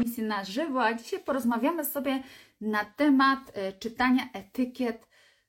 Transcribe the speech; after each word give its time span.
transmisji 0.00 0.22
na 0.22 0.44
żywo, 0.44 0.84
a 0.84 0.94
dzisiaj 0.94 1.20
porozmawiamy 1.20 1.84
sobie 1.84 2.22
na 2.60 2.84
temat 2.84 3.38
e, 3.54 3.72
czytania 3.72 4.28
etykiet 4.32 5.06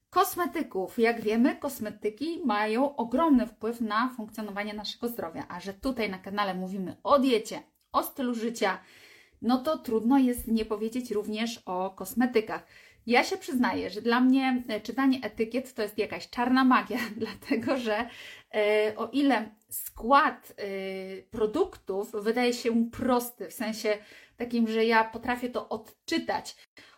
kosmetyków. 0.10 1.00
Jak 1.00 1.22
wiemy, 1.22 1.56
kosmetyki 1.56 2.42
mają 2.46 2.96
ogromny 2.96 3.48
wpływ 3.48 3.82
na 3.82 4.10
funkcjonowanie 4.10 4.74
naszego 4.74 5.08
zdrowia, 5.08 5.46
a 5.50 5.60
że 5.60 5.74
tutaj 5.74 6.10
na 6.10 6.18
kanale 6.18 6.54
mówimy 6.54 6.96
o 7.04 7.20
diecie, 7.20 7.64
o 7.92 8.04
stylu 8.04 8.34
życia, 8.34 8.80
no 9.42 9.58
to 9.58 9.78
trudno 9.78 10.18
jest 10.18 10.48
nie 10.48 10.66
powiedzieć 10.66 11.12
również 11.12 11.62
o 11.66 11.90
kosmetykach. 11.90 12.66
Ja 13.08 13.24
się 13.24 13.38
przyznaję, 13.38 13.90
że 13.90 14.02
dla 14.02 14.22
mnie 14.22 14.64
e, 14.68 14.82
czytanie 14.82 15.20
etykiet 15.24 15.74
to 15.74 15.82
jest 15.82 15.98
jakaś 15.98 16.30
czarna 16.30 16.64
magia, 16.64 16.98
dlatego 17.18 17.78
że 17.78 18.10
e, 18.54 18.94
o 18.98 19.08
ile 19.08 19.50
skład 19.70 20.54
e, 20.58 20.64
produktów 21.22 22.12
wydaje 22.12 22.54
się 22.54 22.90
prosty, 22.90 23.50
w 23.50 23.54
sensie 23.54 23.98
takim, 24.38 24.68
że 24.68 24.86
ja 24.86 25.04
potrafię 25.04 25.50
to 25.50 25.70
odczytać, 25.70 26.56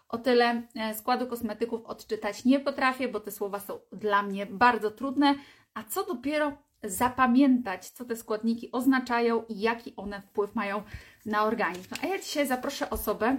o 0.09 0.17
tyle 0.17 0.61
składu 0.93 1.27
kosmetyków 1.27 1.85
odczytać 1.85 2.45
nie 2.45 2.59
potrafię, 2.59 3.07
bo 3.07 3.19
te 3.19 3.31
słowa 3.31 3.59
są 3.59 3.79
dla 3.91 4.23
mnie 4.23 4.45
bardzo 4.45 4.91
trudne, 4.91 5.35
a 5.73 5.83
co 5.83 6.05
dopiero 6.05 6.57
zapamiętać, 6.83 7.89
co 7.89 8.05
te 8.05 8.15
składniki 8.15 8.71
oznaczają 8.71 9.43
i 9.49 9.59
jaki 9.59 9.95
one 9.95 10.21
wpływ 10.21 10.55
mają 10.55 10.83
na 11.25 11.43
organizm. 11.43 11.95
A 12.03 12.07
ja 12.07 12.19
dzisiaj 12.19 12.47
zaproszę 12.47 12.89
osobę, 12.89 13.37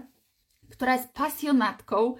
która 0.70 0.94
jest 0.94 1.12
pasjonatką 1.12 2.14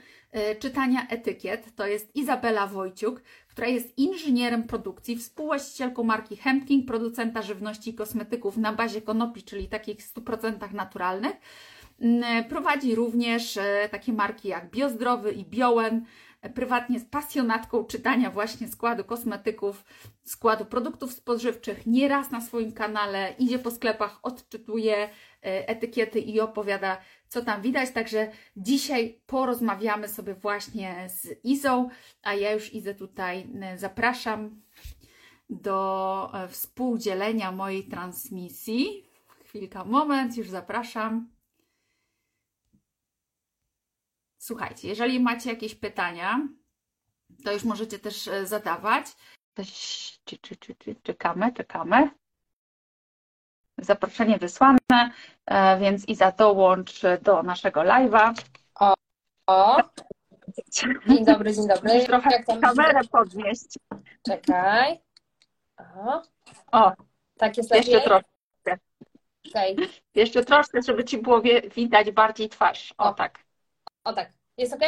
czytania 0.59 1.07
etykiet. 1.09 1.75
To 1.77 1.87
jest 1.87 2.17
Izabela 2.17 2.67
Wojciuk, 2.67 3.23
która 3.49 3.67
jest 3.67 3.99
inżynierem 3.99 4.63
produkcji, 4.63 5.17
współwłaścicielką 5.17 6.05
marki 6.05 6.37
Hempking, 6.37 6.87
producenta 6.87 7.43
żywności 7.43 7.91
i 7.91 7.95
kosmetyków 7.95 8.57
na 8.57 8.73
bazie 8.73 9.03
konopi, 9.03 9.43
czyli 9.43 9.69
takich 9.69 9.99
100% 9.99 10.73
naturalnych. 10.73 11.33
Mm, 12.01 12.45
prowadzi 12.45 12.95
również 12.95 13.57
e, 13.57 13.89
takie 13.91 14.13
marki 14.13 14.49
jak 14.49 14.71
Biozdrowy 14.71 15.33
i 15.33 15.45
Bioen. 15.45 16.05
E, 16.43 16.51
prywatnie 16.51 16.95
jest 16.95 17.11
pasjonatką 17.11 17.85
czytania 17.85 18.31
właśnie 18.31 18.69
składu 18.69 19.05
kosmetyków, 19.05 19.85
składu 20.25 20.65
produktów 20.65 21.13
spożywczych. 21.13 21.87
Nieraz 21.87 22.31
na 22.31 22.41
swoim 22.41 22.73
kanale 22.73 23.35
idzie 23.39 23.59
po 23.59 23.71
sklepach, 23.71 24.19
odczytuje 24.23 25.09
etykiety 25.43 26.21
i 26.21 26.41
opowiada 26.41 26.97
co 27.35 27.43
tam 27.45 27.63
widać. 27.63 27.91
Także 27.91 28.33
dzisiaj 28.57 29.21
porozmawiamy 29.27 30.09
sobie 30.09 30.35
właśnie 30.35 31.09
z 31.09 31.45
Izą, 31.45 31.89
a 32.23 32.35
ja 32.35 32.53
już 32.53 32.73
Izę 32.73 32.95
tutaj 32.95 33.49
zapraszam 33.77 34.63
do 35.51 36.31
e, 36.35 36.49
współdzielenia 36.49 37.53
mojej 37.53 37.85
transmisji. 37.89 39.11
Chwilka, 39.45 39.85
moment, 39.85 40.37
już 40.37 40.49
zapraszam. 40.51 41.29
Słuchajcie, 44.39 44.89
jeżeli 44.89 45.21
macie 45.21 45.51
jakieś 45.51 45.75
pytania, 45.75 46.49
to 47.45 47.53
już 47.53 47.65
możecie 47.65 47.99
też 47.99 48.29
e, 48.29 48.47
zadawać. 48.47 49.07
Czekamy, 51.03 51.53
czekamy 51.53 52.11
zaproszenie 53.79 54.39
wysłane, 54.39 54.79
e, 55.47 55.79
więc 55.79 56.09
Iza 56.09 56.33
dołącz 56.33 57.03
do 57.23 57.43
naszego 57.43 57.81
live'a. 57.81 58.35
O, 58.81 58.95
o. 59.47 59.77
Dzień 61.07 61.25
dobry, 61.25 61.55
dzień 61.55 61.69
dobry. 61.69 61.93
Musisz 61.93 62.07
trochę 62.07 62.31
Jak 62.31 62.47
tam 62.47 62.61
kamerę 62.61 63.01
podnieść. 63.13 63.79
Czekaj. 64.27 65.01
Aha. 65.77 66.23
O, 66.73 66.93
tak 67.39 67.57
jest 67.57 67.75
Jeszcze 67.75 67.93
lepiej? 67.93 68.09
troszkę. 68.09 68.79
Okay. 69.51 69.77
Jeszcze 70.15 70.45
troszkę, 70.45 70.83
żeby 70.83 71.05
Ci 71.05 71.19
było 71.19 71.43
widać 71.75 72.11
bardziej 72.11 72.49
twarz. 72.49 72.95
O, 72.99 73.05
o 73.05 73.15
tak. 73.15 73.39
O 74.05 74.13
tak. 74.13 74.33
Jest 74.57 74.73
ok? 74.75 74.83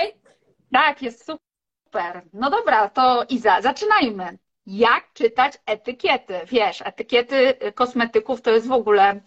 Tak, 0.73 1.03
jest 1.03 1.27
super. 1.27 2.23
No 2.33 2.51
dobra, 2.51 2.89
to 2.89 3.25
Iza, 3.29 3.63
zaczynajmy 3.63 4.39
jak 4.67 5.13
czytać 5.13 5.53
etykiety. 5.67 6.41
Wiesz, 6.47 6.83
etykiety 6.85 7.55
kosmetyków 7.75 8.43
to 8.43 8.51
jest 8.51 8.67
w 8.67 8.73
ogóle 8.73 9.21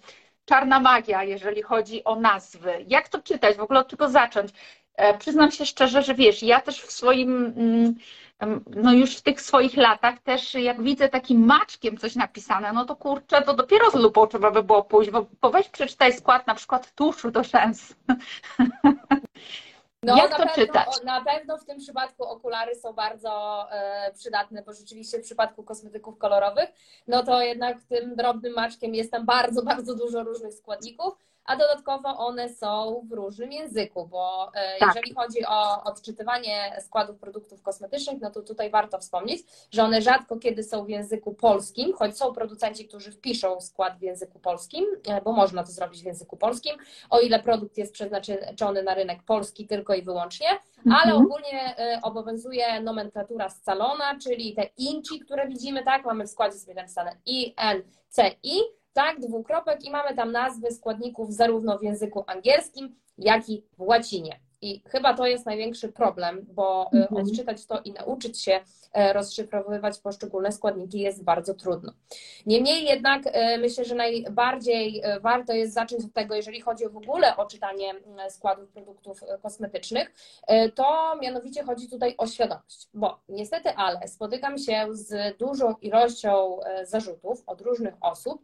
czarna 0.46 0.80
magia, 0.80 1.24
jeżeli 1.24 1.62
chodzi 1.62 2.03
o 2.03 2.16
nazwy. 2.16 2.86
Jak 2.88 3.09
to 3.09 3.22
czytać? 3.22 3.58
W 3.58 3.62
ogóle 3.62 3.80
od 3.80 3.88
czego 3.88 4.09
zacząć? 4.09 4.52
E, 4.96 5.18
przyznam 5.18 5.52
się 5.52 5.66
szczerze, 5.66 6.03
że 6.03 6.16
wiesz, 6.16 6.44
ja 6.44 6.62
też 6.62 6.81
w 6.81 6.91
swoim, 6.91 7.53
mm, 7.58 7.96
no 8.75 8.94
już 8.94 9.18
w 9.18 9.22
tych 9.22 9.41
swoich 9.41 9.78
latach 9.78 10.19
też 10.19 10.53
jak 10.53 10.84
widzę 10.84 11.09
takim 11.09 11.46
maczkiem 11.46 11.97
coś 11.97 12.16
napisane, 12.16 12.74
no 12.74 12.85
to 12.85 12.96
kurczę, 12.96 13.41
to 13.41 13.53
dopiero 13.53 13.91
z 13.91 13.96
lupą 13.96 14.28
trzeba 14.28 14.52
by 14.52 14.64
było 14.64 14.84
pójść, 14.84 15.12
bo, 15.12 15.25
bo 15.41 15.50
weź 15.50 15.69
przeczytaj 15.69 16.14
skład 16.14 16.47
na 16.47 16.56
przykład 16.56 16.91
tuszu 16.96 17.31
do 17.31 17.44
szans. 17.44 17.96
No, 20.04 20.18
Jak 20.18 20.32
to 20.32 20.38
pewno, 20.38 20.54
czytać? 20.54 21.04
Na 21.04 21.22
pewno 21.26 21.58
w 21.58 21.66
tym 21.66 21.78
przypadku 21.78 22.24
okulary 22.24 22.76
są 22.76 22.94
bardzo 22.94 23.66
e, 23.72 24.12
przydatne, 24.14 24.64
bo 24.64 24.74
rzeczywiście 24.74 25.20
w 25.20 25.24
przypadku 25.24 25.64
kosmetyków 25.64 26.18
kolorowych, 26.18 26.70
no 27.08 27.24
to 27.24 27.42
jednak 27.42 27.84
tym 27.84 28.16
drobnym 28.16 28.54
maczkiem 28.54 28.96
jest 28.96 29.12
tam 29.12 29.26
bardzo, 29.26 29.64
bardzo 29.64 29.96
dużo 29.96 30.24
różnych 30.24 30.54
składników 30.54 31.14
a 31.50 31.56
dodatkowo 31.56 32.18
one 32.18 32.50
są 32.50 33.02
w 33.09 33.12
różnym 33.12 33.52
języku, 33.52 34.08
bo 34.08 34.52
e, 34.54 34.80
tak. 34.80 34.88
jeżeli 34.88 35.16
chodzi 35.16 35.46
o 35.46 35.84
odczytywanie 35.84 36.76
składów 36.82 37.20
produktów 37.20 37.62
kosmetycznych, 37.62 38.22
no 38.22 38.32
to 38.32 38.42
tutaj 38.42 38.70
warto 38.70 39.00
wspomnieć, 39.00 39.42
że 39.72 39.84
one 39.84 40.02
rzadko 40.02 40.38
kiedy 40.38 40.64
są 40.64 40.86
w 40.86 40.90
języku 40.90 41.34
polskim, 41.34 41.94
choć 41.94 42.18
są 42.18 42.34
producenci, 42.34 42.88
którzy 42.88 43.12
wpiszą 43.12 43.62
skład 43.62 43.98
w 43.98 44.02
języku 44.02 44.40
polskim, 44.40 44.86
e, 45.08 45.22
bo 45.22 45.32
można 45.32 45.64
to 45.64 45.72
zrobić 45.72 46.02
w 46.02 46.06
języku 46.06 46.38
polskim, 46.38 46.78
o 47.09 47.20
ile 47.20 47.40
produkt 47.40 47.78
jest 47.78 47.94
przeznaczony 47.94 48.84
na 48.84 48.94
rynek 48.94 49.24
polski 49.24 49.68
tylko 49.68 49.89
i 49.94 50.02
wyłącznie, 50.02 50.48
ale 50.86 51.12
mhm. 51.12 51.26
ogólnie 51.26 51.78
e, 51.78 52.00
obowiązuje 52.02 52.82
nomenklatura 52.82 53.50
scalona, 53.50 54.20
czyli 54.24 54.56
te 54.56 54.70
inci, 54.78 55.20
które 55.20 55.48
widzimy, 55.48 55.84
tak, 55.84 56.06
mamy 56.06 56.26
w 56.28 56.30
składzie 56.30 56.58
sobie 56.58 56.74
napisane 56.74 57.16
I, 57.26 57.54
N, 57.58 57.84
C, 58.10 58.32
I, 58.44 58.60
tak, 58.94 59.20
dwukropek 59.20 59.86
i 59.86 59.92
mamy 59.92 60.16
tam 60.16 60.32
nazwy 60.32 60.72
składników 60.72 61.34
zarówno 61.34 61.78
w 61.78 61.84
języku 61.84 62.24
angielskim, 62.28 62.96
jak 63.18 63.50
i 63.50 63.66
w 63.78 63.82
łacinie. 63.82 64.40
I 64.62 64.81
chyba 64.86 65.14
to 65.14 65.28
jest 65.28 65.46
największy 65.46 65.90
problem, 65.90 66.46
bo 66.52 66.90
e, 66.94 66.97
mhm. 66.97 67.22
odczytać 67.22 67.66
to 67.66 67.81
i 67.81 67.92
nauczyć 67.92 68.42
się 68.42 68.59
e, 68.94 69.14
rozszyfrowywać 69.14 70.00
poszczególne 70.00 70.52
składniki 70.52 71.00
jest 71.00 71.24
bardzo 71.24 71.53
trudno. 71.53 71.94
Niemniej 72.46 72.86
jednak 72.86 73.24
e, 73.25 73.58
myślę, 73.58 73.86
że 73.86 73.96
najbardziej 73.96 75.02
warto 75.22 75.53
jest 75.53 75.74
zacząć 75.74 76.06
od 76.06 76.14
tego, 76.14 76.36
jeżeli 76.36 76.62
chodzi 76.62 76.90
w 76.90 76.97
ogóle 76.97 77.38
o 77.38 77.46
czytanie 77.46 77.94
składów 78.30 78.70
produktów 78.70 79.22
kosmetycznych, 79.42 80.12
to 80.76 81.16
mianowicie 81.22 81.64
chodzi 81.64 81.90
tutaj 81.90 82.16
o 82.18 82.28
świadomość, 82.28 82.88
bo 82.94 83.20
niestety, 83.30 83.70
ale 83.70 84.08
spotykam 84.08 84.58
się 84.58 84.88
z 84.91 85.38
dużą 85.38 85.76
ilością 85.81 86.59
zarzutów 86.84 87.44
od 87.47 87.62
różnych 87.62 87.94
osób, 88.02 88.44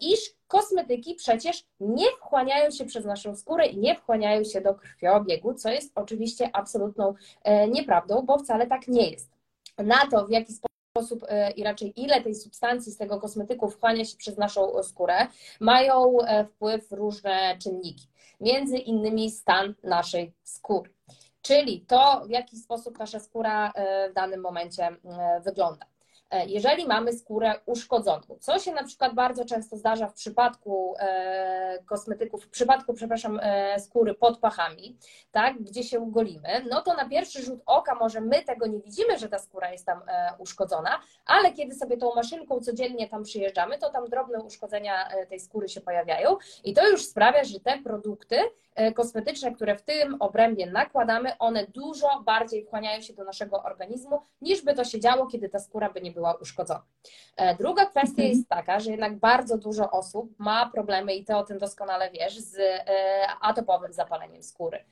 iż 0.00 0.39
kosmetyki 0.50 1.14
przecież 1.14 1.64
nie 1.80 2.06
wchłaniają 2.10 2.70
się 2.70 2.84
przez 2.84 3.04
naszą 3.04 3.36
skórę 3.36 3.66
i 3.66 3.78
nie 3.78 3.96
wchłaniają 3.96 4.44
się 4.44 4.60
do 4.60 4.74
krwiobiegu, 4.74 5.54
co 5.54 5.70
jest 5.70 5.92
oczywiście 5.94 6.50
absolutną 6.52 7.14
e, 7.44 7.68
nieprawdą, 7.68 8.22
bo 8.22 8.38
wcale 8.38 8.66
tak 8.66 8.88
nie 8.88 9.10
jest. 9.10 9.30
Na 9.78 10.06
to, 10.10 10.26
w 10.26 10.30
jaki 10.30 10.52
sposób 10.52 11.24
e, 11.28 11.50
i 11.50 11.64
raczej 11.64 12.00
ile 12.00 12.22
tej 12.22 12.34
substancji 12.34 12.92
z 12.92 12.96
tego 12.96 13.20
kosmetyku 13.20 13.70
wchłania 13.70 14.04
się 14.04 14.16
przez 14.16 14.38
naszą 14.38 14.82
skórę, 14.82 15.26
mają 15.60 16.20
e, 16.20 16.44
wpływ 16.44 16.92
różne 16.92 17.58
czynniki, 17.62 18.08
między 18.40 18.76
innymi 18.78 19.30
stan 19.30 19.74
naszej 19.82 20.32
skóry, 20.42 20.90
czyli 21.42 21.80
to, 21.80 22.22
w 22.26 22.30
jaki 22.30 22.56
sposób 22.56 22.98
nasza 22.98 23.20
skóra 23.20 23.72
w 24.10 24.14
danym 24.14 24.40
momencie 24.40 24.88
wygląda. 25.44 25.86
E, 26.30 26.46
jeżeli 26.46 26.86
mamy 26.86 27.12
skórę 27.12 27.54
uszkodzoną, 27.66 28.20
co 28.40 28.58
się 28.58 28.72
na 28.72 28.84
przykład 28.84 29.14
bardzo 29.14 29.44
często 29.44 29.76
zdarza 29.76 30.06
w 30.06 30.14
przypadku 30.14 30.94
e, 30.98 31.78
kosmetyków, 31.86 32.44
w 32.44 32.48
przypadku, 32.48 32.94
przepraszam, 32.94 33.40
e, 33.42 33.80
skóry 33.80 34.14
pod 34.14 34.38
pachami, 34.38 34.96
tak, 35.32 35.62
gdzie 35.62 35.82
się 35.82 36.10
golimy, 36.10 36.64
no 36.70 36.82
to 36.82 36.94
na 36.94 37.08
pierwszy 37.08 37.42
rzut 37.42 37.60
oka 37.66 37.94
może 37.94 38.20
my 38.20 38.42
tego 38.44 38.66
nie 38.66 38.80
widzimy, 38.80 39.18
że 39.18 39.28
ta 39.28 39.38
skóra 39.38 39.72
jest 39.72 39.86
tam 39.86 40.00
uszkodzona, 40.38 41.00
ale 41.26 41.52
kiedy 41.52 41.74
sobie 41.74 41.96
tą 41.96 42.14
maszynką 42.14 42.60
codziennie 42.60 43.08
tam 43.08 43.22
przyjeżdżamy, 43.22 43.78
to 43.78 43.90
tam 43.90 44.08
drobne 44.08 44.42
uszkodzenia 44.42 45.08
tej 45.28 45.40
skóry 45.40 45.68
się 45.68 45.80
pojawiają 45.80 46.36
i 46.64 46.74
to 46.74 46.88
już 46.88 47.06
sprawia, 47.06 47.44
że 47.44 47.60
te 47.60 47.78
produkty 47.82 48.36
kosmetyczne, 48.94 49.52
które 49.52 49.76
w 49.76 49.82
tym 49.82 50.16
obrębie 50.20 50.66
nakładamy, 50.66 51.38
one 51.38 51.66
dużo 51.66 52.22
bardziej 52.24 52.64
wchłaniają 52.64 53.00
się 53.00 53.14
do 53.14 53.24
naszego 53.24 53.62
organizmu, 53.62 54.20
niż 54.42 54.62
by 54.62 54.74
to 54.74 54.84
się 54.84 55.00
działo, 55.00 55.26
kiedy 55.26 55.48
ta 55.48 55.58
skóra 55.58 55.90
by 55.90 56.00
nie 56.00 56.12
była 56.12 56.34
uszkodzona. 56.34 56.82
E, 57.36 57.56
druga 57.56 57.86
kwestia 57.86 58.22
jest 58.22 58.48
taka, 58.48 58.80
że 58.80 58.90
jednak 58.90 59.18
bardzo 59.18 59.58
dużo 59.58 59.90
osób 59.90 60.34
ma 60.38 60.70
problemy, 60.70 61.14
i 61.14 61.24
ty 61.24 61.36
o 61.36 61.42
tym 61.42 61.58
doskonale 61.58 62.10
wiesz, 62.10 62.38
z 62.38 62.58
e, 62.58 62.84
atopowym 63.40 63.92
zapaleniem 63.92 64.42
skóry, 64.42 64.84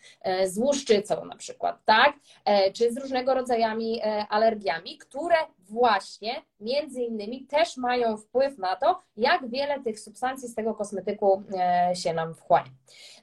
z 0.45 0.59
łuszczycą 0.59 1.25
na 1.25 1.37
przykład, 1.37 1.85
tak? 1.85 2.13
E, 2.45 2.73
czy 2.73 2.93
z 2.93 2.99
różnego 2.99 3.35
rodzajami 3.35 4.03
alergiami, 4.29 4.99
które 4.99 5.37
właśnie 5.71 6.43
między 6.61 7.03
innymi 7.03 7.47
też 7.47 7.77
mają 7.77 8.17
wpływ 8.17 8.59
na 8.59 8.77
to, 8.77 9.03
jak 9.17 9.49
wiele 9.49 9.81
tych 9.81 10.01
substancji 10.01 10.49
z 10.49 10.55
tego 10.55 10.75
kosmetyku 10.75 11.43
e, 11.59 11.97
się 11.97 12.15
nam 12.15 12.35
wchłania. 12.35 12.71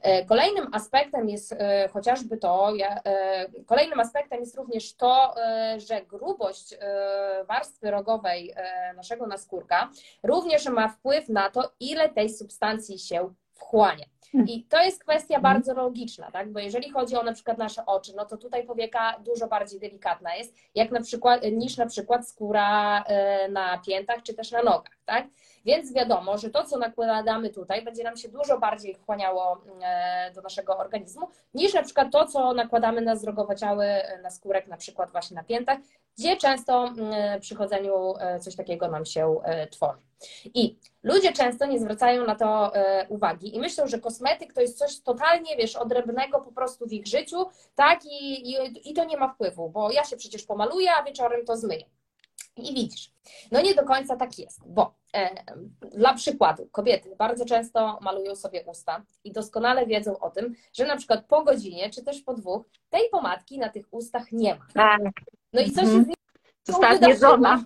E, 0.02 0.24
kolejnym 0.24 0.74
aspektem 0.74 1.28
jest 1.28 1.52
e, 1.52 1.88
chociażby 1.88 2.36
to, 2.36 2.72
kolejnym 3.66 4.00
aspektem 4.00 4.40
jest 4.40 4.56
również 4.56 4.96
to, 4.96 5.34
że 5.76 6.02
grubość 6.02 6.74
warstwy 7.48 7.90
rogowej 7.90 8.54
naszego 8.96 9.26
naskórka 9.26 9.90
również 10.22 10.66
ma 10.66 10.88
wpływ 10.88 11.28
na 11.28 11.50
to, 11.50 11.72
ile 11.80 12.08
tej 12.08 12.30
substancji 12.30 12.98
się 12.98 13.34
wchłania. 13.54 14.04
I 14.44 14.64
to 14.64 14.82
jest 14.82 15.04
kwestia 15.04 15.36
mhm. 15.36 15.54
bardzo 15.54 15.74
logiczna, 15.74 16.30
tak? 16.30 16.52
Bo 16.52 16.58
jeżeli 16.58 16.90
chodzi 16.90 17.16
o 17.16 17.22
na 17.22 17.32
przykład 17.32 17.58
nasze 17.58 17.86
oczy, 17.86 18.12
no 18.16 18.24
to 18.24 18.36
tutaj 18.36 18.66
powieka 18.66 19.20
dużo 19.24 19.46
bardziej 19.46 19.80
delikatna 19.80 20.34
jest, 20.34 20.54
jak 20.74 20.90
na 20.90 21.00
przykład, 21.00 21.42
niż 21.52 21.76
na 21.76 21.86
przykład 21.86 22.28
skóra 22.28 23.02
e, 23.02 23.48
na 23.48 23.78
piętach 23.78 24.22
czy 24.22 24.34
też 24.34 24.50
na 24.50 24.62
nogach, 24.62 24.98
tak? 25.04 25.26
Więc 25.64 25.92
wiadomo, 25.92 26.38
że 26.38 26.50
to, 26.50 26.64
co 26.64 26.78
nakładamy 26.78 27.50
tutaj, 27.50 27.84
będzie 27.84 28.04
nam 28.04 28.16
się 28.16 28.28
dużo 28.28 28.58
bardziej 28.58 28.94
wchłaniało 28.94 29.62
e, 29.82 30.32
do 30.34 30.42
naszego 30.42 30.78
organizmu, 30.78 31.28
niż 31.54 31.74
na 31.74 31.82
przykład 31.82 32.12
to, 32.12 32.26
co 32.26 32.54
nakładamy 32.54 33.00
na 33.00 33.16
zdrogowaciały, 33.16 33.84
e, 33.84 34.22
na 34.22 34.30
skórek, 34.30 34.66
na 34.66 34.76
przykład 34.76 35.10
właśnie 35.10 35.34
na 35.34 35.44
piętach, 35.44 35.78
gdzie 36.18 36.36
często 36.36 36.92
przy 37.40 37.54
chodzeniu 37.54 38.14
coś 38.40 38.56
takiego 38.56 38.88
nam 38.88 39.04
się 39.04 39.36
tworzy. 39.70 40.05
I 40.54 40.76
ludzie 41.02 41.32
często 41.32 41.66
nie 41.66 41.78
zwracają 41.78 42.26
na 42.26 42.34
to 42.34 42.74
e, 42.74 43.06
uwagi 43.08 43.56
i 43.56 43.60
myślą, 43.60 43.86
że 43.86 43.98
kosmetyk 43.98 44.52
to 44.52 44.60
jest 44.60 44.78
coś 44.78 45.00
totalnie, 45.00 45.56
wiesz, 45.56 45.76
odrębnego 45.76 46.40
po 46.40 46.52
prostu 46.52 46.86
w 46.86 46.92
ich 46.92 47.06
życiu, 47.06 47.46
tak, 47.74 48.04
i, 48.04 48.50
i, 48.50 48.90
i 48.90 48.94
to 48.94 49.04
nie 49.04 49.16
ma 49.16 49.28
wpływu, 49.28 49.70
bo 49.70 49.92
ja 49.92 50.04
się 50.04 50.16
przecież 50.16 50.42
pomaluję, 50.42 50.90
a 50.94 51.04
wieczorem 51.04 51.44
to 51.46 51.56
zmyję. 51.56 51.84
I 52.56 52.74
widzisz, 52.74 53.12
no 53.52 53.60
nie 53.60 53.74
do 53.74 53.84
końca 53.84 54.16
tak 54.16 54.38
jest, 54.38 54.60
bo 54.66 54.94
e, 55.14 55.30
dla 55.80 56.14
przykładu, 56.14 56.68
kobiety 56.72 57.16
bardzo 57.16 57.44
często 57.44 57.98
malują 58.02 58.36
sobie 58.36 58.64
usta 58.64 59.02
i 59.24 59.32
doskonale 59.32 59.86
wiedzą 59.86 60.18
o 60.18 60.30
tym, 60.30 60.54
że 60.72 60.86
na 60.86 60.96
przykład 60.96 61.24
po 61.24 61.42
godzinie 61.42 61.90
czy 61.90 62.04
też 62.04 62.22
po 62.22 62.34
dwóch 62.34 62.64
tej 62.90 63.10
pomadki 63.10 63.58
na 63.58 63.68
tych 63.68 63.86
ustach 63.90 64.32
nie 64.32 64.54
ma. 64.54 64.66
Tak. 64.74 65.00
No 65.52 65.60
i 65.60 65.70
co 65.70 65.80
się 65.80 65.86
mhm. 65.86 66.04
z 66.04 66.06
nim 66.06 66.16
Została 66.64 66.96
zjedzona 66.96 67.64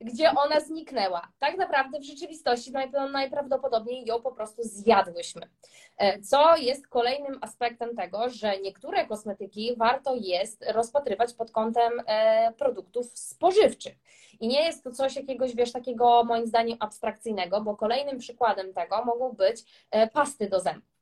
gdzie 0.00 0.30
ona 0.30 0.60
zniknęła. 0.60 1.28
Tak 1.38 1.56
naprawdę 1.56 1.98
w 1.98 2.04
rzeczywistości 2.04 2.72
najprawdopodobniej 3.12 4.04
ją 4.06 4.22
po 4.22 4.32
prostu 4.32 4.62
zjadłyśmy. 4.62 5.50
E, 5.96 6.20
co 6.20 6.56
jest 6.56 6.88
kolejnym 6.88 7.38
aspektem 7.40 7.96
tego, 7.96 8.30
że 8.30 8.58
niektóre 8.58 9.06
kosmetyki 9.06 9.76
warto 9.76 10.14
jest 10.20 10.64
rozpatrywać 10.72 11.34
pod 11.34 11.50
kątem 11.50 11.92
e, 12.06 12.52
produktów 12.52 13.06
spożywczych. 13.06 13.94
I 14.40 14.48
nie 14.48 14.64
jest 14.64 14.84
to 14.84 14.92
coś 14.92 15.16
jakiegoś, 15.16 15.54
wiesz, 15.54 15.72
takiego 15.72 16.24
moim 16.24 16.46
zdaniem 16.46 16.76
abstrakcyjnego, 16.80 17.60
bo 17.60 17.76
kolejnym 17.76 18.18
przykładem 18.18 18.74
tego 18.74 19.04
mogą 19.04 19.32
być 19.32 19.86
e, 19.90 20.06
pasty 20.06 20.48
do 20.48 20.60
zębów. 20.60 20.92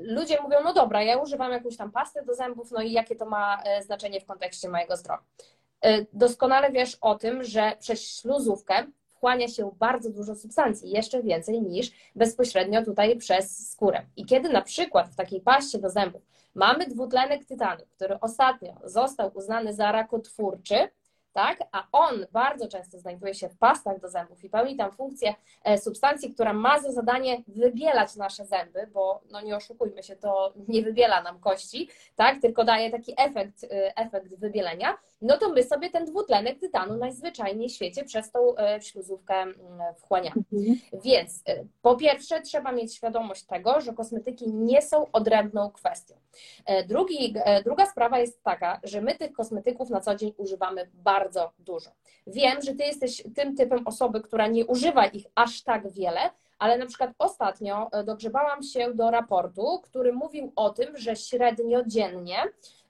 Ludzie 0.00 0.42
mówią, 0.42 0.58
no 0.64 0.72
dobra, 0.72 1.02
ja 1.02 1.18
używam 1.18 1.52
jakąś 1.52 1.76
tam 1.76 1.92
pastę 1.92 2.24
do 2.24 2.34
zębów, 2.34 2.70
no 2.70 2.82
i 2.82 2.92
jakie 2.92 3.16
to 3.16 3.26
ma 3.26 3.62
znaczenie 3.80 4.20
w 4.20 4.26
kontekście 4.26 4.68
mojego 4.68 4.96
zdrowia. 4.96 5.22
Y, 5.86 6.06
doskonale 6.12 6.72
wiesz 6.72 6.98
o 7.00 7.14
tym, 7.14 7.44
że 7.44 7.72
przez 7.80 8.20
śluzówkę 8.20 8.86
wchłania 9.22 9.48
się 9.48 9.70
bardzo 9.78 10.10
dużo 10.10 10.34
substancji, 10.34 10.90
jeszcze 10.90 11.22
więcej 11.22 11.62
niż 11.62 11.90
bezpośrednio 12.14 12.84
tutaj 12.84 13.16
przez 13.16 13.70
skórę. 13.70 14.06
I 14.16 14.24
kiedy 14.24 14.48
na 14.48 14.62
przykład 14.62 15.08
w 15.08 15.16
takiej 15.16 15.40
paście 15.40 15.78
do 15.78 15.90
zębów 15.90 16.22
mamy 16.54 16.86
dwutlenek 16.86 17.44
tytanu, 17.44 17.82
który 17.96 18.20
ostatnio 18.20 18.74
został 18.84 19.30
uznany 19.34 19.74
za 19.74 19.92
rakotwórczy, 19.92 20.74
tak? 21.32 21.58
A 21.72 21.86
on 21.92 22.26
bardzo 22.32 22.68
często 22.68 22.98
znajduje 22.98 23.34
się 23.34 23.48
w 23.48 23.58
pastach 23.58 24.00
do 24.00 24.08
zębów 24.08 24.44
i 24.44 24.50
pełni 24.50 24.76
tam 24.76 24.92
funkcję 24.92 25.34
e, 25.64 25.78
substancji, 25.78 26.34
która 26.34 26.52
ma 26.52 26.80
za 26.80 26.92
zadanie 26.92 27.42
wybielać 27.48 28.16
nasze 28.16 28.46
zęby, 28.46 28.86
bo 28.92 29.20
no 29.30 29.40
nie 29.40 29.56
oszukujmy 29.56 30.02
się, 30.02 30.16
to 30.16 30.52
nie 30.68 30.82
wybiela 30.82 31.22
nam 31.22 31.40
kości, 31.40 31.88
tak? 32.16 32.40
Tylko 32.40 32.64
daje 32.64 32.90
taki 32.90 33.14
efekt, 33.16 33.64
e, 33.64 33.96
efekt 33.96 34.34
wybielenia, 34.34 34.98
no 35.22 35.38
to 35.38 35.48
my 35.48 35.62
sobie 35.62 35.90
ten 35.90 36.04
dwutlenek 36.04 36.60
tytanu 36.60 36.96
najzwyczajniej 36.96 37.68
w 37.68 37.72
świecie 37.72 38.04
przez 38.04 38.30
tą 38.30 38.56
e, 38.56 38.82
śluzówkę 38.82 39.34
mm, 39.34 39.56
wchłaniamy. 39.96 40.42
Mhm. 40.52 40.78
Więc 41.04 41.42
po 41.82 41.96
pierwsze 41.96 42.40
trzeba 42.40 42.72
mieć 42.72 42.94
świadomość 42.94 43.46
tego, 43.46 43.80
że 43.80 43.92
kosmetyki 43.92 44.52
nie 44.52 44.82
są 44.82 45.12
odrębną 45.12 45.70
kwestią. 45.70 46.14
Drugi, 46.88 47.34
druga 47.64 47.86
sprawa 47.86 48.18
jest 48.18 48.42
taka, 48.42 48.80
że 48.84 49.00
my 49.00 49.14
tych 49.14 49.32
kosmetyków 49.32 49.90
na 49.90 50.00
co 50.00 50.14
dzień 50.14 50.32
używamy 50.36 50.90
bardzo 50.94 51.21
bardzo 51.22 51.52
dużo. 51.58 51.90
Wiem, 52.26 52.62
że 52.62 52.74
ty 52.74 52.84
jesteś 52.84 53.22
tym 53.34 53.56
typem 53.56 53.86
osoby, 53.86 54.20
która 54.20 54.46
nie 54.46 54.66
używa 54.66 55.06
ich 55.06 55.26
aż 55.34 55.62
tak 55.62 55.92
wiele, 55.92 56.20
ale 56.58 56.78
na 56.78 56.86
przykład 56.86 57.10
ostatnio 57.18 57.88
e, 57.92 58.04
dogrzebałam 58.04 58.62
się 58.62 58.94
do 58.94 59.10
raportu, 59.10 59.80
który 59.82 60.12
mówił 60.12 60.52
o 60.56 60.70
tym, 60.70 60.96
że 60.96 61.16
średnio 61.16 61.82
dziennie 61.86 62.38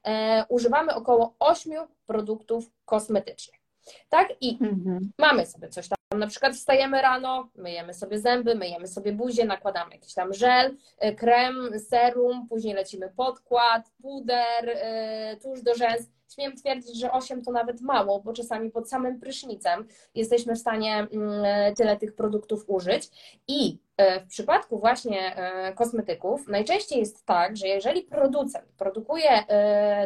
e, 0.05 0.45
używamy 0.49 0.95
około 0.95 1.35
8 1.39 1.73
produktów 2.07 2.71
kosmetycznych. 2.85 3.61
Tak? 4.09 4.29
I 4.41 4.59
mhm. 4.61 5.13
mamy 5.19 5.47
sobie 5.47 5.69
coś 5.69 5.89
tam, 5.89 5.99
na 6.19 6.27
przykład 6.27 6.55
wstajemy 6.55 7.03
rano, 7.03 7.49
myjemy 7.57 7.95
sobie 7.95 8.19
zęby, 8.19 8.55
myjemy 8.55 8.87
sobie 8.87 9.13
buzię, 9.13 9.45
nakładamy 9.45 9.95
jakiś 9.95 10.15
tam 10.15 10.35
żel, 10.35 10.77
e, 10.99 11.15
krem, 11.15 11.71
serum, 11.79 12.47
później 12.49 12.75
lecimy 12.75 13.11
podkład, 13.17 13.91
puder, 14.03 14.69
e, 14.69 15.37
tusz 15.43 15.63
do 15.63 15.75
rzęs 15.75 16.09
śmiem 16.35 16.57
twierdzić, 16.57 17.01
że 17.01 17.13
8 17.13 17.43
to 17.43 17.53
nawet 17.53 17.81
mało, 17.81 18.21
bo 18.21 18.33
czasami 18.33 18.71
pod 18.71 18.89
samym 18.89 19.21
prysznicem 19.21 19.89
jesteśmy 20.15 20.55
w 20.55 20.59
stanie 20.59 20.97
mm, 20.97 21.75
tyle 21.75 21.97
tych 21.97 22.15
produktów 22.15 22.65
użyć. 22.67 23.09
I 23.49 23.79
e, 23.97 24.21
w 24.21 24.27
przypadku 24.27 24.79
właśnie 24.79 25.37
kosmetyków 25.75 26.49
najczęściej 26.49 26.99
jest 26.99 27.27
tak, 27.27 27.57
że 27.57 27.69
jeżeli 27.69 28.03
producent 28.03 28.65
produkuje 28.79 29.45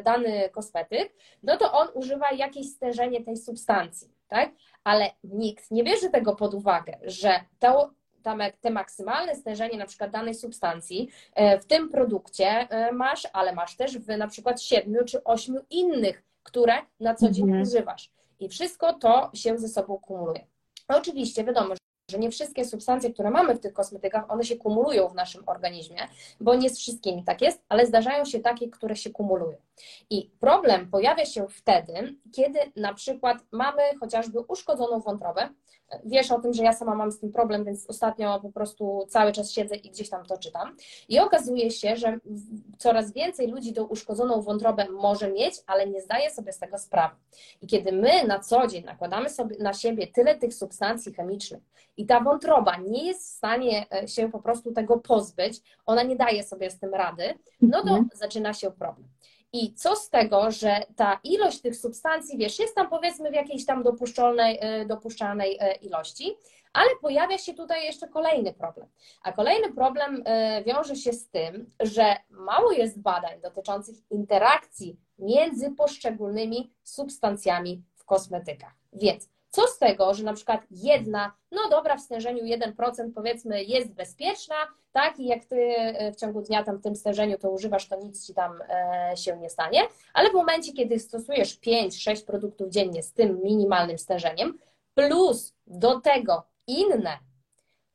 dany 0.05 0.49
kosmetyk, 0.53 1.15
no 1.43 1.57
to 1.57 1.73
on 1.73 1.89
używa 1.95 2.33
jakieś 2.33 2.71
stężenie 2.71 3.25
tej 3.25 3.37
substancji, 3.37 4.16
tak? 4.29 4.51
Ale 4.85 5.11
nikt 5.25 5.71
nie 5.71 5.85
bierze 5.85 6.11
tego 6.11 6.37
pod 6.37 6.55
uwagę, 6.55 6.99
że 7.03 7.41
to 7.59 7.91
te 8.61 8.71
maksymalne 8.71 9.37
stężenie 9.37 9.79
na 9.79 9.87
przykład 9.87 10.11
danej 10.11 10.35
substancji 10.35 11.09
e, 11.35 11.59
w 11.59 11.65
tym 11.65 11.89
produkcie 11.89 12.47
e, 12.47 12.93
masz, 12.93 13.29
ale 13.33 13.53
masz 13.53 13.77
też 13.77 13.99
w 13.99 14.19
na 14.19 14.29
przykład 14.29 14.63
siedmiu 14.63 15.05
czy 15.05 15.25
ośmiu 15.25 15.61
innych, 15.71 16.23
które 16.43 16.75
na 17.01 17.15
co 17.15 17.31
dzień 17.31 17.45
mhm. 17.45 17.63
używasz. 17.63 18.11
I 18.41 18.49
wszystko 18.49 18.93
to 18.93 19.31
się 19.35 19.59
ze 19.59 19.69
sobą 19.69 19.99
kumuluje. 19.99 20.47
Oczywiście 20.89 21.45
wiadomo, 21.45 21.75
że 22.11 22.19
nie 22.19 22.31
wszystkie 22.31 22.65
substancje, 22.65 23.13
które 23.13 23.31
mamy 23.31 23.55
w 23.55 23.61
tych 23.61 23.73
kosmetykach, 23.73 24.31
one 24.31 24.45
się 24.45 24.57
kumulują 24.57 25.09
w 25.09 25.15
naszym 25.15 25.43
organizmie, 25.47 26.09
bo 26.41 26.55
nie 26.55 26.71
z 26.71 26.79
wszystkimi 26.79 27.25
tak 27.25 27.43
jest, 27.43 27.63
ale 27.69 27.87
zdarzają 27.87 28.25
się 28.25 28.41
takie, 28.41 28.69
które 28.69 28.97
się 28.97 29.11
kumulują. 29.11 29.57
I 30.11 30.31
problem 30.41 30.91
pojawia 30.91 31.25
się 31.25 31.47
wtedy, 31.49 32.17
kiedy 32.33 32.59
na 32.77 32.95
przykład 32.95 33.39
mamy 33.53 33.83
chociażby 34.01 34.41
uszkodzoną 34.41 35.01
wątrobę, 35.01 35.49
Wiesz 36.05 36.31
o 36.31 36.41
tym, 36.41 36.55
że 36.55 36.63
ja 36.63 36.73
sama 36.73 36.95
mam 36.95 37.13
z 37.13 37.19
tym 37.19 37.33
problem, 37.33 37.65
więc 37.65 37.87
ostatnio 37.87 38.41
po 38.41 38.53
prostu 38.53 39.07
cały 39.09 39.33
czas 39.33 39.53
siedzę 39.53 39.77
i 39.77 39.91
gdzieś 39.91 40.11
tam 40.11 40.27
to 40.27 40.39
czytam. 40.39 40.77
I 41.09 41.21
okazuje 41.21 41.71
się, 41.71 41.97
że 41.97 42.19
coraz 42.79 43.13
więcej 43.13 43.47
ludzi 43.49 43.73
tą 43.73 43.85
uszkodzoną 43.85 44.43
wątrobę 44.43 44.91
może 44.91 45.33
mieć, 45.33 45.55
ale 45.67 45.87
nie 45.87 46.01
zdaje 46.01 46.31
sobie 46.31 46.53
z 46.53 46.59
tego 46.59 46.79
sprawy. 46.79 47.17
I 47.63 47.67
kiedy 47.67 47.93
my 47.93 48.27
na 48.27 48.39
co 48.39 48.67
dzień 48.67 48.85
nakładamy 48.85 49.31
sobie 49.31 49.57
na 49.59 49.73
siebie 49.73 50.07
tyle 50.07 50.35
tych 50.35 50.55
substancji 50.55 51.15
chemicznych 51.15 51.63
i 51.97 52.07
ta 52.07 52.21
wątroba 52.21 52.77
nie 52.77 53.07
jest 53.07 53.23
w 53.23 53.37
stanie 53.37 53.87
e, 53.93 54.09
się 54.09 54.31
po 54.31 54.39
prostu 54.39 54.73
tego 54.73 54.99
pozbyć, 54.99 55.61
ona 55.87 56.03
nie 56.03 56.17
daje 56.17 56.45
sobie 56.45 56.71
z 56.71 56.79
tym 56.79 56.95
rady, 56.95 57.35
no 57.61 57.83
to 57.83 57.89
mhm. 57.89 58.09
zaczyna 58.15 58.55
się 58.55 58.71
problem. 58.71 59.09
I 59.53 59.75
co 59.75 59.97
z 59.97 60.11
tego, 60.11 60.51
że 60.51 60.81
ta 60.97 61.21
ilość 61.25 61.61
tych 61.61 61.77
substancji, 61.77 62.39
wiesz, 62.39 62.59
jest 62.59 62.75
tam 62.75 62.91
powiedzmy 62.91 63.31
w 63.31 63.35
jakiejś 63.35 63.67
tam 63.67 63.83
dopuszczalnej, 63.83 64.59
e, 64.61 64.87
dopuszczalnej 64.87 65.57
e, 65.61 65.75
ilości, 65.75 66.37
ale 66.73 66.89
pojawia 67.01 67.39
się 67.39 67.55
tutaj 67.55 67.85
jeszcze 67.85 68.09
kolejny 68.09 68.55
problem. 68.55 68.89
A 69.23 69.33
kolejny 69.33 69.73
problem 69.73 70.23
e, 70.25 70.65
wiąże 70.65 70.97
się 70.97 71.13
z 71.13 71.29
tym, 71.29 71.71
że 71.81 72.17
mało 72.31 72.73
jest 72.73 73.01
badań 73.01 73.41
dotyczących 73.41 73.97
interakcji 74.11 74.97
między 75.19 75.71
poszczególnymi 75.71 76.73
substancjami 76.83 77.83
w 77.95 78.05
kosmetykach. 78.05 78.75
Więc 78.93 79.29
co 79.57 79.67
z 79.67 79.79
tego, 79.79 80.15
że 80.15 80.25
na 80.25 80.33
przykład 80.33 80.61
jedna, 80.71 81.33
no 81.53 81.61
dobra, 81.71 81.97
w 81.97 82.01
stężeniu 82.01 82.45
1% 82.45 83.13
powiedzmy 83.15 83.65
jest 83.65 83.95
bezpieczna, 83.95 84.55
tak, 84.93 85.19
i 85.19 85.27
jak 85.27 85.45
ty 85.45 85.57
e, 85.57 86.13
w 86.13 86.17
ciągu 86.17 86.43
dnia 86.43 86.63
tam 86.65 86.77
w 86.77 86.83
tym 86.83 86.97
stężeniu 86.97 87.39
to 87.39 87.51
używasz, 87.51 87.89
to 87.89 87.97
nic 87.97 88.27
ci 88.27 88.35
tam 88.35 88.63
e, 88.63 89.17
się 89.17 89.37
nie 89.37 89.51
stanie, 89.51 89.83
ale 90.15 90.31
w 90.31 90.35
momencie, 90.35 90.73
kiedy 90.73 90.99
stosujesz 90.99 91.61
5-6 91.61 92.27
produktów 92.27 92.69
dziennie 92.69 93.03
z 93.03 93.13
tym 93.13 93.43
minimalnym 93.43 93.99
stężeniem, 93.99 94.59
plus 94.95 95.55
do 95.67 96.01
tego 96.01 96.47
inne, 96.67 97.19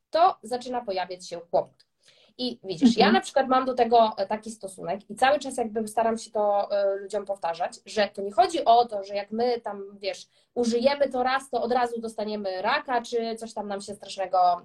to 0.09 0.37
zaczyna 0.43 0.81
pojawiać 0.81 1.27
się 1.27 1.41
kłopot. 1.41 1.85
I 2.37 2.59
widzisz, 2.63 2.97
ja 2.97 3.11
na 3.11 3.21
przykład 3.21 3.47
mam 3.47 3.65
do 3.65 3.73
tego 3.73 4.15
taki 4.29 4.51
stosunek 4.51 5.09
i 5.09 5.15
cały 5.15 5.39
czas 5.39 5.57
jakby 5.57 5.87
staram 5.87 6.17
się 6.17 6.31
to 6.31 6.69
ludziom 6.99 7.25
powtarzać, 7.25 7.79
że 7.85 8.07
to 8.07 8.21
nie 8.21 8.31
chodzi 8.31 8.65
o 8.65 8.85
to, 8.85 9.03
że 9.03 9.15
jak 9.15 9.31
my 9.31 9.61
tam, 9.61 9.97
wiesz, 9.99 10.27
użyjemy 10.53 11.09
to 11.09 11.23
raz, 11.23 11.49
to 11.49 11.61
od 11.61 11.71
razu 11.71 12.01
dostaniemy 12.01 12.61
raka, 12.61 13.01
czy 13.01 13.35
coś 13.35 13.53
tam 13.53 13.67
nam 13.67 13.81
się 13.81 13.95
strasznego 13.95 14.61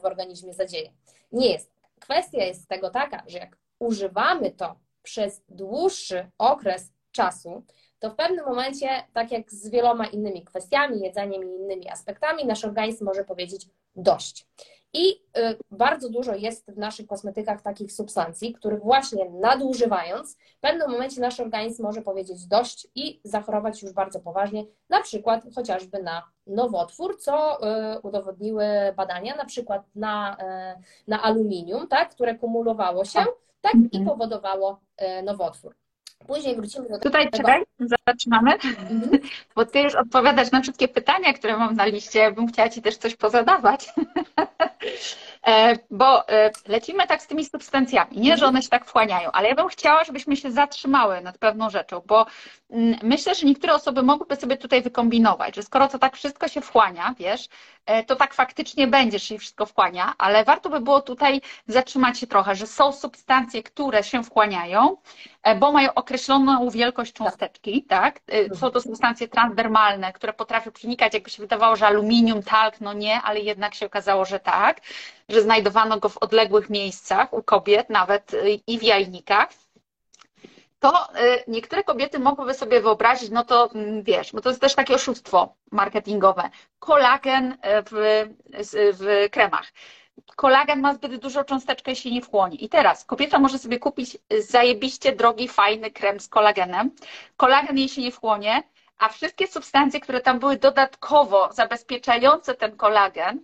w 0.00 0.04
organizmie 0.04 0.54
zadzieje. 0.54 0.92
Nie 1.32 1.52
jest. 1.52 1.72
Kwestia 2.00 2.44
jest 2.44 2.68
tego 2.68 2.90
taka, 2.90 3.22
że 3.26 3.38
jak 3.38 3.56
używamy 3.78 4.50
to 4.50 4.76
przez 5.02 5.42
dłuższy 5.48 6.30
okres 6.38 6.92
czasu, 7.12 7.62
to 7.98 8.10
w 8.10 8.14
pewnym 8.14 8.44
momencie, 8.44 8.88
tak 9.12 9.32
jak 9.32 9.52
z 9.52 9.70
wieloma 9.70 10.06
innymi 10.06 10.44
kwestiami, 10.44 11.00
jedzeniem 11.00 11.44
i 11.44 11.46
innymi 11.46 11.88
aspektami, 11.88 12.46
nasz 12.46 12.64
organizm 12.64 13.04
może 13.04 13.24
powiedzieć 13.24 13.68
dość. 13.96 14.46
I 14.92 15.10
y, 15.38 15.56
bardzo 15.70 16.10
dużo 16.10 16.34
jest 16.34 16.70
w 16.70 16.78
naszych 16.78 17.06
kosmetykach 17.06 17.62
takich 17.62 17.92
substancji, 17.92 18.52
których 18.52 18.82
właśnie 18.82 19.30
nadużywając, 19.30 20.36
w 20.36 20.60
pewnym 20.60 20.90
momencie 20.90 21.20
nasz 21.20 21.40
organizm 21.40 21.82
może 21.82 22.02
powiedzieć 22.02 22.46
dość 22.46 22.88
i 22.94 23.20
zachorować 23.24 23.82
już 23.82 23.92
bardzo 23.92 24.20
poważnie, 24.20 24.64
na 24.88 25.02
przykład 25.02 25.44
chociażby 25.54 26.02
na 26.02 26.22
nowotwór, 26.46 27.18
co 27.18 27.58
y, 27.96 28.00
udowodniły 28.00 28.66
badania, 28.96 29.36
na 29.36 29.44
przykład 29.44 29.82
na, 29.94 30.36
y, 30.76 30.82
na 31.08 31.22
aluminium, 31.22 31.88
tak, 31.88 32.10
które 32.10 32.34
kumulowało 32.34 33.04
się, 33.04 33.20
tak, 33.60 33.74
i 33.74 33.98
mhm. 33.98 34.04
powodowało 34.04 34.80
nowotwór. 35.24 35.79
Później 36.26 36.56
wrócimy 36.56 36.88
do 36.88 36.98
Tutaj 36.98 37.30
tego. 37.30 37.36
czekaj, 37.36 37.62
zaczynamy, 38.08 38.52
mhm. 38.52 39.10
bo 39.56 39.64
Ty 39.64 39.80
już 39.80 39.94
odpowiadasz 39.94 40.50
na 40.50 40.62
wszystkie 40.62 40.88
pytania, 40.88 41.32
które 41.32 41.56
mam 41.56 41.76
na 41.76 41.84
liście. 41.84 42.32
Bym 42.32 42.46
chciała 42.46 42.68
Ci 42.68 42.82
też 42.82 42.96
coś 42.96 43.16
pozadawać. 43.16 43.86
E, 45.46 45.78
bo 45.90 46.28
e, 46.28 46.50
lecimy 46.68 47.06
tak 47.06 47.22
z 47.22 47.26
tymi 47.26 47.44
substancjami. 47.44 48.16
Nie, 48.16 48.36
że 48.36 48.46
one 48.46 48.62
się 48.62 48.68
tak 48.68 48.84
wchłaniają, 48.84 49.30
ale 49.30 49.48
ja 49.48 49.54
bym 49.54 49.68
chciała, 49.68 50.04
żebyśmy 50.04 50.36
się 50.36 50.50
zatrzymały 50.50 51.20
nad 51.20 51.38
pewną 51.38 51.70
rzeczą, 51.70 52.02
bo 52.06 52.26
mm, 52.70 52.98
myślę, 53.02 53.34
że 53.34 53.46
niektóre 53.46 53.74
osoby 53.74 54.02
mogłyby 54.02 54.36
sobie 54.36 54.56
tutaj 54.56 54.82
wykombinować, 54.82 55.56
że 55.56 55.62
skoro 55.62 55.88
to 55.88 55.98
tak 55.98 56.16
wszystko 56.16 56.48
się 56.48 56.60
wchłania, 56.60 57.14
wiesz, 57.18 57.48
e, 57.86 58.04
to 58.04 58.16
tak 58.16 58.34
faktycznie 58.34 58.86
będzie, 58.86 59.20
czyli 59.20 59.38
wszystko 59.38 59.66
wchłania, 59.66 60.14
ale 60.18 60.44
warto 60.44 60.70
by 60.70 60.80
było 60.80 61.00
tutaj 61.00 61.40
zatrzymać 61.66 62.18
się 62.18 62.26
trochę, 62.26 62.54
że 62.54 62.66
są 62.66 62.92
substancje, 62.92 63.62
które 63.62 64.04
się 64.04 64.24
wchłaniają, 64.24 64.96
bo 65.60 65.72
mają 65.72 65.94
określoną 66.10 66.70
wielkość 66.70 67.12
cząsteczki, 67.12 67.82
tak? 67.82 68.20
Są 68.54 68.70
to 68.70 68.80
substancje 68.80 69.28
transdermalne, 69.28 70.12
które 70.12 70.32
potrafią 70.32 70.70
przenikać, 70.70 71.14
jakby 71.14 71.30
się 71.30 71.42
wydawało, 71.42 71.76
że 71.76 71.86
aluminium, 71.86 72.42
talk, 72.42 72.80
no 72.80 72.92
nie, 72.92 73.22
ale 73.22 73.40
jednak 73.40 73.74
się 73.74 73.86
okazało, 73.86 74.24
że 74.24 74.40
tak 74.40 74.80
że 75.28 75.42
znajdowano 75.42 75.98
go 75.98 76.08
w 76.08 76.18
odległych 76.18 76.70
miejscach 76.70 77.32
u 77.32 77.42
kobiet, 77.42 77.90
nawet 77.90 78.34
y, 78.34 78.60
i 78.66 78.78
w 78.78 78.82
jajnikach, 78.82 79.48
to 80.80 81.08
y, 81.14 81.44
niektóre 81.48 81.84
kobiety 81.84 82.18
mogłyby 82.18 82.54
sobie 82.54 82.80
wyobrazić, 82.80 83.30
no 83.30 83.44
to 83.44 83.70
mm, 83.74 84.02
wiesz, 84.02 84.32
bo 84.32 84.40
to 84.40 84.48
jest 84.48 84.60
też 84.60 84.74
takie 84.74 84.94
oszustwo 84.94 85.54
marketingowe. 85.72 86.50
Kolagen 86.78 87.52
y, 87.52 87.56
w, 87.90 88.24
w 88.74 89.30
kremach. 89.30 89.66
Kolagen 90.36 90.80
ma 90.80 90.94
zbyt 90.94 91.16
dużą 91.16 91.44
cząsteczkę 91.44 91.92
i 91.92 91.96
się 91.96 92.10
nie 92.10 92.22
wchłonie. 92.22 92.56
I 92.56 92.68
teraz 92.68 93.04
kobieta 93.04 93.38
może 93.38 93.58
sobie 93.58 93.78
kupić 93.78 94.18
zajebiście 94.38 95.16
drogi, 95.16 95.48
fajny 95.48 95.90
krem 95.90 96.20
z 96.20 96.28
kolagenem. 96.28 96.90
Kolagen 97.36 97.78
jej 97.78 97.88
się 97.88 98.02
nie 98.02 98.12
wchłonie, 98.12 98.62
a 98.98 99.08
wszystkie 99.08 99.46
substancje, 99.46 100.00
które 100.00 100.20
tam 100.20 100.38
były 100.38 100.56
dodatkowo 100.56 101.52
zabezpieczające 101.52 102.54
ten 102.54 102.76
kolagen, 102.76 103.40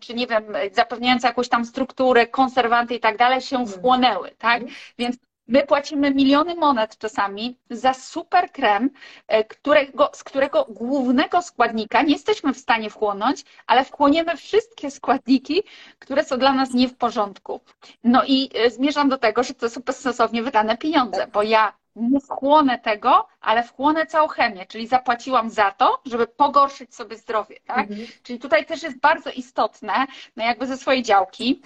czy 0.00 0.14
nie 0.14 0.26
wiem, 0.26 0.44
zapewniające 0.72 1.26
jakąś 1.26 1.48
tam 1.48 1.64
strukturę, 1.64 2.26
konserwanty 2.26 2.94
i 2.94 3.00
tak 3.00 3.16
dalej, 3.16 3.40
się 3.40 3.56
mhm. 3.56 3.78
wchłonęły, 3.78 4.30
tak? 4.38 4.62
Więc 4.98 5.16
My 5.48 5.66
płacimy 5.66 6.14
miliony 6.14 6.54
monet 6.54 6.98
czasami 6.98 7.58
za 7.70 7.94
super 7.94 8.52
krem, 8.52 8.90
e, 9.28 9.44
którego, 9.44 10.10
z 10.14 10.24
którego 10.24 10.66
głównego 10.68 11.42
składnika 11.42 12.02
nie 12.02 12.12
jesteśmy 12.12 12.54
w 12.54 12.58
stanie 12.58 12.90
wchłonąć, 12.90 13.44
ale 13.66 13.84
wchłoniemy 13.84 14.36
wszystkie 14.36 14.90
składniki, 14.90 15.62
które 15.98 16.24
są 16.24 16.38
dla 16.38 16.52
nas 16.52 16.74
nie 16.74 16.88
w 16.88 16.96
porządku. 16.96 17.60
No 18.04 18.22
i 18.26 18.50
e, 18.54 18.70
zmierzam 18.70 19.08
do 19.08 19.18
tego, 19.18 19.42
że 19.42 19.54
to 19.54 19.70
są 19.70 19.80
bezsensownie 19.80 20.42
wydane 20.42 20.76
pieniądze, 20.78 21.26
bo 21.32 21.42
ja 21.42 21.81
nie 21.96 22.20
wchłonę 22.20 22.78
tego, 22.78 23.28
ale 23.40 23.62
wchłonę 23.62 24.06
całą 24.06 24.28
chemię, 24.28 24.66
czyli 24.66 24.86
zapłaciłam 24.86 25.50
za 25.50 25.70
to, 25.70 26.00
żeby 26.04 26.26
pogorszyć 26.26 26.94
sobie 26.94 27.16
zdrowie, 27.16 27.56
tak? 27.66 27.90
Mhm. 27.90 28.08
Czyli 28.22 28.38
tutaj 28.38 28.66
też 28.66 28.82
jest 28.82 29.00
bardzo 29.00 29.30
istotne, 29.30 30.06
no 30.36 30.44
jakby 30.44 30.66
ze 30.66 30.76
swojej 30.76 31.02
działki, 31.02 31.62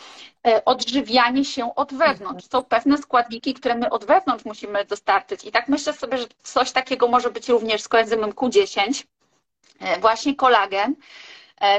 e, 0.47 0.65
odżywianie 0.65 1.45
się 1.45 1.75
od 1.75 1.95
wewnątrz. 1.95 2.45
Mhm. 2.45 2.51
Są 2.51 2.63
pewne 2.63 2.99
składniki, 2.99 3.55
które 3.55 3.75
my 3.75 3.91
od 3.91 4.05
wewnątrz 4.05 4.45
musimy 4.45 4.85
dostarczyć. 4.85 5.45
I 5.45 5.53
tak 5.53 5.69
myślę 5.69 5.93
sobie, 5.93 6.19
że 6.19 6.27
coś 6.43 6.73
takiego 6.73 7.09
może 7.09 7.31
być 7.31 7.49
również 7.49 7.83
z 7.83 7.89
koenzymem 7.89 8.31
Q10, 8.31 9.05
e, 9.81 10.01
właśnie 10.01 10.35
kolagen, 10.35 10.95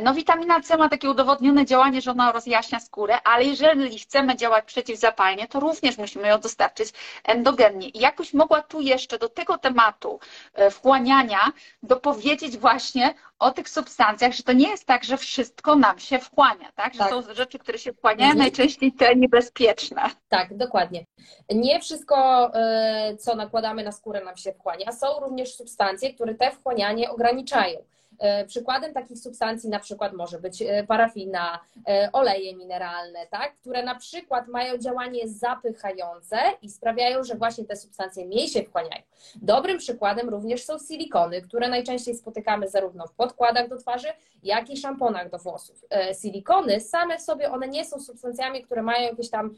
no 0.02 0.14
witamina 0.14 0.62
C 0.62 0.78
ma 0.78 0.90
takie 0.90 1.10
udowodnione 1.10 1.66
działanie, 1.66 2.02
że 2.02 2.12
ona 2.12 2.32
rozjaśnia 2.32 2.80
skórę, 2.80 3.18
ale 3.24 3.44
jeżeli 3.44 4.00
chcemy 4.00 4.36
działać 4.36 4.66
przeciwzapalnie, 4.66 5.48
to 5.48 5.60
również 5.60 5.98
musimy 5.98 6.28
ją 6.28 6.40
dostarczyć 6.40 6.94
endogennie. 7.24 7.90
I 7.90 8.00
jakoś 8.00 8.34
mogła 8.34 8.62
tu 8.62 8.82
jeszcze 8.82 9.18
do 9.18 9.30
tego 9.30 9.58
tematu 9.58 10.20
e, 10.54 10.72
wchłaniania 10.72 11.40
dopowiedzieć 11.84 12.58
właśnie 12.58 13.14
o 13.40 13.52
tych 13.52 13.70
substancjach, 13.70 14.34
że 14.34 14.44
to 14.44 14.54
nie 14.54 14.70
jest 14.70 14.86
tak, 14.86 15.04
że 15.04 15.18
wszystko 15.18 15.76
nam 15.76 16.00
się 16.00 16.20
wchłania, 16.20 16.72
tak? 16.76 16.94
Że 16.94 17.00
tak. 17.00 17.10
są 17.10 17.34
rzeczy, 17.34 17.60
które 17.60 17.78
się 17.78 17.94
wchłaniają, 17.94 18.32
mhm. 18.32 18.40
najczęściej 18.40 18.94
te 18.94 19.16
niebezpieczne. 19.16 20.02
Tak, 20.30 20.58
dokładnie. 20.58 21.06
Nie 21.50 21.80
wszystko, 21.80 22.50
e, 22.54 23.18
co 23.18 23.36
nakładamy 23.36 23.84
na 23.84 23.92
skórę, 23.92 24.24
nam 24.26 24.38
się 24.38 24.54
wchłania. 24.54 24.92
Są 24.92 25.20
również 25.20 25.56
substancje, 25.56 26.14
które 26.14 26.36
te 26.36 26.52
wchłanianie 26.52 27.12
ograniczają. 27.12 27.80
E, 28.20 28.46
przykładem 28.46 28.94
takich 28.94 29.20
substancji 29.20 29.70
na 29.70 29.80
przykład 29.80 30.14
może 30.14 30.40
być 30.40 30.62
e, 30.62 30.84
parafina, 30.84 31.60
e, 31.88 32.10
oleje 32.14 32.56
mineralne, 32.56 33.28
tak? 33.28 33.56
które 33.56 33.84
na 33.84 33.96
przykład 33.96 34.48
mają 34.48 34.78
działanie 34.78 35.28
zapychające 35.28 36.38
i 36.62 36.70
sprawiają, 36.70 37.24
że 37.24 37.36
właśnie 37.36 37.66
te 37.66 37.76
substancje 37.76 38.26
mniej 38.26 38.48
się 38.48 38.64
wchłaniają. 38.64 39.02
Dobrym 39.36 39.78
przykładem 39.78 40.30
również 40.30 40.66
są 40.66 40.80
silikony, 40.80 41.42
które 41.42 41.70
najczęściej 41.70 42.16
spotykamy 42.16 42.70
zarówno 42.70 43.08
w 43.08 43.14
podkładach 43.14 43.70
do 43.70 43.78
twarzy, 43.78 44.08
jak 44.44 44.70
i 44.70 44.78
szamponach 44.78 45.30
do 45.30 45.38
włosów. 45.38 45.86
Silikony 46.22 46.82
same 46.82 47.18
w 47.18 47.22
sobie, 47.22 47.52
one 47.52 47.68
nie 47.68 47.86
są 47.86 48.00
substancjami, 48.00 48.64
które 48.64 48.82
mają 48.82 49.02
jakieś 49.02 49.30
tam, 49.30 49.56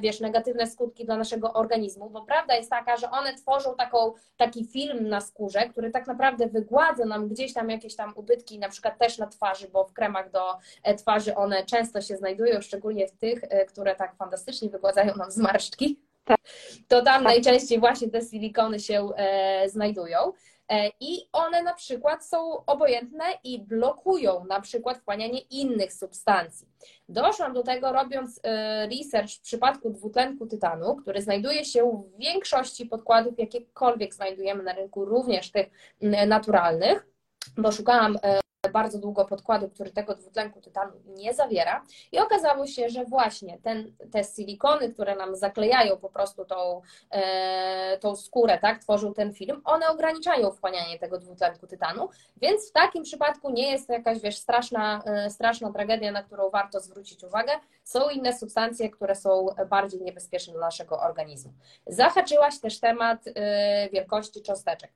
wiesz, 0.00 0.20
negatywne 0.20 0.66
skutki 0.66 1.04
dla 1.04 1.16
naszego 1.16 1.52
organizmu, 1.52 2.10
bo 2.10 2.22
prawda 2.22 2.54
jest 2.54 2.70
taka, 2.70 2.96
że 2.96 3.10
one 3.10 3.34
tworzą 3.34 3.74
taką, 3.74 4.12
taki 4.36 4.64
film 4.64 5.08
na 5.08 5.20
skórze, 5.20 5.68
który 5.68 5.90
tak 5.90 6.06
naprawdę 6.06 6.46
wygładza 6.46 7.04
nam 7.04 7.28
gdzieś 7.28 7.52
tam 7.52 7.70
jakieś 7.70 7.85
jakieś 7.86 7.96
tam 7.96 8.12
ubytki, 8.16 8.58
na 8.58 8.68
przykład 8.68 8.98
też 8.98 9.18
na 9.18 9.26
twarzy, 9.26 9.68
bo 9.68 9.84
w 9.84 9.92
kremach 9.92 10.30
do 10.30 10.58
e, 10.82 10.94
twarzy 10.94 11.34
one 11.34 11.64
często 11.64 12.00
się 12.00 12.16
znajdują, 12.16 12.60
szczególnie 12.60 13.08
w 13.08 13.12
tych, 13.12 13.44
e, 13.44 13.64
które 13.64 13.94
tak 13.94 14.16
fantastycznie 14.16 14.70
wygładzają 14.70 15.16
nam 15.16 15.30
zmarszczki. 15.30 16.00
Tak. 16.24 16.40
To 16.88 17.02
tam 17.02 17.14
tak. 17.14 17.22
najczęściej 17.22 17.80
właśnie 17.80 18.10
te 18.10 18.22
silikony 18.22 18.80
się 18.80 19.08
e, 19.16 19.68
znajdują. 19.68 20.32
I 21.00 21.28
one 21.32 21.62
na 21.62 21.74
przykład 21.74 22.24
są 22.24 22.64
obojętne 22.64 23.24
i 23.44 23.58
blokują 23.62 24.44
na 24.44 24.60
przykład 24.60 24.98
wchłanianie 24.98 25.40
innych 25.40 25.92
substancji. 25.92 26.68
Doszłam 27.08 27.54
do 27.54 27.62
tego 27.62 27.92
robiąc 27.92 28.40
research 28.90 29.30
w 29.30 29.40
przypadku 29.40 29.90
dwutlenku 29.90 30.46
tytanu, 30.46 30.96
który 30.96 31.22
znajduje 31.22 31.64
się 31.64 32.04
w 32.16 32.18
większości 32.18 32.86
podkładów, 32.86 33.38
jakiekolwiek 33.38 34.14
znajdujemy 34.14 34.62
na 34.62 34.72
rynku, 34.72 35.04
również 35.04 35.50
tych 35.50 35.66
naturalnych 36.26 37.06
bo 37.56 37.72
szukałam 37.72 38.18
e, 38.22 38.40
bardzo 38.72 38.98
długo 38.98 39.24
podkładu, 39.24 39.68
który 39.68 39.90
tego 39.90 40.14
dwutlenku 40.14 40.60
tytanu 40.60 40.92
nie 41.06 41.34
zawiera 41.34 41.84
i 42.12 42.18
okazało 42.18 42.66
się, 42.66 42.88
że 42.88 43.04
właśnie 43.04 43.58
ten, 43.62 43.92
te 44.12 44.24
silikony, 44.24 44.92
które 44.92 45.16
nam 45.16 45.36
zaklejają 45.36 45.96
po 45.96 46.08
prostu 46.08 46.44
tą, 46.44 46.82
e, 47.10 47.98
tą 47.98 48.16
skórę, 48.16 48.58
tak, 48.58 48.78
tworzą 48.78 49.14
ten 49.14 49.34
film, 49.34 49.62
one 49.64 49.88
ograniczają 49.88 50.52
wchłanianie 50.52 50.98
tego 50.98 51.18
dwutlenku 51.18 51.66
tytanu, 51.66 52.08
więc 52.36 52.70
w 52.70 52.72
takim 52.72 53.02
przypadku 53.02 53.50
nie 53.50 53.70
jest 53.70 53.86
to 53.86 53.92
jakaś, 53.92 54.20
wiesz, 54.20 54.36
straszna, 54.36 55.02
e, 55.06 55.30
straszna 55.30 55.72
tragedia, 55.72 56.12
na 56.12 56.22
którą 56.22 56.50
warto 56.50 56.80
zwrócić 56.80 57.24
uwagę. 57.24 57.52
Są 57.84 58.08
inne 58.08 58.32
substancje, 58.32 58.90
które 58.90 59.14
są 59.14 59.46
bardziej 59.70 60.02
niebezpieczne 60.02 60.52
dla 60.52 60.66
naszego 60.66 61.00
organizmu. 61.00 61.52
Zahaczyłaś 61.86 62.60
też 62.60 62.80
temat 62.80 63.24
wielkości 63.92 64.42
cząsteczek. 64.42 64.92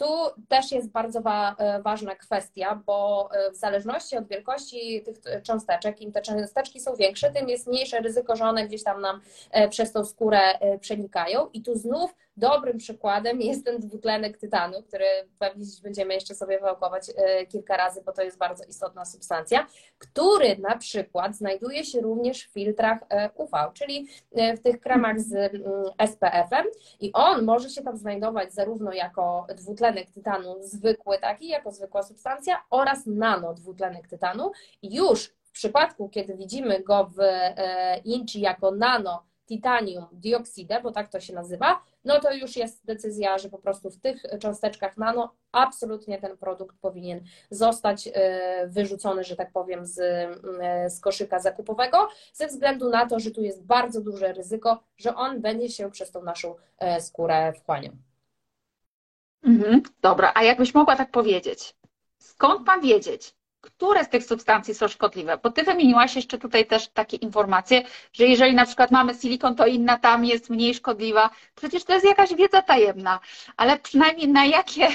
Tu 0.00 0.06
też 0.48 0.72
jest 0.72 0.90
bardzo 0.90 1.20
wa 1.20 1.54
e, 1.58 1.82
ważna 1.82 2.14
kwestia, 2.14 2.82
bo 2.86 3.28
e, 3.32 3.50
w 3.50 3.56
zależności 3.56 4.16
od 4.16 4.28
wielkości 4.28 5.02
tych 5.02 5.42
cząsteczek, 5.42 6.00
im 6.00 6.12
te 6.12 6.22
cząsteczki 6.22 6.80
są 6.80 6.96
większe, 6.96 7.30
tym 7.30 7.48
jest 7.48 7.66
mniejsze 7.66 8.00
ryzyko, 8.00 8.36
że 8.36 8.44
one 8.44 8.66
gdzieś 8.66 8.84
tam 8.84 9.00
nam 9.00 9.20
e, 9.50 9.68
przez 9.68 9.92
tą 9.92 10.04
skórę 10.04 10.40
przenikają. 10.80 11.48
I 11.52 11.62
tu 11.62 11.74
znów 11.74 12.14
dobrym 12.36 12.78
przykładem 12.78 13.40
jest 13.40 13.64
ten 13.64 13.80
dwutlenek 13.80 14.38
tytanu, 14.38 14.82
który 14.82 15.04
pewnie 15.38 15.64
będziemy 15.82 16.14
jeszcze 16.14 16.34
sobie 16.34 16.60
wałkować 16.60 17.10
e, 17.16 17.46
kilka 17.46 17.76
razy, 17.76 18.02
bo 18.06 18.12
to 18.12 18.22
jest 18.22 18.38
bardzo 18.38 18.64
istotna 18.64 19.04
substancja, 19.04 19.66
który 19.98 20.58
na 20.58 20.78
przykład 20.78 21.36
znajduje 21.36 21.84
się 21.84 22.00
również 22.00 22.44
w 22.46 22.52
filtrach 22.52 22.98
e, 23.08 23.30
UV, 23.34 23.52
czyli 23.74 24.08
e, 24.32 24.56
w 24.56 24.62
tych 24.62 24.80
kremach 24.80 25.20
z 25.20 25.34
mm, 25.34 25.62
SPF-em 26.12 26.66
i 27.00 27.12
on 27.12 27.44
może 27.44 27.70
się 27.70 27.82
tam 27.82 27.96
znajdować 27.96 28.54
zarówno 28.54 28.92
jako 28.92 29.46
dwutlenek 29.56 30.10
tytanu 30.10 30.56
zwykły 30.60 31.18
taki, 31.18 31.48
jako 31.48 31.72
zwykła 31.72 32.02
substancja 32.02 32.64
oraz 32.70 33.06
nano 33.06 33.54
dwutlenek 33.54 34.08
tytanu. 34.08 34.52
Już 34.82 35.26
w 35.44 35.52
przypadku, 35.52 36.08
kiedy 36.08 36.36
widzimy 36.36 36.82
go 36.82 37.10
w 37.16 37.20
inchi 38.04 38.40
jako 38.40 38.70
nano 38.70 39.29
titanium 39.50 40.06
dioksydę, 40.12 40.80
bo 40.82 40.92
tak 40.92 41.08
to 41.08 41.20
się 41.20 41.34
nazywa, 41.34 41.82
no 42.04 42.20
to 42.20 42.32
już 42.32 42.56
jest 42.56 42.86
decyzja, 42.86 43.38
że 43.38 43.48
po 43.48 43.58
prostu 43.58 43.90
w 43.90 44.00
tych 44.00 44.22
cząsteczkach 44.40 44.96
nano 44.96 45.34
absolutnie 45.52 46.18
ten 46.18 46.36
produkt 46.36 46.76
powinien 46.80 47.20
zostać 47.50 48.08
e, 48.14 48.68
wyrzucony, 48.68 49.24
że 49.24 49.36
tak 49.36 49.52
powiem, 49.52 49.86
z, 49.86 49.98
e, 50.60 50.90
z 50.90 51.00
koszyka 51.00 51.38
zakupowego, 51.38 52.08
ze 52.32 52.46
względu 52.46 52.90
na 52.90 53.06
to, 53.06 53.20
że 53.20 53.30
tu 53.30 53.42
jest 53.42 53.64
bardzo 53.64 54.00
duże 54.00 54.32
ryzyko, 54.32 54.82
że 54.96 55.14
on 55.14 55.40
będzie 55.40 55.68
się 55.68 55.90
przez 55.90 56.10
tą 56.10 56.22
naszą 56.22 56.54
e, 56.78 57.00
skórę 57.00 57.52
wchłaniał. 57.52 57.92
Mhm, 59.44 59.82
dobra, 60.00 60.32
a 60.34 60.42
jakbyś 60.42 60.74
mogła 60.74 60.96
tak 60.96 61.10
powiedzieć, 61.10 61.76
skąd 62.18 62.66
ma 62.66 62.78
wiedzieć, 62.78 63.34
które 63.60 64.04
z 64.04 64.08
tych 64.08 64.24
substancji 64.24 64.74
są 64.74 64.88
szkodliwe? 64.88 65.38
Bo 65.42 65.50
ty 65.50 65.62
wymieniłaś 65.62 66.16
jeszcze 66.16 66.38
tutaj 66.38 66.66
też 66.66 66.88
takie 66.88 67.16
informacje, 67.16 67.82
że 68.12 68.26
jeżeli 68.26 68.54
na 68.54 68.66
przykład 68.66 68.90
mamy 68.90 69.14
silikon, 69.14 69.56
to 69.56 69.66
inna 69.66 69.98
tam 69.98 70.24
jest 70.24 70.50
mniej 70.50 70.74
szkodliwa. 70.74 71.30
Przecież 71.54 71.84
to 71.84 71.92
jest 71.92 72.06
jakaś 72.06 72.34
wiedza 72.34 72.62
tajemna, 72.62 73.20
ale 73.56 73.78
przynajmniej 73.78 74.28
na 74.28 74.44
jakie, 74.44 74.88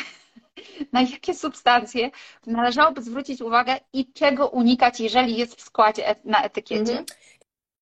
na 0.93 1.01
jakie 1.01 1.34
substancje 1.34 2.12
należałoby 2.45 3.01
zwrócić 3.01 3.41
uwagę 3.41 3.79
i 3.93 4.13
czego 4.13 4.50
unikać, 4.50 5.00
jeżeli 5.00 5.38
jest 5.38 5.55
w 5.55 5.62
składzie 5.62 6.15
na 6.24 6.43
etykiecie? 6.43 6.91
Mhm. 6.91 7.05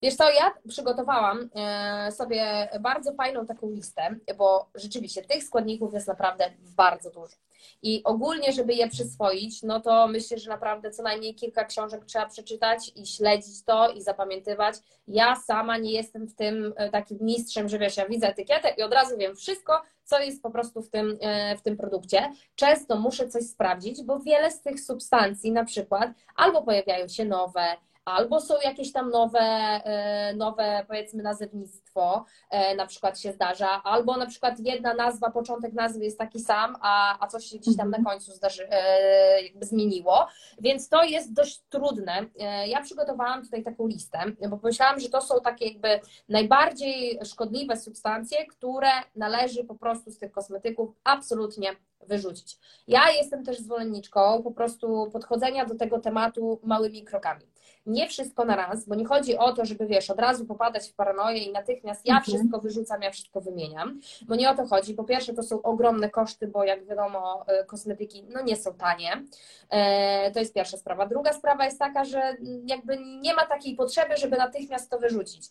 Wiesz 0.01 0.15
co, 0.15 0.29
ja 0.29 0.53
przygotowałam 0.67 1.49
e, 1.55 2.11
sobie 2.11 2.69
bardzo 2.79 3.13
fajną 3.13 3.45
taką 3.45 3.69
listę, 3.69 4.15
bo 4.37 4.69
rzeczywiście 4.75 5.21
tych 5.21 5.43
składników 5.43 5.93
jest 5.93 6.07
naprawdę 6.07 6.53
bardzo 6.75 7.09
dużo. 7.09 7.35
I 7.82 8.01
ogólnie, 8.03 8.53
żeby 8.53 8.74
je 8.74 8.89
przyswoić, 8.89 9.63
no 9.63 9.79
to 9.79 10.08
myślę, 10.08 10.38
że 10.38 10.50
naprawdę 10.50 10.91
co 10.91 11.03
najmniej 11.03 11.36
kilka 11.36 11.65
książek 11.65 12.05
trzeba 12.05 12.25
przeczytać 12.25 12.91
i 12.96 13.05
śledzić 13.05 13.63
to 13.63 13.89
i 13.89 14.01
zapamiętywać. 14.01 14.75
Ja 15.08 15.36
sama 15.36 15.77
nie 15.77 15.91
jestem 15.91 16.27
w 16.27 16.36
tym 16.36 16.74
e, 16.75 16.89
takim 16.89 17.17
mistrzem, 17.22 17.70
że 17.70 17.79
wiesz, 17.79 17.98
ja 17.98 18.08
widzę 18.08 18.27
etykietę 18.27 18.74
i 18.77 18.84
od 18.84 18.93
razu 18.93 19.17
wiem 19.17 19.36
wszystko, 19.36 19.82
co 20.03 20.20
jest 20.20 20.43
po 20.43 20.51
prostu 20.51 20.82
w 20.82 20.89
tym, 20.89 21.17
e, 21.22 21.58
w 21.58 21.62
tym 21.62 21.77
produkcie. 21.77 22.32
Często 22.55 22.96
muszę 22.96 23.29
coś 23.29 23.43
sprawdzić, 23.43 24.03
bo 24.03 24.20
wiele 24.20 24.51
z 24.51 24.62
tych 24.62 24.79
substancji 24.79 25.51
na 25.51 25.65
przykład 25.65 26.12
albo 26.36 26.62
pojawiają 26.62 27.08
się 27.08 27.25
nowe, 27.25 27.65
albo 28.05 28.41
są 28.41 28.53
jakieś 28.63 28.91
tam 28.91 29.10
nowe, 29.10 29.39
e, 29.39 30.33
nowe 30.36 30.86
powiedzmy 30.88 31.24
nazewnictwo, 31.24 32.25
e, 32.50 32.75
na 32.75 32.88
przykład 32.88 33.19
się 33.19 33.31
zdarza, 33.31 33.83
albo 33.83 34.17
na 34.17 34.25
przykład 34.25 34.60
jedna 34.60 34.93
nazwa, 34.93 35.31
początek 35.31 35.74
nazwy 35.74 36.03
jest 36.03 36.17
taki 36.17 36.39
sam, 36.39 36.75
a, 36.81 37.17
a 37.25 37.27
coś 37.27 37.45
się 37.45 37.57
gdzieś 37.57 37.77
tam 37.77 37.89
na 37.89 37.98
mhm. 37.98 38.15
końcu 38.15 38.31
zdarzy, 38.31 38.67
e, 38.69 39.41
jakby 39.41 39.65
zmieniło, 39.65 40.27
więc 40.60 40.89
to 40.89 41.03
jest 41.03 41.33
dość 41.33 41.62
trudne. 41.69 42.25
Ja 42.67 42.81
przygotowałam 42.81 43.43
tutaj 43.43 43.63
taką 43.63 43.88
listę, 43.88 44.19
bo 44.50 44.57
pomyślałam, 44.57 45.00
że 45.00 45.10
to 45.10 45.22
są 45.22 45.36
takie 45.43 45.65
jakby 45.65 46.00
najbardziej 46.29 47.19
szkodliwe 47.25 47.77
substancje, 47.77 48.45
które 48.45 48.89
należy 49.15 49.63
po 49.63 49.75
prostu 49.75 50.12
z 50.12 50.17
tych 50.17 50.31
kosmetyków 50.31 50.95
absolutnie 51.03 51.75
wyrzucić. 52.07 52.57
Ja 52.88 53.12
jestem 53.12 53.43
też 53.43 53.60
zwolenniczką 53.60 54.43
po 54.43 54.51
prostu 54.51 55.10
podchodzenia 55.13 55.65
do 55.65 55.75
tego 55.75 56.00
tematu 56.00 56.60
małymi 56.63 57.03
krokami 57.03 57.52
nie 57.85 58.07
wszystko 58.07 58.45
na 58.45 58.55
raz, 58.55 58.85
bo 58.85 58.95
nie 58.95 59.05
chodzi 59.05 59.37
o 59.37 59.53
to, 59.53 59.65
żeby 59.65 59.87
wiesz, 59.87 60.09
od 60.09 60.19
razu 60.19 60.45
popadać 60.45 60.89
w 60.89 60.93
paranoję 60.93 61.37
i 61.37 61.51
natychmiast 61.51 62.05
ja 62.05 62.15
mhm. 62.17 62.23
wszystko 62.23 62.59
wyrzucam, 62.59 63.01
ja 63.01 63.11
wszystko 63.11 63.41
wymieniam, 63.41 63.99
bo 64.27 64.35
nie 64.35 64.49
o 64.49 64.55
to 64.55 64.65
chodzi. 64.65 64.93
Po 64.93 65.03
pierwsze, 65.03 65.33
to 65.33 65.43
są 65.43 65.61
ogromne 65.61 66.09
koszty, 66.09 66.47
bo 66.47 66.63
jak 66.63 66.85
wiadomo, 66.85 67.45
e, 67.47 67.65
kosmetyki 67.65 68.23
no 68.29 68.41
nie 68.41 68.55
są 68.55 68.73
tanie. 68.73 69.23
E, 69.69 70.31
to 70.31 70.39
jest 70.39 70.53
pierwsza 70.53 70.77
sprawa. 70.77 71.07
Druga 71.07 71.33
sprawa 71.33 71.65
jest 71.65 71.79
taka, 71.79 72.05
że 72.05 72.37
jakby 72.65 72.97
nie 72.97 73.33
ma 73.33 73.45
takiej 73.45 73.75
potrzeby, 73.75 74.17
żeby 74.17 74.37
natychmiast 74.37 74.89
to 74.89 74.99
wyrzucić. 74.99 75.49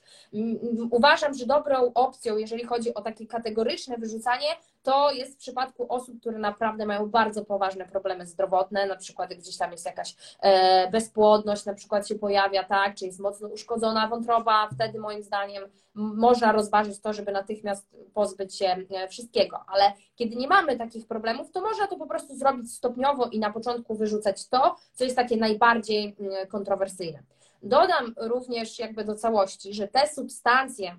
Uważam, 0.90 1.34
że 1.34 1.46
dobrą 1.46 1.92
opcją, 1.94 2.36
jeżeli 2.36 2.64
chodzi 2.64 2.94
o 2.94 3.02
takie 3.02 3.26
kategoryczne 3.26 3.98
wyrzucanie, 3.98 4.46
to 4.82 5.10
jest 5.10 5.34
w 5.34 5.36
przypadku 5.36 5.86
osób, 5.88 6.20
które 6.20 6.38
naprawdę 6.38 6.86
mają 6.86 7.10
bardzo 7.10 7.44
poważne 7.44 7.84
problemy 7.84 8.26
zdrowotne, 8.26 8.86
na 8.86 8.96
przykład 8.96 9.34
gdzieś 9.34 9.56
tam 9.56 9.72
jest 9.72 9.86
jakaś 9.86 10.16
e, 10.40 10.90
bezpłodność, 10.90 11.64
na 11.64 11.74
przykład 11.74 12.08
się 12.08 12.14
pojawia, 12.14 12.64
tak, 12.64 12.94
czy 12.94 13.06
jest 13.06 13.20
mocno 13.20 13.48
uszkodzona 13.48 14.08
wątroba, 14.08 14.68
wtedy 14.74 14.98
moim 14.98 15.22
zdaniem 15.22 15.64
można 15.94 16.52
rozważyć 16.52 17.00
to, 17.00 17.12
żeby 17.12 17.32
natychmiast 17.32 17.86
pozbyć 18.14 18.58
się 18.58 18.76
e, 18.90 19.08
wszystkiego, 19.08 19.64
ale 19.66 19.92
kiedy 20.16 20.36
nie 20.36 20.48
mamy 20.48 20.78
takich 20.78 21.06
problemów, 21.06 21.50
to 21.50 21.60
można 21.60 21.86
to 21.86 21.96
po 21.96 22.06
prostu 22.06 22.34
zrobić 22.34 22.74
stopniowo 22.74 23.26
i 23.26 23.38
na 23.38 23.52
początku 23.52 23.94
wyrzucać 23.94 24.48
to, 24.48 24.76
co 24.92 25.04
jest 25.04 25.16
takie 25.16 25.36
najbardziej 25.36 26.16
mm, 26.20 26.46
kontrowersyjne. 26.46 27.22
Dodam 27.62 28.14
również 28.16 28.78
jakby 28.78 29.04
do 29.04 29.14
całości, 29.14 29.74
że 29.74 29.88
te 29.88 30.08
substancje, 30.08 30.96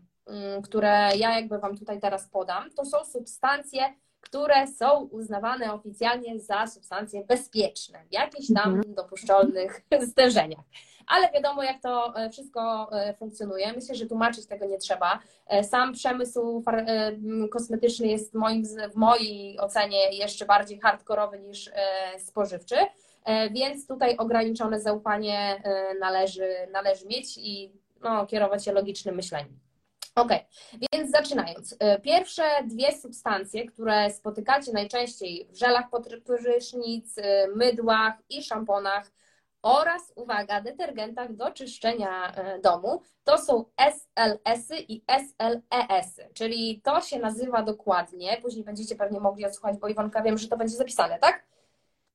które 0.64 1.10
ja 1.18 1.36
jakby 1.36 1.60
Wam 1.60 1.78
tutaj 1.78 2.00
teraz 2.00 2.30
podam, 2.30 2.72
to 2.72 2.86
są 2.86 3.06
substancje, 3.06 3.82
które 4.22 4.68
są 4.68 5.00
uznawane 5.02 5.74
oficjalnie 5.74 6.40
za 6.40 6.68
substancje 6.68 7.26
bezpieczne 7.26 8.00
w 8.10 8.14
jakichś 8.14 8.54
tam 8.54 8.74
mhm. 8.74 8.96
dopuszczalnych 8.96 9.82
stężeniach 10.12 10.66
ale 11.08 11.32
wiadomo, 11.32 11.64
jak 11.64 11.82
to 11.82 12.16
e, 12.16 12.30
wszystko 12.30 12.90
e, 12.92 13.14
funkcjonuje. 13.14 13.74
Myślę, 13.74 13.96
że 13.96 14.06
tłumaczyć 14.06 14.46
tego 14.46 14.66
nie 14.66 14.78
trzeba. 14.78 15.20
E, 15.48 15.64
sam 15.64 15.94
przemysł 15.94 16.64
kosmetyczny 17.52 18.08
jest 18.08 18.34
moim, 18.34 18.64
w 18.92 18.96
mojej 18.96 19.60
ocenie 19.60 20.12
jeszcze 20.12 20.46
bardziej 20.46 20.80
hardkorowy 20.80 21.40
niż 21.40 21.72
spożywczy, 22.18 22.76
więc 23.52 23.88
tutaj 23.88 24.18
ograniczone 24.18 24.80
zaufanie 24.80 25.64
należy, 26.00 26.48
należy 26.72 27.06
mieć 27.06 27.38
i 27.38 27.74
no, 28.02 28.26
kierować 28.26 28.66
się 28.66 28.72
logicznym 28.72 29.16
myśleniem. 29.16 29.63
Ok, 30.16 30.32
więc 30.92 31.12
zaczynając. 31.12 31.78
Pierwsze 32.04 32.44
dwie 32.66 32.98
substancje, 32.98 33.66
które 33.66 34.12
spotykacie 34.12 34.72
najczęściej 34.72 35.48
w 35.52 35.56
żelach 35.56 35.90
pod 35.90 36.08
prysznic, 36.26 37.16
mydłach 37.56 38.14
i 38.30 38.44
szamponach, 38.44 39.12
oraz, 39.64 40.14
uwaga, 40.16 40.62
detergentach 40.62 41.36
do 41.36 41.52
czyszczenia 41.52 42.34
e, 42.36 42.60
domu. 42.60 43.02
To 43.24 43.38
są 43.38 43.66
SLS-y 43.78 44.78
i 44.88 45.04
SLES-y, 45.08 46.30
czyli 46.34 46.82
to 46.84 47.02
się 47.02 47.20
nazywa 47.20 47.64
dokładnie, 47.64 48.38
później 48.42 48.64
będziecie 48.64 48.96
pewnie 48.96 49.20
mogli 49.20 49.46
odsłuchać, 49.46 49.78
bo 49.78 49.88
Iwonka 49.88 50.22
wiem, 50.22 50.38
że 50.38 50.48
to 50.48 50.58
będzie 50.58 50.76
zapisane, 50.76 51.20
tak? 51.20 51.44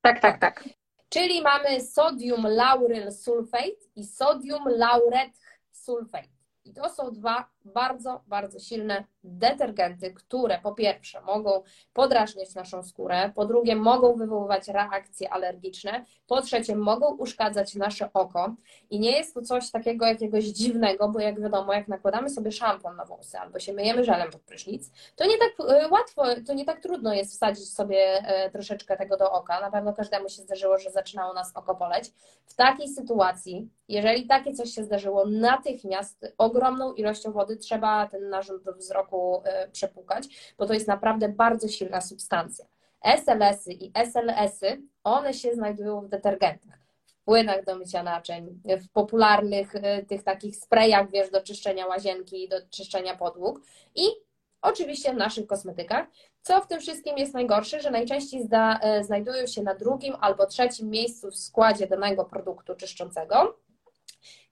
Tak, 0.02 0.20
tak, 0.20 0.40
tak. 0.40 0.68
Czyli 1.08 1.42
mamy 1.42 1.80
sodium 1.80 2.46
lauryl 2.46 3.12
sulfate 3.12 3.86
i 3.96 4.04
sodium 4.04 4.64
lauret 4.66 5.30
sulfate. 5.72 6.28
I 6.64 6.72
to 6.72 6.90
są 6.90 7.12
dwa 7.12 7.48
bardzo, 7.74 8.20
bardzo 8.26 8.58
silne 8.58 9.04
detergenty, 9.24 10.12
które 10.12 10.58
po 10.62 10.74
pierwsze 10.74 11.20
mogą 11.20 11.62
podrażniać 11.92 12.54
naszą 12.54 12.82
skórę, 12.82 13.32
po 13.34 13.46
drugie 13.46 13.76
mogą 13.76 14.14
wywoływać 14.14 14.68
reakcje 14.68 15.32
alergiczne, 15.32 16.04
po 16.26 16.42
trzecie 16.42 16.76
mogą 16.76 17.16
uszkadzać 17.16 17.74
nasze 17.74 18.12
oko 18.12 18.54
i 18.90 19.00
nie 19.00 19.10
jest 19.10 19.34
to 19.34 19.42
coś 19.42 19.70
takiego 19.70 20.06
jakiegoś 20.06 20.44
dziwnego, 20.44 21.08
bo 21.08 21.20
jak 21.20 21.40
wiadomo, 21.40 21.72
jak 21.72 21.88
nakładamy 21.88 22.30
sobie 22.30 22.52
szampon 22.52 22.96
na 22.96 23.04
włosy 23.04 23.38
albo 23.38 23.58
się 23.58 23.72
myjemy 23.72 24.04
żelem 24.04 24.30
pod 24.30 24.42
prysznic, 24.42 24.90
to 25.16 25.26
nie 25.26 25.38
tak 25.38 25.68
e, 25.68 25.88
łatwo, 25.88 26.24
to 26.46 26.54
nie 26.54 26.64
tak 26.64 26.80
trudno 26.80 27.14
jest 27.14 27.32
wsadzić 27.32 27.72
sobie 27.72 27.98
e, 27.98 28.50
troszeczkę 28.50 28.96
tego 28.96 29.16
do 29.16 29.32
oka. 29.32 29.60
Na 29.60 29.70
pewno 29.70 29.92
każdemu 29.92 30.28
się 30.28 30.42
zdarzyło, 30.42 30.78
że 30.78 30.90
zaczynało 30.90 31.34
nas 31.34 31.56
oko 31.56 31.74
boleć. 31.74 32.12
W 32.46 32.54
takiej 32.54 32.88
sytuacji, 32.88 33.68
jeżeli 33.88 34.26
takie 34.26 34.52
coś 34.52 34.70
się 34.70 34.84
zdarzyło, 34.84 35.26
natychmiast 35.26 36.34
ogromną 36.38 36.92
ilością 36.92 37.32
wody 37.32 37.56
trzeba 37.58 38.06
ten 38.06 38.28
narząd 38.28 38.62
do 38.62 38.72
wzroku 38.72 39.42
e, 39.44 39.68
przepłukać, 39.68 40.54
bo 40.58 40.66
to 40.66 40.74
jest 40.74 40.88
naprawdę 40.88 41.28
bardzo 41.28 41.68
silna 41.68 42.00
substancja. 42.00 42.64
SLS-y 43.02 43.72
i 43.72 43.92
SLS-y, 43.94 44.82
one 45.04 45.34
się 45.34 45.54
znajdują 45.54 46.00
w 46.00 46.08
detergentach, 46.08 46.78
w 47.06 47.24
płynach 47.24 47.64
do 47.64 47.76
mycia 47.76 48.02
naczyń, 48.02 48.60
w 48.64 48.88
popularnych 48.88 49.74
e, 49.74 50.02
tych 50.02 50.22
takich 50.22 50.56
sprayach, 50.56 51.10
wiesz, 51.10 51.30
do 51.30 51.42
czyszczenia 51.42 51.86
łazienki, 51.86 52.48
do 52.48 52.56
czyszczenia 52.70 53.16
podłóg 53.16 53.60
i 53.94 54.06
oczywiście 54.62 55.12
w 55.12 55.16
naszych 55.16 55.46
kosmetykach. 55.46 56.06
Co 56.42 56.60
w 56.60 56.66
tym 56.66 56.80
wszystkim 56.80 57.18
jest 57.18 57.34
najgorsze, 57.34 57.80
że 57.80 57.90
najczęściej 57.90 58.42
zda, 58.42 58.78
e, 58.82 59.04
znajdują 59.04 59.46
się 59.46 59.62
na 59.62 59.74
drugim 59.74 60.14
albo 60.20 60.46
trzecim 60.46 60.90
miejscu 60.90 61.30
w 61.30 61.36
składzie 61.36 61.86
danego 61.86 62.24
produktu 62.24 62.74
czyszczącego 62.74 63.58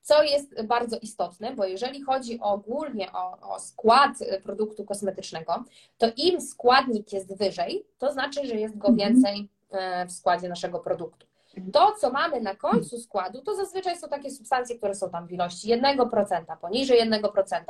Co 0.07 0.23
jest 0.23 0.63
bardzo 0.63 0.97
istotne, 1.03 1.53
bo 1.55 1.65
jeżeli 1.65 2.03
chodzi 2.03 2.39
ogólnie 2.41 3.13
o, 3.13 3.39
o 3.55 3.61
skład 3.61 4.13
produktu 4.43 4.85
kosmetycznego, 4.85 5.65
to 5.99 6.07
im 6.17 6.41
składnik 6.41 7.13
jest 7.13 7.39
wyżej, 7.39 7.87
to 7.99 8.13
znaczy, 8.13 8.47
że 8.47 8.55
jest 8.55 8.79
go 8.79 8.89
Mhm. 8.89 8.97
więcej 9.09 9.49
e, 9.71 10.07
w 10.07 10.13
składzie 10.13 10.49
naszego 10.49 10.79
produktu. 10.81 11.26
To, 11.73 11.93
co 12.01 12.11
mamy 12.11 12.41
na 12.41 12.55
końcu 12.55 12.99
składu, 12.99 13.43
to 13.43 13.55
zazwyczaj 13.55 13.99
są 13.99 14.09
takie 14.09 14.31
substancje, 14.31 14.79
które 14.79 14.95
są 14.95 15.11
tam 15.11 15.27
w 15.27 15.33
ilości 15.33 15.69
1%, 15.69 16.57
poniżej 16.61 17.11
1%. 17.11 17.61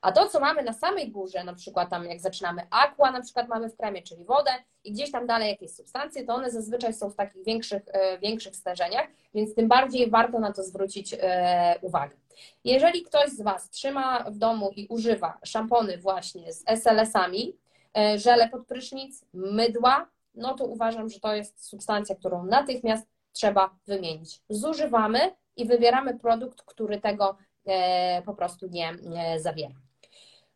A 0.00 0.12
to, 0.12 0.28
co 0.28 0.40
mamy 0.40 0.62
na 0.62 0.72
samej 0.72 1.10
górze, 1.10 1.44
na 1.44 1.54
przykład 1.54 1.90
tam 1.90 2.04
jak 2.04 2.20
zaczynamy 2.20 2.62
aqua, 2.70 3.10
na 3.10 3.20
przykład 3.20 3.48
mamy 3.48 3.70
w 3.70 3.76
kremie, 3.76 4.02
czyli 4.02 4.24
wodę 4.24 4.50
i 4.84 4.92
gdzieś 4.92 5.10
tam 5.12 5.26
dalej 5.26 5.48
jakieś 5.48 5.70
substancje, 5.70 6.24
to 6.24 6.34
one 6.34 6.50
zazwyczaj 6.50 6.94
są 6.94 7.10
w 7.10 7.16
takich 7.16 7.44
większych, 7.44 7.82
e, 7.86 8.18
większych 8.18 8.56
stężeniach, 8.56 9.06
więc 9.34 9.54
tym 9.54 9.68
bardziej 9.68 10.10
warto 10.10 10.38
na 10.38 10.52
to 10.52 10.62
zwrócić 10.62 11.14
e, 11.20 11.78
uwagę. 11.82 12.16
Jeżeli 12.64 13.02
ktoś 13.02 13.30
z 13.30 13.42
Was 13.42 13.70
trzyma 13.70 14.24
w 14.30 14.38
domu 14.38 14.70
i 14.76 14.86
używa 14.88 15.38
szampony 15.44 15.98
właśnie 15.98 16.52
z 16.52 16.64
SLS-ami, 16.66 17.56
e, 17.98 18.18
żele 18.18 18.48
pod 18.48 18.66
prysznic, 18.66 19.24
mydła, 19.34 20.06
no 20.34 20.54
to 20.54 20.64
uważam, 20.64 21.08
że 21.08 21.20
to 21.20 21.34
jest 21.34 21.64
substancja, 21.64 22.14
którą 22.14 22.44
natychmiast 22.44 23.15
trzeba 23.36 23.70
wymienić. 23.86 24.40
Zużywamy 24.48 25.34
i 25.56 25.66
wybieramy 25.66 26.18
produkt, 26.18 26.62
który 26.62 27.00
tego 27.00 27.36
e, 27.66 28.22
po 28.22 28.34
prostu 28.34 28.66
nie, 28.66 28.94
zawiera. 29.38 29.74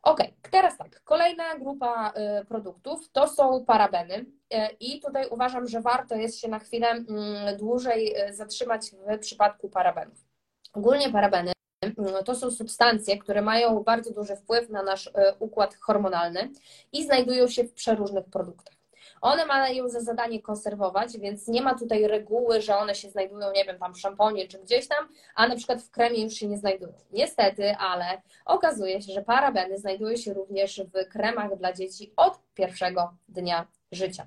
Ok, 0.03 0.21
teraz 0.51 0.79
tak, 0.79 1.03
kolejna 1.05 1.59
grupa 1.59 2.13
e, 2.15 2.45
produktów 2.45 3.11
to 3.13 3.29
są 3.29 3.65
parabeny 3.65 4.27
e, 4.51 4.71
i 4.81 5.01
tutaj 5.01 5.29
uważam, 5.31 5.69
że 5.69 5.81
warto 5.81 6.15
jest 6.15 6.41
się 6.41 6.49
na 6.49 6.59
chwilę 6.59 6.89
mm, 6.89 7.57
dłużej 7.57 8.15
zatrzymać 8.31 8.91
w 8.91 9.19
przypadku 9.19 9.69
parabenów. 9.69 10.25
Ogólnie 10.73 11.11
parabeny 11.11 11.53
mm, 11.83 12.25
to 12.25 12.35
są 12.35 12.51
substancje, 12.51 13.19
które 13.19 13.43
mają 13.43 13.83
bardzo 13.83 14.13
duży 14.13 14.37
wpływ 14.37 14.71
na 14.71 14.83
nasz 14.83 15.11
układ 15.39 15.75
hormonalny 15.75 16.51
i 16.93 17.05
znajdują 17.05 17.49
się 17.49 17.65
w 17.65 17.75
przeróżnych 17.75 18.25
produktach. 18.25 18.80
One 19.21 19.47
mają 19.47 19.89
za 19.89 20.01
zadanie 20.01 20.43
konserwować, 20.43 21.19
więc 21.19 21.49
nie 21.49 21.63
ma 21.63 21.79
tutaj 21.79 22.07
reguły, 22.07 22.61
że 22.61 22.77
one 22.77 22.95
się 22.95 23.11
znajdują, 23.11 23.53
nie 23.53 23.65
wiem, 23.65 23.79
tam 23.79 23.95
w 23.95 24.01
szamponie 24.01 24.49
czy 24.49 24.59
gdzieś 24.59 24.89
tam, 24.89 25.09
a 25.35 25.49
na 25.49 25.57
przykład 25.57 25.83
w 25.83 25.91
kremie 25.91 26.25
już 26.25 26.35
się 26.35 26.49
nie 26.49 26.59
znajdują. 26.59 26.93
Niestety, 27.13 27.77
ale 27.77 28.23
okazuje 28.45 29.03
się, 29.03 29.13
że 29.13 29.23
parabeny 29.23 29.79
znajdują 29.79 30.17
się 30.17 30.35
również 30.35 30.81
w 30.81 31.09
kremach 31.09 31.57
dla 31.57 31.73
dzieci 31.73 32.13
od 32.17 32.41
pierwszego 32.55 33.17
dnia 33.29 33.67
życia. 33.93 34.27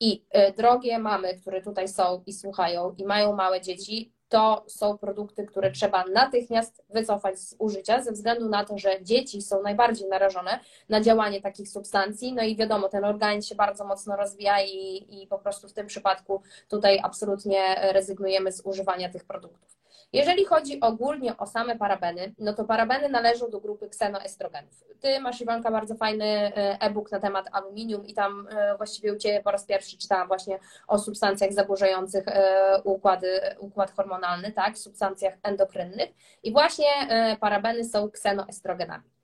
I 0.00 0.24
y, 0.48 0.52
drogie 0.52 0.98
mamy, 0.98 1.34
które 1.40 1.62
tutaj 1.62 1.88
są 1.88 2.22
i 2.26 2.32
słuchają 2.32 2.94
i 2.98 3.04
mają 3.04 3.32
małe 3.32 3.60
dzieci, 3.60 4.12
to 4.28 4.64
są 4.66 4.98
produkty, 4.98 5.46
które 5.46 5.70
trzeba 5.70 6.04
natychmiast 6.04 6.84
wycofać 6.90 7.38
z 7.38 7.54
użycia, 7.58 8.02
ze 8.02 8.12
względu 8.12 8.48
na 8.48 8.64
to, 8.64 8.78
że 8.78 9.02
dzieci 9.02 9.42
są 9.42 9.62
najbardziej 9.62 10.08
narażone 10.08 10.60
na 10.88 11.00
działanie 11.00 11.40
takich 11.40 11.68
substancji. 11.68 12.32
No 12.32 12.42
i 12.42 12.56
wiadomo, 12.56 12.88
ten 12.88 13.04
organizm 13.04 13.48
się 13.48 13.54
bardzo 13.54 13.84
mocno 13.84 14.16
rozwija 14.16 14.62
i, 14.62 15.06
i 15.22 15.26
po 15.26 15.38
prostu 15.38 15.68
w 15.68 15.72
tym 15.72 15.86
przypadku 15.86 16.42
tutaj 16.68 17.00
absolutnie 17.02 17.74
rezygnujemy 17.92 18.52
z 18.52 18.60
używania 18.60 19.08
tych 19.08 19.24
produktów. 19.24 19.78
Jeżeli 20.12 20.44
chodzi 20.44 20.80
ogólnie 20.80 21.36
o 21.36 21.46
same 21.46 21.76
parabeny, 21.76 22.34
no 22.38 22.52
to 22.52 22.64
parabeny 22.64 23.08
należą 23.08 23.50
do 23.50 23.60
grupy 23.60 23.88
ksenoestrogenów. 23.88 24.84
Ty 25.00 25.20
masz, 25.20 25.40
Iwanka, 25.40 25.70
bardzo 25.70 25.94
fajny 25.94 26.52
e-book 26.54 27.12
na 27.12 27.20
temat 27.20 27.46
aluminium 27.52 28.06
i 28.06 28.14
tam 28.14 28.48
właściwie 28.76 29.12
u 29.12 29.16
Ciebie 29.16 29.42
po 29.42 29.50
raz 29.50 29.64
pierwszy 29.64 29.98
czytałam 29.98 30.28
właśnie 30.28 30.58
o 30.86 30.98
substancjach 30.98 31.52
zaburzających 31.52 32.24
układy, 32.84 33.40
układ 33.58 33.90
hormonalny, 33.90 34.52
tak, 34.52 34.78
substancjach 34.78 35.34
endokrynnych 35.42 36.10
i 36.42 36.52
właśnie 36.52 36.86
parabeny 37.40 37.84
są 37.84 38.10
ksenoestrogenami. 38.10 39.17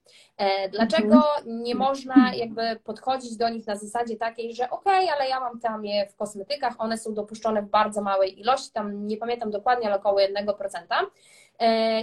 Dlaczego 0.70 1.22
nie 1.46 1.74
można 1.74 2.34
jakby 2.34 2.80
podchodzić 2.84 3.36
do 3.36 3.48
nich 3.48 3.66
na 3.66 3.76
zasadzie 3.76 4.16
takiej, 4.16 4.54
że 4.54 4.70
okej, 4.70 5.04
okay, 5.04 5.16
ale 5.16 5.28
ja 5.28 5.40
mam 5.40 5.60
tam 5.60 5.84
je 5.84 6.06
w 6.06 6.16
kosmetykach, 6.16 6.74
one 6.78 6.98
są 6.98 7.14
dopuszczone 7.14 7.62
w 7.62 7.70
bardzo 7.70 8.02
małej 8.02 8.40
ilości, 8.40 8.72
tam 8.72 9.06
nie 9.06 9.16
pamiętam 9.16 9.50
dokładnie, 9.50 9.86
ale 9.86 9.96
około 9.96 10.18
1%. 10.18 11.06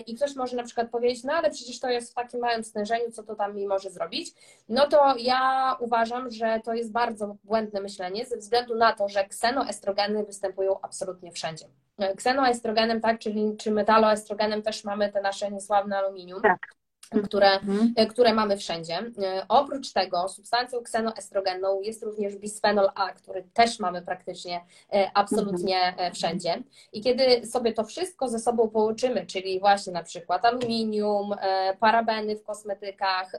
I 0.07 0.15
ktoś 0.15 0.35
może 0.35 0.57
na 0.57 0.63
przykład 0.63 0.89
powiedzieć, 0.89 1.23
no 1.23 1.33
ale 1.33 1.51
przecież 1.51 1.79
to 1.79 1.89
jest 1.89 2.11
w 2.11 2.13
takim 2.13 2.39
małym 2.39 2.63
stężeniu, 2.63 3.11
co 3.11 3.23
to 3.23 3.35
tam 3.35 3.55
mi 3.55 3.67
może 3.67 3.89
zrobić? 3.89 4.33
No 4.69 4.87
to 4.87 5.15
ja 5.17 5.75
uważam, 5.79 6.29
że 6.29 6.61
to 6.63 6.73
jest 6.73 6.91
bardzo 6.91 7.35
błędne 7.43 7.81
myślenie 7.81 8.25
ze 8.25 8.37
względu 8.37 8.75
na 8.75 8.93
to, 8.93 9.07
że 9.07 9.23
ksenoestrogeny 9.23 10.25
występują 10.25 10.79
absolutnie 10.81 11.31
wszędzie. 11.31 11.65
Ksenoestrogenem, 12.17 13.01
tak, 13.01 13.19
czyli 13.19 13.57
czy 13.57 13.71
metaloestrogenem 13.71 14.61
też 14.61 14.83
mamy 14.83 15.11
te 15.11 15.21
nasze 15.21 15.51
niesławne 15.51 15.97
aluminium. 15.97 16.41
Tak 16.41 16.80
które, 17.23 17.51
mhm. 17.51 18.07
które 18.09 18.33
mamy 18.33 18.57
wszędzie. 18.57 19.11
Oprócz 19.49 19.93
tego 19.93 20.29
substancją 20.29 20.81
ksenoestrogenną 20.83 21.81
jest 21.81 22.03
również 22.03 22.35
bisfenol 22.35 22.89
A, 22.95 23.13
który 23.13 23.43
też 23.53 23.79
mamy 23.79 24.01
praktycznie 24.01 24.61
absolutnie 25.13 25.81
mhm. 25.81 26.13
wszędzie. 26.13 26.63
I 26.93 27.01
kiedy 27.01 27.45
sobie 27.47 27.73
to 27.73 27.83
wszystko 27.83 28.27
ze 28.27 28.39
sobą 28.39 28.69
połączymy, 28.69 29.25
czyli 29.25 29.59
właśnie 29.59 29.93
na 29.93 30.03
przykład 30.03 30.45
aluminium, 30.45 31.35
parabeny 31.79 32.35
w 32.35 32.43
kosmetykach, 32.43 33.31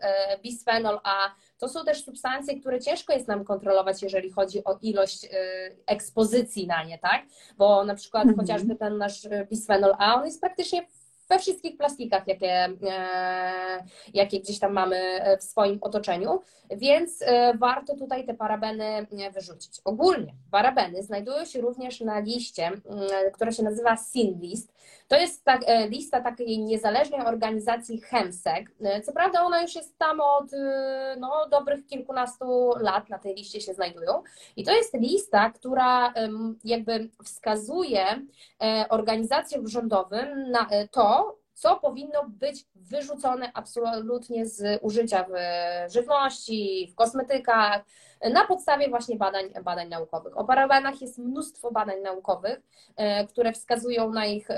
bisfenol 0.42 1.00
A, 1.04 1.34
to 1.58 1.68
są 1.68 1.84
też 1.84 2.04
substancje, 2.04 2.60
które 2.60 2.80
ciężko 2.80 3.12
jest 3.12 3.28
nam 3.28 3.44
kontrolować, 3.44 4.02
jeżeli 4.02 4.30
chodzi 4.30 4.64
o 4.64 4.78
ilość 4.82 5.28
ekspozycji 5.86 6.66
na 6.66 6.84
nie, 6.84 6.98
tak? 6.98 7.22
Bo 7.56 7.84
na 7.84 7.94
przykład 7.94 8.24
mhm. 8.24 8.40
chociażby 8.40 8.76
ten 8.76 8.98
nasz 8.98 9.28
bisfenol 9.50 9.94
A, 9.98 10.14
on 10.14 10.24
jest 10.24 10.40
praktycznie 10.40 10.86
we 11.28 11.38
wszystkich 11.38 11.76
plastikach, 11.76 12.28
jakie, 12.28 12.68
jakie 14.14 14.40
gdzieś 14.40 14.58
tam 14.58 14.72
mamy 14.72 15.20
w 15.40 15.44
swoim 15.44 15.78
otoczeniu, 15.80 16.40
więc 16.70 17.24
warto 17.58 17.96
tutaj 17.96 18.26
te 18.26 18.34
parabeny 18.34 19.06
wyrzucić. 19.34 19.80
Ogólnie 19.84 20.34
parabeny 20.50 21.02
znajdują 21.02 21.44
się 21.44 21.60
również 21.60 22.00
na 22.00 22.18
liście, 22.20 22.70
która 23.32 23.52
się 23.52 23.62
nazywa 23.62 23.96
SIN 23.96 24.40
List. 24.40 24.72
To 25.12 25.16
jest 25.18 25.44
tak, 25.44 25.60
lista 25.88 26.20
takiej 26.20 26.58
niezależnej 26.58 27.20
organizacji 27.20 28.00
Chemsec. 28.00 28.66
Co 29.04 29.12
prawda 29.12 29.42
ona 29.42 29.62
już 29.62 29.74
jest 29.74 29.98
tam 29.98 30.20
od 30.20 30.50
no, 31.20 31.48
dobrych 31.50 31.86
kilkunastu 31.86 32.70
lat 32.80 33.08
na 33.08 33.18
tej 33.18 33.34
liście 33.34 33.60
się 33.60 33.74
znajdują. 33.74 34.22
I 34.56 34.64
to 34.64 34.72
jest 34.72 34.94
lista, 34.94 35.50
która 35.50 36.14
jakby 36.64 37.08
wskazuje 37.24 38.04
organizacjom 38.88 39.68
rządowym 39.68 40.50
na 40.50 40.68
to, 40.90 41.36
co 41.54 41.76
powinno 41.76 42.24
być 42.28 42.64
wyrzucone 42.74 43.50
absolutnie 43.54 44.46
z 44.46 44.82
użycia 44.82 45.24
w 45.24 45.32
żywności, 45.92 46.88
w 46.92 46.94
kosmetykach, 46.94 47.82
na 48.32 48.46
podstawie 48.46 48.88
właśnie 48.88 49.16
badań, 49.16 49.50
badań 49.64 49.88
naukowych. 49.88 50.38
O 50.38 50.44
parabenach 50.44 51.00
jest 51.00 51.18
mnóstwo 51.18 51.70
badań 51.70 52.00
naukowych, 52.00 52.60
które 53.28 53.52
wskazują 53.52 54.12
na 54.12 54.26
ich, 54.26 54.48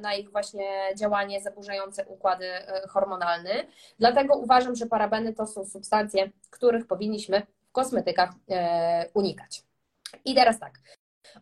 na 0.00 0.14
ich 0.14 0.30
właśnie 0.30 0.66
działanie 0.96 1.40
zaburzające 1.40 2.06
układy 2.06 2.46
hormonalne. 2.88 3.50
Dlatego 3.98 4.36
uważam, 4.36 4.74
że 4.74 4.86
parabeny 4.86 5.34
to 5.34 5.46
są 5.46 5.64
substancje, 5.64 6.30
których 6.50 6.86
powinniśmy 6.86 7.42
w 7.68 7.72
kosmetykach 7.72 8.30
unikać. 9.14 9.62
I 10.24 10.34
teraz 10.34 10.58
tak, 10.58 10.78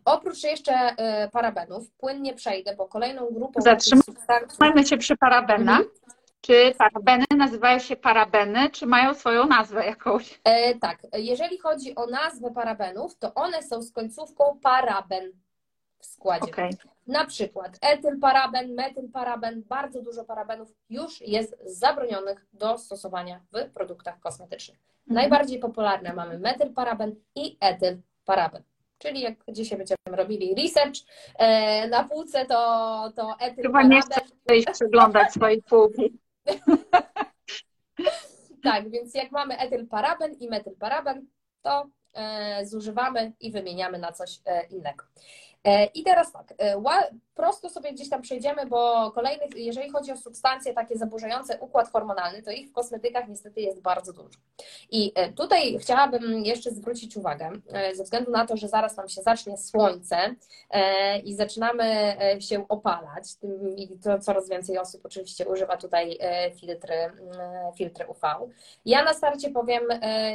Oprócz 0.05 0.43
jeszcze 0.43 0.95
parabenów, 1.31 1.91
płynnie 1.91 2.33
przejdę, 2.33 2.75
bo 2.75 2.87
kolejną 2.87 3.27
grupą 3.31 3.61
Zatrzymajmy 3.61 4.85
się 4.85 4.97
przy 4.97 5.17
parabenach. 5.17 5.79
Mhm. 5.79 6.03
Czy 6.41 6.73
parabeny 6.77 7.25
nazywają 7.37 7.79
się 7.79 7.95
parabeny, 7.95 8.69
czy 8.69 8.85
mają 8.85 9.13
swoją 9.13 9.47
nazwę 9.47 9.85
jakąś? 9.85 10.41
E, 10.43 10.75
tak, 10.75 10.97
jeżeli 11.13 11.57
chodzi 11.57 11.95
o 11.95 12.05
nazwę 12.05 12.51
parabenów, 12.51 13.17
to 13.17 13.33
one 13.33 13.63
są 13.63 13.81
z 13.81 13.91
końcówką 13.91 14.59
paraben 14.63 15.31
w 15.99 16.05
składzie. 16.05 16.51
Okay. 16.51 16.69
Na 17.07 17.25
przykład 17.25 17.77
etylparaben, 17.81 18.73
metylparaben, 18.73 19.63
bardzo 19.63 20.01
dużo 20.01 20.23
parabenów 20.23 20.73
już 20.89 21.21
jest 21.21 21.55
zabronionych 21.65 22.45
do 22.53 22.77
stosowania 22.77 23.41
w 23.51 23.73
produktach 23.73 24.19
kosmetycznych. 24.19 24.77
Mhm. 24.77 25.15
Najbardziej 25.15 25.59
popularne 25.59 26.13
mamy 26.13 26.39
metylparaben 26.39 27.15
i 27.35 27.57
etylparaben. 27.59 28.63
Czyli 29.03 29.21
jak 29.21 29.33
dzisiaj 29.47 29.77
będziemy 29.77 29.97
robili 30.07 30.55
research 30.55 30.95
e, 31.35 31.87
na 31.87 32.03
półce, 32.03 32.45
to, 32.45 33.11
to 33.15 33.35
etyl 33.39 33.63
Chyba 33.63 33.83
nie 33.83 34.01
chcę 34.01 34.21
iść 34.55 34.67
przeglądać 34.73 35.33
swojej 35.33 35.61
półki. 35.61 36.19
tak, 38.63 38.89
więc 38.89 39.13
jak 39.13 39.31
mamy 39.31 39.57
etylparaben 39.57 40.33
i 40.33 40.49
metylparaben, 40.49 41.27
to 41.61 41.89
e, 42.13 42.65
zużywamy 42.65 43.33
i 43.39 43.51
wymieniamy 43.51 43.99
na 43.99 44.11
coś 44.11 44.39
e, 44.45 44.67
innego. 44.67 45.05
I 45.93 46.03
teraz 46.03 46.31
tak, 46.31 46.53
prosto 47.35 47.69
sobie 47.69 47.93
gdzieś 47.93 48.09
tam 48.09 48.21
przejdziemy, 48.21 48.65
bo 48.65 49.11
kolejnych, 49.11 49.49
jeżeli 49.55 49.89
chodzi 49.89 50.11
o 50.11 50.17
substancje 50.17 50.73
takie 50.73 50.97
zaburzające 50.97 51.59
układ 51.59 51.91
hormonalny, 51.91 52.43
to 52.43 52.51
ich 52.51 52.69
w 52.69 52.73
kosmetykach 52.73 53.27
niestety 53.27 53.61
jest 53.61 53.81
bardzo 53.81 54.13
dużo. 54.13 54.29
I 54.91 55.11
e, 55.15 55.33
tutaj 55.33 55.79
chciałabym 55.79 56.45
jeszcze 56.45 56.71
zwrócić 56.71 57.17
uwagę, 57.17 57.51
e, 57.73 57.95
ze 57.95 58.03
względu 58.03 58.31
na 58.31 58.47
to, 58.47 58.57
że 58.57 58.67
zaraz 58.67 58.97
nam 58.97 59.09
się 59.09 59.21
zacznie 59.21 59.57
słońce 59.57 60.35
e, 60.69 61.19
i 61.19 61.35
zaczynamy 61.35 62.17
się 62.39 62.67
opalać, 62.67 63.23
i 63.77 63.87
to 64.03 64.19
coraz 64.19 64.49
więcej 64.49 64.77
osób 64.77 65.01
oczywiście 65.05 65.47
używa 65.47 65.77
tutaj 65.77 66.19
filtry, 66.59 66.95
filtry 67.77 68.07
UV. 68.07 68.35
Ja 68.85 69.03
na 69.03 69.13
starcie 69.13 69.49
powiem, 69.49 69.83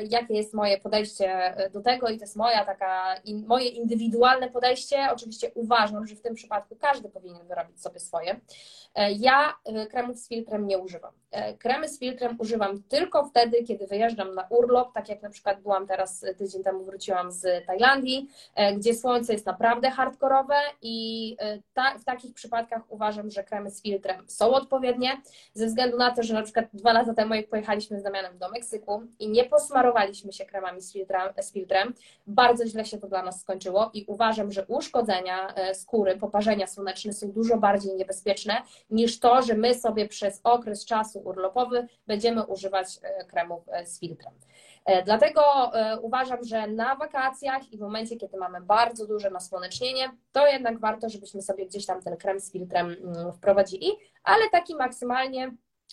jakie 0.08 0.34
jest 0.34 0.54
moje 0.54 0.78
podejście 0.78 1.54
do 1.72 1.80
tego 1.80 2.08
i 2.08 2.16
to 2.16 2.24
jest 2.24 2.36
moja 2.36 2.64
taka, 2.64 3.14
moje 3.46 3.68
indywidualne 3.68 4.50
podejście. 4.50 5.08
Oczywiście 5.12 5.50
uważam, 5.54 6.06
że 6.06 6.16
w 6.16 6.20
tym 6.20 6.34
przypadku 6.34 6.76
każdy 6.88 7.08
powinien 7.08 7.46
wyrobić 7.46 7.82
sobie 7.82 8.00
swoje. 8.00 8.40
E, 8.94 9.12
ja 9.12 9.54
e, 9.64 9.86
kremów 9.86 10.18
z 10.18 10.28
filtrem 10.28 10.66
nie 10.66 10.78
używam. 10.78 11.12
E, 11.30 11.54
kremy 11.54 11.88
z 11.88 11.98
filtrem 11.98 12.36
używam 12.38 12.82
tylko 12.82 13.24
wtedy, 13.24 13.62
kiedy 13.64 13.86
wyjeżdżam 13.86 14.34
na 14.34 14.46
urlop, 14.50 14.92
tak 14.94 15.08
jak 15.08 15.22
na 15.22 15.30
przykład 15.30 15.62
byłam 15.62 15.86
teraz 15.86 16.24
tydzień 16.38 16.62
temu, 16.62 16.84
wróciłam 16.84 17.32
z 17.32 17.66
Tajlandii, 17.66 18.28
gdzie 18.76 18.94
słońce 18.94 19.32
jest 19.32 19.46
naprawdę 19.46 19.90
hardkorowe 19.90 20.54
i 20.82 21.36
ta, 21.74 21.98
w 21.98 22.04
takich 22.04 22.34
przypadkach 22.34 22.82
uważam, 22.88 23.30
że 23.30 23.44
kremy 23.44 23.70
z 23.70 23.82
filtrem 23.82 24.24
są 24.26 24.54
odpowiednie, 24.54 25.20
ze 25.54 25.66
względu 25.66 25.96
na 25.96 26.10
to, 26.10 26.22
że 26.22 26.34
na 26.34 26.42
przykład 26.42 26.66
dwa 26.72 26.92
lata 26.92 27.14
temu, 27.14 27.34
jak 27.34 27.48
pojechaliśmy 27.48 28.00
z 28.00 28.02
Damianem 28.02 28.38
do 28.38 28.50
Meksyku 28.50 29.02
i 29.18 29.28
nie 29.28 29.44
posmarowaliśmy 29.44 30.32
się 30.32 30.46
kremami 30.46 30.82
z 30.82 30.92
filtrem, 30.92 31.32
z 31.40 31.52
filtrem 31.52 31.94
bardzo 32.26 32.66
źle 32.66 32.84
się 32.84 32.98
to 32.98 33.06
dla 33.08 33.22
nas 33.22 33.40
skończyło 33.40 33.90
i 33.94 34.04
uważam, 34.06 34.52
że 34.52 34.66
uszkodzenia 34.66 35.54
skóry, 35.74 36.16
poparzenia 36.16 36.66
słoneczne 36.66 37.12
są 37.12 37.32
dużo 37.32 37.56
bardziej 37.56 37.96
niebezpieczne 37.96 38.54
niż 38.90 39.20
to, 39.20 39.42
że 39.42 39.54
my 39.54 39.74
sobie 39.74 40.08
przez 40.08 40.40
okres 40.44 40.84
czasu 40.84 41.17
urlopowy 41.18 41.86
będziemy 42.06 42.46
używać 42.46 42.86
e, 43.02 43.24
kremów 43.24 43.64
e, 43.68 43.86
z 43.86 44.00
filtrem. 44.00 44.32
E, 44.84 45.02
dlatego 45.02 45.42
uważam, 46.02 46.44
że 46.44 46.66
na 46.66 46.96
wakacjach 46.96 47.72
i 47.72 47.78
w 47.78 47.80
momencie, 47.80 48.16
kiedy 48.16 48.36
mamy 48.36 48.60
bardzo 48.60 49.06
duże 49.06 49.30
nasłonecznienie, 49.30 50.10
to 50.32 50.46
jednak 50.46 50.80
warto, 50.80 51.08
żebyśmy 51.08 51.42
sobie 51.42 51.66
gdzieś 51.66 51.86
tam 51.86 52.02
ten 52.02 52.16
krem 52.16 52.40
z 52.40 52.52
filtrem 52.52 52.86
mm, 52.86 53.32
wprowadzili, 53.32 53.90
ale 54.24 54.50
taki 54.50 54.74
maksymalnie 54.74 55.50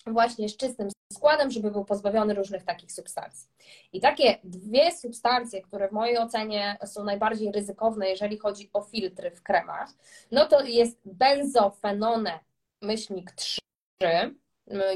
właśnie 0.07 0.49
z 0.49 0.57
czystym 0.57 0.89
składem, 1.13 1.51
żeby 1.51 1.71
był 1.71 1.85
pozbawiony 1.85 2.33
różnych 2.33 2.63
takich 2.63 2.91
substancji. 2.91 3.49
I 3.93 4.01
takie 4.01 4.39
dwie 4.43 4.91
substancje, 4.91 5.61
które 5.61 5.87
w 5.87 5.91
mojej 5.91 6.17
ocenie 6.17 6.77
są 6.85 7.03
najbardziej 7.03 7.51
ryzykowne, 7.51 8.09
jeżeli 8.09 8.37
chodzi 8.37 8.69
o 8.73 8.81
filtry 8.81 9.31
w 9.31 9.43
kremach, 9.43 9.89
no 10.31 10.45
to 10.45 10.63
jest 10.63 10.99
benzofenone 11.05 12.39
myślnik 12.81 13.31
3. 13.31 13.59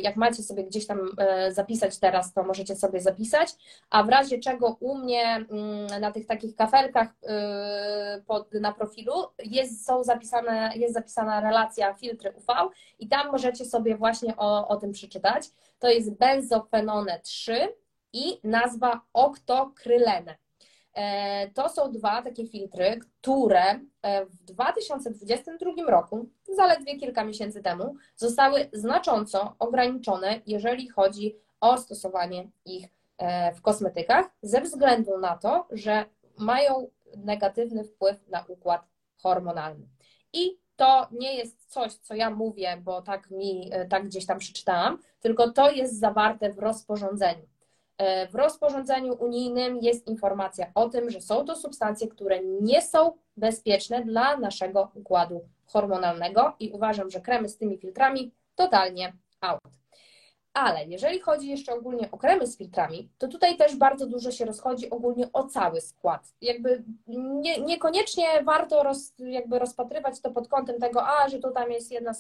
Jak 0.02 0.16
macie 0.16 0.44
sobie 0.44 0.64
gdzieś 0.64 0.88
tam 0.88 1.00
e, 1.18 1.52
zapisać 1.52 2.00
teraz, 2.00 2.34
to 2.34 2.44
możecie 2.44 2.76
sobie 2.76 3.02
zapisać. 3.02 3.50
A 3.90 4.04
w 4.04 4.10
razie 4.10 4.40
czego 4.40 4.78
u 4.80 4.98
mnie 4.98 5.24
mm, 5.24 6.02
na 6.02 6.12
tych 6.12 6.26
takich 6.26 6.56
kafelkach 6.56 7.08
e, 7.28 8.22
pod, 8.28 8.54
na 8.54 8.74
profilu 8.74 9.14
jest, 9.44 9.86
są 9.86 10.04
zapisane, 10.04 10.72
jest 10.76 10.94
zapisana 10.94 11.42
relacja 11.42 11.94
filtry 11.94 12.32
UV 12.32 12.70
i 13.00 13.08
tam 13.08 13.32
możecie 13.32 13.66
sobie 13.66 13.98
właśnie 13.98 14.38
o, 14.38 14.68
o 14.68 14.76
tym 14.78 14.92
przeczytać. 14.92 15.44
To 15.80 15.90
jest 15.90 16.14
benzofenone 16.14 17.20
3 17.20 17.76
i 18.14 18.40
nazwa 18.44 19.02
oktokrylene. 19.14 20.38
E, 20.94 21.50
to 21.50 21.70
są 21.70 21.92
dwa 21.92 22.22
takie 22.22 22.48
filtry, 22.48 23.00
które 23.22 23.80
e, 24.02 24.26
w 24.26 24.44
2022 24.44 25.72
roku, 25.88 26.30
zaledwie 26.56 26.98
kilka 26.98 27.24
miesięcy 27.24 27.62
temu, 27.62 27.96
zostały 28.16 28.70
znacząco 28.74 29.56
ograniczone, 29.60 30.42
jeżeli 30.46 30.90
chodzi 30.90 31.36
o 31.62 31.78
stosowanie 31.78 32.50
ich 32.66 32.88
e, 33.18 33.54
w 33.54 33.62
kosmetykach, 33.62 34.26
ze 34.42 34.62
względu 34.62 35.18
na 35.18 35.38
to, 35.38 35.68
że 35.72 36.06
mają 36.38 36.90
negatywny 37.18 37.84
wpływ 37.84 38.28
na 38.28 38.46
układ 38.48 38.82
hormonalny. 39.18 39.88
I 40.34 40.58
to 40.76 41.08
nie 41.12 41.36
jest 41.36 41.72
coś, 41.72 41.94
co 41.94 42.16
ja 42.16 42.30
mówię, 42.30 42.78
bo 42.84 43.02
tak 43.02 43.32
mi, 43.32 43.72
tak 43.90 44.06
gdzieś 44.06 44.26
tam 44.26 44.40
przeczytałam, 44.40 44.98
tylko 45.20 45.52
to 45.52 45.72
jest 45.72 46.00
zawarte 46.00 46.54
w 46.54 46.60
rozporządzeniu. 46.60 47.48
E, 48.00 48.28
w 48.28 48.36
rozporządzeniu 48.36 49.14
unijnym 49.14 49.78
jest 49.78 50.08
informacja 50.08 50.72
o 50.76 50.90
tym, 50.90 51.10
że 51.10 51.22
są 51.22 51.46
to 51.46 51.56
substancje, 51.56 52.08
które 52.08 52.40
nie 52.44 52.82
są 52.82 53.12
bezpieczne 53.38 54.04
dla 54.06 54.38
naszego 54.38 54.92
układu 54.96 55.42
hormonalnego 55.66 56.54
i 56.60 56.72
uważam, 56.72 57.10
że 57.10 57.22
kremy 57.22 57.50
z 57.50 57.58
tymi 57.58 57.78
filtrami 57.78 58.32
totalnie 58.56 59.14
out. 59.42 59.62
Ale 60.54 60.86
jeżeli 60.86 61.20
chodzi 61.20 61.50
jeszcze 61.50 61.74
ogólnie 61.74 62.12
o 62.12 62.18
kremy 62.18 62.48
z 62.48 62.58
filtrami, 62.58 63.10
to 63.18 63.28
tutaj 63.28 63.58
też 63.58 63.76
bardzo 63.76 64.08
dużo 64.08 64.32
się 64.32 64.46
rozchodzi 64.46 64.90
ogólnie 64.90 65.28
o 65.34 65.44
cały 65.44 65.82
skład. 65.82 66.34
Jakby 66.42 66.84
nie, 67.18 67.62
niekoniecznie 67.62 68.44
warto 68.44 68.84
roz, 68.84 69.14
jakby 69.18 69.60
rozpatrywać 69.60 70.22
to 70.22 70.32
pod 70.32 70.48
kątem 70.48 70.80
tego, 70.80 71.08
a 71.08 71.30
że 71.30 71.40
tu 71.40 71.52
tam 71.52 71.72
jest 71.72 71.92
jedna 71.92 72.12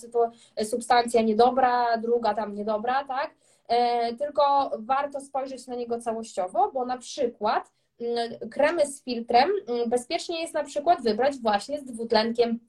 substancja 0.63 1.22
niedobra, 1.22 1.98
druga 1.98 2.34
tam 2.34 2.56
niedobra, 2.56 3.04
tak? 3.04 3.32
E, 3.69 4.15
tylko 4.15 4.71
warto 4.79 5.21
spojrzeć 5.21 5.67
na 5.67 5.75
niego 5.75 5.99
całościowo, 5.99 6.71
bo 6.71 6.86
na 6.86 6.97
przykład 6.97 7.71
mm, 7.99 8.49
kremy 8.49 8.86
z 8.86 9.03
filtrem 9.03 9.49
mm, 9.67 9.89
bezpiecznie 9.89 10.41
jest 10.41 10.53
na 10.53 10.63
przykład 10.63 11.03
wybrać 11.03 11.38
właśnie 11.38 11.79
z 11.79 11.86
dwutlenkiem 11.86 12.60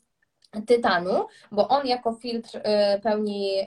tytanu, 0.67 1.27
bo 1.53 1.69
on 1.69 1.87
jako 1.87 2.13
filtr 2.13 2.61
e, 2.63 3.01
pełni 3.01 3.55
e, 3.59 3.67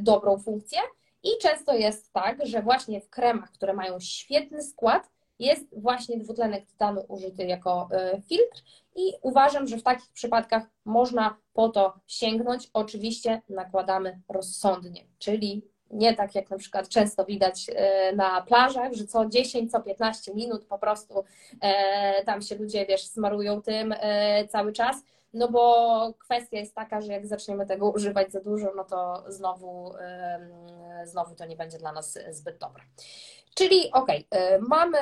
dobrą 0.00 0.38
funkcję 0.38 0.78
i 1.22 1.28
często 1.42 1.74
jest 1.74 2.12
tak, 2.12 2.46
że 2.46 2.62
właśnie 2.62 3.00
w 3.00 3.10
kremach, 3.10 3.52
które 3.52 3.74
mają 3.74 4.00
świetny 4.00 4.62
skład, 4.62 5.10
jest 5.38 5.80
właśnie 5.80 6.18
dwutlenek 6.18 6.66
tytanu 6.66 7.04
użyty 7.08 7.44
jako 7.44 7.88
filtr 8.28 8.62
i 8.94 9.12
uważam, 9.22 9.66
że 9.66 9.76
w 9.76 9.82
takich 9.82 10.12
przypadkach 10.12 10.62
można 10.84 11.36
po 11.52 11.68
to 11.68 11.94
sięgnąć. 12.06 12.70
Oczywiście 12.72 13.42
nakładamy 13.48 14.20
rozsądnie, 14.28 15.06
czyli 15.18 15.75
nie 15.90 16.14
tak 16.14 16.34
jak 16.34 16.50
na 16.50 16.58
przykład 16.58 16.88
często 16.88 17.24
widać 17.24 17.70
e, 17.74 18.12
na 18.12 18.42
plażach, 18.42 18.92
że 18.92 19.04
co 19.04 19.26
10, 19.26 19.70
co 19.70 19.80
15 19.80 20.34
minut 20.34 20.64
po 20.64 20.78
prostu 20.78 21.24
e, 21.60 22.24
tam 22.24 22.42
się 22.42 22.54
ludzie, 22.54 22.86
wiesz, 22.86 23.06
smarują 23.06 23.62
tym 23.62 23.94
e, 24.00 24.48
cały 24.48 24.72
czas. 24.72 24.96
No 25.34 25.48
bo 25.48 26.14
kwestia 26.18 26.58
jest 26.58 26.74
taka, 26.74 27.00
że 27.00 27.12
jak 27.12 27.26
zaczniemy 27.26 27.66
tego 27.66 27.90
używać 27.90 28.32
za 28.32 28.40
dużo, 28.40 28.72
no 28.76 28.84
to 28.84 29.24
znowu, 29.28 29.94
znowu 31.04 31.34
to 31.34 31.46
nie 31.46 31.56
będzie 31.56 31.78
dla 31.78 31.92
nas 31.92 32.18
zbyt 32.30 32.58
dobre. 32.58 32.82
Czyli 33.54 33.92
ok, 33.92 34.08
mamy 34.68 34.98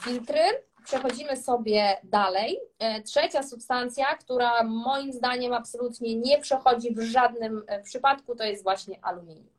filtry, 0.00 0.40
przechodzimy 0.84 1.36
sobie 1.36 1.96
dalej. 2.04 2.60
Trzecia 3.04 3.42
substancja, 3.42 4.06
która 4.16 4.62
moim 4.62 5.12
zdaniem 5.12 5.52
absolutnie 5.52 6.16
nie 6.16 6.40
przechodzi 6.40 6.94
w 6.94 7.00
żadnym 7.00 7.62
przypadku, 7.84 8.36
to 8.36 8.44
jest 8.44 8.62
właśnie 8.62 8.98
aluminium. 9.02 9.55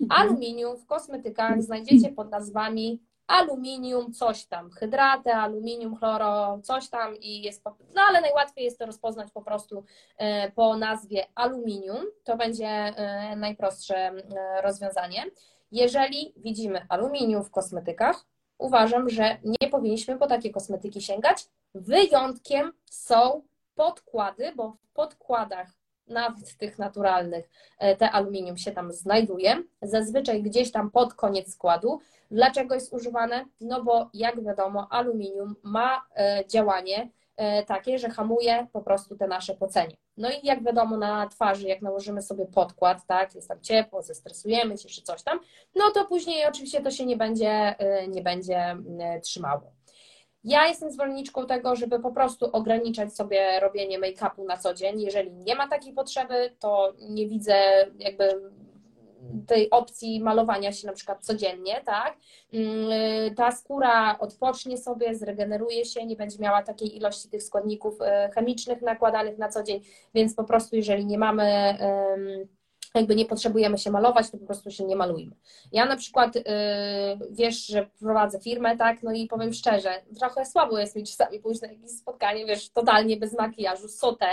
Mhm. 0.00 0.20
Aluminium 0.22 0.76
w 0.76 0.86
kosmetykach 0.86 1.62
znajdziecie 1.62 2.12
pod 2.12 2.30
nazwami 2.30 3.00
aluminium, 3.26 4.12
coś 4.12 4.46
tam, 4.46 4.70
hydraty, 4.70 5.32
aluminium, 5.32 5.96
chloro, 5.96 6.58
coś 6.62 6.88
tam 6.88 7.16
i 7.16 7.42
jest, 7.42 7.64
no 7.94 8.02
ale 8.08 8.20
najłatwiej 8.20 8.64
jest 8.64 8.78
to 8.78 8.86
rozpoznać 8.86 9.32
po 9.32 9.42
prostu 9.42 9.84
e, 10.18 10.52
po 10.52 10.76
nazwie 10.76 11.26
aluminium, 11.34 12.06
to 12.24 12.36
będzie 12.36 12.66
e, 12.66 13.36
najprostsze 13.36 14.12
rozwiązanie. 14.62 15.24
Jeżeli 15.72 16.34
widzimy 16.36 16.86
aluminium 16.88 17.44
w 17.44 17.50
kosmetykach, 17.50 18.24
uważam, 18.58 19.08
że 19.08 19.36
nie 19.44 19.68
powinniśmy 19.70 20.18
po 20.18 20.26
takie 20.26 20.50
kosmetyki 20.50 21.00
sięgać. 21.00 21.48
Wyjątkiem 21.74 22.72
są 22.90 23.42
podkłady, 23.74 24.52
bo 24.56 24.70
w 24.70 24.92
podkładach 24.92 25.68
nawet 26.08 26.56
tych 26.56 26.78
naturalnych, 26.78 27.50
e, 27.78 27.96
te 27.96 28.10
aluminium 28.10 28.56
się 28.56 28.72
tam 28.72 28.92
znajduje, 28.92 29.62
zazwyczaj 29.82 30.42
gdzieś 30.42 30.72
tam 30.72 30.90
pod 30.90 31.14
koniec 31.14 31.52
składu. 31.52 32.00
Dlaczego 32.30 32.74
jest 32.74 32.92
używane? 32.92 33.44
No 33.60 33.84
bo 33.84 34.10
jak 34.14 34.44
wiadomo, 34.44 34.86
aluminium 34.90 35.56
ma 35.62 36.06
e, 36.16 36.44
działanie 36.48 37.10
e, 37.36 37.64
takie, 37.64 37.98
że 37.98 38.10
hamuje 38.10 38.66
po 38.72 38.80
prostu 38.80 39.16
te 39.16 39.26
nasze 39.26 39.54
pocenie. 39.54 39.96
No 40.16 40.30
i 40.30 40.46
jak 40.46 40.64
wiadomo 40.64 40.96
na 40.96 41.28
twarzy, 41.28 41.68
jak 41.68 41.82
nałożymy 41.82 42.22
sobie 42.22 42.46
podkład, 42.46 43.06
tak, 43.06 43.34
jest 43.34 43.48
tam 43.48 43.60
ciepło, 43.60 44.02
zestresujemy 44.02 44.78
się 44.78 44.88
czy 44.88 45.02
coś 45.02 45.22
tam, 45.22 45.40
no 45.74 45.90
to 45.94 46.04
później 46.04 46.46
oczywiście 46.46 46.80
to 46.80 46.90
się 46.90 47.06
nie 47.06 47.16
będzie, 47.16 47.74
nie 48.08 48.22
będzie 48.22 48.76
trzymało. 49.22 49.75
Ja 50.46 50.66
jestem 50.66 50.90
zwolenniczką 50.90 51.46
tego, 51.46 51.76
żeby 51.76 52.00
po 52.00 52.12
prostu 52.12 52.46
ograniczać 52.52 53.14
sobie 53.14 53.60
robienie 53.60 53.98
make-upu 53.98 54.46
na 54.46 54.56
co 54.56 54.74
dzień. 54.74 55.00
Jeżeli 55.00 55.32
nie 55.32 55.54
ma 55.54 55.68
takiej 55.68 55.92
potrzeby, 55.92 56.56
to 56.58 56.92
nie 57.08 57.28
widzę 57.28 57.54
jakby 57.98 58.50
tej 59.46 59.70
opcji 59.70 60.20
malowania 60.20 60.72
się 60.72 60.86
na 60.86 60.92
przykład 60.92 61.24
codziennie, 61.24 61.80
tak? 61.84 62.16
Mm, 62.52 63.34
ta 63.34 63.52
skóra 63.52 64.18
odpocznie 64.18 64.78
sobie, 64.78 65.14
zregeneruje 65.14 65.84
się, 65.84 66.06
nie 66.06 66.16
będzie 66.16 66.38
miała 66.38 66.62
takiej 66.62 66.96
ilości 66.96 67.28
tych 67.28 67.42
składników 67.42 67.98
chemicznych 68.34 68.82
nakładanych 68.82 69.38
na 69.38 69.48
co 69.48 69.62
dzień, 69.62 69.80
więc 70.14 70.34
po 70.34 70.44
prostu 70.44 70.76
jeżeli 70.76 71.06
nie 71.06 71.18
mamy 71.18 71.78
jakby 72.98 73.16
nie 73.16 73.24
potrzebujemy 73.24 73.78
się 73.78 73.90
malować, 73.90 74.30
to 74.30 74.38
po 74.38 74.46
prostu 74.46 74.70
się 74.70 74.84
nie 74.84 74.96
malujmy. 74.96 75.36
Ja 75.72 75.86
na 75.86 75.96
przykład, 75.96 76.34
yy, 76.34 76.42
wiesz, 77.30 77.66
że 77.66 77.86
prowadzę 78.00 78.40
firmę, 78.40 78.76
tak, 78.76 79.02
no 79.02 79.12
i 79.12 79.26
powiem 79.26 79.52
szczerze, 79.52 80.02
trochę 80.18 80.46
słabo 80.46 80.78
jest 80.78 80.96
mi 80.96 81.04
czasami 81.04 81.40
pójść 81.40 81.62
na 81.62 81.68
jakieś 81.68 81.90
spotkanie, 81.90 82.46
wiesz, 82.46 82.70
totalnie 82.70 83.16
bez 83.16 83.38
makijażu, 83.38 83.88
sotę, 83.88 84.26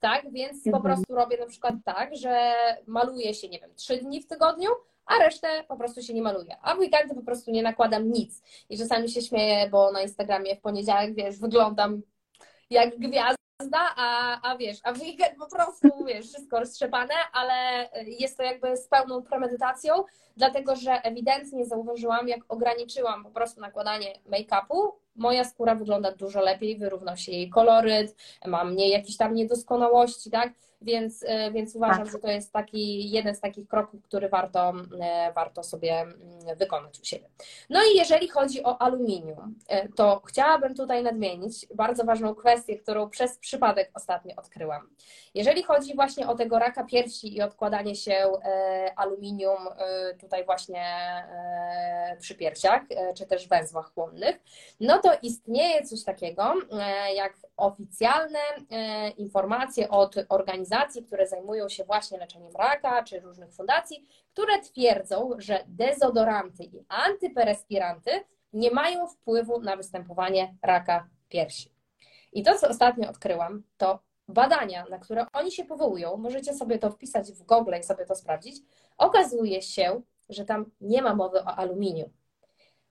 tak, 0.00 0.32
więc 0.32 0.66
mhm. 0.66 0.72
po 0.72 0.80
prostu 0.80 1.14
robię 1.14 1.38
na 1.38 1.46
przykład 1.46 1.74
tak, 1.84 2.16
że 2.16 2.52
maluję 2.86 3.34
się, 3.34 3.48
nie 3.48 3.58
wiem, 3.58 3.74
trzy 3.74 3.96
dni 3.96 4.22
w 4.22 4.26
tygodniu, 4.26 4.70
a 5.06 5.18
resztę 5.18 5.48
po 5.68 5.76
prostu 5.76 6.02
się 6.02 6.14
nie 6.14 6.22
maluję. 6.22 6.56
A 6.62 6.74
w 6.74 6.78
weekendy 6.78 7.14
po 7.14 7.22
prostu 7.22 7.50
nie 7.50 7.62
nakładam 7.62 8.12
nic. 8.12 8.42
I 8.68 8.78
czasami 8.78 9.08
się 9.08 9.22
śmieję, 9.22 9.68
bo 9.70 9.92
na 9.92 10.02
Instagramie 10.02 10.56
w 10.56 10.60
poniedziałek, 10.60 11.14
wiesz, 11.14 11.38
wyglądam 11.38 12.02
jak 12.70 12.98
gwiazda, 12.98 13.39
a, 13.96 14.40
a 14.50 14.56
wiesz, 14.56 14.78
a 14.82 14.92
weekend 14.92 15.38
po 15.38 15.46
prostu, 15.46 15.88
wiesz, 16.06 16.26
wszystko 16.26 16.60
roztrzepane, 16.60 17.14
ale 17.32 17.88
jest 18.06 18.36
to 18.36 18.42
jakby 18.42 18.76
z 18.76 18.88
pełną 18.88 19.22
premedytacją, 19.22 20.04
dlatego 20.36 20.76
że 20.76 20.92
ewidentnie 20.92 21.66
zauważyłam, 21.66 22.28
jak 22.28 22.40
ograniczyłam 22.48 23.24
po 23.24 23.30
prostu 23.30 23.60
nakładanie 23.60 24.12
make-upu, 24.30 24.92
moja 25.16 25.44
skóra 25.44 25.74
wygląda 25.74 26.12
dużo 26.12 26.40
lepiej, 26.40 26.78
wyrównał 26.78 27.16
się 27.16 27.32
jej 27.32 27.50
koloryt, 27.50 28.16
ma 28.46 28.64
mniej 28.64 28.90
jakichś 28.90 29.16
tam 29.16 29.34
niedoskonałości, 29.34 30.30
tak? 30.30 30.52
Więc, 30.82 31.24
e, 31.26 31.50
więc 31.50 31.76
uważam, 31.76 32.04
tak. 32.04 32.12
że 32.12 32.18
to 32.18 32.28
jest 32.28 32.52
taki 32.52 33.10
jeden 33.10 33.34
z 33.34 33.40
takich 33.40 33.68
kroków, 33.68 34.02
który 34.02 34.28
warto, 34.28 34.72
e, 35.00 35.32
warto 35.32 35.62
sobie 35.62 35.92
mm, 36.00 36.16
wykonać 36.56 37.00
u 37.00 37.04
siebie. 37.04 37.28
No 37.70 37.80
i 37.92 37.96
jeżeli 37.96 38.28
chodzi 38.28 38.62
o 38.64 38.82
aluminium, 38.82 39.54
e, 39.68 39.88
to 39.88 40.22
chciałabym 40.24 40.74
tutaj 40.74 41.02
nadmienić 41.02 41.66
bardzo 41.74 42.04
ważną 42.04 42.34
kwestię, 42.34 42.76
którą 42.76 43.10
przez 43.10 43.38
przypadek 43.38 43.90
ostatnio 43.94 44.36
odkryłam. 44.36 44.90
Jeżeli 45.34 45.62
chodzi 45.62 45.94
właśnie 45.94 46.28
o 46.28 46.34
tego 46.34 46.58
raka 46.58 46.84
piersi 46.84 47.36
i 47.36 47.42
odkładanie 47.42 47.94
się 47.94 48.26
aluminium 48.96 49.58
tutaj 50.20 50.44
właśnie 50.44 50.84
przy 52.20 52.34
piersiach, 52.34 52.82
czy 53.16 53.26
też 53.26 53.48
węzłach 53.48 53.94
chłonnych, 53.94 54.40
no 54.80 54.98
to 54.98 55.12
istnieje 55.22 55.82
coś 55.82 56.04
takiego 56.04 56.54
jak 57.14 57.34
oficjalne 57.56 58.38
informacje 59.16 59.88
od 59.88 60.14
organizacji, 60.28 60.69
organizacji, 60.70 61.04
które 61.04 61.26
zajmują 61.26 61.68
się 61.68 61.84
właśnie 61.84 62.18
leczeniem 62.18 62.56
raka, 62.56 63.02
czy 63.02 63.20
różnych 63.20 63.52
fundacji, 63.52 64.06
które 64.32 64.62
twierdzą, 64.62 65.30
że 65.38 65.64
dezodoranty 65.68 66.64
i 66.64 66.84
antyperespiranty 66.88 68.10
nie 68.52 68.70
mają 68.70 69.06
wpływu 69.06 69.60
na 69.60 69.76
występowanie 69.76 70.54
raka 70.62 71.08
piersi. 71.28 71.72
I 72.32 72.42
to, 72.42 72.58
co 72.58 72.68
ostatnio 72.68 73.08
odkryłam, 73.08 73.62
to 73.76 74.00
badania, 74.28 74.86
na 74.90 74.98
które 74.98 75.26
oni 75.32 75.52
się 75.52 75.64
powołują, 75.64 76.16
możecie 76.16 76.54
sobie 76.54 76.78
to 76.78 76.90
wpisać 76.90 77.32
w 77.32 77.42
Google 77.42 77.74
i 77.80 77.82
sobie 77.82 78.06
to 78.06 78.14
sprawdzić, 78.14 78.62
okazuje 78.98 79.62
się, 79.62 80.02
że 80.28 80.44
tam 80.44 80.70
nie 80.80 81.02
ma 81.02 81.14
mowy 81.14 81.38
o 81.38 81.58
aluminium. 81.58 82.10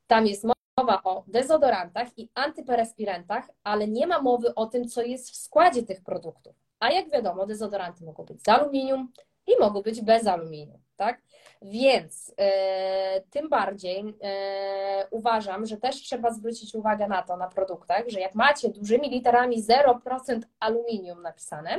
Tam 0.07 0.27
jest 0.27 0.43
mowa 0.77 1.03
o 1.03 1.23
dezodorantach 1.27 2.07
i 2.17 2.29
antyperespirantach, 2.33 3.49
ale 3.63 3.87
nie 3.87 4.07
ma 4.07 4.21
mowy 4.21 4.55
o 4.55 4.65
tym, 4.65 4.87
co 4.87 5.01
jest 5.01 5.31
w 5.31 5.35
składzie 5.35 5.83
tych 5.83 6.01
produktów. 6.03 6.68
A 6.79 6.91
jak 6.91 7.09
wiadomo, 7.09 7.45
dezodoranty 7.45 8.05
mogą 8.05 8.23
być 8.23 8.43
z 8.43 8.49
aluminium 8.49 9.11
i 9.47 9.59
mogą 9.59 9.81
być 9.81 10.01
bez 10.01 10.27
aluminium, 10.27 10.81
tak? 10.97 11.21
Więc 11.61 12.33
e, 12.37 13.21
tym 13.21 13.49
bardziej 13.49 14.15
e, 14.23 15.07
uważam, 15.11 15.65
że 15.65 15.77
też 15.77 15.95
trzeba 15.95 16.31
zwrócić 16.31 16.75
uwagę 16.75 17.07
na 17.07 17.23
to 17.23 17.37
na 17.37 17.47
produktach, 17.47 18.03
że 18.07 18.19
jak 18.19 18.35
macie 18.35 18.69
dużymi 18.69 19.09
literami 19.09 19.63
0% 19.63 20.39
aluminium 20.59 21.21
napisane, 21.21 21.77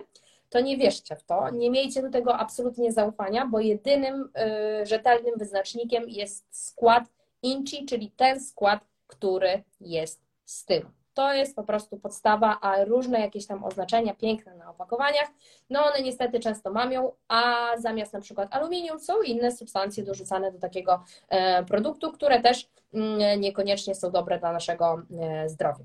to 0.48 0.60
nie 0.60 0.76
wierzcie 0.76 1.16
w 1.16 1.24
to, 1.24 1.50
nie 1.50 1.70
miejcie 1.70 2.02
do 2.02 2.10
tego 2.10 2.36
absolutnie 2.36 2.92
zaufania, 2.92 3.46
bo 3.46 3.60
jedynym 3.60 4.30
e, 4.34 4.86
rzetelnym 4.86 5.34
wyznacznikiem 5.38 6.08
jest 6.08 6.66
skład 6.68 7.04
INCI, 7.42 7.86
czyli 7.86 8.10
ten 8.10 8.40
skład, 8.40 8.80
który 9.06 9.62
jest 9.80 10.20
z 10.44 10.64
tym. 10.64 10.99
To 11.20 11.32
jest 11.32 11.56
po 11.56 11.62
prostu 11.64 11.96
podstawa, 11.96 12.58
a 12.60 12.84
różne 12.84 13.20
jakieś 13.20 13.46
tam 13.46 13.64
oznaczenia 13.64 14.14
piękne 14.14 14.54
na 14.54 14.70
opakowaniach, 14.70 15.28
no 15.70 15.84
one 15.84 16.02
niestety 16.02 16.40
często 16.40 16.70
mamią, 16.70 17.12
a 17.28 17.68
zamiast 17.78 18.12
na 18.12 18.20
przykład 18.20 18.54
aluminium 18.54 19.00
są 19.00 19.22
inne 19.22 19.52
substancje 19.52 20.04
dorzucane 20.04 20.52
do 20.52 20.58
takiego 20.58 21.04
e, 21.28 21.64
produktu, 21.64 22.12
które 22.12 22.40
też 22.40 22.68
mm, 22.94 23.40
niekoniecznie 23.40 23.94
są 23.94 24.10
dobre 24.10 24.38
dla 24.38 24.52
naszego 24.52 25.02
e, 25.20 25.48
zdrowia. 25.48 25.84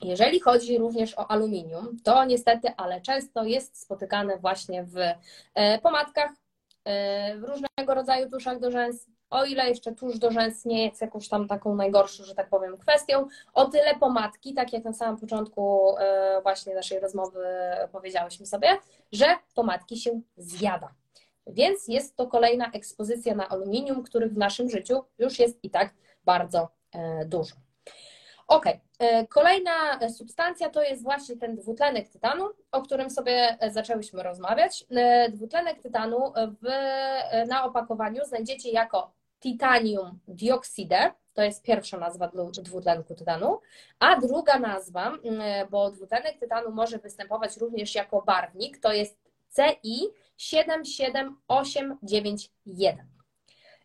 Jeżeli 0.00 0.40
chodzi 0.40 0.78
również 0.78 1.18
o 1.18 1.30
aluminium, 1.30 1.96
to 2.04 2.24
niestety, 2.24 2.68
ale 2.76 3.00
często 3.00 3.44
jest 3.44 3.80
spotykane 3.80 4.38
właśnie 4.38 4.84
w 4.84 4.96
e, 5.54 5.78
pomadkach, 5.78 6.30
w 7.36 7.42
różnego 7.42 7.94
rodzaju 7.94 8.30
tuszach 8.30 8.60
do 8.60 8.70
rzęs, 8.70 9.06
o 9.30 9.44
ile 9.44 9.68
jeszcze 9.68 9.92
tuż 9.92 10.18
do 10.18 10.30
rzęs 10.30 10.64
nie 10.64 10.84
jest 10.84 11.00
jakąś 11.00 11.28
tam 11.28 11.48
taką 11.48 11.74
najgorszą, 11.74 12.24
że 12.24 12.34
tak 12.34 12.48
powiem, 12.48 12.78
kwestią, 12.78 13.26
o 13.54 13.64
tyle 13.64 13.94
pomadki, 13.94 14.54
tak 14.54 14.72
jak 14.72 14.84
na 14.84 14.92
samym 14.92 15.20
początku 15.20 15.94
e, 15.98 16.40
właśnie 16.42 16.74
naszej 16.74 17.00
rozmowy 17.00 17.46
powiedziałyśmy 17.92 18.46
sobie, 18.46 18.68
że 19.12 19.26
pomadki 19.54 19.96
się 19.96 20.20
zjada. 20.36 20.94
Więc 21.46 21.88
jest 21.88 22.16
to 22.16 22.26
kolejna 22.26 22.70
ekspozycja 22.72 23.34
na 23.34 23.48
aluminium, 23.48 24.02
których 24.02 24.32
w 24.32 24.38
naszym 24.38 24.70
życiu 24.70 25.04
już 25.18 25.38
jest 25.38 25.64
i 25.64 25.70
tak 25.70 25.94
bardzo 26.24 26.68
e, 26.92 27.24
dużo. 27.24 27.54
Ok, 28.48 28.66
e, 28.98 29.26
kolejna 29.26 30.10
substancja 30.10 30.70
to 30.70 30.82
jest 30.82 31.02
właśnie 31.02 31.36
ten 31.36 31.56
dwutlenek 31.56 32.08
tytanu, 32.08 32.44
o 32.72 32.82
którym 32.82 33.10
sobie 33.10 33.58
zaczęłyśmy 33.70 34.22
rozmawiać. 34.22 34.84
Dwutlenek 35.30 35.82
tytanu 35.82 36.32
w, 36.62 36.68
na 37.48 37.64
opakowaniu 37.64 38.24
znajdziecie 38.24 38.70
jako 38.70 39.15
titanium 39.40 40.18
dioksydę, 40.28 41.12
to 41.34 41.42
jest 41.42 41.62
pierwsza 41.62 41.98
nazwa 41.98 42.30
dwutlenku 42.62 43.14
tytanu, 43.14 43.60
a 43.98 44.20
druga 44.20 44.58
nazwa, 44.58 45.12
bo 45.70 45.90
dwutlenek 45.90 46.38
tytanu 46.38 46.72
może 46.72 46.98
występować 46.98 47.56
również 47.56 47.94
jako 47.94 48.22
barwnik, 48.22 48.78
to 48.78 48.92
jest 48.92 49.18
CI 49.56 50.08
77891. 50.36 53.16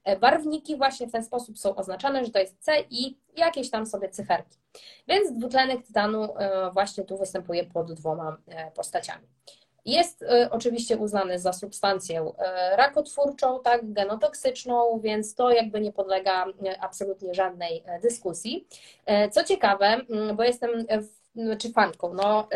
E, 0.04 0.20
barwniki 0.20 0.78
właśnie 0.78 1.08
w 1.08 1.12
ten 1.12 1.24
sposób 1.24 1.60
są 1.60 1.76
oznaczane, 1.76 2.26
że 2.26 2.32
to 2.32 2.40
jest 2.40 2.66
CI 2.66 3.20
jakieś 3.38 3.70
tam 3.70 3.86
sobie 3.86 4.10
cyferki. 4.10 4.58
Więc 5.08 5.38
dwutlenek 5.38 5.88
tytanu 5.88 6.38
e, 6.38 6.72
właśnie 6.72 7.04
tu 7.04 7.18
występuje 7.18 7.64
pod 7.64 7.94
dwoma 7.94 8.38
e, 8.48 8.72
postaciami. 8.72 9.28
Jest 9.86 10.22
y, 10.22 10.28
oczywiście 10.50 10.98
uznany 10.98 11.40
za 11.40 11.54
substancję 11.54 12.22
y, 12.22 12.76
rakotwórczą, 12.76 13.60
tak, 13.64 13.94
genotoksyczną, 13.94 15.00
więc 15.00 15.36
to 15.36 15.52
jakby 15.52 15.82
nie 15.82 15.92
podlega 15.92 16.48
y, 16.48 16.80
absolutnie 16.80 17.34
żadnej 17.34 17.84
dyskusji. 18.02 18.68
Co 19.32 19.44
ciekawe, 19.44 20.02
bo 20.36 20.44
jestem 20.44 20.70
czy 21.58 21.72
fanką, 21.72 22.14
no 22.14 22.48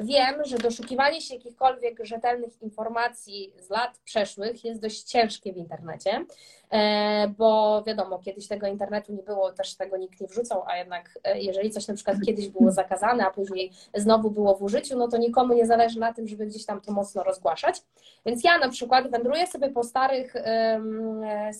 wiem, 0.00 0.44
że 0.44 0.58
doszukiwanie 0.58 1.20
się 1.20 1.34
jakichkolwiek 1.34 2.04
rzetelnych 2.04 2.62
informacji 2.62 3.52
z 3.60 3.70
lat 3.70 3.98
przeszłych 4.04 4.64
jest 4.64 4.80
dość 4.80 5.02
ciężkie 5.02 5.52
w 5.52 5.56
internecie. 5.56 6.24
E, 6.72 7.28
bo 7.28 7.82
wiadomo, 7.86 8.18
kiedyś 8.18 8.48
tego 8.48 8.66
internetu 8.66 9.12
nie 9.12 9.22
było, 9.22 9.52
też 9.52 9.74
tego 9.74 9.96
nikt 9.96 10.20
nie 10.20 10.26
wrzucał, 10.26 10.62
a 10.66 10.76
jednak 10.76 11.18
e, 11.24 11.40
jeżeli 11.40 11.70
coś 11.70 11.88
na 11.88 11.94
przykład 11.94 12.16
kiedyś 12.26 12.48
było 12.48 12.70
zakazane, 12.70 13.26
a 13.26 13.30
później 13.30 13.72
znowu 13.94 14.30
było 14.30 14.56
w 14.56 14.62
użyciu, 14.62 14.98
no 14.98 15.08
to 15.08 15.16
nikomu 15.16 15.54
nie 15.54 15.66
zależy 15.66 16.00
na 16.00 16.12
tym, 16.12 16.28
żeby 16.28 16.46
gdzieś 16.46 16.66
tam 16.66 16.80
to 16.80 16.92
mocno 16.92 17.22
rozgłaszać. 17.22 17.82
Więc 18.26 18.44
ja 18.44 18.58
na 18.58 18.68
przykład 18.68 19.10
wędruję 19.10 19.46
sobie 19.46 19.70
po 19.70 19.82
starych, 19.82 20.36
e, 20.36 20.80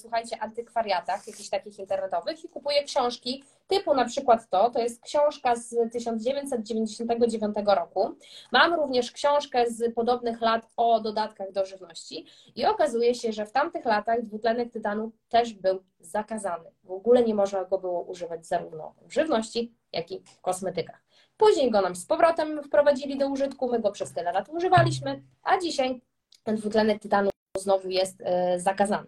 słuchajcie, 0.01 0.37
antykwariatach, 0.41 1.27
jakichś 1.27 1.49
takich 1.49 1.79
internetowych 1.79 2.45
i 2.45 2.49
kupuję 2.49 2.85
książki 2.85 3.45
typu 3.69 3.95
na 3.95 4.05
przykład 4.05 4.49
to, 4.51 4.71
to 4.71 4.81
jest 4.81 5.03
książka 5.03 5.57
z 5.57 5.93
1999 5.93 7.57
roku. 7.67 8.15
Mam 8.53 8.75
również 8.75 9.13
książkę 9.13 9.65
z 9.71 9.95
podobnych 9.95 10.41
lat 10.41 10.69
o 10.77 11.01
dodatkach 11.01 11.53
do 11.53 11.67
żywności 11.67 12.27
i 12.57 12.67
okazuje 12.67 13.15
się, 13.15 13.33
że 13.33 13.47
w 13.47 13.53
tamtych 13.53 13.85
latach 13.85 14.23
dwutlenek 14.23 14.73
tytanu 14.73 15.02
też 15.29 15.55
był 15.55 15.83
zakazany. 16.01 16.71
W 16.85 16.91
ogóle 16.91 17.23
nie 17.23 17.35
można 17.35 17.65
go 17.65 17.79
było 17.79 18.03
używać 18.03 18.47
zarówno 18.47 18.95
w 19.03 19.13
żywności, 19.13 19.75
jak 19.93 20.11
i 20.11 20.21
w 20.25 20.41
kosmetykach. 20.41 21.05
Później 21.37 21.71
go 21.71 21.81
nam 21.81 21.97
z 21.97 22.07
powrotem 22.07 22.63
wprowadzili 22.63 23.19
do 23.19 23.29
użytku, 23.29 23.71
my 23.71 23.81
go 23.81 23.93
przez 23.93 24.13
tyle 24.13 24.33
lat 24.33 24.49
używaliśmy, 24.49 25.23
a 25.43 25.59
dzisiaj 25.59 26.03
ten 26.45 26.57
dwutlenek 26.57 27.03
tytanu 27.03 27.31
znowu 27.59 27.91
jest 27.91 28.23
e, 28.25 28.61
zakazany. 28.61 29.07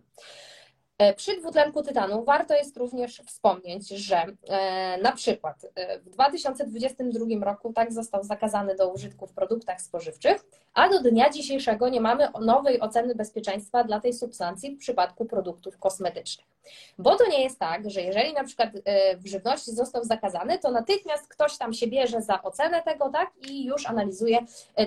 E, 0.98 1.14
przy 1.14 1.40
dwutlenku 1.40 1.83
tytanu 1.83 2.24
warto 2.24 2.54
jest 2.54 2.76
również 2.76 3.22
wspomnieć, 3.26 3.88
że 3.88 4.26
e, 4.48 4.98
na 5.02 5.12
przykład 5.12 5.66
e, 5.74 5.98
w 5.98 6.11
2022 6.11 7.44
roku 7.44 7.72
tak 7.72 7.92
został 7.92 8.24
zakazany 8.24 8.74
do 8.74 8.92
użytku 8.92 9.26
w 9.26 9.33
produktach 9.33 9.80
spożywczych, 9.80 10.44
a 10.74 10.88
do 10.88 11.02
dnia 11.02 11.30
dzisiejszego 11.30 11.88
nie 11.88 12.00
mamy 12.00 12.28
nowej 12.40 12.80
oceny 12.80 13.14
bezpieczeństwa 13.14 13.85
dla 13.85 14.00
tej 14.00 14.12
substancji 14.12 14.76
w 14.76 14.78
przypadku 14.78 15.24
produktów 15.24 15.78
kosmetycznych. 15.78 16.53
Bo 16.98 17.16
to 17.16 17.27
nie 17.27 17.42
jest 17.42 17.59
tak, 17.59 17.90
że 17.90 18.00
jeżeli 18.00 18.33
na 18.33 18.44
przykład 18.44 18.70
w 19.16 19.27
żywności 19.27 19.70
został 19.70 20.05
zakazany, 20.05 20.59
to 20.59 20.70
natychmiast 20.70 21.29
ktoś 21.29 21.59
tam 21.59 21.72
się 21.72 21.87
bierze 21.87 22.22
za 22.22 22.42
ocenę 22.42 22.83
tego, 22.83 23.11
tak, 23.11 23.31
i 23.50 23.64
już 23.64 23.87
analizuje, 23.87 24.38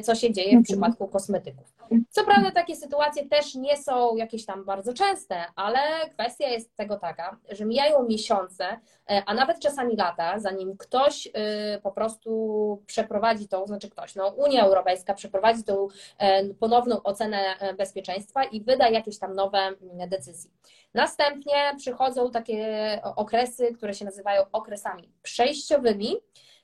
co 0.03 0.15
się 0.15 0.33
dzieje 0.33 0.49
w 0.49 0.57
mhm. 0.57 0.63
przypadku 0.63 1.07
kosmetyków. 1.07 1.77
Co 2.09 2.25
prawda 2.25 2.51
takie 2.51 2.75
sytuacje 2.75 3.29
też 3.29 3.55
nie 3.55 3.77
są 3.77 4.15
jakieś 4.15 4.45
tam 4.45 4.65
bardzo 4.65 4.93
częste, 4.93 5.43
ale 5.55 5.79
kwestia 6.09 6.47
jest 6.47 6.75
tego 6.75 6.99
taka, 6.99 7.37
że 7.49 7.65
mijają 7.65 8.03
miesiące, 8.03 8.65
e, 9.09 9.23
a 9.25 9.33
nawet 9.33 9.59
czasami 9.59 9.95
lata, 9.95 10.39
zanim 10.39 10.77
ktoś 10.77 11.27
po 11.83 11.91
prostu 11.91 12.83
przeprowadzi 12.85 13.47
tą, 13.47 13.67
znaczy 13.67 13.89
ktoś, 13.89 14.15
no 14.15 14.27
Unia 14.27 14.65
Europejska 14.65 15.13
przeprowadzi 15.13 15.63
tą 15.63 15.87
ponowną 16.59 17.03
ocenę 17.03 17.37
bezpieczeństwa 17.77 18.43
i 18.43 18.61
wyda 18.61 18.89
jakieś 18.89 19.19
tam 19.19 19.35
nowe 19.35 19.57
mm, 19.57 20.09
decyzje. 20.09 20.51
Następnie 20.93 21.73
przychodzą 21.77 22.31
takie 22.31 22.99
okresy, 23.15 23.73
które 23.73 23.93
się 23.93 24.05
nazywają 24.05 24.41
okresami 24.51 25.11
przejściowymi, 25.21 26.15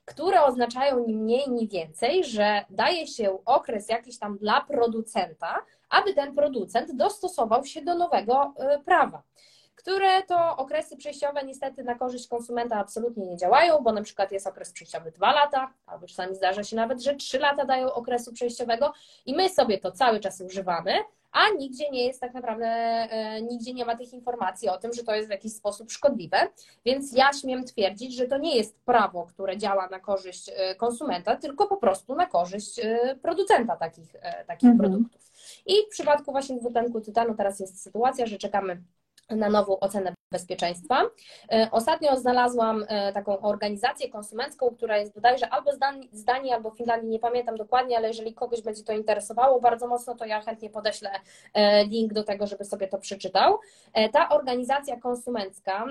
które 0.06 0.44
oznaczają 0.44 1.06
ni 1.08 1.16
mniej, 1.16 1.50
ni 1.50 1.68
więcej, 1.68 2.24
że 2.24 2.66
daje 2.70 3.08
się 3.08 3.38
okres 3.46 3.90
jakiś 3.90 4.20
tam 4.20 4.38
dla 4.38 4.62
producenta, 4.62 5.66
aby 5.90 6.14
ten 6.14 6.36
producent 6.36 6.96
dostosował 6.96 7.66
się 7.66 7.82
do 7.82 7.96
nowego 7.96 8.54
y, 8.80 8.84
prawa. 8.84 9.24
Które 9.76 10.24
to 10.24 10.58
okresy 10.58 10.98
przejściowe 10.98 11.44
niestety 11.44 11.84
na 11.84 11.96
korzyść 11.96 12.28
konsumenta 12.28 12.76
absolutnie 12.76 13.26
nie 13.26 13.38
działają, 13.38 13.80
bo 13.82 13.92
na 13.92 14.02
przykład 14.02 14.32
jest 14.32 14.48
okres 14.48 14.72
przejściowy 14.72 15.12
dwa 15.12 15.34
lata, 15.34 15.74
albo 15.86 16.08
czasami 16.08 16.36
zdarza 16.36 16.64
się 16.64 16.76
nawet, 16.76 17.04
że 17.04 17.16
trzy 17.16 17.40
lata 17.40 17.66
dają 17.66 17.94
okresu 17.94 18.34
przejściowego 18.34 18.94
i 19.26 19.36
my 19.36 19.50
sobie 19.50 19.78
to 19.78 19.92
cały 19.92 20.20
czas 20.20 20.42
używamy, 20.42 20.94
a 21.34 21.50
nigdzie 21.58 21.90
nie 21.90 22.06
jest 22.06 22.22
tak 22.22 22.34
naprawdę, 22.34 22.66
e, 22.66 23.42
nigdzie 23.42 23.74
nie 23.74 23.86
ma 23.86 23.98
tych 23.98 24.14
informacji 24.14 24.70
o 24.70 24.78
tym, 24.78 24.94
że 24.94 25.04
to 25.04 25.16
jest 25.16 25.28
w 25.28 25.32
jakiś 25.32 25.54
sposób 25.54 25.92
szkodliwe. 25.92 26.38
Więc 26.86 27.14
ja 27.14 27.34
śmiem 27.34 27.64
twierdzić, 27.64 28.16
że 28.16 28.28
to 28.28 28.38
nie 28.38 28.58
jest 28.58 28.80
prawo, 28.86 29.26
które 29.26 29.58
działa 29.58 29.88
na 29.88 30.00
korzyść 30.00 30.52
e, 30.56 30.76
konsumenta, 30.76 31.36
tylko 31.36 31.68
po 31.68 31.78
prostu 31.78 32.16
na 32.16 32.26
korzyść 32.26 32.80
e, 32.80 33.16
producenta 33.22 33.76
takich, 33.76 34.16
takich 34.48 34.70
mhm. 34.70 34.78
produktów. 34.78 35.32
I 35.66 35.74
w 35.88 35.90
przypadku 35.90 36.32
właśnie 36.32 36.58
dwutlenku 36.58 37.02
tytanu 37.02 37.36
teraz 37.36 37.60
jest 37.60 37.84
sytuacja, 37.84 38.26
że 38.26 38.38
czekamy 38.38 38.82
na 39.30 39.50
nową 39.50 39.80
ocenę 39.80 40.14
bezpieczeństwa. 40.32 41.02
E, 41.52 41.68
ostatnio 41.72 42.18
znalazłam 42.18 42.86
e, 42.88 43.14
taką 43.14 43.40
organizację 43.40 44.10
konsumencką, 44.10 44.76
która 44.76 44.98
jest 44.98 45.14
bodajże 45.14 45.50
albo 45.50 45.72
z 46.12 46.24
Danii, 46.24 46.52
albo 46.52 46.72
w 46.72 46.78
Finlandii, 46.78 47.10
nie 47.10 47.20
pamiętam 47.20 47.56
dokładnie, 47.56 47.98
ale 47.98 48.08
jeżeli 48.08 48.34
kogoś 48.34 48.62
będzie 48.62 48.84
to 48.84 48.94
interesowało 48.94 49.62
bardzo 49.62 49.88
mocno, 49.88 50.16
to 50.16 50.26
ja 50.26 50.42
chętnie 50.42 50.70
podeślę 50.70 51.10
e, 51.54 51.86
link 51.86 52.14
do 52.14 52.24
tego, 52.24 52.48
żeby 52.48 52.66
sobie 52.66 52.88
to 52.88 52.98
przeczytał. 52.98 53.60
Ta 54.14 54.30
organizacja 54.30 55.00
konsumencka 55.00 55.86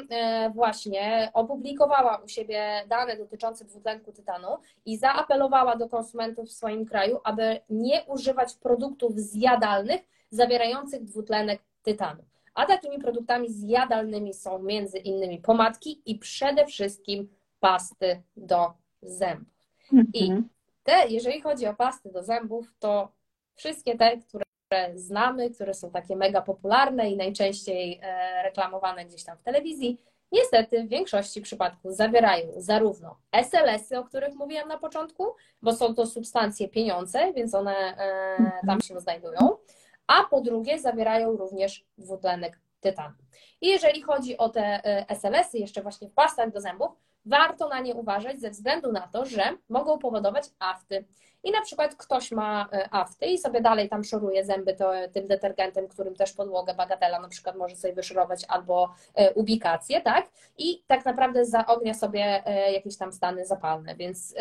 właśnie 0.55 1.30
opublikowała 1.35 2.16
u 2.24 2.28
siebie 2.28 2.85
dane 2.89 3.16
dotyczące 3.16 3.64
dwutlenku 3.64 4.12
tytanu 4.12 4.49
i 4.87 4.97
zaapelowała 4.97 5.76
do 5.76 5.89
konsumentów 5.89 6.49
w 6.49 6.53
swoim 6.53 6.87
kraju, 6.87 7.20
aby 7.24 7.61
nie 7.70 8.05
używać 8.05 8.55
produktów 8.55 9.18
zjadalnych 9.18 10.01
zawierających 10.30 11.05
dwutlenek 11.05 11.62
tytanu. 11.83 12.22
A 12.55 12.66
takimi 12.66 12.98
produktami 12.98 13.53
zjadalnymi 13.53 14.34
są 14.34 14.62
między 14.62 14.98
innymi 14.98 15.38
pomadki 15.38 16.03
i 16.07 16.18
przede 16.18 16.66
wszystkim 16.66 17.28
pasty 17.61 18.22
do 18.36 18.72
zębów. 19.03 19.68
I 20.14 20.22
mhm. 20.22 20.48
te, 20.82 21.09
jeżeli 21.09 21.40
chodzi 21.40 21.66
o 21.66 21.74
pasty 21.74 22.12
do 22.12 22.22
zębów, 22.22 22.74
to 22.78 23.12
wszystkie 23.55 23.98
te, 23.98 24.16
które 24.16 24.44
znamy, 24.94 25.50
które 25.50 25.74
są 25.74 25.90
takie 25.90 26.16
mega 26.16 26.42
popularne 26.42 27.11
i 27.11 27.16
najczęściej 27.16 28.00
e, 28.03 28.42
reklamowane 28.42 29.05
gdzieś 29.05 29.24
tam 29.24 29.38
w 29.38 29.42
telewizji, 29.42 29.98
niestety 30.32 30.84
w 30.84 30.88
większości 30.88 31.40
przypadków 31.40 31.94
zawierają 31.94 32.46
zarówno 32.57 33.16
SLS-y, 33.32 33.98
o 33.98 34.05
których 34.05 34.34
mówiłam 34.34 34.68
na 34.68 34.78
początku, 34.78 35.26
bo 35.62 35.72
są 35.72 35.94
to 35.94 36.07
substancje 36.07 36.68
pieniądze, 36.68 37.32
więc 37.32 37.55
one 37.55 37.76
e, 37.76 38.36
tam 38.38 38.61
mhm. 38.62 38.80
się 38.80 39.00
znajdują, 39.00 39.57
a 40.07 40.24
po 40.24 40.40
drugie 40.40 40.78
zawierają 40.78 41.36
również 41.36 41.84
dwutlenek 41.98 42.61
tytanu. 42.80 43.14
I 43.61 43.68
jeżeli 43.68 44.03
chodzi 44.03 44.38
o 44.38 44.48
te 44.48 44.61
e, 44.84 45.07
SLS-y, 45.09 45.59
jeszcze 45.59 45.82
właśnie 45.82 46.09
w 46.09 46.12
pastach 46.12 46.53
do 46.53 46.61
zębów, 46.61 46.90
warto 47.26 47.68
na 47.68 47.80
nie 47.80 47.94
uważać 47.94 48.40
ze 48.40 48.50
względu 48.50 48.92
na 48.92 49.09
to, 49.09 49.24
że 49.24 49.42
mogą 49.68 49.98
powodować 49.98 50.44
afty. 50.59 51.05
I 51.44 51.50
na 51.50 51.61
przykład 51.61 51.94
ktoś 51.94 52.32
ma 52.32 52.68
e, 52.72 52.88
afty 52.94 53.26
i 53.26 53.38
sobie 53.38 53.61
dalej 53.61 53.88
tam 53.88 54.05
szoruje 54.05 54.44
zęby 54.44 54.74
to, 54.74 54.92
tym 55.12 55.26
detergentem, 55.26 55.88
którym 55.88 56.14
też 56.14 56.32
podłogę 56.32 56.74
bagatela 56.74 57.20
na 57.20 57.28
przykład 57.28 57.57
może 57.57 57.76
sobie 57.76 57.94
wyszorować 57.94 58.44
albo 58.48 58.94
e, 59.14 59.34
ubikację, 59.34 60.00
tak? 60.00 60.30
I 60.59 60.82
tak 60.86 61.05
naprawdę 61.05 61.44
zaognia 61.44 61.94
sobie 61.94 62.42
jakieś 62.72 62.96
tam 62.96 63.12
stany 63.12 63.46
zapalne, 63.46 63.96
więc 63.96 64.34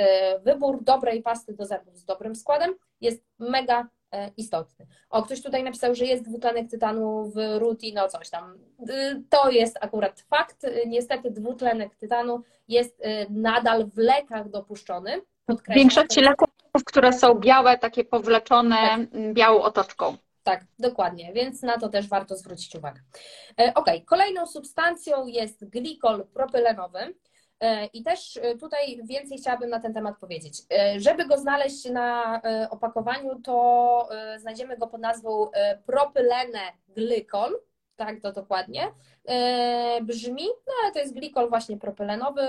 wybór 0.44 0.84
dobrej 0.84 1.22
pasty 1.22 1.54
do 1.54 1.66
zębów 1.66 1.98
z 1.98 2.06
dobrym 2.06 2.36
składem 2.36 2.76
jest 3.02 3.24
mega 3.40 3.88
E, 3.88 4.01
istotny. 4.38 4.88
O, 5.10 5.24
ktoś 5.24 5.42
tutaj 5.42 5.64
napisał, 5.64 5.96
że 5.96 6.06
jest 6.06 6.24
dwutlenek 6.24 6.70
tytanu 6.70 7.32
w 7.36 7.60
ruti, 7.60 7.94
no 7.94 8.08
coś 8.08 8.30
tam. 8.30 8.58
Y, 8.90 9.24
to 9.30 9.50
jest 9.50 9.78
akurat 9.82 10.22
fakt. 10.22 10.66
Niestety 10.88 11.32
dwutlenek 11.32 11.96
tytanu 11.96 12.44
jest 12.68 13.00
y, 13.00 13.28
nadal 13.30 13.86
w 13.86 13.98
lekach 13.98 14.50
dopuszczony. 14.50 15.22
W 15.50 15.74
większości 15.74 16.22
leków, 16.22 16.50
które 16.86 17.14
są 17.14 17.36
białe, 17.36 17.78
takie 17.78 18.04
powleczone 18.04 18.76
tak. 18.76 19.34
białą 19.34 19.62
otoczką. 19.62 20.18
Tak, 20.44 20.66
dokładnie, 20.80 21.34
więc 21.34 21.62
na 21.62 21.78
to 21.78 21.90
też 21.90 22.08
warto 22.08 22.36
zwrócić 22.36 22.76
uwagę. 22.76 23.02
E, 23.60 23.74
ok, 23.74 23.88
kolejną 24.06 24.48
substancją 24.48 25.28
jest 25.28 25.70
glikol 25.70 26.28
propylenowy. 26.34 27.14
E, 27.62 27.86
I 27.86 28.04
też 28.04 28.38
e, 28.38 28.58
tutaj 28.58 29.00
więcej 29.04 29.38
chciałabym 29.38 29.70
na 29.70 29.80
ten 29.80 29.94
temat 29.94 30.18
powiedzieć. 30.18 30.62
E, 30.74 31.00
żeby 31.00 31.26
go 31.26 31.38
znaleźć 31.38 31.86
na 31.90 32.42
opakowaniu, 32.70 33.42
to 33.42 34.10
znajdziemy 34.38 34.78
go 34.78 34.88
pod 34.88 35.02
nazwą 35.02 35.52
propylene 35.86 36.60
glykol, 36.88 37.60
tak 37.96 38.22
to 38.22 38.32
dokładnie 38.32 38.92
brzmi, 40.02 40.46
no 40.68 40.74
ale 40.84 40.92
to 40.94 41.00
jest 41.00 41.14
glikol 41.14 41.50
właśnie 41.50 41.78
propylenowy. 41.78 42.42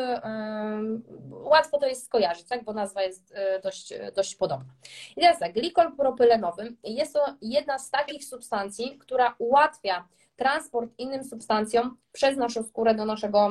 Łatwo 1.31 1.79
to 1.79 1.87
jest 1.87 2.07
skojarzyć, 2.07 2.49
tak, 2.49 2.65
bo 2.65 2.73
nazwa 2.73 3.03
jest 3.03 3.35
dość, 3.63 3.95
dość 4.15 4.37
podobna. 4.37 4.75
I 5.17 5.21
teraz 5.21 5.39
tak, 5.39 5.53
glikol 5.53 5.97
propylenowy 5.97 6.77
jest 6.85 7.15
to 7.15 7.37
jedna 7.43 7.79
z 7.79 7.91
takich 7.91 8.25
substancji, 8.25 8.99
która 8.99 9.35
ułatwia 9.39 10.09
transport 10.37 10.91
innym 10.99 11.25
substancjom 11.25 11.97
przez 12.13 12.37
naszą 12.37 12.63
skórę 12.63 12.95
do 12.95 13.05
naszego 13.05 13.51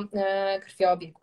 krwioobiegu. 0.62 1.21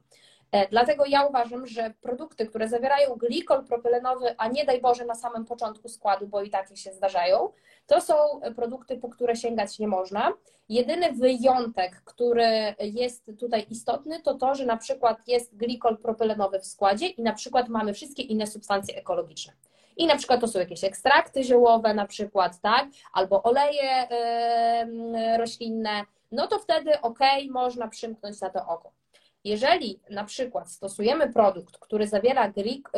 E, 0.52 0.68
dlatego 0.68 1.06
ja 1.06 1.26
uważam, 1.26 1.68
że 1.68 1.94
produkty, 2.02 2.46
które 2.46 2.68
zawierają 2.68 3.16
glikol 3.16 3.66
propylenowy, 3.66 4.36
a 4.38 4.48
nie 4.48 4.66
daj 4.66 4.82
Boże 4.82 5.06
na 5.06 5.16
samym 5.16 5.46
początku 5.46 5.90
składu, 5.90 6.28
bo 6.28 6.42
i 6.42 6.50
takie 6.50 6.78
się 6.78 6.94
zdarzają, 6.94 7.50
to 7.88 8.02
są 8.02 8.14
produkty, 8.56 8.98
po 8.98 9.10
które 9.10 9.36
sięgać 9.36 9.80
nie 9.80 9.88
można. 9.88 10.34
Jedyny 10.70 11.12
wyjątek, 11.12 12.02
który 12.06 12.76
jest 12.80 13.32
tutaj 13.40 13.66
istotny, 13.70 14.22
to 14.22 14.34
to, 14.34 14.56
że 14.56 14.66
na 14.66 14.78
przykład 14.78 15.28
jest 15.28 15.56
glikol 15.56 15.98
propylenowy 15.98 16.60
w 16.60 16.66
składzie 16.66 17.08
i 17.08 17.22
na 17.22 17.34
przykład 17.34 17.70
mamy 17.70 17.94
wszystkie 17.94 18.24
inne 18.24 18.48
substancje 18.48 18.96
ekologiczne. 18.96 19.54
I 19.98 20.08
na 20.08 20.16
przykład 20.16 20.42
to 20.42 20.48
są 20.48 20.60
jakieś 20.60 20.84
ekstrakty 20.84 21.44
ziołowe, 21.44 21.94
na 21.94 22.08
przykład, 22.08 22.62
tak, 22.62 22.88
albo 23.14 23.44
oleje 23.44 24.08
roślinne, 25.38 26.06
no 26.32 26.48
to 26.48 26.60
wtedy 26.60 27.02
ok, 27.02 27.20
można 27.50 27.88
przymknąć 27.88 28.42
na 28.42 28.50
to 28.50 28.68
oko. 28.68 28.99
Jeżeli 29.50 30.00
na 30.10 30.24
przykład 30.24 30.72
stosujemy 30.72 31.34
produkt, 31.34 31.78
który 31.78 32.08
zawiera 32.08 32.54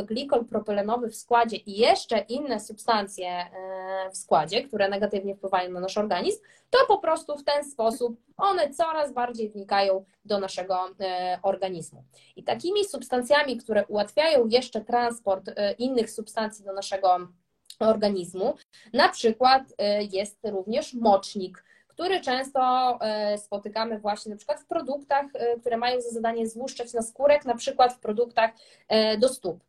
glikol 0.07 0.45
propylenowy 0.45 1.09
w 1.09 1.15
składzie 1.15 1.57
i 1.57 1.77
jeszcze 1.77 2.19
inne 2.19 2.59
substancje 2.59 3.27
e, 3.29 4.09
w 4.13 4.17
składzie, 4.17 4.63
które 4.63 4.89
negatywnie 4.89 5.35
wpływają 5.35 5.71
na 5.71 5.79
nasz 5.79 5.97
organizm, 5.97 6.41
to 6.69 6.77
po 6.87 6.97
prostu 6.97 7.37
w 7.37 7.43
ten 7.43 7.63
sposób 7.63 8.17
one 8.37 8.69
coraz 8.69 9.13
bardziej 9.13 9.49
wnikają 9.49 10.05
do 10.25 10.39
naszego 10.39 10.89
e, 10.99 11.39
organizmu. 11.43 12.03
I 12.35 12.43
takimi 12.43 12.85
substancjami, 12.85 13.57
które 13.57 13.85
ułatwiają 13.85 14.47
jeszcze 14.47 14.81
transport 14.81 15.49
e, 15.49 15.73
innych 15.73 16.11
substancji 16.11 16.65
do 16.65 16.73
naszego 16.73 17.27
organizmu, 17.79 18.55
na 18.93 19.09
przykład 19.09 19.63
jest 20.11 20.39
również 20.43 20.93
mocznik 20.93 21.63
który 22.01 22.21
często 22.21 22.61
e, 23.01 23.37
spotykamy 23.37 23.99
właśnie 23.99 24.29
na 24.29 24.37
przykład 24.37 24.59
w 24.59 24.65
produktach, 24.65 25.25
e, 25.33 25.59
które 25.59 25.77
mają 25.77 26.01
za 26.01 26.09
zadanie 26.09 26.47
złuszczać 26.49 26.93
na 26.93 27.01
skórek, 27.01 27.45
na 27.45 27.55
przykład 27.55 27.93
w 27.93 27.99
produktach 27.99 28.51
e, 28.87 29.17
do 29.17 29.29
stóp. 29.29 29.63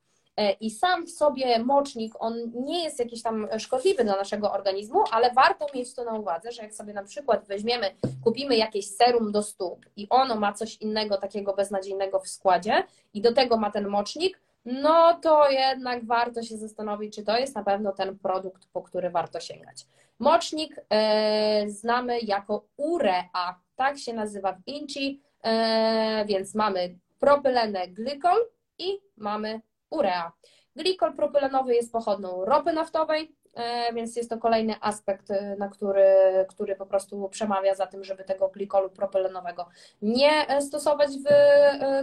i 0.61 0.71
sam 0.71 1.07
w 1.07 1.11
sobie 1.11 1.59
mocznik, 1.59 2.15
on 2.19 2.35
nie 2.55 2.85
jest 2.85 2.99
jakiś 2.99 3.23
tam 3.23 3.49
szkodliwy 3.59 4.05
dla 4.05 4.17
naszego 4.17 4.53
organizmu, 4.53 5.05
ale 5.11 5.33
warto 5.33 5.67
mieć 5.75 5.95
to 5.95 6.05
na 6.05 6.13
uwadze, 6.13 6.53
że 6.53 6.63
jak 6.63 6.75
sobie 6.75 6.93
na 6.93 7.03
przykład 7.03 7.47
weźmiemy, 7.47 7.91
kupimy 8.25 8.57
jakieś 8.57 8.87
serum 8.87 9.33
do 9.33 9.43
stóp 9.43 9.87
i 9.97 10.07
ono 10.11 10.37
ma 10.37 10.53
coś 10.53 10.77
innego 10.77 11.17
takiego 11.17 11.55
beznadziejnego 11.55 12.21
w 12.21 12.29
składzie 12.29 12.85
i 13.15 13.21
do 13.21 13.33
tego 13.33 13.57
ma 13.57 13.71
ten 13.71 13.89
mocznik, 13.89 14.41
no 14.65 15.19
to 15.23 15.51
jednak 15.51 16.07
warto 16.07 16.43
się 16.43 16.57
zastanowić, 16.57 17.15
czy 17.15 17.23
to 17.23 17.39
jest 17.39 17.55
na 17.55 17.65
pewno 17.65 17.93
ten 17.93 18.19
produkt, 18.19 18.67
po 18.73 18.83
który 18.83 19.11
warto 19.11 19.41
sięgać. 19.41 19.87
Mocznik 20.23 20.77
e, 20.91 21.65
znamy 21.69 22.21
jako 22.21 22.65
urea, 22.77 23.61
tak 23.77 23.99
się 23.99 24.13
nazywa 24.13 24.53
w 24.53 24.63
Inchi, 24.67 25.23
e, 25.45 26.25
więc 26.29 26.55
mamy 26.55 26.99
propylenę 27.19 27.89
glykol 27.89 28.39
i 28.79 29.01
mamy 29.17 29.61
urea. 29.91 30.33
Glikol 30.77 31.15
propylenowy 31.15 31.75
jest 31.75 31.93
pochodną 31.93 32.45
ropy 32.45 32.73
naftowej, 32.73 33.37
e, 33.55 33.93
więc 33.95 34.17
jest 34.17 34.31
to 34.31 34.39
kolejny 34.39 34.75
aspekt, 34.81 35.29
na 35.59 35.69
który, 35.69 36.15
który 36.49 36.77
po 36.77 36.87
prostu 36.87 37.29
przemawia 37.29 37.75
za 37.75 37.87
tym, 37.87 38.05
żeby 38.05 38.25
tego 38.25 38.49
glikolu 38.49 38.91
propylenowego 38.91 39.69
nie 40.03 40.61
stosować 40.61 41.11
w 41.11 41.29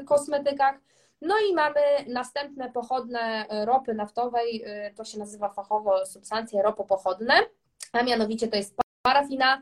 kosmetykach. 0.05 0.75
No 1.21 1.35
i 1.51 1.53
mamy 1.53 1.81
następne 2.07 2.71
pochodne 2.71 3.45
ropy 3.65 3.93
naftowej, 3.93 4.65
to 4.95 5.03
się 5.05 5.19
nazywa 5.19 5.49
fachowo 5.49 6.05
substancje 6.05 6.61
ropopochodne, 6.61 7.33
a 7.93 8.03
mianowicie 8.03 8.47
to 8.47 8.57
jest 8.57 8.75
parafina, 9.01 9.59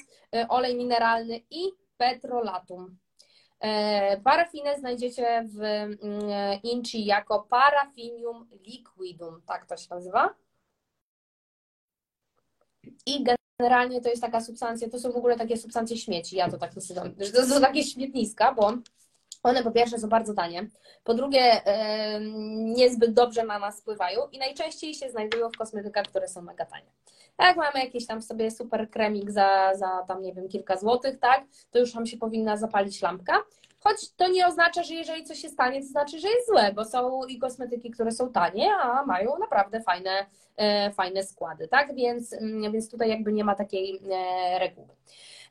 olej 0.49 0.75
mineralny 0.75 1.41
i 1.49 1.71
petrolatum. 1.97 2.97
E, 3.59 4.21
parafinę 4.21 4.79
znajdziecie 4.79 5.45
w 5.47 5.63
mm, 5.63 5.99
Inchi 6.63 7.05
jako 7.05 7.47
parafinium 7.49 8.49
liquidum, 8.51 9.41
tak 9.47 9.65
to 9.65 9.77
się 9.77 9.87
nazywa. 9.89 10.35
I 13.05 13.23
generalnie 13.59 14.01
to 14.01 14.09
jest 14.09 14.21
taka 14.21 14.41
substancja, 14.41 14.89
to 14.89 14.99
są 14.99 15.11
w 15.11 15.15
ogóle 15.17 15.37
takie 15.37 15.57
substancje 15.57 15.97
śmieci, 15.97 16.35
ja 16.35 16.51
to 16.51 16.57
tak 16.57 16.75
nazywam, 16.75 17.13
że 17.19 17.31
to 17.31 17.45
są 17.45 17.61
takie 17.61 17.83
śmietniska, 17.83 18.53
bo 18.53 18.73
one 19.43 19.63
po 19.63 19.71
pierwsze 19.71 19.99
są 19.99 20.09
bardzo 20.09 20.33
tanie, 20.33 20.69
po 21.03 21.13
drugie 21.13 21.61
niezbyt 22.57 23.13
dobrze 23.13 23.43
na 23.43 23.59
nas 23.59 23.81
wpływają 23.81 24.27
i 24.31 24.39
najczęściej 24.39 24.93
się 24.93 25.09
znajdują 25.09 25.49
w 25.49 25.57
kosmetykach, 25.57 26.05
które 26.05 26.27
są 26.27 26.41
mega 26.41 26.65
tanie. 26.65 26.91
Jak 27.39 27.57
mamy 27.57 27.79
jakiś 27.79 28.05
tam 28.05 28.21
sobie 28.21 28.51
super 28.51 28.89
kremik 28.89 29.31
za, 29.31 29.71
za 29.75 30.03
tam 30.07 30.21
nie 30.21 30.33
wiem 30.33 30.47
kilka 30.47 30.77
złotych, 30.77 31.19
tak, 31.19 31.43
to 31.71 31.79
już 31.79 31.93
nam 31.93 32.05
się 32.05 32.17
powinna 32.17 32.57
zapalić 32.57 33.01
lampka. 33.01 33.43
Choć 33.79 34.11
to 34.15 34.27
nie 34.27 34.47
oznacza, 34.47 34.83
że 34.83 34.93
jeżeli 34.93 35.23
coś 35.23 35.39
się 35.39 35.49
stanie, 35.49 35.81
to 35.81 35.87
znaczy, 35.87 36.19
że 36.19 36.27
jest 36.27 36.47
złe, 36.47 36.73
bo 36.73 36.85
są 36.85 37.25
i 37.25 37.39
kosmetyki, 37.39 37.91
które 37.91 38.11
są 38.11 38.31
tanie, 38.31 38.75
a 38.75 39.05
mają 39.05 39.39
naprawdę 39.39 39.81
fajne, 39.81 40.25
e, 40.57 40.91
fajne 40.91 41.23
składy, 41.23 41.67
tak? 41.67 41.95
Więc, 41.95 42.33
mm, 42.33 42.71
więc 42.71 42.91
tutaj 42.91 43.09
jakby 43.09 43.33
nie 43.33 43.43
ma 43.43 43.55
takiej 43.55 44.01
e, 44.11 44.59
reguły. 44.59 44.87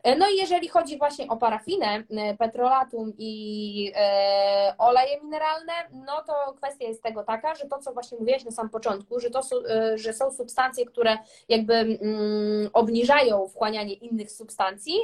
E, 0.07 0.17
no 0.17 0.29
i 0.29 0.37
jeżeli 0.37 0.69
chodzi 0.69 0.99
właśnie 0.99 1.29
o 1.29 1.37
parafinę, 1.37 2.05
e, 2.11 2.37
petrolatum 2.37 3.13
i 3.19 3.93
e, 3.97 4.75
oleje 4.79 5.21
mineralne, 5.23 5.73
no 5.93 6.23
to 6.27 6.55
kwestia 6.57 6.87
jest 6.89 7.03
tego 7.03 7.23
taka, 7.23 7.55
że 7.55 7.67
to, 7.67 7.79
co 7.79 7.93
właśnie 7.93 8.19
mówiłaś 8.19 8.45
na 8.45 8.51
samym 8.51 8.71
początku, 8.71 9.21
że, 9.21 9.31
to, 9.31 9.41
że 9.95 10.13
są 10.13 10.31
substancje, 10.31 10.87
które 10.87 11.19
jakby 11.49 11.99
obniżają 12.73 13.49
wchłanianie 13.49 13.95
innych 13.95 14.33
substancji 14.33 14.95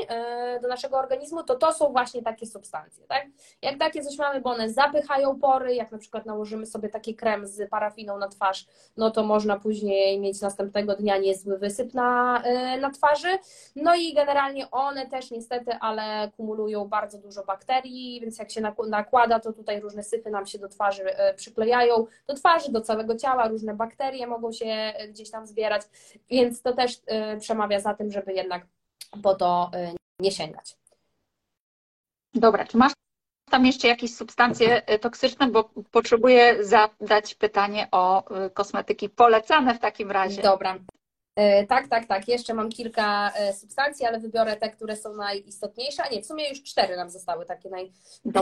do 0.62 0.68
naszego 0.68 0.98
organizmu, 0.98 1.42
to 1.42 1.54
to 1.54 1.72
są 1.72 1.92
właśnie 1.92 2.22
takie 2.22 2.46
substancje, 2.46 3.06
tak? 3.06 3.26
Jak 3.62 3.78
takie 3.78 4.02
coś 4.02 4.18
mamy, 4.18 4.40
bo 4.40 4.50
one 4.50 4.70
zapychają 4.70 5.38
pory, 5.38 5.74
jak 5.74 5.92
na 5.92 5.98
przykład 5.98 6.26
nałożymy 6.26 6.66
sobie 6.66 6.88
taki 6.88 7.14
krem 7.14 7.46
z 7.46 7.70
parafiną 7.70 8.18
na 8.18 8.28
twarz, 8.28 8.66
no 8.96 9.10
to 9.10 9.22
można 9.22 9.60
później 9.60 10.20
mieć 10.20 10.40
następnego 10.40 10.96
dnia 10.96 11.18
niezły 11.18 11.58
wysyp 11.58 11.94
na, 11.94 12.42
na 12.80 12.90
twarzy, 12.90 13.38
no 13.76 13.94
i 13.94 14.14
generalnie 14.14 14.70
on 14.70 14.91
one 14.92 15.06
też 15.06 15.30
niestety, 15.30 15.72
ale 15.80 16.30
kumulują 16.36 16.88
bardzo 16.88 17.18
dużo 17.18 17.44
bakterii, 17.44 18.20
więc 18.20 18.38
jak 18.38 18.50
się 18.50 18.62
nakłada, 18.88 19.40
to 19.40 19.52
tutaj 19.52 19.80
różne 19.80 20.02
syfy 20.02 20.30
nam 20.30 20.46
się 20.46 20.58
do 20.58 20.68
twarzy 20.68 21.16
e, 21.16 21.34
przyklejają, 21.34 22.06
do 22.26 22.34
twarzy, 22.34 22.72
do 22.72 22.80
całego 22.80 23.16
ciała, 23.16 23.48
różne 23.48 23.74
bakterie 23.74 24.26
mogą 24.26 24.52
się 24.52 24.66
e, 24.66 25.08
gdzieś 25.08 25.30
tam 25.30 25.46
zbierać, 25.46 25.82
więc 26.30 26.62
to 26.62 26.72
też 26.72 27.00
e, 27.06 27.36
przemawia 27.36 27.80
za 27.80 27.94
tym, 27.94 28.10
żeby 28.10 28.32
jednak 28.32 28.66
po 29.22 29.34
to 29.34 29.70
nie 30.18 30.32
sięgać. 30.32 30.76
Dobra, 32.34 32.64
czy 32.64 32.76
masz 32.76 32.92
tam 33.50 33.66
jeszcze 33.66 33.88
jakieś 33.88 34.14
substancje 34.14 34.82
toksyczne, 35.00 35.46
bo 35.46 35.70
potrzebuję 35.90 36.64
zadać 36.64 37.34
pytanie 37.34 37.88
o 37.90 38.24
kosmetyki 38.54 39.08
polecane 39.08 39.74
w 39.74 39.78
takim 39.78 40.10
razie. 40.10 40.42
Dobra, 40.42 40.78
tak, 41.68 41.88
tak, 41.88 42.06
tak. 42.06 42.28
Jeszcze 42.28 42.54
mam 42.54 42.68
kilka 42.68 43.32
e, 43.36 43.52
substancji, 43.52 44.06
ale 44.06 44.20
wybiorę 44.20 44.56
te, 44.56 44.70
które 44.70 44.96
są 44.96 45.14
najistotniejsze. 45.14 46.02
A 46.02 46.08
nie, 46.08 46.22
w 46.22 46.26
sumie 46.26 46.48
już 46.48 46.62
cztery 46.62 46.96
nam 46.96 47.10
zostały 47.10 47.46
takie 47.46 47.70
naj... 47.70 47.92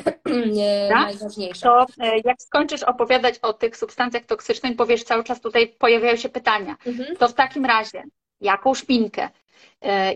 najważniejsze. 0.91 1.63
To 1.63 1.87
e, 2.01 2.19
jak 2.25 2.43
skończysz 2.43 2.83
opowiadać 2.83 3.39
o 3.39 3.53
tych 3.53 3.77
substancjach 3.77 4.25
toksycznych, 4.25 4.77
powiesz 4.77 5.05
cały 5.05 5.25
czas 5.25 5.41
tutaj 5.41 5.69
pojawiają 5.69 6.17
się 6.17 6.29
pytania. 6.29 6.77
Mhm. 6.87 7.17
To 7.17 7.29
w 7.29 7.35
takim 7.35 7.65
razie, 7.65 8.03
jaką 8.41 8.75
szpinkę, 8.75 9.29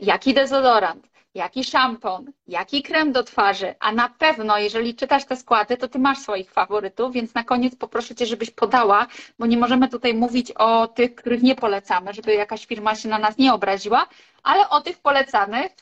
jaki 0.03 0.35
dezodorant, 0.35 1.13
jaki 1.35 1.64
szampon, 1.64 2.32
jaki 2.49 2.82
krem 2.82 3.12
do 3.12 3.22
twarzy, 3.22 3.74
a 3.80 3.93
na 3.93 4.09
pewno, 4.09 4.59
jeżeli 4.59 4.95
czytasz 4.95 5.24
te 5.24 5.37
składy, 5.37 5.76
to 5.76 5.89
ty 5.89 5.99
masz 5.99 6.18
swoich 6.18 6.51
faworytów, 6.53 7.12
więc 7.12 7.35
na 7.35 7.45
koniec 7.45 7.76
poproszę 7.76 8.14
cię, 8.14 8.26
żebyś 8.26 8.51
podała, 8.51 9.07
bo 9.39 9.47
nie 9.47 9.57
możemy 9.57 9.89
tutaj 9.89 10.14
mówić 10.14 10.53
o 10.53 10.89
tych, 10.89 11.14
których 11.14 11.43
nie 11.43 11.55
polecamy, 11.55 12.14
żeby 12.14 12.35
jakaś 12.35 12.66
firma 12.66 12.95
się 12.95 13.09
na 13.09 13.18
nas 13.18 13.39
nie 13.39 13.55
obraziła, 13.55 14.07
ale 14.43 14.68
o 14.68 14.80
tych 14.80 14.99
polecanych 14.99 15.72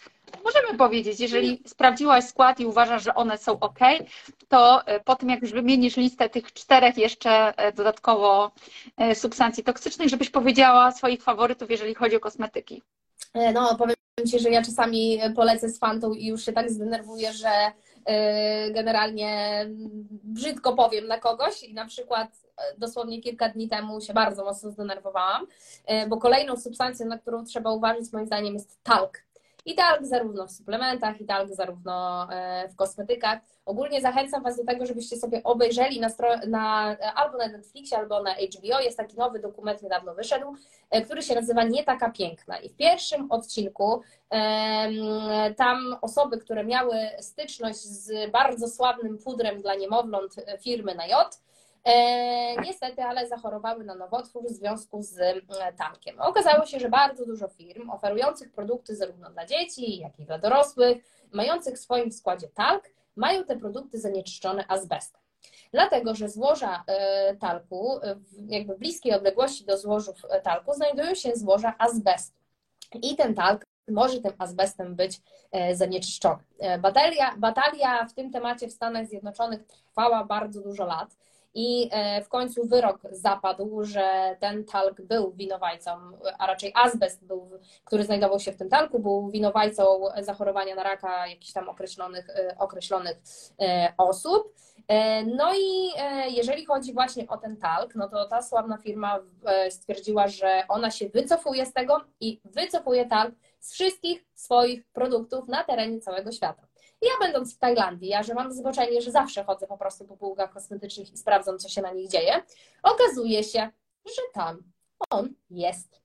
możemy 0.44 0.78
powiedzieć, 0.78 1.20
jeżeli 1.20 1.62
sprawdziłaś 1.66 2.24
skład 2.24 2.60
i 2.60 2.66
uważasz, 2.66 3.04
że 3.04 3.14
one 3.14 3.38
są 3.38 3.58
ok, 3.60 3.78
to 4.48 4.86
e, 4.86 5.00
po 5.00 5.16
tym, 5.16 5.30
jak 5.30 5.42
już 5.42 5.52
wymienisz 5.52 5.96
listę 5.96 6.28
tych 6.28 6.52
czterech 6.52 6.98
jeszcze 6.98 7.58
e, 7.58 7.72
dodatkowo 7.72 8.50
e, 8.96 9.14
substancji 9.14 9.64
toksycznych, 9.64 10.08
żebyś 10.08 10.30
powiedziała 10.30 10.92
swoich 10.92 11.22
faworytów, 11.22 11.70
jeżeli 11.70 11.94
chodzi 11.94 12.16
o 12.16 12.20
kosmetyki. 12.20 12.82
No, 13.54 13.76
powiem 13.76 13.96
Ci, 14.20 14.38
że 14.38 14.50
ja 14.50 14.62
czasami 14.62 15.20
polecę 15.36 15.68
z 15.68 15.78
fantą 15.78 16.12
i 16.12 16.26
już 16.26 16.44
się 16.44 16.52
tak 16.52 16.70
zdenerwuję, 16.70 17.32
że 17.32 17.48
y, 18.68 18.72
generalnie 18.72 19.64
brzydko 20.24 20.72
powiem 20.72 21.06
na 21.06 21.18
kogoś 21.18 21.62
i 21.62 21.74
na 21.74 21.86
przykład 21.86 22.28
y, 22.28 22.78
dosłownie 22.78 23.20
kilka 23.20 23.48
dni 23.48 23.68
temu 23.68 24.00
się 24.00 24.14
bardzo 24.14 24.44
mocno 24.44 24.70
zdenerwowałam, 24.70 25.46
bo 26.08 26.16
kolejną 26.16 26.56
substancją, 26.56 27.06
na 27.06 27.18
którą 27.18 27.44
trzeba 27.44 27.72
uważać 27.72 28.12
moim 28.12 28.26
zdaniem 28.26 28.54
jest 28.54 28.82
talk. 28.82 29.18
I 29.64 29.74
talk 29.74 30.06
zarówno 30.06 30.46
w 30.46 30.52
suplementach, 30.52 31.20
i 31.20 31.26
talk 31.26 31.54
zarówno 31.54 32.28
w 32.72 32.76
kosmetykach. 32.76 33.38
Ogólnie 33.64 34.00
zachęcam 34.00 34.42
Was 34.42 34.56
do 34.56 34.64
tego, 34.64 34.86
żebyście 34.86 35.16
sobie 35.16 35.42
obejrzeli 35.42 36.00
na, 36.00 36.08
na, 36.48 36.96
albo 37.14 37.38
na 37.38 37.48
Netflixie, 37.48 37.98
albo 37.98 38.22
na 38.22 38.34
HBO. 38.34 38.80
Jest 38.80 38.96
taki 38.96 39.16
nowy 39.16 39.38
dokument, 39.38 39.82
niedawno 39.82 40.14
wyszedł, 40.14 40.54
e, 40.90 41.02
który 41.02 41.22
się 41.22 41.34
nazywa 41.34 41.64
Nie 41.64 41.84
taka 41.84 42.10
piękna. 42.10 42.58
I 42.58 42.68
w 42.68 42.76
pierwszym 42.76 43.32
odcinku 43.32 44.02
tam 45.56 45.96
osoby, 46.00 46.38
które 46.38 46.64
miały 46.64 46.96
styczność 47.20 47.78
z 47.78 48.30
bardzo 48.30 48.68
sławnym 48.68 49.18
pudrem 49.18 49.62
dla 49.62 49.74
niemowląt 49.74 50.34
firmy 50.60 50.94
na 50.94 51.06
J, 51.06 51.40
E, 51.42 51.51
niestety, 52.62 53.02
ale 53.02 53.28
zachorowały 53.28 53.84
na 53.84 53.94
nowotwór 53.94 54.44
w 54.44 54.52
związku 54.52 55.02
z 55.02 55.18
e, 55.18 55.72
tankiem. 55.72 56.20
Okazało 56.20 56.66
się, 56.66 56.80
że 56.80 56.88
bardzo 56.88 57.26
dużo 57.26 57.48
firm 57.48 57.90
oferujących 57.90 58.52
produkty 58.52 58.96
zarówno 58.96 59.30
dla 59.30 59.46
dzieci, 59.46 59.98
jak 59.98 60.20
i 60.20 60.24
dla 60.24 60.38
dorosłych, 60.38 61.04
mających 61.32 61.74
w 61.74 61.80
swoim 61.80 62.12
składzie 62.12 62.48
talk, 62.48 62.90
mają 63.16 63.44
te 63.44 63.56
produkty 63.56 64.00
zanieczyszczone 64.00 64.64
azbestem. 64.68 65.22
Dlatego, 65.72 66.14
że 66.14 66.28
złoża 66.28 66.84
e, 66.86 67.36
talku, 67.36 68.00
jakby 68.48 68.74
w 68.74 68.78
bliskiej 68.78 69.14
odległości 69.14 69.64
do 69.64 69.78
złożów 69.78 70.16
e, 70.30 70.40
talku, 70.40 70.74
znajdują 70.74 71.14
się 71.14 71.36
złoża 71.36 71.74
azbestu. 71.78 72.38
I 73.02 73.16
ten 73.16 73.34
talk 73.34 73.66
może 73.88 74.20
tym 74.20 74.32
azbestem 74.38 74.96
być 74.96 75.20
e, 75.52 75.76
zanieczyszczony. 75.76 76.42
Batalia, 76.80 77.34
batalia 77.36 78.06
w 78.06 78.14
tym 78.14 78.30
temacie 78.30 78.68
w 78.68 78.72
Stanach 78.72 79.06
Zjednoczonych 79.06 79.62
trwała 79.66 80.24
bardzo 80.24 80.60
dużo 80.60 80.86
lat. 80.86 81.16
I 81.54 81.90
w 82.24 82.28
końcu 82.28 82.66
wyrok 82.66 82.98
zapadł, 83.10 83.84
że 83.84 84.36
ten 84.40 84.64
talk 84.64 85.00
był 85.00 85.32
winowajcą, 85.32 85.90
a 86.38 86.46
raczej 86.46 86.72
azbest, 86.74 87.24
był, 87.24 87.50
który 87.84 88.04
znajdował 88.04 88.40
się 88.40 88.52
w 88.52 88.56
tym 88.56 88.68
talku, 88.68 88.98
był 88.98 89.30
winowajcą 89.30 90.00
zachorowania 90.20 90.74
na 90.74 90.82
raka 90.82 91.26
jakichś 91.26 91.52
tam 91.52 91.68
określonych, 91.68 92.28
określonych 92.58 93.16
osób. 93.98 94.54
E, 94.88 95.24
no 95.24 95.54
i 95.54 95.90
e, 95.98 96.30
jeżeli 96.30 96.66
chodzi 96.66 96.92
właśnie 96.92 97.28
o 97.28 97.36
ten 97.36 97.56
talk, 97.56 97.94
no 97.94 98.08
to 98.08 98.28
ta 98.28 98.42
sławna 98.42 98.78
firma 98.78 99.18
e, 99.44 99.70
stwierdziła, 99.70 100.28
że 100.28 100.62
ona 100.68 100.90
się 100.90 101.08
wycofuje 101.08 101.66
z 101.66 101.72
tego 101.72 102.00
i 102.20 102.40
wycofuje 102.44 103.06
talk 103.06 103.34
z 103.60 103.72
wszystkich 103.72 104.24
swoich 104.34 104.84
produktów 104.92 105.48
na 105.48 105.64
terenie 105.64 106.00
całego 106.00 106.32
świata. 106.32 106.71
Ja 107.02 107.10
będąc 107.20 107.54
w 107.54 107.58
Tajlandii, 107.58 108.08
ja 108.08 108.22
że 108.22 108.34
mam 108.34 108.52
zboczenie, 108.52 109.00
że 109.00 109.10
zawsze 109.10 109.44
chodzę 109.44 109.66
po 109.66 109.78
prostu 109.78 110.04
po 110.04 110.16
półkach 110.16 110.52
kosmetycznych 110.52 111.12
i 111.12 111.16
sprawdzam, 111.16 111.58
co 111.58 111.68
się 111.68 111.82
na 111.82 111.92
nich 111.92 112.10
dzieje, 112.10 112.42
okazuje 112.82 113.44
się, 113.44 113.70
że 114.06 114.22
tam 114.34 114.62
on 115.10 115.34
jest. 115.50 116.02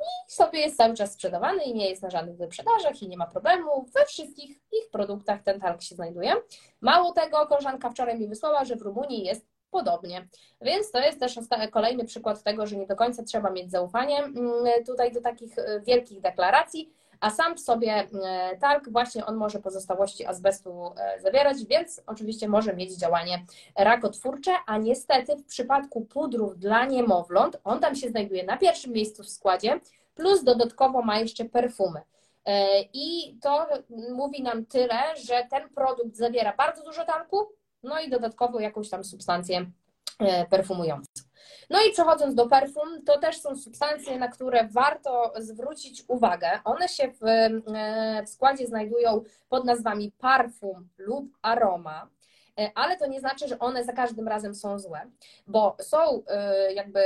I 0.00 0.32
sobie 0.32 0.58
jest 0.58 0.76
cały 0.76 0.94
czas 0.94 1.12
sprzedawany 1.12 1.64
i 1.64 1.74
nie 1.74 1.90
jest 1.90 2.02
na 2.02 2.10
żadnych 2.10 2.36
wyprzedażach 2.36 3.02
i 3.02 3.08
nie 3.08 3.16
ma 3.16 3.26
problemu. 3.26 3.86
We 3.94 4.06
wszystkich 4.06 4.50
ich 4.50 4.90
produktach 4.90 5.42
ten 5.42 5.60
talk 5.60 5.82
się 5.82 5.94
znajduje. 5.94 6.34
Mało 6.80 7.12
tego, 7.12 7.46
koleżanka 7.46 7.90
wczoraj 7.90 8.18
mi 8.18 8.28
wysłała, 8.28 8.64
że 8.64 8.76
w 8.76 8.82
Rumunii 8.82 9.24
jest 9.24 9.46
podobnie. 9.70 10.28
Więc 10.60 10.90
to 10.90 10.98
jest 10.98 11.20
też 11.20 11.38
kolejny 11.72 12.04
przykład 12.04 12.42
tego, 12.42 12.66
że 12.66 12.76
nie 12.76 12.86
do 12.86 12.96
końca 12.96 13.22
trzeba 13.22 13.50
mieć 13.50 13.70
zaufanie 13.70 14.18
mm, 14.18 14.84
tutaj 14.86 15.12
do 15.12 15.20
takich 15.20 15.58
e, 15.58 15.80
wielkich 15.80 16.20
deklaracji, 16.20 16.92
a 17.20 17.30
sam 17.30 17.56
w 17.56 17.60
sobie 17.60 18.08
e, 18.24 18.56
talk 18.56 18.88
właśnie 18.88 19.26
on 19.26 19.36
może 19.36 19.58
pozostałości 19.58 20.26
azbestu 20.26 20.92
e, 20.96 21.20
zawierać, 21.20 21.64
więc 21.64 22.02
oczywiście 22.06 22.48
może 22.48 22.76
mieć 22.76 22.92
działanie 22.92 23.44
rakotwórcze, 23.78 24.52
a 24.66 24.78
niestety 24.78 25.36
w 25.36 25.44
przypadku 25.44 26.04
pudrów 26.04 26.58
dla 26.58 26.84
niemowląt, 26.84 27.60
on 27.64 27.80
tam 27.80 27.94
się 27.94 28.08
znajduje 28.08 28.44
na 28.44 28.56
pierwszym 28.56 28.92
miejscu 28.92 29.22
w 29.22 29.28
składzie, 29.28 29.80
plus 30.14 30.44
dodatkowo 30.44 31.02
ma 31.02 31.18
jeszcze 31.18 31.44
perfumy. 31.44 32.00
I 32.92 33.38
to 33.42 33.66
mówi 33.90 34.42
nam 34.42 34.66
tyle, 34.66 35.16
że 35.16 35.46
ten 35.50 35.68
produkt 35.68 36.16
zawiera 36.16 36.56
bardzo 36.56 36.84
dużo 36.84 37.04
talku, 37.04 37.46
no 37.82 38.00
i 38.00 38.10
dodatkowo 38.10 38.60
jakąś 38.60 38.90
tam 38.90 39.04
substancję 39.04 39.70
e, 40.18 40.46
perfumującą. 40.46 41.23
No 41.70 41.78
i 41.88 41.92
przechodząc 41.92 42.34
do 42.34 42.46
perfum, 42.46 43.04
to 43.06 43.18
też 43.18 43.40
są 43.40 43.56
substancje, 43.56 44.18
na 44.18 44.28
które 44.28 44.68
warto 44.68 45.32
zwrócić 45.38 46.04
uwagę. 46.08 46.48
One 46.64 46.88
się 46.88 47.12
w, 47.12 47.24
e, 47.24 48.22
w 48.26 48.28
składzie 48.28 48.66
znajdują 48.66 49.22
pod 49.48 49.64
nazwami 49.64 50.12
parfum 50.18 50.88
lub 50.98 51.24
aroma 51.42 52.08
e, 52.58 52.70
ale 52.74 52.96
to 52.96 53.06
nie 53.06 53.20
znaczy, 53.20 53.48
że 53.48 53.58
one 53.58 53.84
za 53.84 53.92
każdym 53.92 54.28
razem 54.28 54.54
są 54.54 54.78
złe, 54.78 55.00
bo 55.46 55.76
są 55.80 56.22
jakby 56.74 57.00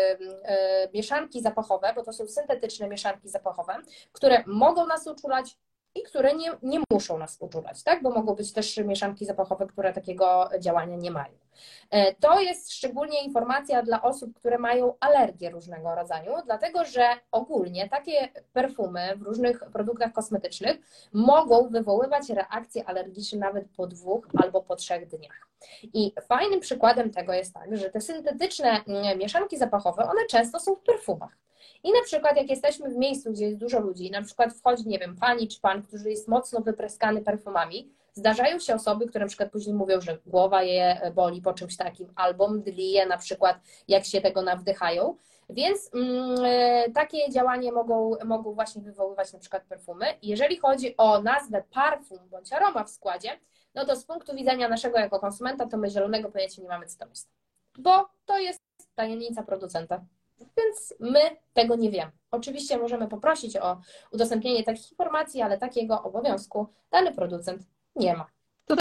mieszanki 0.95 1.43
zapachowe, 1.43 1.93
bo 1.97 2.03
to 2.03 2.13
są 2.13 2.29
syntetyczne 2.29 2.89
mieszanki 2.89 3.29
zapachowe, 3.29 3.77
które 4.13 4.45
mogą 4.47 4.87
nas 4.87 5.07
uczulać, 5.07 5.57
i 5.95 6.03
które 6.03 6.35
nie, 6.35 6.51
nie 6.63 6.81
muszą 6.91 7.19
nas 7.19 7.37
uczulać, 7.41 7.83
tak? 7.83 8.03
bo 8.03 8.11
mogą 8.11 8.35
być 8.35 8.53
też 8.53 8.77
mieszanki 8.77 9.27
zapachowe, 9.27 9.67
które 9.67 9.93
takiego 9.93 10.51
działania 10.59 10.97
nie 10.97 11.11
mają. 11.11 11.48
E, 11.91 12.15
to 12.15 12.41
jest 12.41 12.73
szczególnie 12.73 13.25
informacja 13.25 13.83
dla 13.83 14.03
osób, 14.03 14.35
które 14.35 14.59
mają 14.59 14.95
alergie 15.01 15.51
różnego 15.51 15.95
rodzaju, 15.95 16.33
dlatego 16.45 16.85
że 16.85 17.09
ogólnie 17.33 17.89
takie 17.89 18.29
perfumy 18.53 19.17
w 19.17 19.23
różnych 19.23 19.61
produktach 19.73 20.13
kosmetycznych 20.13 20.77
mogą 21.13 21.69
wywoływać 21.69 22.31
reakcje 22.31 22.85
alergiczne 22.85 23.39
nawet 23.39 23.65
po 23.77 23.87
dwóch 23.87 24.29
albo 24.43 24.63
po 24.63 24.77
trzech 24.77 25.09
dniach. 25.09 25.49
I 25.83 26.13
fajnym 26.29 26.61
przykładem 26.61 27.11
tego 27.11 27.33
jest 27.33 27.55
tak, 27.55 27.77
że 27.77 27.91
te 27.91 28.01
syntetyczne 28.01 28.85
mm, 28.87 29.19
mieszanki 29.19 29.59
zapachowe, 29.59 30.03
one 30.03 30.27
często 30.27 30.61
są 30.61 30.75
w 30.75 30.83
perfumach. 30.83 31.39
I 31.85 31.93
na 31.93 32.03
przykład 32.05 32.37
jak 32.37 32.51
jesteśmy 32.51 32.91
w 32.91 32.97
miejscu, 32.97 33.33
gdzie 33.33 33.45
jest 33.45 33.59
dużo 33.59 33.81
ludzi, 33.81 34.11
na 34.11 34.23
przykład 34.23 34.55
wchodzi, 34.55 34.89
nie 34.89 34.99
wiem, 34.99 35.17
pani 35.17 35.49
czy 35.49 35.61
pan, 35.61 35.83
który 35.83 36.11
jest 36.11 36.29
mocno 36.29 36.61
wypryskany 36.61 37.23
perfumami, 37.23 37.93
zdarzają 38.19 38.59
się 38.59 38.75
osoby, 38.75 39.07
które 39.07 39.25
na 39.25 39.29
przykład 39.29 39.53
później 39.53 39.77
mówią, 39.77 40.01
że 40.01 40.19
głowa 40.27 40.63
je 40.63 41.13
boli 41.15 41.43
po 41.43 41.53
czymś 41.53 41.77
takim, 41.77 42.13
albo 42.17 42.49
mdli 42.49 42.91
je 42.91 43.07
na 43.07 43.19
przykład, 43.19 43.61
jak 43.89 44.05
się 44.05 44.21
tego 44.21 44.43
nawdychają. 44.43 45.17
Więc 45.51 45.91
mm, 45.95 46.37
e, 46.45 46.91
takie 46.91 47.31
działanie 47.31 47.73
mogą, 47.73 48.11
mogą 48.25 48.55
właśnie 48.55 48.83
wywoływać 48.83 49.33
na 49.33 49.39
przykład 49.39 49.65
perfumy. 49.65 50.07
Jeżeli 50.23 50.57
chodzi 50.57 50.97
o 50.97 51.23
nazwę 51.23 51.63
parfum 51.75 52.19
bądź 52.31 52.53
aroma 52.53 52.85
w 52.85 52.91
składzie, 52.91 53.31
no 53.75 53.85
to 53.85 53.97
z 53.97 54.05
punktu 54.05 54.35
widzenia 54.35 54.69
naszego 54.69 54.99
jako 54.99 55.21
konsumenta, 55.21 55.67
to 55.67 55.77
my 55.77 55.91
zielonego 55.91 56.31
pojęcia 56.31 56.63
nie 56.63 56.69
mamy, 56.69 56.87
co 56.87 56.99
to 56.99 57.09
jest. 57.09 57.31
Bo 57.79 58.09
to 58.27 58.39
jest 58.39 58.63
tajemnica 58.95 59.43
producenta. 59.43 60.05
Więc 60.39 60.95
my 61.01 61.21
tego 61.55 61.77
nie 61.77 61.91
wiemy. 61.91 62.13
Oczywiście 62.31 62.79
możemy 62.79 63.09
poprosić 63.09 63.57
o 63.57 63.81
udostępnienie 64.13 64.65
takich 64.65 64.91
informacji, 64.91 65.43
ale 65.43 65.59
takiego 65.59 66.03
obowiązku 66.03 66.67
dany 66.91 67.13
producent 67.13 67.63
nie 67.99 68.17
ma. 68.17 68.27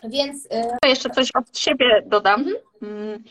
Więc 0.04 0.46
y, 0.46 0.88
jeszcze 0.88 1.10
coś 1.10 1.30
od 1.36 1.58
siebie 1.58 2.04
dodam. 2.06 2.40
Mhm. 2.40 2.58
Mm, 2.82 3.24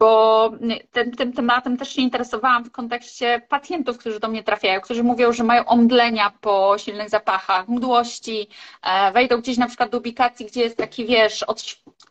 bo 0.00 0.50
tym, 0.92 1.12
tym 1.12 1.32
tematem 1.32 1.76
też 1.76 1.88
się 1.88 2.02
interesowałam 2.02 2.64
w 2.64 2.70
kontekście 2.70 3.42
pacjentów, 3.48 3.98
którzy 3.98 4.20
do 4.20 4.28
mnie 4.28 4.42
trafiają, 4.42 4.80
którzy 4.80 5.02
mówią, 5.02 5.32
że 5.32 5.44
mają 5.44 5.64
omdlenia 5.64 6.32
po 6.40 6.74
silnych 6.78 7.10
zapachach, 7.10 7.68
mdłości, 7.68 8.48
e, 8.82 9.12
wejdą 9.12 9.40
gdzieś 9.40 9.58
na 9.58 9.66
przykład 9.66 9.90
do 9.90 9.98
ubikacji, 9.98 10.46
gdzie 10.46 10.60
jest 10.60 10.76
taki, 10.76 11.06
wiesz, 11.06 11.42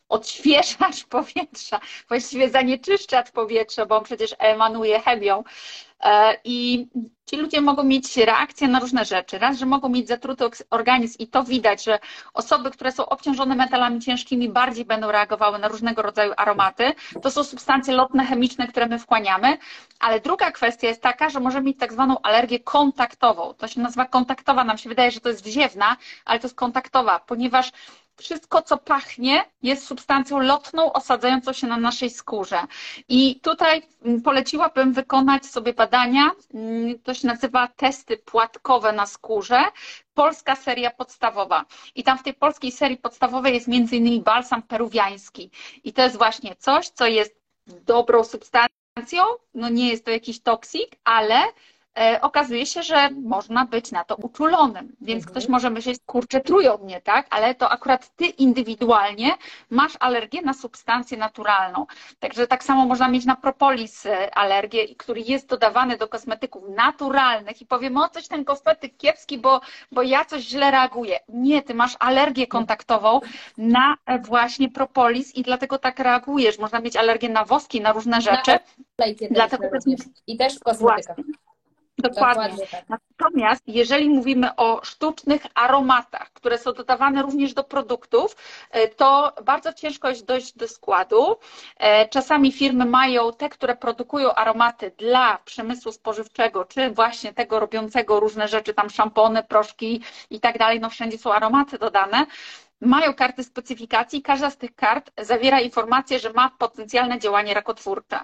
odświeżacz 0.09 1.03
powietrza, 1.15 1.79
właściwie 2.07 2.49
zanieczyszczacz 2.49 3.31
powietrza, 3.31 3.85
bo 3.85 3.97
on 3.97 4.03
przecież 4.03 4.35
emanuje 4.39 4.99
chemią. 4.99 5.43
E, 6.03 6.35
I 6.43 6.87
ci 7.29 7.37
ludzie 7.37 7.61
mogą 7.61 7.83
mieć 7.83 8.17
reakcje 8.17 8.67
na 8.67 8.79
różne 8.79 9.05
rzeczy. 9.05 9.39
Raz, 9.39 9.57
że 9.57 9.65
mogą 9.65 9.89
mieć 9.89 10.07
zatruty 10.07 10.45
organizm 10.69 11.15
i 11.19 11.27
to 11.27 11.43
widać, 11.43 11.83
że 11.83 11.99
osoby, 12.33 12.71
które 12.71 12.91
są 12.91 13.05
obciążone 13.05 13.55
metalami 13.55 13.99
ciężkimi 14.01 14.49
bardziej 14.49 14.85
będą 14.85 15.11
reagowały 15.11 15.59
na 15.59 15.67
różnego 15.67 16.01
rodzaju 16.01 16.33
aromaty. 16.37 16.93
To 17.21 17.31
są 17.31 17.43
substancje 17.43 17.93
lotne, 17.93 18.25
chemiczne, 18.25 18.67
które 18.67 18.85
my 18.87 18.99
wchłaniamy. 18.99 19.57
Ale 19.99 20.19
druga 20.19 20.51
kwestia 20.51 20.87
jest 20.87 21.01
taka, 21.01 21.29
że 21.29 21.39
możemy 21.39 21.65
mieć 21.65 21.79
tak 21.79 21.93
zwaną 21.93 22.21
alergię 22.21 22.59
kontaktową. 22.59 23.53
To 23.53 23.67
się 23.67 23.81
nazywa 23.81 24.05
kontaktowa. 24.05 24.63
Nam 24.63 24.77
się 24.77 24.89
wydaje, 24.89 25.11
że 25.11 25.19
to 25.19 25.29
jest 25.29 25.43
wziewna, 25.43 25.97
ale 26.25 26.39
to 26.39 26.47
jest 26.47 26.55
kontaktowa, 26.57 27.19
ponieważ 27.19 27.71
wszystko, 28.19 28.61
co 28.61 28.77
pachnie, 28.77 29.45
jest 29.63 29.87
substancją 29.87 30.39
lotną 30.39 30.93
osadzającą 30.93 31.53
się 31.53 31.67
na 31.67 31.77
naszej 31.77 32.09
skórze. 32.09 32.59
I 33.09 33.39
tutaj 33.39 33.81
mm, 34.05 34.21
poleciłabym 34.21 34.93
wykonać 34.93 35.45
sobie 35.45 35.73
badania, 35.73 36.31
mm, 36.53 36.99
to 36.99 37.13
się 37.13 37.27
nazywa 37.27 37.67
testy 37.67 38.17
płatkowe 38.17 38.91
na 38.93 39.05
skórze, 39.05 39.63
polska 40.13 40.55
seria 40.55 40.91
podstawowa. 40.91 41.65
I 41.95 42.03
tam 42.03 42.17
w 42.17 42.23
tej 42.23 42.33
polskiej 42.33 42.71
serii 42.71 42.97
podstawowej 42.97 43.53
jest 43.53 43.67
innymi 43.67 44.21
balsam 44.21 44.61
peruwiański. 44.63 45.49
I 45.83 45.93
to 45.93 46.01
jest 46.01 46.17
właśnie 46.17 46.55
coś, 46.55 46.89
co 46.89 47.07
jest 47.07 47.35
dobrą 47.67 48.23
substancją, 48.23 49.23
no 49.53 49.69
nie 49.69 49.89
jest 49.89 50.05
to 50.05 50.11
jakiś 50.11 50.41
toksik, 50.41 50.95
ale 51.03 51.35
okazuje 52.21 52.65
się, 52.65 52.83
że 52.83 53.09
można 53.09 53.65
być 53.65 53.91
na 53.91 54.03
to 54.03 54.15
uczulonym. 54.15 54.95
Więc 55.01 55.23
mhm. 55.23 55.31
ktoś 55.31 55.49
może 55.49 55.69
myśleć, 55.69 55.99
kurczę, 56.05 56.41
trują 56.41 56.77
mnie, 56.77 57.01
tak? 57.01 57.27
Ale 57.29 57.55
to 57.55 57.69
akurat 57.69 58.15
ty 58.15 58.25
indywidualnie 58.25 59.35
masz 59.69 59.93
alergię 59.99 60.41
na 60.41 60.53
substancję 60.53 61.17
naturalną. 61.17 61.85
Także 62.19 62.47
tak 62.47 62.63
samo 62.63 62.85
można 62.85 63.07
mieć 63.07 63.25
na 63.25 63.35
propolis 63.35 64.05
e, 64.05 64.35
alergię, 64.35 64.95
który 64.95 65.21
jest 65.21 65.47
dodawany 65.47 65.97
do 65.97 66.07
kosmetyków 66.07 66.63
naturalnych 66.75 67.61
i 67.61 67.65
powiemy, 67.65 68.03
o 68.03 68.09
coś 68.09 68.27
ten 68.27 68.45
kosmetyk 68.45 68.97
kiepski, 68.97 69.37
bo, 69.37 69.61
bo 69.91 70.01
ja 70.01 70.25
coś 70.25 70.41
źle 70.41 70.71
reaguję. 70.71 71.19
Nie, 71.29 71.61
ty 71.61 71.73
masz 71.73 71.95
alergię 71.99 72.47
kontaktową 72.47 73.19
na 73.57 73.95
e, 74.05 74.19
właśnie 74.19 74.69
propolis 74.71 75.35
i 75.35 75.43
dlatego 75.43 75.79
tak 75.79 75.99
reagujesz. 75.99 76.59
Można 76.59 76.79
mieć 76.79 76.95
alergię 76.95 77.29
na 77.29 77.45
woski, 77.45 77.81
na 77.81 77.91
różne 77.93 78.21
rzeczy. 78.21 78.51
Na 78.97 79.05
dlatego 79.31 79.63
I 80.27 80.37
też 80.37 80.55
w 80.55 80.63
kosmetykach. 80.63 81.15
Właśnie. 81.15 81.48
Dokładnie. 82.01 82.49
Dokładnie 82.49 82.67
tak. 82.67 82.99
Natomiast 83.19 83.63
jeżeli 83.67 84.09
mówimy 84.09 84.55
o 84.55 84.79
sztucznych 84.83 85.41
aromatach, 85.55 86.33
które 86.33 86.57
są 86.57 86.73
dodawane 86.73 87.21
również 87.21 87.53
do 87.53 87.63
produktów, 87.63 88.35
e, 88.71 88.87
to 88.87 89.33
bardzo 89.45 89.73
ciężko 89.73 90.09
jest 90.09 90.25
dojść 90.25 90.57
do 90.57 90.67
składu. 90.67 91.35
E, 91.77 92.07
czasami 92.07 92.51
firmy 92.51 92.85
mają 92.85 93.33
te, 93.33 93.49
które 93.49 93.75
produkują 93.75 94.33
aromaty 94.33 94.91
dla 94.97 95.37
przemysłu 95.45 95.91
spożywczego, 95.91 96.65
czy 96.65 96.89
właśnie 96.89 97.33
tego 97.33 97.59
robiącego 97.59 98.19
różne 98.19 98.47
rzeczy, 98.47 98.73
tam 98.73 98.89
szampony, 98.89 99.43
proszki 99.43 100.01
i 100.29 100.39
tak 100.39 100.57
dalej, 100.57 100.79
no 100.79 100.89
wszędzie 100.89 101.17
są 101.17 101.33
aromaty 101.33 101.77
dodane 101.77 102.25
mają 102.81 103.13
karty 103.13 103.43
specyfikacji. 103.43 104.21
Każda 104.21 104.49
z 104.49 104.57
tych 104.57 104.75
kart 104.75 105.11
zawiera 105.17 105.59
informację, 105.59 106.19
że 106.19 106.33
ma 106.33 106.49
potencjalne 106.57 107.19
działanie 107.19 107.53
rakotwórcze. 107.53 108.19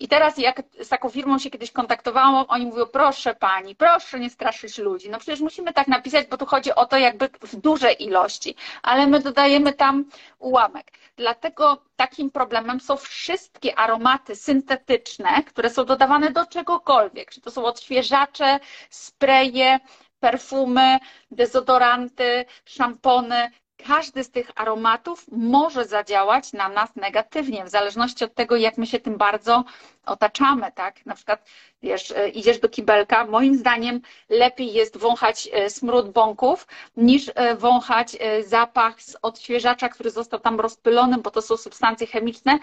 I 0.00 0.08
teraz 0.08 0.38
jak 0.38 0.62
z 0.80 0.88
taką 0.88 1.08
firmą 1.08 1.38
się 1.38 1.50
kiedyś 1.50 1.70
kontaktowałam, 1.70 2.44
oni 2.48 2.66
mówią, 2.66 2.86
proszę 2.86 3.34
pani, 3.34 3.76
proszę 3.76 4.20
nie 4.20 4.30
straszyć 4.30 4.78
ludzi. 4.78 5.10
No 5.10 5.18
przecież 5.18 5.40
musimy 5.40 5.72
tak 5.72 5.88
napisać, 5.88 6.26
bo 6.26 6.36
tu 6.36 6.46
chodzi 6.46 6.74
o 6.74 6.86
to 6.86 6.96
jakby 6.98 7.28
w 7.40 7.56
dużej 7.56 8.02
ilości, 8.04 8.54
ale 8.82 9.06
my 9.06 9.20
dodajemy 9.20 9.72
tam 9.72 10.04
ułamek. 10.38 10.92
Dlatego 11.16 11.82
takim 11.96 12.30
problemem 12.30 12.80
są 12.80 12.96
wszystkie 12.96 13.78
aromaty 13.78 14.36
syntetyczne, 14.36 15.42
które 15.46 15.70
są 15.70 15.84
dodawane 15.84 16.30
do 16.30 16.46
czegokolwiek. 16.46 17.30
Czy 17.30 17.40
to 17.40 17.50
są 17.50 17.64
odświeżacze, 17.64 18.60
spreje, 18.90 19.78
perfumy, 20.20 20.98
dezodoranty, 21.30 22.44
szampony, 22.64 23.50
każdy 23.86 24.24
z 24.24 24.30
tych 24.30 24.50
aromatów 24.54 25.24
może 25.32 25.84
zadziałać 25.84 26.52
na 26.52 26.68
nas 26.68 26.96
negatywnie, 26.96 27.64
w 27.64 27.68
zależności 27.68 28.24
od 28.24 28.34
tego, 28.34 28.56
jak 28.56 28.78
my 28.78 28.86
się 28.86 29.00
tym 29.00 29.16
bardzo 29.16 29.64
otaczamy, 30.06 30.72
tak? 30.74 31.06
Na 31.06 31.14
przykład, 31.14 31.50
wiesz, 31.82 32.10
e, 32.10 32.28
idziesz 32.28 32.58
do 32.58 32.68
kibelka, 32.68 33.26
moim 33.26 33.56
zdaniem 33.56 34.00
lepiej 34.28 34.72
jest 34.72 34.96
wąchać 34.96 35.48
e, 35.52 35.70
smród 35.70 36.10
bąków, 36.10 36.66
niż 36.96 37.30
e, 37.34 37.56
wąchać 37.56 38.16
zapach 38.46 39.02
z 39.02 39.16
odświeżacza, 39.22 39.88
który 39.88 40.10
został 40.10 40.40
tam 40.40 40.60
rozpylony, 40.60 41.18
bo 41.18 41.30
to 41.30 41.42
są 41.42 41.56
substancje 41.56 42.06
chemiczne, 42.06 42.58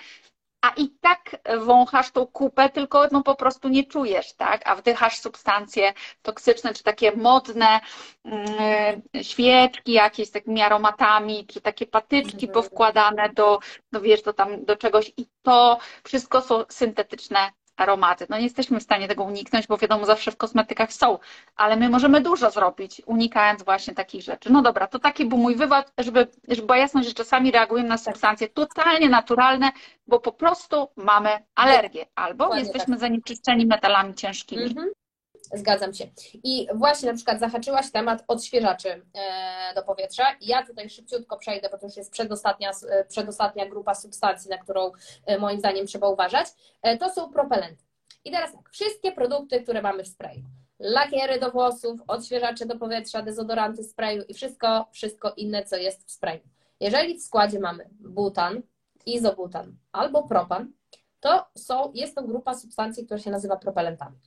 a 0.62 0.70
i 0.78 0.90
tak 1.02 1.38
wąchasz 1.60 2.12
tą 2.12 2.28
kupę, 2.28 2.70
tylko 2.70 3.08
no 3.12 3.24
po 3.24 3.36
prostu 3.36 3.70
nie 3.70 3.84
czujesz, 3.84 4.34
tak? 4.34 4.70
A 4.70 4.76
wdychasz 4.76 5.20
substancje 5.20 5.94
toksyczne, 6.22 6.74
czy 6.74 6.84
takie 6.84 7.16
modne 7.16 7.80
mm, 8.26 9.02
świeczki 9.22 9.92
jakieś 9.92 10.28
z 10.28 10.32
takimi 10.32 10.62
aromatami, 10.62 11.48
czy 11.48 11.62
takie 11.62 11.86
patyczki 11.86 12.46
mhm. 12.46 12.54
powkładane 12.54 13.30
do, 13.30 13.60
no 13.92 14.02
wiesz, 14.02 14.22
do 14.22 14.34
tam 14.34 14.66
do 14.66 14.76
czegoś 14.76 15.12
i 15.18 15.26
to 15.42 15.78
wszystko 16.04 16.42
są 16.42 16.64
syntetyczne 16.70 17.52
aromaty. 17.82 18.26
No 18.30 18.38
nie 18.38 18.44
jesteśmy 18.44 18.80
w 18.80 18.84
stanie 18.84 19.08
tego 19.08 19.24
uniknąć, 19.24 19.68
bo 19.68 19.78
wiadomo, 19.78 20.06
zawsze 20.06 20.32
w 20.32 20.38
kosmetykach 20.38 20.94
są, 20.94 21.20
ale 21.56 21.76
my 21.76 21.90
możemy 21.90 22.22
dużo 22.22 22.52
zrobić, 22.52 23.02
unikając 23.06 23.64
właśnie 23.64 23.94
takich 23.94 24.22
rzeczy. 24.22 24.52
No 24.52 24.62
dobra, 24.62 24.88
to 24.88 25.00
taki 25.00 25.26
był 25.26 25.38
mój 25.38 25.56
wywód, 25.56 25.86
żeby, 25.98 26.28
żeby 26.48 26.68
była 26.68 26.78
jasność, 26.78 27.08
że 27.08 27.14
czasami 27.14 27.52
reagujemy 27.52 27.90
na 27.90 27.98
substancje 27.98 28.48
totalnie 28.48 29.10
naturalne, 29.10 29.72
bo 30.08 30.20
po 30.20 30.32
prostu 30.32 30.88
mamy 30.96 31.30
alergię 31.56 32.06
albo 32.16 32.56
jesteśmy 32.56 32.94
tak. 32.94 33.00
zanieczyszczeni 33.00 33.66
metalami 33.66 34.16
ciężkimi. 34.16 34.64
Mhm. 34.64 34.90
Zgadzam 35.54 35.94
się. 35.94 36.08
I 36.44 36.68
właśnie 36.74 37.10
na 37.10 37.16
przykład 37.16 37.40
zahaczyłaś 37.40 37.92
temat 37.92 38.24
odświeżaczy 38.28 38.90
e, 38.90 39.74
do 39.76 39.84
powietrza. 39.84 40.24
Ja 40.42 40.66
tutaj 40.66 40.90
szybciutko 40.90 41.38
przejdę, 41.38 41.70
bo 41.70 41.78
to 41.78 41.86
już 41.86 41.98
jest 41.98 42.12
przedostatnia, 42.12 42.72
e, 42.90 43.06
przedostatnia 43.06 43.70
grupa 43.70 43.96
substancji, 43.96 44.50
na 44.50 44.58
którą 44.58 44.92
e, 45.26 45.38
moim 45.38 45.60
zdaniem 45.60 45.88
trzeba 45.88 46.08
uważać. 46.08 46.48
To 47.00 47.10
są 47.10 47.32
propelenty. 47.32 47.84
I 48.26 48.32
teraz 48.32 48.54
tak, 48.54 48.70
wszystkie 48.70 49.12
produkty, 49.12 49.62
które 49.62 49.82
mamy 49.82 50.04
w 50.04 50.08
sprayu. 50.08 50.42
Lakiery 50.80 51.40
do 51.40 51.52
włosów, 51.52 52.02
odświeżacze 52.08 52.66
do 52.66 52.76
powietrza, 52.76 53.22
dezodoranty 53.22 53.84
sprayu 53.84 54.24
i 54.24 54.34
wszystko, 54.34 54.88
wszystko 54.92 55.34
inne, 55.38 55.64
co 55.64 55.78
jest 55.78 56.08
w 56.08 56.12
sprayu. 56.12 56.40
Jeżeli 56.80 57.20
w 57.20 57.24
składzie 57.24 57.60
mamy 57.60 57.90
butan, 58.00 58.62
izobutan 59.06 59.76
albo 59.92 60.24
propan, 60.24 60.72
to 61.20 61.46
są, 61.58 61.92
jest 61.94 62.16
to 62.16 62.24
grupa 62.24 62.56
substancji, 62.56 63.06
która 63.06 63.20
się 63.20 63.32
nazywa 63.32 63.58
propelentami. 63.58 64.18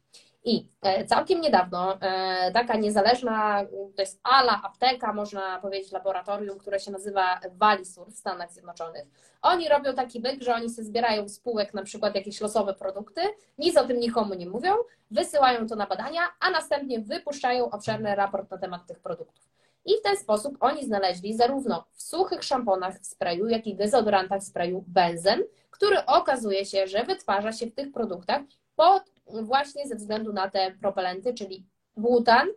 I 0.45 0.69
e, 0.83 1.05
całkiem 1.05 1.41
niedawno 1.41 1.99
e, 2.01 2.53
taka 2.53 2.77
niezależna, 2.77 3.65
to 3.97 4.03
jest 4.03 4.21
ALA, 4.23 4.63
apteka, 4.63 5.13
można 5.13 5.61
powiedzieć 5.61 5.93
laboratorium, 5.93 6.59
które 6.59 6.81
się 6.81 6.91
nazywa 6.91 7.41
Valisur 7.53 8.11
w 8.11 8.17
Stanach 8.17 8.53
Zjednoczonych. 8.53 9.05
Oni 9.43 9.69
robią 9.69 9.95
taki 9.95 10.21
byk, 10.21 10.43
że 10.43 10.55
oni 10.55 10.71
sobie 10.71 10.87
zbierają 10.87 11.29
spółek 11.29 11.75
na 11.75 11.83
przykład 11.83 12.15
jakieś 12.15 12.41
losowe 12.41 12.75
produkty, 12.75 13.21
nic 13.59 13.77
o 13.77 13.85
tym 13.85 14.01
nikomu 14.01 14.35
nie 14.35 14.49
mówią, 14.49 14.75
wysyłają 15.11 15.67
to 15.67 15.77
na 15.77 15.87
badania, 15.87 16.21
a 16.41 16.51
następnie 16.51 17.01
wypuszczają 17.01 17.71
obszerny 17.71 18.15
raport 18.15 18.51
na 18.51 18.59
temat 18.59 18.87
tych 18.87 19.01
produktów. 19.01 19.53
I 19.85 19.93
w 19.99 20.03
ten 20.03 20.17
sposób 20.17 20.57
oni 20.61 20.85
znaleźli 20.85 21.37
zarówno 21.37 21.85
w 21.93 22.03
suchych 22.03 22.45
szamponach 22.45 22.99
w 22.99 23.07
sprayu, 23.07 23.49
jak 23.49 23.67
i 23.67 23.77
dezodorantach 23.77 24.41
w 24.41 24.45
sprayu 24.45 24.85
benzen, 24.87 25.43
który 25.71 26.07
okazuje 26.07 26.65
się, 26.65 26.87
że 26.87 27.05
wytwarza 27.05 27.53
się 27.53 27.67
w 27.67 27.75
tych 27.75 27.93
produktach 27.93 28.43
pod 28.77 29.12
właśnie 29.27 29.89
ze 29.89 29.97
względu 29.97 30.33
na 30.33 30.51
te 30.51 30.71
propelenty, 30.81 31.35
czyli 31.35 31.67
butan, 31.97 32.49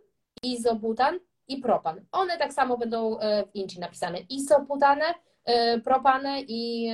izobutan 0.42 1.18
i 1.48 1.56
propan. 1.56 2.04
One 2.12 2.38
tak 2.38 2.52
samo 2.52 2.78
będą 2.78 3.18
e, 3.18 3.46
w 3.46 3.54
inci 3.54 3.80
napisane 3.80 4.18
izobutane, 4.18 5.04
e, 5.44 5.80
propane 5.80 6.40
i 6.40 6.90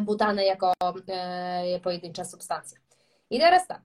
butane 0.00 0.44
jako 0.44 0.72
e, 1.08 1.80
pojedyncza 1.80 2.24
substancja. 2.24 2.78
I 3.30 3.38
teraz 3.38 3.66
tak, 3.66 3.82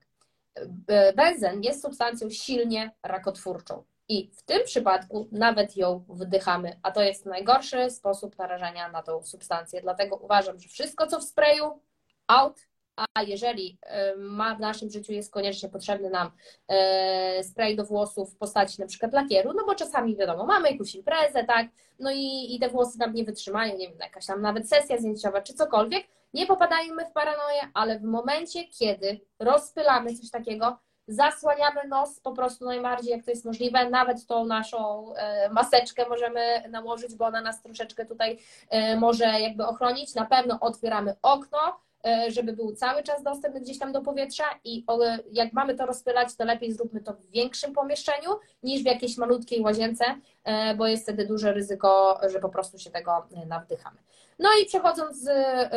benzen 1.16 1.62
jest 1.62 1.82
substancją 1.82 2.30
silnie 2.30 2.90
rakotwórczą. 3.02 3.84
I 4.08 4.30
w 4.34 4.42
tym 4.42 4.64
przypadku 4.64 5.28
nawet 5.32 5.76
ją 5.76 6.04
wdychamy, 6.08 6.78
a 6.82 6.90
to 6.90 7.02
jest 7.02 7.26
najgorszy 7.26 7.90
sposób 7.90 8.38
narażania 8.38 8.88
na 8.88 9.02
tą 9.02 9.22
substancję. 9.22 9.80
Dlatego 9.80 10.16
uważam, 10.16 10.60
że 10.60 10.68
wszystko, 10.68 11.06
co 11.06 11.20
w 11.20 11.24
sprayu, 11.24 11.80
out, 12.26 12.60
a 12.96 13.22
jeżeli 13.22 13.78
ma 14.16 14.54
w 14.54 14.60
naszym 14.60 14.90
życiu 14.90 15.12
jest 15.12 15.32
koniecznie 15.32 15.68
potrzebny 15.68 16.10
nam 16.10 16.30
e, 16.68 17.44
spray 17.44 17.76
do 17.76 17.84
włosów 17.84 18.34
w 18.34 18.36
postaci 18.36 18.80
na 18.80 18.86
przykład 18.86 19.12
lakieru, 19.12 19.52
no 19.52 19.64
bo 19.66 19.74
czasami 19.74 20.16
wiadomo, 20.16 20.46
mamy 20.46 20.70
jakąś 20.70 20.94
imprezę, 20.94 21.44
tak, 21.44 21.66
no 21.98 22.10
i, 22.10 22.54
i 22.54 22.58
te 22.60 22.68
włosy 22.68 22.98
nam 22.98 23.14
nie 23.14 23.24
wytrzymają, 23.24 23.76
nie 23.76 23.88
wiem, 23.88 23.98
jakaś 24.00 24.26
tam 24.26 24.42
nawet 24.42 24.68
sesja 24.68 24.98
zdjęciowa 24.98 25.40
czy 25.40 25.54
cokolwiek, 25.54 26.06
nie 26.34 26.46
popadajmy 26.46 27.04
w 27.04 27.12
paranoję, 27.12 27.60
ale 27.74 27.98
w 27.98 28.02
momencie, 28.02 28.64
kiedy 28.64 29.20
rozpylamy 29.38 30.14
coś 30.14 30.30
takiego, 30.30 30.78
zasłaniamy 31.08 31.88
nos 31.88 32.20
po 32.20 32.32
prostu 32.32 32.64
najbardziej, 32.64 33.10
jak 33.10 33.24
to 33.24 33.30
jest 33.30 33.44
możliwe. 33.44 33.90
Nawet 33.90 34.26
tą 34.26 34.46
naszą 34.46 35.14
e, 35.14 35.48
maseczkę 35.48 36.08
możemy 36.08 36.68
nałożyć, 36.68 37.14
bo 37.14 37.24
ona 37.24 37.40
nas 37.40 37.62
troszeczkę 37.62 38.06
tutaj 38.06 38.38
e, 38.70 38.96
może 38.96 39.24
jakby 39.24 39.66
ochronić. 39.66 40.14
Na 40.14 40.26
pewno 40.26 40.60
otwieramy 40.60 41.14
okno, 41.22 41.58
E, 41.58 41.93
żeby 42.28 42.52
był 42.52 42.72
cały 42.72 43.02
czas 43.02 43.22
dostępny 43.22 43.60
gdzieś 43.60 43.78
tam 43.78 43.92
do 43.92 44.02
powietrza 44.02 44.44
i 44.64 44.86
jak 45.32 45.52
mamy 45.52 45.74
to 45.74 45.86
rozpylać, 45.86 46.36
to 46.36 46.44
lepiej 46.44 46.72
zróbmy 46.72 47.00
to 47.00 47.12
w 47.12 47.30
większym 47.30 47.72
pomieszczeniu 47.72 48.30
niż 48.62 48.82
w 48.82 48.86
jakiejś 48.86 49.16
malutkiej 49.16 49.60
łazience, 49.60 50.04
e, 50.44 50.74
bo 50.74 50.86
jest 50.86 51.02
wtedy 51.02 51.26
duże 51.26 51.52
ryzyko, 51.52 52.20
że 52.32 52.40
po 52.40 52.48
prostu 52.48 52.78
się 52.78 52.90
tego 52.90 53.26
e, 53.36 53.46
nawdychamy. 53.46 53.96
No 54.38 54.48
i 54.62 54.66
przechodząc 54.66 55.16
z 55.16 55.28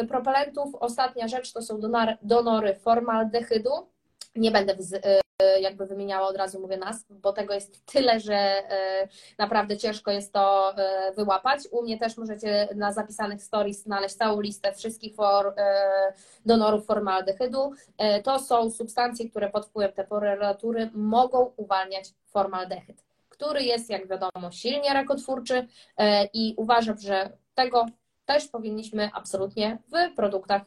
propelentów, 0.07 0.75
ostatnia 0.75 1.27
rzecz 1.27 1.53
to 1.53 1.61
są 1.61 1.79
donory 2.21 2.75
formaldehydu. 2.75 3.71
Nie 4.35 4.51
będę 4.51 4.75
jakby 5.61 5.85
wymieniała 5.85 6.27
od 6.27 6.37
razu, 6.37 6.61
mówię 6.61 6.77
nas, 6.77 7.05
bo 7.09 7.33
tego 7.33 7.53
jest 7.53 7.85
tyle, 7.85 8.19
że 8.19 8.35
e, 8.35 9.07
naprawdę 9.37 9.77
ciężko 9.77 10.11
jest 10.11 10.33
to 10.33 10.73
e, 10.77 11.11
wyłapać. 11.15 11.59
U 11.71 11.83
mnie 11.83 11.99
też 11.99 12.17
możecie 12.17 12.67
na 12.75 12.93
zapisanych 12.93 13.43
stories 13.43 13.83
znaleźć 13.83 14.15
całą 14.15 14.41
listę 14.41 14.73
wszystkich 14.73 15.15
for, 15.15 15.53
e, 15.57 16.13
donorów 16.45 16.85
formaldehydu. 16.85 17.71
To 18.23 18.39
są 18.39 18.71
substancje, 18.71 19.29
które 19.29 19.49
pod 19.49 19.65
wpływem 19.65 19.93
temperatury 19.93 20.89
mogą 20.93 21.53
uwalniać 21.57 22.09
formaldehyd, 22.25 23.03
który 23.29 23.63
jest, 23.63 23.89
jak 23.89 24.07
wiadomo, 24.07 24.51
silnie 24.51 24.93
rakotwórczy 24.93 25.67
i 26.33 26.53
uważam, 26.57 26.97
że 26.97 27.29
tego 27.55 27.85
też 28.25 28.47
powinniśmy 28.47 29.09
absolutnie 29.13 29.77
w 29.87 30.15
produktach 30.15 30.61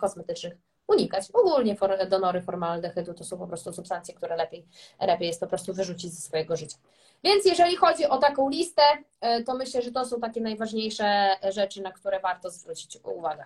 kosmetycznych 0.00 0.63
unikać. 0.88 1.30
Ogólnie 1.32 1.76
for, 1.76 2.08
donory 2.08 2.42
formaldehydu 2.42 3.14
to 3.14 3.24
są 3.24 3.38
po 3.38 3.46
prostu 3.46 3.72
substancje, 3.72 4.14
które 4.14 4.36
lepiej, 4.36 4.66
lepiej 5.00 5.28
jest 5.28 5.40
po 5.40 5.46
prostu 5.46 5.74
wyrzucić 5.74 6.12
ze 6.12 6.20
swojego 6.20 6.56
życia. 6.56 6.76
Więc 7.24 7.44
jeżeli 7.44 7.76
chodzi 7.76 8.06
o 8.06 8.18
taką 8.18 8.48
listę, 8.48 8.82
e, 9.20 9.42
to 9.42 9.54
myślę, 9.54 9.82
że 9.82 9.92
to 9.92 10.04
są 10.04 10.20
takie 10.20 10.40
najważniejsze 10.40 11.30
rzeczy, 11.50 11.82
na 11.82 11.92
które 11.92 12.20
warto 12.20 12.50
zwrócić 12.50 12.98
uwagę. 13.04 13.44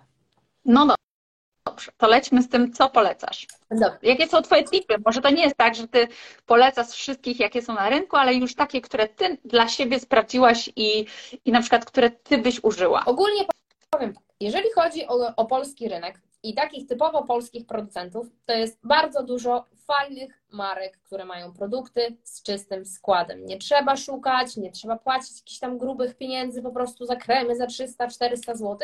No 0.65 0.95
dobrze, 1.65 1.91
to 1.97 2.07
lećmy 2.07 2.43
z 2.43 2.49
tym, 2.49 2.73
co 2.73 2.89
polecasz. 2.89 3.47
Dobrze. 3.71 3.97
Jakie 4.01 4.27
są 4.27 4.41
Twoje 4.41 4.63
tipy? 4.63 4.95
Może 5.05 5.21
to 5.21 5.29
nie 5.29 5.43
jest 5.43 5.57
tak, 5.57 5.75
że 5.75 5.87
Ty 5.87 6.07
polecasz 6.45 6.87
wszystkich, 6.87 7.39
jakie 7.39 7.61
są 7.61 7.73
na 7.73 7.89
rynku, 7.89 8.15
ale 8.15 8.33
już 8.33 8.55
takie, 8.55 8.81
które 8.81 9.07
Ty 9.07 9.37
dla 9.45 9.67
siebie 9.67 9.99
sprawdziłaś 9.99 10.69
i, 10.75 11.05
i 11.45 11.51
na 11.51 11.61
przykład, 11.61 11.85
które 11.85 12.09
Ty 12.09 12.37
byś 12.37 12.63
użyła. 12.63 13.05
Ogólnie 13.05 13.45
powiem 13.89 14.13
tak, 14.13 14.23
jeżeli 14.39 14.71
chodzi 14.75 15.07
o, 15.07 15.35
o 15.35 15.45
polski 15.45 15.89
rynek, 15.89 16.21
i 16.43 16.53
takich 16.53 16.87
typowo 16.87 17.23
polskich 17.23 17.65
producentów 17.65 18.27
to 18.45 18.53
jest 18.53 18.79
bardzo 18.83 19.23
dużo 19.23 19.65
fajnych 19.75 20.43
marek, 20.51 20.99
które 21.03 21.25
mają 21.25 21.53
produkty 21.53 22.17
z 22.23 22.43
czystym 22.43 22.85
składem. 22.85 23.45
Nie 23.45 23.57
trzeba 23.57 23.95
szukać, 23.95 24.57
nie 24.57 24.71
trzeba 24.71 24.97
płacić 24.97 25.37
jakichś 25.39 25.59
tam 25.59 25.77
grubych 25.77 26.17
pieniędzy 26.17 26.61
po 26.61 26.71
prostu 26.71 27.05
za 27.05 27.15
kremy 27.15 27.55
za 27.55 27.65
300-400 27.65 28.55
zł. 28.55 28.77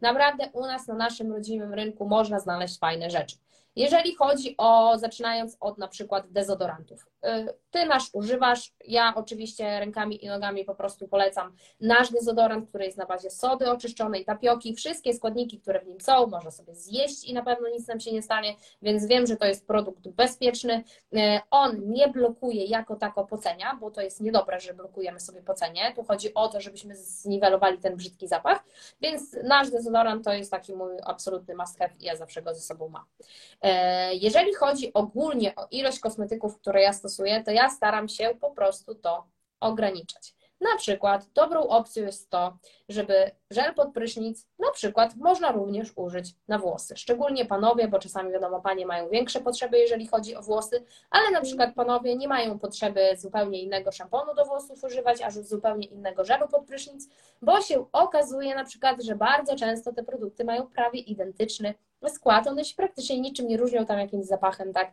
Naprawdę 0.00 0.50
u 0.52 0.60
nas 0.60 0.86
na 0.86 0.94
naszym 0.94 1.32
rodzimym 1.32 1.74
rynku 1.74 2.08
można 2.08 2.40
znaleźć 2.40 2.78
fajne 2.78 3.10
rzeczy. 3.10 3.36
Jeżeli 3.76 4.14
chodzi 4.14 4.54
o, 4.58 4.98
zaczynając 4.98 5.56
od 5.60 5.78
na 5.78 5.88
przykład 5.88 6.32
dezodorantów. 6.32 7.06
Y, 7.26 7.54
ty 7.70 7.86
nasz 7.86 8.10
używasz, 8.12 8.72
ja 8.84 9.12
oczywiście 9.16 9.80
rękami 9.80 10.24
i 10.24 10.28
nogami 10.28 10.64
po 10.64 10.74
prostu 10.74 11.08
polecam 11.08 11.52
nasz 11.80 12.10
dezodorant, 12.10 12.68
który 12.68 12.84
jest 12.84 12.98
na 12.98 13.06
bazie 13.06 13.30
sody 13.30 13.70
oczyszczonej, 13.70 14.24
tapioki, 14.24 14.74
wszystkie 14.74 15.14
składniki, 15.14 15.60
które 15.60 15.80
w 15.80 15.86
nim 15.86 16.00
są, 16.00 16.26
można 16.26 16.50
sobie 16.50 16.74
zjeść 16.74 17.24
i 17.24 17.34
na 17.34 17.42
pewno 17.42 17.68
nic 17.68 17.88
nam 17.88 18.00
się 18.00 18.12
nie 18.12 18.22
stanie, 18.22 18.54
więc 18.82 19.06
wiem, 19.06 19.26
że 19.26 19.36
to 19.36 19.46
jest 19.46 19.66
produkt 19.66 20.08
bezpieczny. 20.08 20.84
Y, 21.14 21.18
on 21.50 21.90
nie 21.90 22.08
blokuje 22.08 22.64
jako 22.64 22.96
tako 22.96 23.26
pocenia, 23.26 23.78
bo 23.80 23.90
to 23.90 24.00
jest 24.00 24.20
niedobre, 24.20 24.60
że 24.60 24.74
blokujemy 24.74 25.20
sobie 25.20 25.42
pocenie. 25.42 25.92
Tu 25.96 26.04
chodzi 26.04 26.34
o 26.34 26.48
to, 26.48 26.60
żebyśmy 26.60 26.96
zniwelowali 26.96 27.78
ten 27.78 27.96
brzydki 27.96 28.28
zapach, 28.28 28.64
więc 29.00 29.36
nasz 29.44 29.70
dezodorant 29.70 30.24
to 30.24 30.32
jest 30.32 30.50
taki 30.50 30.74
mój 30.74 30.92
absolutny 31.04 31.54
must 31.54 31.78
have 31.78 31.90
i 32.00 32.04
ja 32.04 32.16
zawsze 32.16 32.42
go 32.42 32.54
ze 32.54 32.60
sobą 32.60 32.88
mam. 32.88 33.04
Y, 33.04 34.14
jeżeli 34.14 34.54
chodzi 34.54 34.94
ogólnie 34.94 35.54
o 35.54 35.66
ilość 35.70 36.00
kosmetyków, 36.00 36.58
które 36.58 36.82
ja 36.82 36.92
stosuję, 36.92 37.15
to 37.44 37.50
ja 37.50 37.70
staram 37.70 38.08
się 38.08 38.30
po 38.40 38.50
prostu 38.50 38.94
to 38.94 39.24
ograniczać. 39.60 40.36
Na 40.60 40.76
przykład 40.76 41.26
dobrą 41.34 41.60
opcją 41.60 42.04
jest 42.04 42.30
to, 42.30 42.58
żeby 42.88 43.30
żel 43.50 43.74
pod 43.74 43.92
prysznic 43.92 44.46
na 44.58 44.70
przykład 44.70 45.16
można 45.16 45.52
również 45.52 45.92
użyć 45.96 46.34
na 46.48 46.58
włosy. 46.58 46.96
Szczególnie 46.96 47.46
panowie, 47.46 47.88
bo 47.88 47.98
czasami 47.98 48.32
wiadomo, 48.32 48.60
panie 48.60 48.86
mają 48.86 49.08
większe 49.08 49.40
potrzeby, 49.40 49.78
jeżeli 49.78 50.06
chodzi 50.06 50.36
o 50.36 50.42
włosy, 50.42 50.84
ale 51.10 51.30
na 51.30 51.40
przykład 51.40 51.74
panowie 51.74 52.16
nie 52.16 52.28
mają 52.28 52.58
potrzeby 52.58 53.00
zupełnie 53.16 53.62
innego 53.62 53.92
szamponu 53.92 54.34
do 54.34 54.44
włosów 54.44 54.84
używać, 54.84 55.22
aż 55.22 55.34
zupełnie 55.34 55.86
innego 55.86 56.24
żelu 56.24 56.48
pod 56.48 56.66
prysznic, 56.66 57.08
bo 57.42 57.60
się 57.60 57.86
okazuje 57.92 58.54
na 58.54 58.64
przykład, 58.64 59.02
że 59.02 59.16
bardzo 59.16 59.56
często 59.56 59.92
te 59.92 60.02
produkty 60.02 60.44
mają 60.44 60.66
prawie 60.66 61.00
identyczny 61.00 61.74
skład, 62.08 62.46
one 62.46 62.64
się 62.64 62.74
praktycznie 62.74 63.20
niczym 63.20 63.48
nie 63.48 63.56
różnią 63.56 63.86
tam 63.86 63.98
jakimś 63.98 64.26
zapachem, 64.26 64.72
tak, 64.72 64.92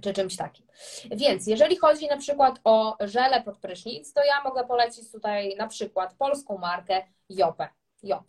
czy 0.00 0.12
czymś 0.12 0.36
takim. 0.36 0.66
Więc 1.10 1.46
jeżeli 1.46 1.76
chodzi 1.76 2.06
na 2.08 2.16
przykład 2.16 2.60
o 2.64 2.96
żele 3.00 3.42
pod 3.42 3.58
prysznic, 3.58 4.12
to 4.12 4.24
ja 4.24 4.42
mogę 4.44 4.64
polecić 4.64 5.12
tutaj 5.12 5.56
na 5.56 5.66
przykład 5.66 6.14
polską 6.14 6.58
markę 6.58 7.02
Jopę. 7.28 7.68
Jop. 8.02 8.24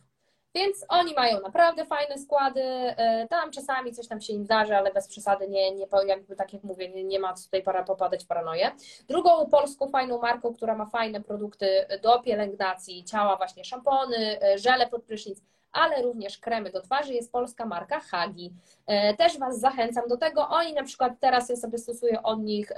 Więc 0.56 0.86
oni 0.90 1.14
mają 1.14 1.42
naprawdę 1.42 1.86
fajne 1.86 2.18
składy. 2.18 2.62
E, 2.62 3.28
tam 3.30 3.52
czasami 3.52 3.94
coś 3.94 4.08
tam 4.08 4.22
się 4.22 4.34
im 4.34 4.44
zdarzy, 4.44 4.76
ale 4.78 4.94
bez 4.94 5.08
przesady 5.08 5.48
nie, 5.48 5.72
nie 5.72 5.88
jakby 6.08 6.36
tak 6.36 6.54
jak 6.54 6.64
mówię, 6.64 6.90
nie, 6.90 7.04
nie 7.04 7.20
ma 7.20 7.34
co 7.34 7.46
tutaj 7.46 7.64
para 7.64 7.84
popadać 7.84 8.24
w 8.24 8.28
paranoję. 8.28 8.72
Drugą 9.08 9.50
polską 9.50 9.90
fajną 9.90 10.20
marką, 10.22 10.54
która 10.54 10.76
ma 10.76 10.86
fajne 10.86 11.22
produkty 11.22 11.86
do 12.02 12.20
pielęgnacji 12.20 13.04
ciała, 13.04 13.38
właśnie 13.38 13.64
szampony, 13.66 14.42
e, 14.42 14.58
żele 14.58 14.88
pod 14.88 15.04
prysznic, 15.04 15.42
ale 15.74 16.02
również 16.02 16.38
kremy 16.38 16.72
do 16.72 16.82
twarzy 16.82 17.14
jest 17.14 17.32
polska 17.32 17.66
marka 17.66 18.00
Hagi. 18.00 18.54
E, 18.88 19.14
też 19.14 19.40
Was 19.40 19.60
zachęcam 19.60 20.08
do 20.08 20.18
tego. 20.18 20.48
Oni 20.50 20.74
na 20.74 20.84
przykład 20.84 21.14
teraz 21.20 21.50
ja 21.50 21.56
sobie 21.56 21.78
stosuję 21.78 22.24
od 22.24 22.44
nich 22.44 22.72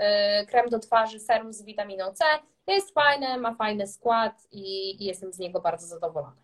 krem 0.47 0.69
do 0.69 0.79
twarzy 0.79 1.19
serum 1.19 1.53
z 1.53 1.63
witaminą 1.63 2.11
C. 2.13 2.25
Jest 2.67 2.93
fajne, 2.93 3.37
ma 3.37 3.53
fajny 3.53 3.87
skład 3.87 4.47
i, 4.51 4.95
i 5.03 5.05
jestem 5.05 5.33
z 5.33 5.39
niego 5.39 5.61
bardzo 5.61 5.87
zadowolona. 5.87 6.35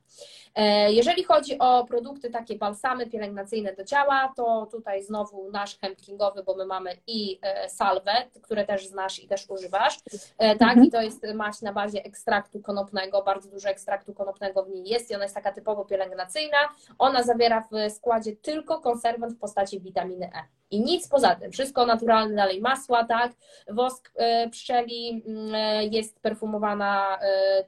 E, 0.55 0.91
jeżeli 0.91 1.23
chodzi 1.23 1.59
o 1.59 1.85
produkty 1.85 2.29
takie 2.29 2.57
balsamy 2.57 3.07
pielęgnacyjne 3.07 3.73
do 3.73 3.85
ciała, 3.85 4.33
to 4.35 4.67
tutaj 4.71 5.03
znowu 5.03 5.51
nasz 5.51 5.77
hempkingowy, 5.77 6.43
bo 6.43 6.55
my 6.55 6.65
mamy 6.65 6.97
i 7.07 7.39
e, 7.41 7.69
salwę, 7.69 8.11
które 8.41 8.65
też 8.65 8.87
znasz 8.87 9.19
i 9.19 9.27
też 9.27 9.49
używasz. 9.49 9.99
E, 10.37 10.55
tak, 10.55 10.69
mhm. 10.69 10.87
i 10.87 10.91
to 10.91 11.01
jest 11.01 11.25
maść 11.35 11.61
na 11.61 11.73
bazie 11.73 12.03
ekstraktu 12.03 12.61
konopnego, 12.61 13.23
bardzo 13.23 13.49
dużo 13.49 13.69
ekstraktu 13.69 14.13
konopnego 14.13 14.63
w 14.63 14.69
niej 14.69 14.89
jest 14.89 15.11
i 15.11 15.15
ona 15.15 15.23
jest 15.23 15.35
taka 15.35 15.51
typowo 15.51 15.85
pielęgnacyjna. 15.85 16.57
Ona 16.99 17.23
zawiera 17.23 17.61
w 17.71 17.91
składzie 17.93 18.35
tylko 18.35 18.79
konserwant 18.81 19.33
w 19.33 19.39
postaci 19.39 19.81
witaminy 19.81 20.25
E. 20.25 20.60
I 20.71 20.81
nic 20.81 21.07
poza 21.07 21.35
tym, 21.35 21.51
wszystko 21.51 21.85
naturalne, 21.85 22.35
dalej 22.35 22.61
masła, 22.61 23.03
tak, 23.03 23.31
wosk 23.69 24.13
pszczeli 24.51 25.23
mm, 25.27 25.93
jest 25.93 26.19
perfumowana 26.19 27.19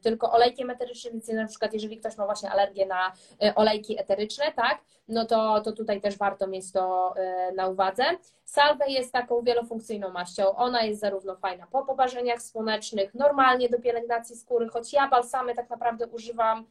tylko 0.02 0.32
olejkiem 0.32 0.70
eterycznym, 0.70 1.14
więc 1.14 1.28
na 1.28 1.48
przykład 1.48 1.74
jeżeli 1.74 1.98
ktoś 1.98 2.18
ma 2.18 2.26
właśnie 2.26 2.52
alergię 2.52 2.86
na 2.86 3.12
e, 3.44 3.56
olejki 3.56 4.00
eteryczne, 4.00 4.46
tak? 4.56 4.82
No 5.08 5.26
to, 5.26 5.62
to 5.62 5.72
tutaj 5.72 6.02
też 6.02 6.18
warto 6.18 6.48
mieć 6.48 6.72
to 6.72 7.14
e, 7.18 7.52
na 7.52 7.68
uwadze. 7.68 8.04
Salve 8.46 8.88
jest 8.88 9.12
taką 9.14 9.42
wielofunkcyjną 9.42 10.10
maścią. 10.10 10.56
Ona 10.56 10.84
jest 10.84 11.02
zarówno 11.02 11.36
fajna 11.36 11.68
po 11.72 11.86
poparzeniach 11.86 12.42
słonecznych, 12.42 13.14
normalnie 13.14 13.70
do 13.70 13.80
pielęgnacji 13.80 14.36
skóry, 14.36 14.70
choć 14.70 14.94
ja 14.94 15.08
balsamy 15.08 15.56
tak 15.56 15.70
naprawdę 15.70 16.08
używam 16.08 16.66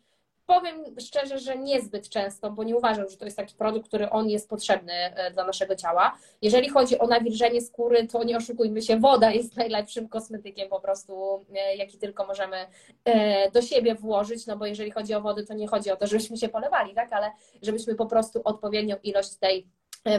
Powiem 0.46 0.84
szczerze, 1.00 1.38
że 1.38 1.58
niezbyt 1.58 2.08
często, 2.08 2.50
bo 2.50 2.64
nie 2.64 2.76
uważam, 2.76 3.08
że 3.08 3.16
to 3.16 3.24
jest 3.24 3.36
taki 3.36 3.54
produkt, 3.54 3.88
który 3.88 4.10
on 4.10 4.30
jest 4.30 4.48
potrzebny 4.48 4.92
e, 4.92 5.30
dla 5.30 5.44
naszego 5.44 5.76
ciała. 5.76 6.18
Jeżeli 6.42 6.68
chodzi 6.68 6.98
o 6.98 7.06
nawilżenie 7.06 7.60
skóry, 7.60 8.06
to 8.06 8.24
nie 8.24 8.36
oszukujmy 8.36 8.82
się, 8.82 9.00
woda 9.00 9.30
jest 9.40 9.56
najlepszym 9.56 10.08
kosmetykiem 10.08 10.68
po 10.68 10.80
prostu, 10.80 11.44
e, 11.54 11.76
jaki 11.76 11.98
tylko 11.98 12.26
możemy 12.26 12.56
e, 13.04 13.50
do 13.50 13.62
siebie 13.62 13.94
włożyć, 13.94 14.46
no 14.46 14.56
bo 14.56 14.66
jeżeli 14.66 14.90
chodzi 14.90 15.14
o 15.14 15.20
wodę, 15.20 15.44
to 15.44 15.54
nie 15.54 15.66
chodzi 15.66 15.90
o 15.90 15.96
to, 15.96 16.06
żebyśmy 16.06 16.36
się 16.36 16.48
polewali, 16.48 16.94
tak, 16.94 17.12
ale 17.12 17.30
żebyśmy 17.62 17.94
po 17.94 18.06
prostu 18.06 18.40
odpowiednią 18.44 18.96
ilość 19.02 19.36
tej 19.36 19.66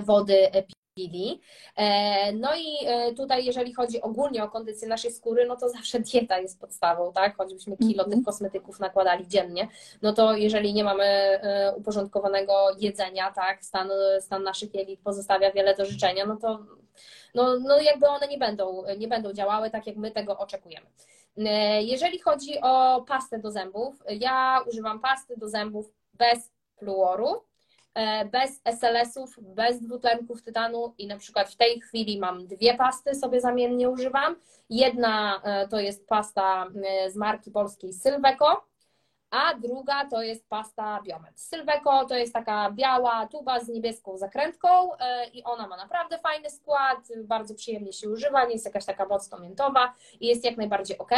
wody 0.04 0.48
pili. 0.94 1.42
E, 1.76 2.32
no 2.34 2.50
i 2.56 2.86
e, 2.86 3.14
tutaj, 3.14 3.46
jeżeli 3.46 3.74
chodzi 3.74 4.02
ogólnie 4.02 4.44
o 4.44 4.50
kondycję 4.50 4.88
naszej 4.88 5.12
skóry, 5.12 5.46
no 5.46 5.56
to 5.56 5.70
zawsze 5.70 6.00
dieta 6.12 6.40
jest 6.40 6.60
podstawą, 6.60 7.14
tak? 7.14 7.38
Choćbyśmy 7.38 7.78
kilo 7.78 8.04
tych 8.04 8.14
mhm. 8.14 8.24
kosmetyków 8.24 8.80
nakładali 8.80 9.28
dziennie, 9.28 9.68
no 10.02 10.14
to 10.14 10.34
jeżeli 10.34 10.74
nie 10.74 10.84
mamy 10.84 11.04
e, 11.04 11.74
uporządkowanego 11.76 12.54
jedzenia, 12.80 13.32
tak, 13.32 13.64
stan, 13.64 13.90
stan 14.20 14.44
naszych 14.44 14.74
jelit 14.74 15.00
pozostawia 15.00 15.52
wiele 15.52 15.76
do 15.76 15.86
życzenia, 15.86 16.26
no 16.26 16.36
to 16.36 16.60
no, 17.36 17.60
no 17.60 17.82
jakby 17.82 18.08
one 18.08 18.28
nie 18.28 18.38
będą, 18.38 18.84
nie 18.98 19.08
będą 19.08 19.34
działały 19.34 19.70
tak, 19.70 19.88
jak 19.88 19.96
my 19.96 20.12
tego 20.12 20.38
oczekujemy. 20.38 20.86
Jeżeli 21.80 22.20
chodzi 22.20 22.62
o 22.62 23.02
pastę 23.08 23.40
do 23.40 23.52
zębów, 23.52 24.04
ja 24.10 24.60
używam 24.72 25.00
pasty 25.00 25.38
do 25.38 25.50
zębów 25.50 25.94
bez 26.14 26.52
fluoru, 26.78 27.42
bez 28.32 28.62
SLS-ów, 28.66 29.40
bez 29.42 29.82
dwutlenków 29.82 30.42
tytanu 30.44 30.94
i 30.98 31.08
na 31.08 31.18
przykład 31.18 31.50
w 31.50 31.56
tej 31.56 31.82
chwili 31.82 32.20
mam 32.20 32.48
dwie 32.48 32.74
pasty, 32.74 33.16
sobie 33.16 33.42
zamiennie 33.42 33.90
używam. 33.90 34.36
Jedna 34.70 35.42
e, 35.44 35.68
to 35.68 35.80
jest 35.80 36.08
pasta 36.08 36.68
e, 36.86 37.12
z 37.12 37.16
marki 37.16 37.52
polskiej 37.52 37.94
Sylveco, 37.94 38.64
a 39.30 39.54
druga 39.56 40.06
to 40.06 40.22
jest 40.22 40.50
pasta 40.50 41.02
Biomet. 41.04 41.40
Sylveco 41.40 42.06
to 42.06 42.16
jest 42.16 42.34
taka 42.34 42.72
biała 42.72 43.28
tuba 43.28 43.60
z 43.60 43.68
niebieską 43.68 44.18
zakrętką 44.18 44.68
i 45.34 45.44
ona 45.44 45.68
ma 45.68 45.78
naprawdę 45.78 46.20
fajny 46.20 46.50
skład, 46.50 47.08
bardzo 47.24 47.56
przyjemnie 47.56 47.94
się 47.94 48.10
używa, 48.10 48.46
nie 48.46 48.54
jest 48.54 48.66
jakaś 48.66 48.86
taka 48.86 49.06
mocno 49.06 49.40
miętowa 49.40 49.94
i 50.20 50.28
jest 50.28 50.46
jak 50.46 50.58
najbardziej 50.58 50.98
ok. 50.98 51.12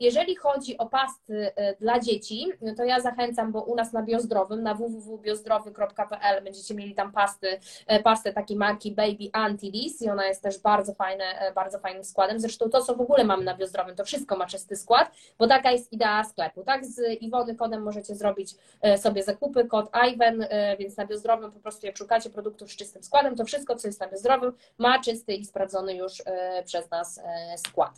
Jeżeli 0.00 0.36
chodzi 0.36 0.78
o 0.78 0.86
pasty 0.86 1.52
e, 1.56 1.76
dla 1.76 2.00
dzieci, 2.00 2.46
no 2.60 2.74
to 2.74 2.84
ja 2.84 3.00
zachęcam, 3.00 3.52
bo 3.52 3.62
u 3.62 3.74
nas 3.74 3.92
na 3.92 4.02
Biozdrowym, 4.02 4.62
na 4.62 4.74
www.biozdrowy.pl 4.74 6.44
będziecie 6.44 6.74
mieli 6.74 6.94
tam 6.94 7.12
pasty, 7.12 7.58
e, 7.86 8.02
pastę 8.02 8.32
takiej 8.32 8.56
marki 8.56 8.92
Baby 8.92 9.30
Antilis 9.32 10.02
i 10.02 10.10
ona 10.10 10.26
jest 10.26 10.42
też 10.42 10.58
bardzo 10.58 10.94
fajne, 10.94 11.24
e, 11.24 11.52
bardzo 11.52 11.78
fajnym 11.78 12.04
składem. 12.04 12.40
Zresztą 12.40 12.70
to, 12.70 12.82
co 12.82 12.94
w 12.94 13.00
ogóle 13.00 13.24
mamy 13.24 13.44
na 13.44 13.54
Biozdrowym, 13.54 13.96
to 13.96 14.04
wszystko 14.04 14.36
ma 14.36 14.46
czysty 14.46 14.76
skład, 14.76 15.10
bo 15.38 15.46
taka 15.46 15.72
jest 15.72 15.92
idea 15.92 16.24
sklepu, 16.24 16.62
tak? 16.62 16.86
Z 16.86 17.22
Iwony 17.22 17.54
kodem 17.54 17.82
możecie 17.82 18.14
zrobić 18.14 18.54
sobie 18.96 19.22
zakupy, 19.22 19.64
kod 19.64 19.90
IWEN, 20.12 20.46
więc 20.78 20.96
na 20.96 21.06
Biozdrowym 21.06 21.52
po 21.52 21.60
prostu 21.60 21.86
jak 21.86 21.96
szukacie 21.96 22.30
produktów 22.30 22.72
z 22.72 22.76
czystym 22.76 23.02
składem, 23.02 23.36
to 23.36 23.44
wszystko, 23.44 23.76
co 23.76 23.88
jest 23.88 24.00
na 24.00 24.08
Biozdrowym 24.08 24.52
ma 24.78 24.98
czysty 25.00 25.34
i 25.34 25.44
sprawdzony 25.44 25.94
już 25.94 26.22
przez 26.64 26.90
nas 26.90 27.20
skład. 27.56 27.92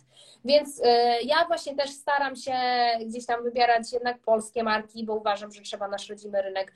Więc 0.45 0.81
ja 1.23 1.45
właśnie 1.47 1.75
też 1.75 1.92
staram 1.93 2.35
się 2.35 2.53
gdzieś 3.05 3.25
tam 3.25 3.43
wybierać 3.43 3.93
jednak 3.93 4.19
polskie 4.19 4.63
marki, 4.63 5.05
bo 5.05 5.15
uważam, 5.15 5.51
że 5.51 5.61
trzeba 5.61 5.87
nasz 5.87 6.09
rodzimy 6.09 6.41
rynek 6.41 6.73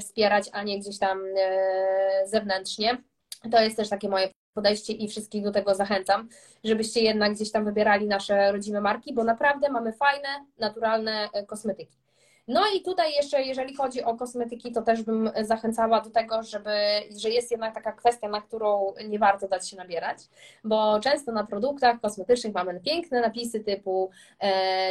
wspierać, 0.00 0.48
a 0.52 0.62
nie 0.62 0.78
gdzieś 0.78 0.98
tam 0.98 1.20
e, 1.38 2.26
zewnętrznie. 2.26 2.96
To 3.52 3.62
jest 3.62 3.76
też 3.76 3.88
takie 3.88 4.08
moje 4.08 4.28
podejście 4.54 4.92
i 4.92 5.08
wszystkich 5.08 5.44
do 5.44 5.52
tego 5.52 5.74
zachęcam, 5.74 6.28
żebyście 6.64 7.00
jednak 7.00 7.34
gdzieś 7.34 7.52
tam 7.52 7.64
wybierali 7.64 8.06
nasze 8.06 8.52
rodzime 8.52 8.80
marki, 8.80 9.14
bo 9.14 9.24
naprawdę 9.24 9.70
mamy 9.70 9.92
fajne, 9.92 10.28
naturalne 10.58 11.28
e, 11.32 11.46
kosmetyki. 11.46 11.96
No 12.50 12.60
i 12.76 12.82
tutaj 12.82 13.12
jeszcze, 13.12 13.42
jeżeli 13.42 13.74
chodzi 13.74 14.02
o 14.02 14.14
kosmetyki, 14.16 14.72
to 14.72 14.82
też 14.82 15.02
bym 15.02 15.30
zachęcała 15.40 16.00
do 16.00 16.10
tego, 16.10 16.42
żeby, 16.42 16.70
że 17.16 17.30
jest 17.30 17.50
jednak 17.50 17.74
taka 17.74 17.92
kwestia, 17.92 18.28
na 18.28 18.40
którą 18.40 18.94
nie 19.08 19.18
warto 19.18 19.48
dać 19.48 19.68
się 19.68 19.76
nabierać, 19.76 20.18
bo 20.64 21.00
często 21.00 21.32
na 21.32 21.46
produktach 21.46 22.00
kosmetycznych 22.00 22.54
mamy 22.54 22.80
piękne 22.80 23.20
napisy 23.20 23.60
typu 23.60 24.10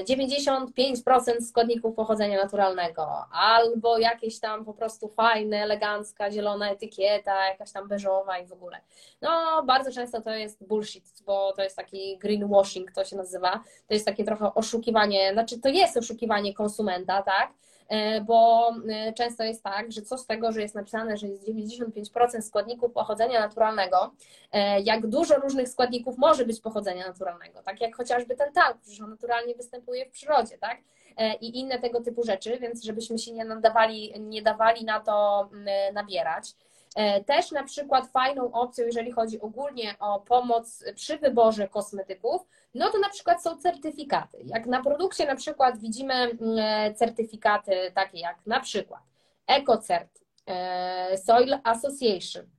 95% 0.09 1.29
e, 1.37 1.41
składników 1.41 1.95
pochodzenia 1.95 2.43
naturalnego, 2.43 3.25
albo 3.31 3.97
jakieś 3.97 4.39
tam 4.39 4.65
po 4.65 4.73
prostu 4.73 5.07
fajne, 5.07 5.57
elegancka, 5.57 6.31
zielona 6.31 6.71
etykieta, 6.71 7.47
jakaś 7.47 7.71
tam 7.71 7.87
beżowa 7.87 8.39
i 8.39 8.45
w 8.45 8.53
ogóle. 8.53 8.77
No, 9.21 9.63
bardzo 9.65 9.91
często 9.91 10.21
to 10.21 10.31
jest 10.31 10.67
bullshit, 10.67 11.23
bo 11.25 11.53
to 11.53 11.63
jest 11.63 11.75
taki 11.75 12.17
greenwashing, 12.17 12.91
to 12.91 13.05
się 13.05 13.15
nazywa. 13.15 13.63
To 13.87 13.93
jest 13.93 14.05
takie 14.05 14.23
trochę 14.23 14.53
oszukiwanie, 14.53 15.33
znaczy 15.33 15.59
to 15.61 15.69
jest 15.69 15.97
oszukiwanie 15.97 16.53
konsumenta, 16.53 17.23
tak? 17.23 17.48
E, 17.89 18.21
bo 18.21 18.71
e, 18.89 19.13
często 19.13 19.43
jest 19.43 19.63
tak, 19.63 19.91
że 19.91 20.01
co 20.01 20.17
z 20.17 20.25
tego, 20.25 20.51
że 20.51 20.61
jest 20.61 20.75
napisane, 20.75 21.17
że 21.17 21.27
jest 21.27 21.47
95% 21.47 22.41
składników 22.41 22.91
pochodzenia 22.93 23.39
naturalnego, 23.39 24.13
e, 24.51 24.81
jak 24.81 25.07
dużo 25.07 25.35
różnych 25.35 25.69
składników 25.69 26.17
może 26.17 26.45
być 26.45 26.61
pochodzenia 26.61 27.07
naturalnego, 27.07 27.61
tak 27.63 27.81
jak 27.81 27.95
chociażby 27.95 28.35
ten 28.35 28.53
talk, 28.53 28.77
że 28.91 29.03
on 29.03 29.09
naturalnie 29.09 29.55
występuje 29.55 30.05
w 30.05 30.11
przyrodzie, 30.11 30.57
tak? 30.57 30.77
I 31.41 31.59
inne 31.59 31.79
tego 31.79 32.01
typu 32.01 32.23
rzeczy, 32.23 32.59
więc 32.59 32.83
żebyśmy 32.83 33.19
się 33.19 33.33
nie 33.33 33.45
nadawali, 33.45 34.13
nie 34.19 34.41
dawali 34.41 34.85
na 34.85 34.99
to 34.99 35.49
nabierać. 35.93 36.55
Też 37.25 37.51
na 37.51 37.63
przykład 37.63 38.07
fajną 38.07 38.51
opcją, 38.51 38.85
jeżeli 38.85 39.11
chodzi 39.11 39.41
ogólnie 39.41 39.95
o 39.99 40.19
pomoc 40.19 40.83
przy 40.95 41.17
wyborze 41.17 41.67
kosmetyków, 41.67 42.41
no 42.73 42.89
to 42.89 42.99
na 42.99 43.09
przykład 43.09 43.43
są 43.43 43.57
certyfikaty. 43.57 44.37
Jak 44.45 44.65
na 44.65 44.83
produkcie 44.83 45.25
na 45.25 45.35
przykład 45.35 45.79
widzimy 45.79 46.13
mm, 46.13 46.37
e, 46.59 46.93
certyfikaty 46.93 47.91
takie 47.95 48.19
jak 48.19 48.45
na 48.45 48.59
przykład 48.59 49.01
EcoCert, 49.47 50.19
e, 50.45 51.17
Soil 51.17 51.57
Association, 51.63 52.49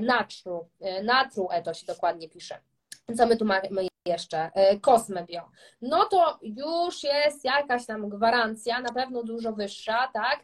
Natru, 0.00 0.68
Natru 1.02 1.48
E 1.50 1.62
to 1.62 1.74
się 1.74 1.86
dokładnie 1.86 2.28
pisze. 2.28 2.58
Co 3.16 3.26
my 3.26 3.36
tu 3.36 3.44
mamy 3.44 3.68
jeszcze 4.06 4.50
Cosmebio, 4.80 5.50
no 5.82 6.04
to 6.04 6.38
już 6.42 7.02
jest 7.02 7.44
jakaś 7.44 7.86
tam 7.86 8.08
gwarancja, 8.08 8.80
na 8.80 8.92
pewno 8.92 9.22
dużo 9.22 9.52
wyższa, 9.52 10.10
tak, 10.14 10.40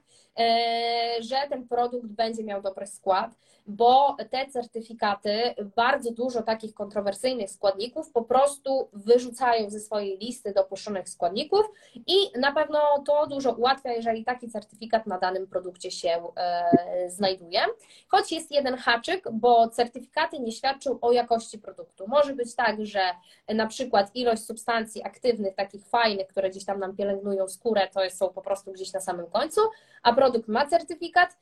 że 1.21 1.37
ten 1.49 1.69
produkt 1.69 2.07
będzie 2.07 2.45
miał 2.45 2.63
dobry 2.63 2.87
skład 2.87 3.31
bo 3.67 4.17
te 4.31 4.47
certyfikaty 4.47 5.55
bardzo 5.77 6.12
dużo 6.12 6.43
takich 6.43 6.75
kontrowersyjnych 6.75 7.51
składników 7.51 8.11
po 8.11 8.23
prostu 8.23 8.89
wyrzucają 8.93 9.71
ze 9.71 9.81
swojej 9.81 10.19
listy 10.19 10.53
dopuszczonych 10.53 11.09
składników 11.09 11.67
i 12.07 12.39
na 12.39 12.53
pewno 12.53 12.79
to 13.07 13.27
dużo 13.27 13.53
ułatwia, 13.53 13.93
jeżeli 13.93 14.25
taki 14.25 14.49
certyfikat 14.51 15.07
na 15.07 15.19
danym 15.19 15.47
produkcie 15.47 15.91
się 15.91 16.23
e, 16.37 17.11
znajduje. 17.11 17.61
Choć 18.09 18.33
jest 18.33 18.51
jeden 18.51 18.77
haczyk, 18.77 19.29
bo 19.33 19.69
certyfikaty 19.69 20.39
nie 20.39 20.53
świadczą 20.53 20.99
o 21.01 21.12
jakości 21.12 21.59
produktu. 21.59 22.05
Może 22.09 22.35
być 22.35 22.55
tak, 22.55 22.87
że 22.87 23.01
na 23.49 23.67
przykład 23.67 24.11
ilość 24.15 24.45
substancji 24.45 25.03
aktywnych, 25.03 25.55
takich 25.55 25.87
fajnych, 25.87 26.27
które 26.27 26.51
gdzieś 26.51 26.65
tam 26.65 26.81
nam 26.81 26.97
pielęgnują 26.97 27.49
skórę, 27.49 27.89
to 27.95 28.11
są 28.11 28.29
po 28.29 28.43
prostu 28.43 28.73
gdzieś 28.73 28.93
na 28.93 29.01
samym 29.01 29.27
końcu, 29.27 29.61
a 30.03 30.12
produkt 30.12 30.49
ma 30.49 30.67
certyfikat, 30.67 31.37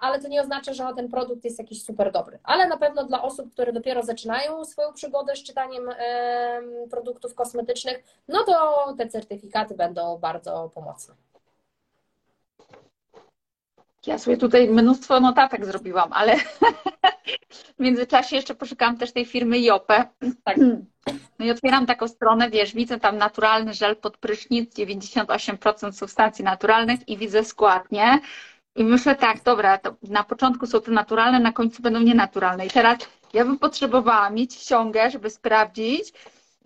ale 0.00 0.20
to 0.22 0.28
nie 0.28 0.40
oznacza, 0.40 0.72
że 0.72 0.84
ten 0.96 1.08
produkt 1.08 1.44
jest 1.44 1.58
jakiś 1.58 1.84
super 1.84 2.12
dobry. 2.12 2.38
Ale 2.42 2.68
na 2.68 2.76
pewno 2.76 3.04
dla 3.04 3.22
osób, 3.22 3.52
które 3.52 3.72
dopiero 3.72 4.02
zaczynają 4.02 4.64
swoją 4.64 4.92
przygodę 4.92 5.36
z 5.36 5.42
czytaniem 5.42 5.90
produktów 6.90 7.34
kosmetycznych, 7.34 8.04
no 8.28 8.44
to 8.44 8.94
te 8.98 9.08
certyfikaty 9.08 9.74
będą 9.74 10.18
bardzo 10.18 10.70
pomocne. 10.74 11.14
Ja 14.06 14.18
sobie 14.18 14.36
tutaj 14.36 14.68
mnóstwo 14.68 15.20
notatek 15.20 15.66
zrobiłam, 15.66 16.12
ale 16.12 16.36
w 17.76 17.80
międzyczasie 17.80 18.36
jeszcze 18.36 18.54
poszukałam 18.54 18.98
też 18.98 19.12
tej 19.12 19.24
firmy 19.24 19.60
Jope. 19.60 20.04
Tak. 20.44 20.56
No 21.38 21.46
i 21.46 21.50
otwieram 21.50 21.86
taką 21.86 22.08
stronę, 22.08 22.50
wiesz, 22.50 22.74
widzę 22.74 23.00
tam 23.00 23.18
naturalny 23.18 23.74
żel 23.74 23.96
pod 23.96 24.16
prysznic, 24.16 24.74
98% 24.74 25.92
substancji 25.92 26.44
naturalnych 26.44 27.08
i 27.08 27.18
widzę 27.18 27.44
skład, 27.44 27.92
nie? 27.92 28.20
I 28.76 28.84
myślę 28.84 29.16
tak, 29.16 29.42
dobra, 29.42 29.78
to 29.78 29.94
na 30.02 30.24
początku 30.24 30.66
są 30.66 30.80
te 30.80 30.90
naturalne, 30.90 31.40
na 31.40 31.52
końcu 31.52 31.82
będą 31.82 32.00
nienaturalne. 32.00 32.66
I 32.66 32.70
teraz 32.70 32.98
ja 33.32 33.44
bym 33.44 33.58
potrzebowała 33.58 34.30
mieć 34.30 34.54
ściągę, 34.54 35.10
żeby 35.10 35.30
sprawdzić, 35.30 36.12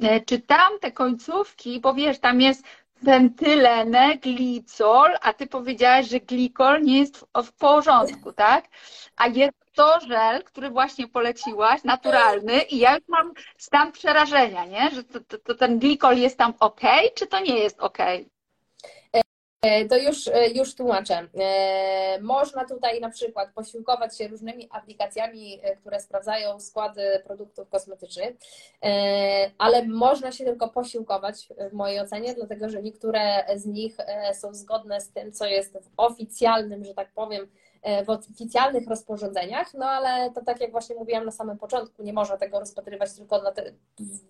e, 0.01 0.21
czy 0.21 0.39
tam 0.39 0.79
te 0.81 0.93
końcówki, 0.93 1.81
bo 1.81 1.95
wiesz, 1.95 2.19
tam 2.19 2.41
jest 2.41 2.65
wentylenę, 3.03 4.17
glicol, 4.17 5.11
a 5.21 5.33
ty 5.33 5.47
powiedziałaś, 5.47 6.09
że 6.09 6.21
glikol 6.21 6.83
nie 6.83 6.99
jest 6.99 7.17
w, 7.17 7.43
w 7.43 7.53
porządku, 7.53 8.33
tak? 8.33 8.65
A 9.17 9.27
jest 9.27 9.59
to 9.75 10.01
żel, 10.01 10.45
który 10.45 10.71
właśnie 10.71 11.09
poleciłaś, 11.09 11.85
naturalny 11.85 12.63
i 12.63 12.79
ja 12.79 12.95
już 12.95 13.09
mam 13.09 13.33
stan 13.59 13.93
przerażenia, 13.93 14.65
nie? 14.65 14.91
Że 14.91 15.05
to, 15.05 15.21
to, 15.21 15.39
to 15.39 15.55
ten 15.55 15.79
glikol 15.79 16.19
jest 16.19 16.39
tam 16.39 16.55
ok, 16.61 16.81
czy 17.15 17.27
to 17.27 17.41
nie 17.41 17.59
jest 17.59 17.81
ok? 17.81 17.99
E, 19.63 19.85
to 19.89 19.97
już, 19.97 20.29
e, 20.29 20.49
już 20.49 20.75
tłumaczę. 20.75 21.29
E, 21.41 22.21
można 22.21 22.65
tutaj 22.65 23.01
na 23.01 23.11
przykład 23.11 23.53
posiłkować 23.55 24.19
się 24.19 24.29
różnymi 24.29 24.69
aplikacjami, 24.71 25.61
które 25.81 26.01
sprawdzają 26.01 26.61
składy 26.61 27.23
produktów 27.25 27.69
kosmetycznych, 27.69 28.37
ale 29.59 29.87
można 29.87 30.33
się 30.33 30.45
tylko 30.45 30.69
posiłkować 30.69 31.49
w 31.71 31.73
mojej 31.73 32.01
ocenie, 32.01 32.35
dlatego 32.35 32.69
że 32.69 32.83
niektóre 32.83 33.45
z 33.57 33.67
nich 33.67 33.97
są 34.33 34.55
zgodne 34.55 35.01
z 35.01 35.11
tym, 35.11 35.33
co 35.33 35.47
jest 35.47 35.73
w 35.73 35.91
oficjalnym, 35.97 36.85
że 36.85 36.95
tak 36.95 37.13
powiem, 37.15 37.49
w 38.07 38.11
oficjalnych 38.11 38.89
rozporządzeniach, 38.89 39.75
no 39.75 39.87
ale 39.87 40.31
to 40.31 40.45
tak 40.45 40.61
jak 40.61 40.71
właśnie 40.71 40.97
mówiłam 40.97 41.25
na 41.25 41.31
samym 41.31 41.59
początku, 41.59 42.03
nie 42.03 42.13
można 42.13 42.37
tego 42.37 42.61
rozpatrywać 42.61 43.13
tylko 43.13 43.43
na 43.43 43.53
te, 43.53 43.73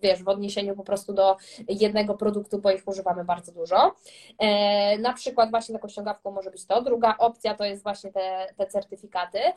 wiesz, 0.01 0.23
w 0.23 0.27
odniesieniu 0.27 0.75
po 0.75 0.83
prostu 0.83 1.13
do 1.13 1.37
jednego 1.67 2.13
produktu, 2.17 2.59
bo 2.59 2.71
ich 2.71 2.87
używamy 2.87 3.23
bardzo 3.23 3.51
dużo. 3.51 3.95
E, 4.39 4.97
na 4.97 5.13
przykład 5.13 5.49
właśnie 5.49 5.75
taką 5.75 5.87
ściągawką 5.87 6.31
może 6.31 6.51
być 6.51 6.65
to. 6.65 6.81
Druga 6.81 7.15
opcja 7.17 7.53
to 7.53 7.65
jest 7.65 7.83
właśnie 7.83 8.11
te, 8.11 8.47
te 8.57 8.67
certyfikaty, 8.67 9.39
e, 9.39 9.53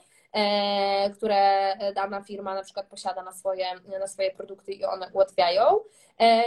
które 1.17 1.75
dana 1.95 2.23
firma 2.23 2.55
na 2.55 2.63
przykład 2.63 2.87
posiada 2.87 3.23
na 3.23 3.33
swoje, 3.33 3.67
na 4.01 4.07
swoje 4.07 4.31
produkty 4.31 4.73
i 4.73 4.85
one 4.85 5.11
ułatwiają. 5.13 5.63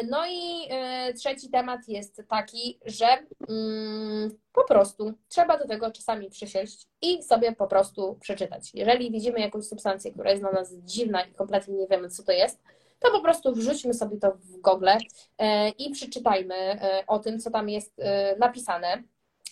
No 0.10 0.28
i 0.30 0.70
trzeci 1.18 1.50
temat 1.50 1.80
jest 1.88 2.22
taki, 2.30 2.80
że 2.86 3.08
mm, 3.50 4.38
po 4.54 4.64
prostu 4.64 5.14
trzeba 5.28 5.58
do 5.58 5.68
tego 5.68 5.92
czasami 5.92 6.30
przysiąść 6.30 6.88
i 7.02 7.24
sobie 7.24 7.52
po 7.52 7.68
prostu 7.68 8.16
przeczytać. 8.22 8.72
Jeżeli 8.74 9.12
widzimy 9.12 9.40
jakąś 9.40 9.66
substancję, 9.66 10.12
która 10.12 10.30
jest 10.30 10.42
dla 10.42 10.52
nas 10.52 10.74
dziwna 10.74 11.22
i 11.22 11.34
kompletnie 11.34 11.76
nie 11.76 11.88
wiemy, 11.88 12.10
co 12.10 12.24
to 12.24 12.32
jest, 12.32 12.64
to 13.00 13.12
po 13.12 13.22
prostu 13.22 13.54
wrzućmy 13.54 13.94
sobie 13.94 14.18
to 14.18 14.32
w 14.32 14.58
Google 14.62 14.90
e, 15.38 15.70
i 15.70 15.92
przeczytajmy 15.92 16.56
e, 16.56 17.04
o 17.08 17.20
tym, 17.20 17.40
co 17.40 17.52
tam 17.52 17.70
jest 17.70 18.00
e, 18.00 18.36
napisane. 18.38 19.04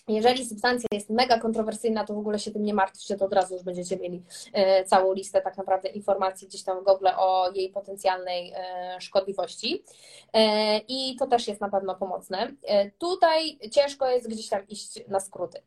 Jeżeli 0.08 0.46
substancja 0.46 0.88
jest 0.92 1.10
mega 1.10 1.40
kontrowersyjna, 1.40 2.06
to 2.06 2.14
w 2.14 2.18
ogóle 2.18 2.40
się 2.40 2.52
tym 2.52 2.64
nie 2.64 2.74
martwcie, 2.74 3.18
to 3.18 3.26
od 3.26 3.34
razu 3.34 3.54
już 3.54 3.64
będziecie 3.64 3.98
mieli 3.98 4.24
e, 4.54 4.84
całą 4.84 5.14
listę 5.14 5.42
tak 5.42 5.58
naprawdę 5.58 5.90
informacji 5.90 6.48
gdzieś 6.48 6.64
tam 6.64 6.80
w 6.80 6.84
Google 6.84 7.08
o 7.18 7.52
jej 7.56 7.70
potencjalnej 7.70 8.54
e, 8.56 9.02
szkodliwości. 9.02 9.84
E, 10.34 10.78
I 10.78 11.16
to 11.20 11.28
też 11.28 11.48
jest 11.48 11.62
na 11.62 11.70
pewno 11.70 11.96
pomocne. 11.96 12.52
Tutaj 12.98 13.60
ciężko 13.72 14.10
jest 14.10 14.30
gdzieś 14.30 14.50
tam 14.50 14.68
iść 14.68 15.08
na 15.08 15.20
skróty. 15.20 15.62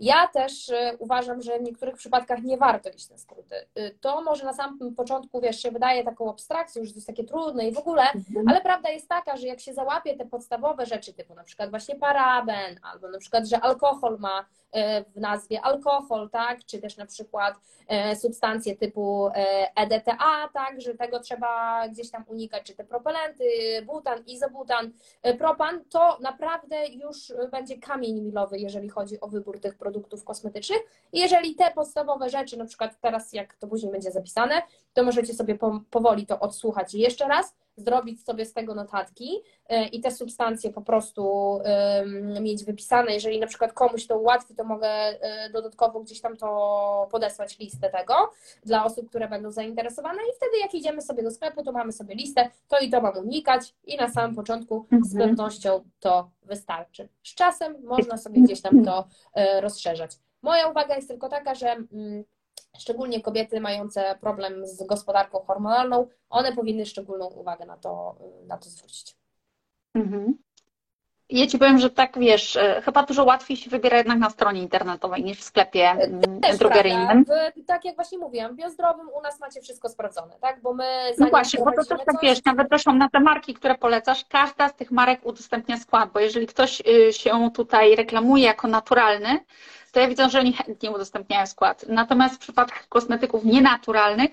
Ja 0.00 0.26
też 0.26 0.70
uważam, 0.98 1.42
że 1.42 1.58
w 1.58 1.62
niektórych 1.62 1.96
przypadkach 1.96 2.42
nie 2.42 2.56
warto 2.56 2.90
iść 2.90 3.10
na 3.10 3.18
skróty. 3.18 3.54
To 4.00 4.22
może 4.22 4.44
na 4.44 4.52
samym 4.52 4.94
początku, 4.94 5.40
wiesz, 5.40 5.62
się 5.62 5.70
wydaje 5.70 6.04
taką 6.04 6.30
abstrakcją, 6.30 6.84
że 6.84 6.90
to 6.90 6.96
jest 6.96 7.06
takie 7.06 7.24
trudne 7.24 7.68
i 7.68 7.72
w 7.72 7.78
ogóle, 7.78 8.02
mhm. 8.02 8.48
ale 8.48 8.60
prawda 8.60 8.90
jest 8.90 9.08
taka, 9.08 9.36
że 9.36 9.46
jak 9.46 9.60
się 9.60 9.74
załapie 9.74 10.16
te 10.16 10.26
podstawowe 10.26 10.86
rzeczy, 10.86 11.12
typu 11.12 11.34
na 11.34 11.44
przykład 11.44 11.70
właśnie 11.70 11.96
paraben, 11.96 12.80
albo 12.82 13.08
na 13.08 13.18
przykład, 13.18 13.46
że 13.46 13.60
alkohol, 13.60 13.81
alkohol 13.82 14.18
ma 14.18 14.44
e, 14.72 15.04
w 15.04 15.16
nazwie 15.16 15.60
alkohol, 15.60 16.30
tak, 16.30 16.64
czy 16.64 16.78
też 16.78 16.96
na 16.96 17.06
przykład 17.06 17.54
e, 17.88 18.16
substancje 18.16 18.76
typu 18.76 19.28
EDTA, 19.76 20.44
e 20.44 20.48
tak, 20.52 20.80
że 20.80 20.94
tego 20.94 21.20
trzeba 21.20 21.82
gdzieś 21.88 22.10
tam 22.10 22.24
unikać, 22.28 22.62
czy 22.62 22.74
te 22.74 22.84
propelenty, 22.84 23.44
butan, 23.86 24.24
izobutan, 24.26 24.92
propan, 25.38 25.84
to 25.90 26.18
naprawdę 26.20 26.86
już 26.86 27.32
będzie 27.50 27.78
kamień 27.78 28.20
milowy, 28.20 28.58
jeżeli 28.58 28.88
chodzi 28.88 29.20
o 29.20 29.28
wybór 29.28 29.60
tych 29.60 29.78
produktów 29.78 30.24
kosmetycznych. 30.24 30.82
Jeżeli 31.12 31.54
te 31.54 31.70
podstawowe 31.70 32.30
rzeczy, 32.30 32.56
na 32.56 32.64
przykład 32.64 33.00
teraz 33.00 33.32
jak 33.32 33.54
to 33.54 33.66
później 33.66 33.92
będzie 33.92 34.10
zapisane, 34.10 34.62
to 34.92 35.02
możecie 35.02 35.34
sobie 35.34 35.58
powoli 35.90 36.26
to 36.26 36.40
odsłuchać 36.40 36.94
jeszcze 36.94 37.28
raz, 37.28 37.54
zrobić 37.76 38.24
sobie 38.24 38.46
z 38.46 38.52
tego 38.52 38.74
notatki 38.74 39.42
e, 39.68 39.86
i 39.86 40.00
te 40.00 40.10
substancje 40.10 40.72
po 40.72 40.82
prostu 40.82 41.22
mieć 42.40 42.64
wypisane. 42.64 43.12
Jeżeli 43.12 43.40
na 43.40 43.46
przykład 43.46 43.72
komuś 43.72 44.06
to 44.06 44.18
ułatwi, 44.18 44.54
to 44.54 44.64
mogę 44.64 44.88
e, 44.88 45.50
dodatkowo 45.50 46.00
gdzieś 46.00 46.20
tam 46.20 46.36
to 46.36 47.08
podesłać 47.10 47.58
listę 47.58 47.90
tego 47.90 48.14
dla 48.64 48.84
osób, 48.84 49.08
które 49.08 49.28
będą 49.28 49.50
zainteresowane 49.50 50.22
i 50.22 50.36
wtedy 50.36 50.58
jak 50.58 50.74
idziemy 50.74 51.02
sobie 51.02 51.22
do 51.22 51.30
sklepu, 51.30 51.62
to 51.62 51.72
mamy 51.72 51.92
sobie 51.92 52.14
listę, 52.14 52.50
to 52.68 52.78
i 52.78 52.90
to 52.90 53.00
mam 53.00 53.18
unikać 53.18 53.74
i 53.84 53.96
na 53.96 54.08
samym 54.08 54.36
początku 54.36 54.86
z 55.02 55.12
mhm. 55.12 55.30
pewnością 55.30 55.84
to 56.00 56.30
wystarczy. 56.42 57.08
Z 57.22 57.34
czasem 57.34 57.76
można 57.84 58.16
sobie 58.16 58.40
gdzieś 58.42 58.62
tam 58.62 58.84
to 58.84 59.08
e, 59.34 59.60
rozszerzać. 59.60 60.18
Moja 60.42 60.68
uwaga 60.68 60.96
jest 60.96 61.08
tylko 61.08 61.28
taka, 61.28 61.54
że 61.54 61.70
mm, 61.70 62.24
szczególnie 62.78 63.20
kobiety 63.20 63.60
mające 63.60 64.18
problem 64.20 64.66
z 64.66 64.86
gospodarką 64.86 65.44
hormonalną, 65.46 66.08
one 66.30 66.52
powinny 66.52 66.86
szczególną 66.86 67.26
uwagę 67.26 67.66
na 67.66 67.76
to, 67.76 68.16
na 68.46 68.58
to 68.58 68.70
zwrócić. 68.70 69.16
Mhm. 69.94 70.38
Ja 71.32 71.46
Ci 71.46 71.58
powiem, 71.58 71.78
że 71.78 71.90
tak 71.90 72.18
wiesz, 72.18 72.56
e, 72.56 72.82
chyba 72.84 73.02
dużo 73.02 73.24
łatwiej 73.24 73.56
się 73.56 73.70
wybiera 73.70 73.96
jednak 73.96 74.18
na 74.18 74.30
stronie 74.30 74.62
internetowej 74.62 75.24
niż 75.24 75.38
w 75.38 75.42
sklepie 75.42 75.90
mm, 75.90 76.40
Też, 76.40 76.58
drogeryjnym. 76.58 77.24
W, 77.24 77.64
tak 77.66 77.84
jak 77.84 77.94
właśnie 77.94 78.18
mówiłam, 78.18 78.52
w 78.52 78.56
biozdrowym 78.56 79.08
u 79.08 79.22
nas 79.22 79.40
macie 79.40 79.60
wszystko 79.60 79.88
sprawdzone, 79.88 80.34
tak? 80.40 80.62
Bo 80.62 80.74
my 80.74 81.12
No 81.18 81.26
właśnie, 81.26 81.64
bo 81.64 81.72
to 81.72 81.84
też 81.84 82.04
tak 82.06 82.16
wiesz, 82.22 82.44
nawet 82.44 82.68
zresztą 82.68 82.94
na 82.94 83.08
te 83.08 83.20
marki, 83.20 83.54
które 83.54 83.74
polecasz, 83.74 84.24
każda 84.24 84.68
z 84.68 84.74
tych 84.74 84.90
marek 84.90 85.26
udostępnia 85.26 85.76
skład, 85.76 86.12
bo 86.12 86.20
jeżeli 86.20 86.46
ktoś 86.46 86.80
y, 86.80 87.12
się 87.12 87.50
tutaj 87.54 87.96
reklamuje 87.96 88.44
jako 88.44 88.68
naturalny, 88.68 89.38
to 89.92 90.00
ja 90.00 90.08
widzę, 90.08 90.30
że 90.30 90.40
oni 90.40 90.52
chętnie 90.52 90.90
udostępniają 90.90 91.46
skład. 91.46 91.84
Natomiast 91.88 92.34
w 92.34 92.38
przypadku 92.38 92.78
kosmetyków 92.88 93.44
nienaturalnych 93.44 94.30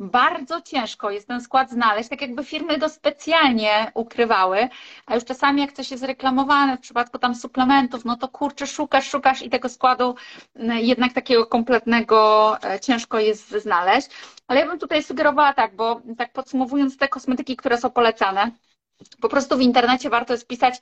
bardzo 0.00 0.60
ciężko 0.60 1.10
jest 1.10 1.28
ten 1.28 1.40
skład 1.40 1.70
znaleźć, 1.70 2.08
tak 2.08 2.20
jakby 2.20 2.44
firmy 2.44 2.78
go 2.78 2.88
specjalnie 2.88 3.90
ukrywały, 3.94 4.68
a 5.06 5.14
już 5.14 5.24
czasami 5.24 5.60
jak 5.60 5.72
coś 5.72 5.90
jest 5.90 6.04
reklamowane 6.04 6.76
w 6.76 6.80
przypadku 6.80 7.18
tam 7.18 7.34
suplementów, 7.34 8.04
no 8.04 8.16
to 8.16 8.28
kurczę, 8.28 8.66
szukasz, 8.66 9.10
szukasz 9.10 9.42
i 9.42 9.50
tego 9.50 9.68
składu 9.68 10.14
mm, 10.56 10.78
jednak 10.78 11.12
takiego 11.12 11.46
kompletnego 11.46 12.56
e, 12.64 12.80
ciężko 12.80 13.18
jest 13.18 13.50
znaleźć. 13.50 14.08
Ale 14.48 14.60
ja 14.60 14.66
bym 14.66 14.78
tutaj 14.78 15.02
sugerowała 15.02 15.52
tak, 15.52 15.76
bo 15.76 16.00
tak 16.18 16.32
podsumowując 16.32 16.96
te 16.96 17.08
kosmetyki, 17.08 17.56
które 17.56 17.78
są 17.78 17.90
polecane, 17.90 18.50
po 19.20 19.28
prostu 19.28 19.56
w 19.56 19.60
internecie 19.60 20.10
warto 20.10 20.32
jest 20.32 20.46
pisać 20.46 20.80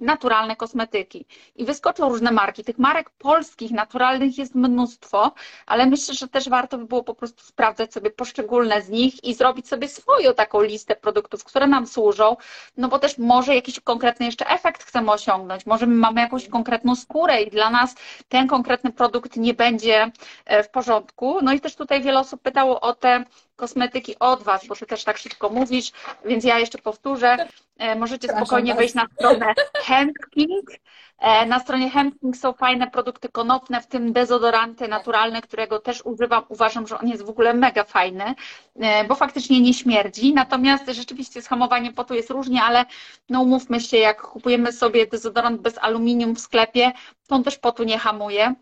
naturalne 0.00 0.56
kosmetyki. 0.56 1.26
I 1.56 1.64
wyskoczą 1.64 2.08
różne 2.08 2.32
marki. 2.32 2.64
Tych 2.64 2.78
marek 2.78 3.10
polskich, 3.10 3.70
naturalnych 3.70 4.38
jest 4.38 4.54
mnóstwo, 4.54 5.32
ale 5.66 5.86
myślę, 5.86 6.14
że 6.14 6.28
też 6.28 6.48
warto 6.48 6.78
by 6.78 6.84
było 6.84 7.02
po 7.04 7.14
prostu 7.14 7.44
sprawdzać 7.44 7.92
sobie 7.92 8.10
poszczególne 8.10 8.82
z 8.82 8.88
nich 8.88 9.24
i 9.24 9.34
zrobić 9.34 9.68
sobie 9.68 9.88
swoją 9.88 10.34
taką 10.34 10.62
listę 10.62 10.96
produktów, 10.96 11.44
które 11.44 11.66
nam 11.66 11.86
służą, 11.86 12.36
no 12.76 12.88
bo 12.88 12.98
też 12.98 13.18
może 13.18 13.54
jakiś 13.54 13.80
konkretny 13.80 14.26
jeszcze 14.26 14.46
efekt 14.46 14.82
chcemy 14.84 15.12
osiągnąć, 15.12 15.66
może 15.66 15.86
my 15.86 15.94
mamy 15.94 16.20
jakąś 16.20 16.48
konkretną 16.48 16.96
skórę 16.96 17.42
i 17.42 17.50
dla 17.50 17.70
nas 17.70 17.94
ten 18.28 18.48
konkretny 18.48 18.92
produkt 18.92 19.36
nie 19.36 19.54
będzie 19.54 20.10
e, 20.44 20.62
w 20.62 20.70
porządku. 20.70 21.38
No 21.42 21.52
i 21.52 21.60
też 21.60 21.76
tutaj 21.76 22.02
wiele 22.02 22.20
osób 22.20 22.42
pytało 22.42 22.80
o 22.80 22.94
te 22.94 23.24
kosmetyki 23.56 24.18
od 24.18 24.42
Was, 24.42 24.66
bo 24.66 24.74
Ty 24.76 24.86
też 24.86 25.04
tak 25.04 25.18
szybko 25.18 25.50
mówisz, 25.50 25.92
więc 26.24 26.44
ja 26.44 26.58
jeszcze 26.58 26.78
powtórzę. 26.78 27.48
E, 27.78 27.96
możecie 27.96 28.28
spokojnie 28.28 28.74
wejść 28.74 28.94
na 28.94 29.06
stronę 29.14 29.54
Hempking. 29.86 30.70
E, 31.18 31.46
na 31.46 31.60
stronie 31.60 31.90
Hempking 31.90 32.36
są 32.36 32.52
fajne 32.52 32.90
produkty 32.90 33.28
konopne, 33.28 33.80
w 33.80 33.86
tym 33.86 34.12
dezodoranty 34.12 34.88
naturalne, 34.88 35.42
którego 35.42 35.78
też 35.78 36.02
używam. 36.04 36.44
Uważam, 36.48 36.86
że 36.86 36.98
on 36.98 37.08
jest 37.08 37.24
w 37.24 37.28
ogóle 37.28 37.54
mega 37.54 37.84
fajny, 37.84 38.34
e, 38.80 39.04
bo 39.04 39.14
faktycznie 39.14 39.60
nie 39.60 39.74
śmierdzi. 39.74 40.34
Natomiast 40.34 40.86
rzeczywiście 40.88 41.42
z 41.42 41.48
hamowaniem 41.48 41.94
potu 41.94 42.14
jest 42.14 42.30
różnie, 42.30 42.62
ale 42.62 42.84
no 43.28 43.42
umówmy 43.42 43.80
się, 43.80 43.96
jak 43.96 44.22
kupujemy 44.22 44.72
sobie 44.72 45.06
dezodorant 45.06 45.60
bez 45.60 45.78
aluminium 45.78 46.34
w 46.34 46.40
sklepie, 46.40 46.92
to 47.28 47.34
on 47.34 47.44
też 47.44 47.58
potu 47.58 47.84
nie 47.84 47.98
hamuje 47.98 48.54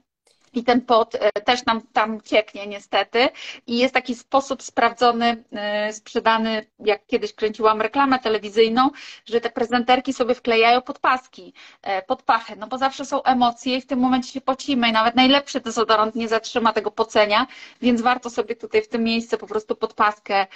i 0.53 0.65
ten 0.65 0.81
pot 0.81 1.15
e, 1.15 1.33
też 1.33 1.65
nam 1.67 1.81
tam 1.93 2.21
cieknie 2.21 2.67
niestety. 2.67 3.29
I 3.67 3.79
jest 3.79 3.95
taki 3.95 4.15
sposób 4.15 4.63
sprawdzony, 4.63 5.45
e, 5.53 5.93
sprzedany, 5.93 6.67
jak 6.81 7.07
kiedyś 7.07 7.33
kręciłam 7.33 7.81
reklamę 7.81 8.19
telewizyjną, 8.19 8.91
że 9.27 9.41
te 9.41 9.51
prezenterki 9.51 10.13
sobie 10.13 10.35
wklejają 10.35 10.83
pod 10.83 10.99
paski, 10.99 11.55
e, 11.83 12.03
pod 12.03 12.23
pachę, 12.23 12.57
no 12.57 12.67
bo 12.67 12.79
zawsze 12.79 13.05
są 13.05 13.23
emocje 13.23 13.77
i 13.77 13.81
w 13.81 13.87
tym 13.87 13.99
momencie 13.99 14.33
się 14.33 14.41
pocimy 14.41 14.89
i 14.89 14.93
nawet 14.93 15.15
najlepszy 15.15 15.61
dezodorant 15.61 16.15
nie 16.15 16.29
zatrzyma 16.29 16.73
tego 16.73 16.91
pocenia, 16.91 17.47
więc 17.81 18.01
warto 18.03 18.31
sobie 18.31 18.57
tutaj 18.57 18.83
w 18.83 18.89
tym 18.89 19.05
miejscu 19.05 19.39
po 19.39 19.47
prostu 19.47 19.77
pod 19.77 19.95
paskę 19.95 20.47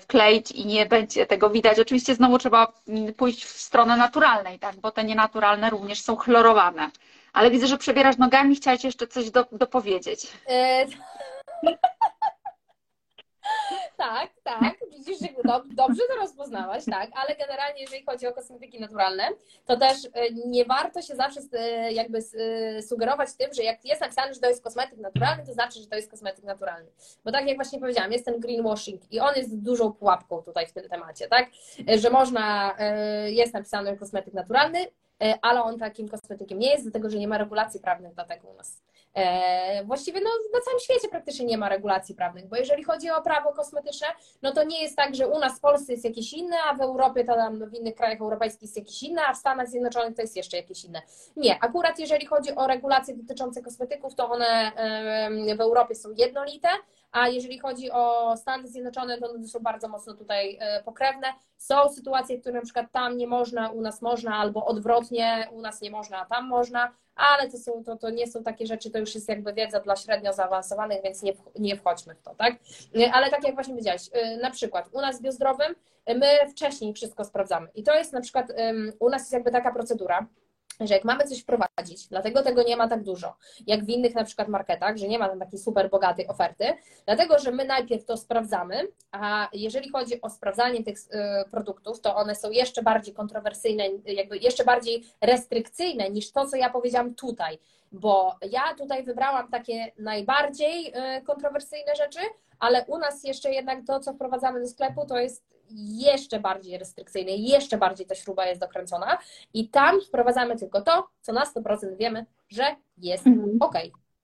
wkleić 0.00 0.50
i 0.50 0.66
nie 0.66 0.86
będzie 0.86 1.26
tego 1.26 1.50
widać. 1.50 1.78
Oczywiście 1.80 2.14
znowu 2.14 2.38
trzeba 2.38 2.72
mm, 2.88 3.14
pójść 3.14 3.44
w 3.44 3.60
stronę 3.60 3.96
naturalnej, 3.96 4.58
tak, 4.58 4.76
bo 4.76 4.90
te 4.90 5.04
nienaturalne 5.04 5.70
również 5.70 6.02
są 6.02 6.16
chlorowane. 6.16 6.90
Ale 7.32 7.50
widzę, 7.50 7.66
że 7.66 7.78
przebierasz 7.78 8.16
nogami, 8.16 8.56
chciałaś 8.56 8.84
jeszcze 8.84 9.06
coś 9.06 9.30
do, 9.30 9.46
dopowiedzieć. 9.52 10.26
E... 10.48 10.86
tak, 13.96 14.30
tak. 14.42 14.74
Widzisz, 14.90 15.18
że 15.18 15.28
dobrze 15.74 16.02
to 16.08 16.14
rozpoznałaś, 16.14 16.84
tak, 16.90 17.10
ale 17.14 17.36
generalnie 17.36 17.80
jeżeli 17.80 18.04
chodzi 18.04 18.26
o 18.26 18.32
kosmetyki 18.32 18.80
naturalne, 18.80 19.28
to 19.66 19.76
też 19.76 19.96
e, 20.04 20.30
nie 20.46 20.64
warto 20.64 21.02
się 21.02 21.16
zawsze 21.16 21.40
e, 21.52 21.92
jakby 21.92 22.18
sugerować 22.82 23.28
tym, 23.34 23.54
że 23.54 23.62
jak 23.62 23.84
jest 23.84 24.00
napisane, 24.00 24.34
że 24.34 24.40
to 24.40 24.48
jest 24.48 24.64
kosmetyk 24.64 24.98
naturalny, 24.98 25.46
to 25.46 25.52
znaczy, 25.52 25.80
że 25.80 25.86
to 25.86 25.96
jest 25.96 26.10
kosmetyk 26.10 26.44
naturalny. 26.44 26.90
Bo 27.24 27.32
tak 27.32 27.46
jak 27.46 27.56
właśnie 27.56 27.80
powiedziałam, 27.80 28.12
jest 28.12 28.24
ten 28.24 28.40
greenwashing 28.40 29.12
i 29.12 29.20
on 29.20 29.34
jest 29.36 29.58
dużą 29.58 29.92
pułapką 29.92 30.42
tutaj 30.42 30.66
w 30.66 30.72
tym 30.72 30.88
temacie, 30.88 31.28
tak, 31.28 31.50
że 31.96 32.10
można, 32.10 32.76
jest 33.26 33.54
napisane 33.54 33.96
kosmetyk 33.96 34.34
naturalny, 34.34 34.86
ale 35.42 35.62
on 35.62 35.78
takim 35.78 36.08
kosmetykiem 36.08 36.58
nie 36.58 36.70
jest, 36.70 36.84
dlatego 36.84 37.10
że 37.10 37.18
nie 37.18 37.28
ma 37.28 37.38
regulacji 37.38 37.80
prawnych 37.80 38.14
dlatego 38.14 38.48
u 38.48 38.54
nas. 38.54 38.82
E, 39.14 39.84
właściwie 39.84 40.20
no, 40.20 40.30
na 40.54 40.60
całym 40.60 40.80
świecie 40.80 41.08
praktycznie 41.08 41.46
nie 41.46 41.58
ma 41.58 41.68
regulacji 41.68 42.14
prawnych, 42.14 42.48
bo 42.48 42.56
jeżeli 42.56 42.84
chodzi 42.84 43.10
o 43.10 43.22
prawo 43.22 43.52
kosmetyczne, 43.52 44.06
no 44.42 44.52
to 44.52 44.64
nie 44.64 44.82
jest 44.82 44.96
tak, 44.96 45.14
że 45.14 45.28
u 45.28 45.38
nas 45.38 45.58
w 45.58 45.60
Polsce 45.60 45.92
jest 45.92 46.04
jakieś 46.04 46.32
inne, 46.32 46.56
a 46.70 46.74
w 46.74 46.80
Europie 46.80 47.24
to 47.24 47.34
tam 47.34 47.70
w 47.70 47.74
innych 47.74 47.94
krajach 47.94 48.20
europejskich 48.20 48.62
jest 48.62 48.76
jakieś 48.76 49.02
inne, 49.02 49.22
a 49.26 49.34
w 49.34 49.36
Stanach 49.36 49.68
Zjednoczonych 49.68 50.16
to 50.16 50.22
jest 50.22 50.36
jeszcze 50.36 50.56
jakieś 50.56 50.84
inne. 50.84 51.02
Nie, 51.36 51.58
akurat 51.60 51.98
jeżeli 51.98 52.26
chodzi 52.26 52.54
o 52.54 52.66
regulacje 52.66 53.16
dotyczące 53.16 53.62
kosmetyków, 53.62 54.14
to 54.14 54.30
one 54.30 54.72
w 55.56 55.60
Europie 55.60 55.94
są 55.94 56.08
jednolite, 56.16 56.68
a 57.12 57.28
jeżeli 57.28 57.58
chodzi 57.58 57.90
o 57.90 58.36
Stany 58.36 58.68
Zjednoczone, 58.68 59.18
to 59.18 59.30
one 59.30 59.48
są 59.48 59.60
bardzo 59.60 59.88
mocno 59.88 60.14
tutaj 60.14 60.58
e, 60.60 60.82
pokrewne. 60.82 61.26
Są 61.56 61.88
sytuacje, 61.88 62.40
które 62.40 62.54
na 62.54 62.60
przykład 62.60 62.92
tam 62.92 63.16
nie 63.16 63.26
można, 63.26 63.70
u 63.70 63.80
nas 63.80 64.02
można, 64.02 64.36
albo 64.36 64.66
odwrotnie, 64.66 65.48
u 65.52 65.60
nas 65.60 65.80
nie 65.80 65.90
można, 65.90 66.18
a 66.18 66.24
tam 66.24 66.48
można, 66.48 66.92
ale 67.14 67.50
to, 67.50 67.58
są, 67.58 67.84
to, 67.84 67.96
to 67.96 68.10
nie 68.10 68.26
są 68.26 68.42
takie 68.42 68.66
rzeczy, 68.66 68.90
to 68.90 68.98
już 68.98 69.14
jest 69.14 69.28
jakby 69.28 69.52
wiedza 69.52 69.80
dla 69.80 69.96
średnio 69.96 70.32
zaawansowanych, 70.32 71.02
więc 71.02 71.22
nie, 71.22 71.32
nie 71.58 71.76
wchodźmy 71.76 72.14
w 72.14 72.22
to, 72.22 72.34
tak? 72.34 72.54
E, 72.98 73.12
ale 73.12 73.30
tak 73.30 73.44
jak 73.44 73.54
właśnie 73.54 73.74
powiedziałaś, 73.74 74.02
e, 74.12 74.36
na 74.36 74.50
przykład 74.50 74.88
u 74.92 75.00
nas 75.00 75.18
w 75.18 75.22
Biozdrowym 75.22 75.74
my 76.06 76.26
wcześniej 76.50 76.94
wszystko 76.94 77.24
sprawdzamy 77.24 77.68
i 77.74 77.82
to 77.82 77.94
jest 77.94 78.12
na 78.12 78.20
przykład, 78.20 78.46
u 78.98 79.10
nas 79.10 79.22
jest 79.22 79.32
jakby 79.32 79.50
taka 79.50 79.72
procedura, 79.72 80.26
że 80.80 80.94
jak 80.94 81.04
mamy 81.04 81.24
coś 81.24 81.42
wprowadzić, 81.42 82.08
dlatego 82.08 82.42
tego 82.42 82.62
nie 82.62 82.76
ma 82.76 82.88
tak 82.88 83.02
dużo, 83.02 83.36
jak 83.66 83.84
w 83.84 83.88
innych 83.88 84.14
na 84.14 84.24
przykład 84.24 84.48
marketach, 84.48 84.96
że 84.96 85.08
nie 85.08 85.18
ma 85.18 85.28
tam 85.28 85.38
takiej 85.38 85.58
super 85.58 85.90
bogatej 85.90 86.28
oferty, 86.28 86.64
dlatego 87.06 87.38
że 87.38 87.50
my 87.50 87.64
najpierw 87.64 88.04
to 88.04 88.16
sprawdzamy, 88.16 88.88
a 89.12 89.48
jeżeli 89.52 89.90
chodzi 89.90 90.20
o 90.20 90.30
sprawdzanie 90.30 90.84
tych 90.84 90.98
y, 90.98 91.50
produktów, 91.50 92.00
to 92.00 92.16
one 92.16 92.34
są 92.34 92.50
jeszcze 92.50 92.82
bardziej 92.82 93.14
kontrowersyjne, 93.14 93.84
jakby 94.06 94.38
jeszcze 94.38 94.64
bardziej 94.64 95.04
restrykcyjne 95.20 96.10
niż 96.10 96.32
to, 96.32 96.46
co 96.46 96.56
ja 96.56 96.70
powiedziałam 96.70 97.14
tutaj, 97.14 97.58
bo 97.92 98.36
ja 98.50 98.74
tutaj 98.78 99.04
wybrałam 99.04 99.50
takie 99.50 99.92
najbardziej 99.98 100.86
y, 100.86 101.22
kontrowersyjne 101.22 101.96
rzeczy, 101.96 102.20
ale 102.58 102.84
u 102.86 102.98
nas 102.98 103.24
jeszcze 103.24 103.50
jednak 103.50 103.78
to, 103.86 104.00
co 104.00 104.12
wprowadzamy 104.12 104.60
do 104.60 104.68
sklepu, 104.68 105.06
to 105.06 105.18
jest 105.18 105.44
jeszcze 105.76 106.40
bardziej 106.40 106.78
restrykcyjne, 106.78 107.30
jeszcze 107.30 107.78
bardziej 107.78 108.06
ta 108.06 108.14
śruba 108.14 108.46
jest 108.46 108.60
dokręcona 108.60 109.18
i 109.54 109.68
tam 109.68 110.00
wprowadzamy 110.00 110.56
tylko 110.56 110.80
to, 110.82 111.08
co 111.20 111.32
na 111.32 111.44
100% 111.44 111.96
wiemy, 111.96 112.26
że 112.48 112.76
jest 112.98 113.26
mhm. 113.26 113.56
ok. 113.60 113.74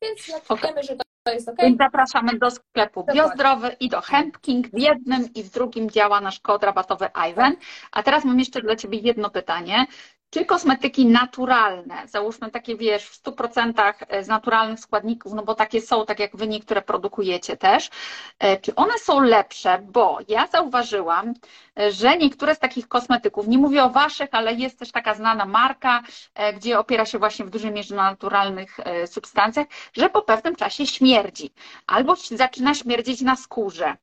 Więc 0.03 0.29
jak 0.29 0.43
okay. 0.49 0.69
wiemy, 0.69 0.83
że 0.83 0.97
to 0.97 1.33
jest 1.33 1.49
ok. 1.49 1.57
zapraszamy 1.79 2.39
do 2.39 2.51
sklepu 2.51 3.05
Biozdrowy 3.15 3.77
i 3.81 3.89
do 3.89 4.01
Hempking. 4.01 4.69
W 4.69 4.79
jednym 4.79 5.29
i 5.35 5.43
w 5.43 5.51
drugim 5.51 5.91
działa 5.91 6.21
nasz 6.21 6.41
kod 6.41 6.65
rabatowy 6.65 7.09
IVEN. 7.31 7.57
A 7.93 8.03
teraz 8.03 8.25
mam 8.25 8.39
jeszcze 8.39 8.61
dla 8.61 8.77
Ciebie 8.77 8.99
jedno 8.99 9.31
pytanie. 9.31 9.87
Czy 10.37 10.45
kosmetyki 10.45 11.07
naturalne, 11.07 12.03
załóżmy 12.09 12.51
takie, 12.51 12.77
wiesz, 12.77 13.05
w 13.09 13.23
100% 13.23 13.95
e, 14.09 14.25
z 14.25 14.29
naturalnych 14.29 14.81
składników, 14.81 15.33
no 15.33 15.43
bo 15.43 15.55
takie 15.55 15.81
są, 15.81 16.07
tak 16.07 16.21
jak 16.21 16.37
wy 16.37 16.49
niektóre 16.49 16.83
produkujecie 16.83 17.57
też, 17.57 17.91
e, 18.39 18.57
czy 18.57 18.75
one 18.75 18.99
są 18.99 19.21
lepsze? 19.21 19.79
Bo 19.83 20.19
ja 20.29 20.47
zauważyłam, 20.47 21.35
e, 21.79 21.93
że 21.93 22.17
niektóre 22.17 22.55
z 22.55 22.59
takich 22.59 22.89
kosmetyków, 22.89 23.49
nie 23.49 23.59
mówię 23.59 23.85
o 23.85 23.91
waszych, 23.91 24.29
ale 24.33 24.55
jest 24.55 24.79
też 24.79 24.93
taka 24.93 25.15
znana 25.15 25.45
marka, 25.45 26.03
gdzie 26.57 26.79
opiera 26.79 27.05
się 27.07 27.19
właśnie 27.19 27.45
w 27.45 27.51
dużej 27.51 27.73
mierze 27.73 27.95
na 27.95 28.11
naturalnych 28.11 28.77
substancjach, 29.07 29.67
że 29.93 30.11
po 30.11 30.23
pewnym 30.23 30.57
czasie 30.57 30.87
śmierdzi 30.87 31.51
albo 31.87 32.17
zaczyna 32.17 32.75
śmierdzieć 32.75 33.21
na 33.21 33.37
skórze. 33.37 33.97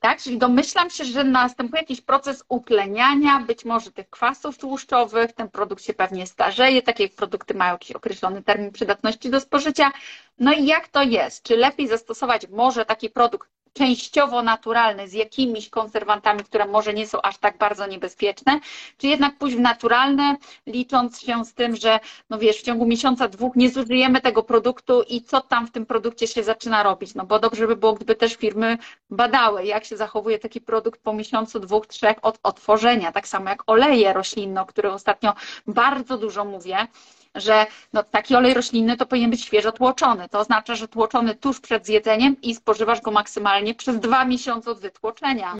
Tak? 0.00 0.22
Czyli 0.22 0.38
domyślam 0.38 0.90
się, 0.90 1.04
że 1.04 1.24
następuje 1.24 1.82
jakiś 1.82 2.00
proces 2.00 2.44
utleniania, 2.48 3.40
być 3.40 3.64
może 3.64 3.92
tych 3.92 4.10
kwasów 4.10 4.58
tłuszczowych, 4.58 5.32
ten 5.32 5.48
produkt 5.50 5.84
się 5.84 5.94
pewnie 5.94 6.26
starzeje, 6.26 6.82
takie 6.82 7.08
produkty 7.08 7.54
mają 7.54 7.72
jakiś 7.72 7.92
określony 7.92 8.42
termin 8.42 8.72
przydatności 8.72 9.30
do 9.30 9.40
spożycia. 9.40 9.92
No 10.38 10.52
i 10.52 10.66
jak 10.66 10.88
to 10.88 11.02
jest? 11.02 11.42
Czy 11.42 11.56
lepiej 11.56 11.88
zastosować 11.88 12.48
może 12.48 12.84
taki 12.84 13.10
produkt 13.10 13.53
częściowo 13.74 14.42
naturalny 14.42 15.08
z 15.08 15.12
jakimiś 15.12 15.68
konserwantami, 15.70 16.44
które 16.44 16.66
może 16.66 16.94
nie 16.94 17.06
są 17.06 17.22
aż 17.22 17.38
tak 17.38 17.58
bardzo 17.58 17.86
niebezpieczne, 17.86 18.60
czy 18.98 19.06
jednak 19.06 19.38
pójść 19.38 19.56
w 19.56 19.60
naturalne, 19.60 20.36
licząc 20.66 21.20
się 21.20 21.44
z 21.44 21.54
tym, 21.54 21.76
że 21.76 22.00
no 22.30 22.38
wiesz, 22.38 22.56
w 22.56 22.62
ciągu 22.62 22.86
miesiąca, 22.86 23.28
dwóch 23.28 23.56
nie 23.56 23.70
zużyjemy 23.70 24.20
tego 24.20 24.42
produktu 24.42 25.02
i 25.02 25.22
co 25.22 25.40
tam 25.40 25.66
w 25.66 25.70
tym 25.70 25.86
produkcie 25.86 26.26
się 26.26 26.42
zaczyna 26.42 26.82
robić. 26.82 27.14
No 27.14 27.26
bo 27.26 27.38
dobrze 27.38 27.66
by 27.66 27.76
było, 27.76 27.92
gdyby 27.92 28.14
też 28.14 28.34
firmy 28.34 28.78
badały, 29.10 29.64
jak 29.64 29.84
się 29.84 29.96
zachowuje 29.96 30.38
taki 30.38 30.60
produkt 30.60 31.00
po 31.02 31.12
miesiącu, 31.12 31.60
dwóch, 31.60 31.86
trzech 31.86 32.16
od 32.22 32.38
otworzenia. 32.42 33.12
Tak 33.12 33.28
samo 33.28 33.48
jak 33.48 33.62
oleje 33.66 34.12
roślinne, 34.12 34.62
o 34.62 34.66
których 34.66 34.92
ostatnio 34.92 35.32
bardzo 35.66 36.18
dużo 36.18 36.44
mówię 36.44 36.86
że 37.34 37.66
no, 37.92 38.02
taki 38.02 38.36
olej 38.36 38.54
roślinny 38.54 38.96
to 38.96 39.06
powinien 39.06 39.30
być 39.30 39.44
świeżo 39.44 39.72
tłoczony. 39.72 40.28
To 40.28 40.38
oznacza, 40.38 40.74
że 40.74 40.88
tłoczony 40.88 41.34
tuż 41.34 41.60
przed 41.60 41.86
zjedzeniem 41.86 42.36
i 42.42 42.54
spożywasz 42.54 43.00
go 43.00 43.10
maksymalnie 43.10 43.74
przez 43.74 44.00
dwa 44.00 44.24
miesiące 44.24 44.70
od 44.70 44.80
wytłoczenia. 44.80 45.58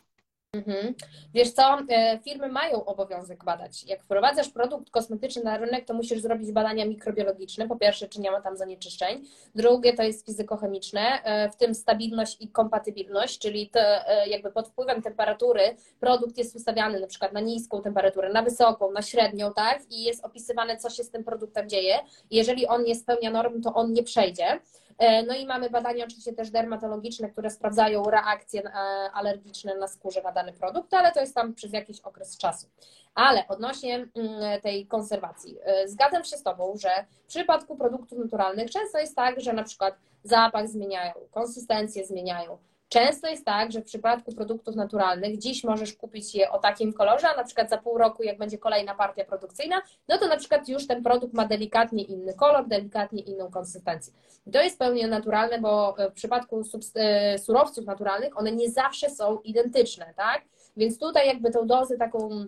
Mhm. 0.55 0.93
Wiesz 1.33 1.51
co, 1.51 1.77
e, 1.89 2.19
firmy 2.19 2.49
mają 2.49 2.85
obowiązek 2.85 3.43
badać. 3.43 3.83
Jak 3.83 4.03
wprowadzasz 4.03 4.49
produkt 4.49 4.89
kosmetyczny 4.89 5.43
na 5.43 5.57
rynek, 5.57 5.85
to 5.85 5.93
musisz 5.93 6.21
zrobić 6.21 6.51
badania 6.51 6.85
mikrobiologiczne. 6.85 7.67
Po 7.67 7.75
pierwsze, 7.75 8.07
czy 8.07 8.21
nie 8.21 8.31
ma 8.31 8.41
tam 8.41 8.57
zanieczyszczeń. 8.57 9.25
Drugie 9.55 9.93
to 9.93 10.03
jest 10.03 10.25
fizykochemiczne, 10.25 11.23
e, 11.23 11.49
w 11.49 11.55
tym 11.55 11.75
stabilność 11.75 12.41
i 12.41 12.49
kompatybilność, 12.49 13.39
czyli 13.39 13.69
to 13.69 13.79
e, 13.79 14.27
jakby 14.27 14.51
pod 14.51 14.67
wpływem 14.67 15.01
temperatury 15.01 15.75
produkt 15.99 16.37
jest 16.37 16.55
ustawiany 16.55 16.99
na 16.99 17.07
przykład 17.07 17.33
na 17.33 17.39
niską 17.39 17.81
temperaturę, 17.81 18.33
na 18.33 18.43
wysoką, 18.43 18.91
na 18.91 19.01
średnią, 19.01 19.53
tak? 19.53 19.81
I 19.89 20.03
jest 20.03 20.25
opisywane, 20.25 20.77
co 20.77 20.89
się 20.89 21.03
z 21.03 21.11
tym 21.11 21.23
produktem 21.23 21.69
dzieje. 21.69 21.99
Jeżeli 22.31 22.67
on 22.67 22.83
nie 22.83 22.95
spełnia 22.95 23.31
norm, 23.31 23.61
to 23.61 23.73
on 23.73 23.93
nie 23.93 24.03
przejdzie. 24.03 24.59
E, 24.97 25.23
no 25.23 25.35
i 25.35 25.45
mamy 25.45 25.69
badania 25.69 26.05
oczywiście 26.05 26.33
też 26.33 26.49
dermatologiczne, 26.49 27.29
które 27.29 27.49
sprawdzają 27.49 28.03
reakcje 28.03 28.63
e, 28.63 28.71
alergiczne 29.13 29.75
na 29.75 29.87
skórze 29.87 30.21
na 30.21 30.31
dany 30.31 30.53
produkt, 30.53 30.93
ale 30.93 31.11
to 31.11 31.19
jest 31.19 31.35
tam 31.35 31.53
przez 31.53 31.73
jakiś 31.73 31.99
okres 31.99 32.37
czasu. 32.37 32.67
Ale 33.15 33.47
odnośnie 33.47 33.95
mm, 33.95 34.61
tej 34.61 34.87
konserwacji, 34.87 35.57
e, 35.63 35.87
zgadzam 35.87 36.23
się 36.23 36.37
z 36.37 36.43
Tobą, 36.43 36.73
że 36.77 37.05
w 37.23 37.27
przypadku 37.27 37.75
produktów 37.75 38.19
naturalnych 38.19 38.71
często 38.71 38.99
jest 38.99 39.15
tak, 39.15 39.41
że 39.41 39.53
na 39.53 39.63
przykład 39.63 39.95
zapach 40.23 40.67
zmieniają, 40.67 41.13
konsystencję 41.31 42.05
zmieniają, 42.05 42.57
Często 42.89 43.27
jest 43.27 43.45
tak, 43.45 43.71
że 43.71 43.81
w 43.81 43.85
przypadku 43.85 44.31
produktów 44.31 44.75
naturalnych 44.75 45.37
dziś 45.37 45.63
możesz 45.63 45.93
kupić 45.93 46.35
je 46.35 46.51
o 46.51 46.59
takim 46.59 46.93
kolorze, 46.93 47.29
a 47.29 47.37
na 47.37 47.43
przykład 47.43 47.69
za 47.69 47.77
pół 47.77 47.97
roku, 47.97 48.23
jak 48.23 48.37
będzie 48.37 48.57
kolejna 48.57 48.95
partia 48.95 49.25
produkcyjna, 49.25 49.81
no 50.07 50.17
to 50.17 50.27
na 50.27 50.37
przykład 50.37 50.69
już 50.69 50.87
ten 50.87 51.03
produkt 51.03 51.33
ma 51.33 51.45
delikatnie 51.45 52.03
inny 52.03 52.33
kolor, 52.33 52.67
delikatnie 52.67 53.21
inną 53.21 53.51
konsystencję. 53.51 54.13
I 54.47 54.51
to 54.51 54.61
jest 54.61 54.79
pełnie 54.79 55.07
naturalne, 55.07 55.61
bo 55.61 55.95
w 56.11 56.13
przypadku 56.13 56.61
e, 56.95 57.39
surowców 57.39 57.85
naturalnych 57.85 58.39
one 58.39 58.51
nie 58.51 58.71
zawsze 58.71 59.09
są 59.09 59.39
identyczne, 59.39 60.13
tak? 60.15 60.45
Więc 60.77 60.99
tutaj 60.99 61.27
jakby 61.27 61.51
tą 61.51 61.67
dozę 61.67 61.97
taką, 61.97 62.45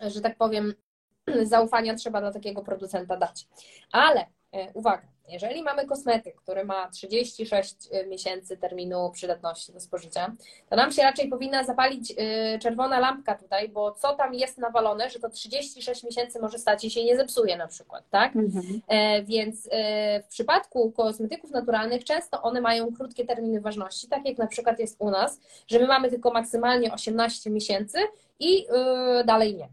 że 0.00 0.20
tak 0.20 0.36
powiem, 0.36 0.74
zaufania 1.42 1.94
trzeba 1.94 2.20
dla 2.20 2.32
takiego 2.32 2.62
producenta 2.62 3.16
dać. 3.16 3.48
Ale 3.92 4.26
e, 4.52 4.72
uwaga, 4.72 5.17
jeżeli 5.28 5.62
mamy 5.62 5.86
kosmetyk, 5.86 6.36
który 6.36 6.64
ma 6.64 6.90
36 6.90 7.74
y, 7.92 8.06
miesięcy 8.06 8.56
terminu 8.56 9.10
przydatności 9.10 9.72
do 9.72 9.80
spożycia, 9.80 10.32
to 10.70 10.76
nam 10.76 10.92
się 10.92 11.02
raczej 11.02 11.28
powinna 11.28 11.64
zapalić 11.64 12.10
y, 12.10 12.58
czerwona 12.58 12.98
lampka 12.98 13.34
tutaj, 13.34 13.68
bo 13.68 13.92
co 13.92 14.14
tam 14.14 14.34
jest 14.34 14.58
nawalone, 14.58 15.10
że 15.10 15.18
to 15.18 15.30
36 15.30 16.04
miesięcy 16.04 16.40
może 16.40 16.58
stać 16.58 16.84
i 16.84 16.90
się 16.90 17.04
nie 17.04 17.16
zepsuje 17.16 17.56
na 17.56 17.66
przykład, 17.66 18.04
tak? 18.10 18.36
Mhm. 18.36 18.80
E, 18.88 19.22
więc 19.22 19.68
e, 19.70 20.22
w 20.22 20.26
przypadku 20.26 20.92
kosmetyków 20.92 21.50
naturalnych 21.50 22.04
często 22.04 22.42
one 22.42 22.60
mają 22.60 22.92
krótkie 22.92 23.24
terminy 23.24 23.60
ważności, 23.60 24.08
tak 24.08 24.26
jak 24.26 24.38
na 24.38 24.46
przykład 24.46 24.78
jest 24.78 24.96
u 24.98 25.10
nas, 25.10 25.40
że 25.66 25.78
my 25.78 25.86
mamy 25.86 26.10
tylko 26.10 26.30
maksymalnie 26.30 26.92
18 26.92 27.50
miesięcy 27.50 27.98
i 28.40 28.66
y, 29.20 29.24
dalej 29.24 29.56
nie. 29.56 29.68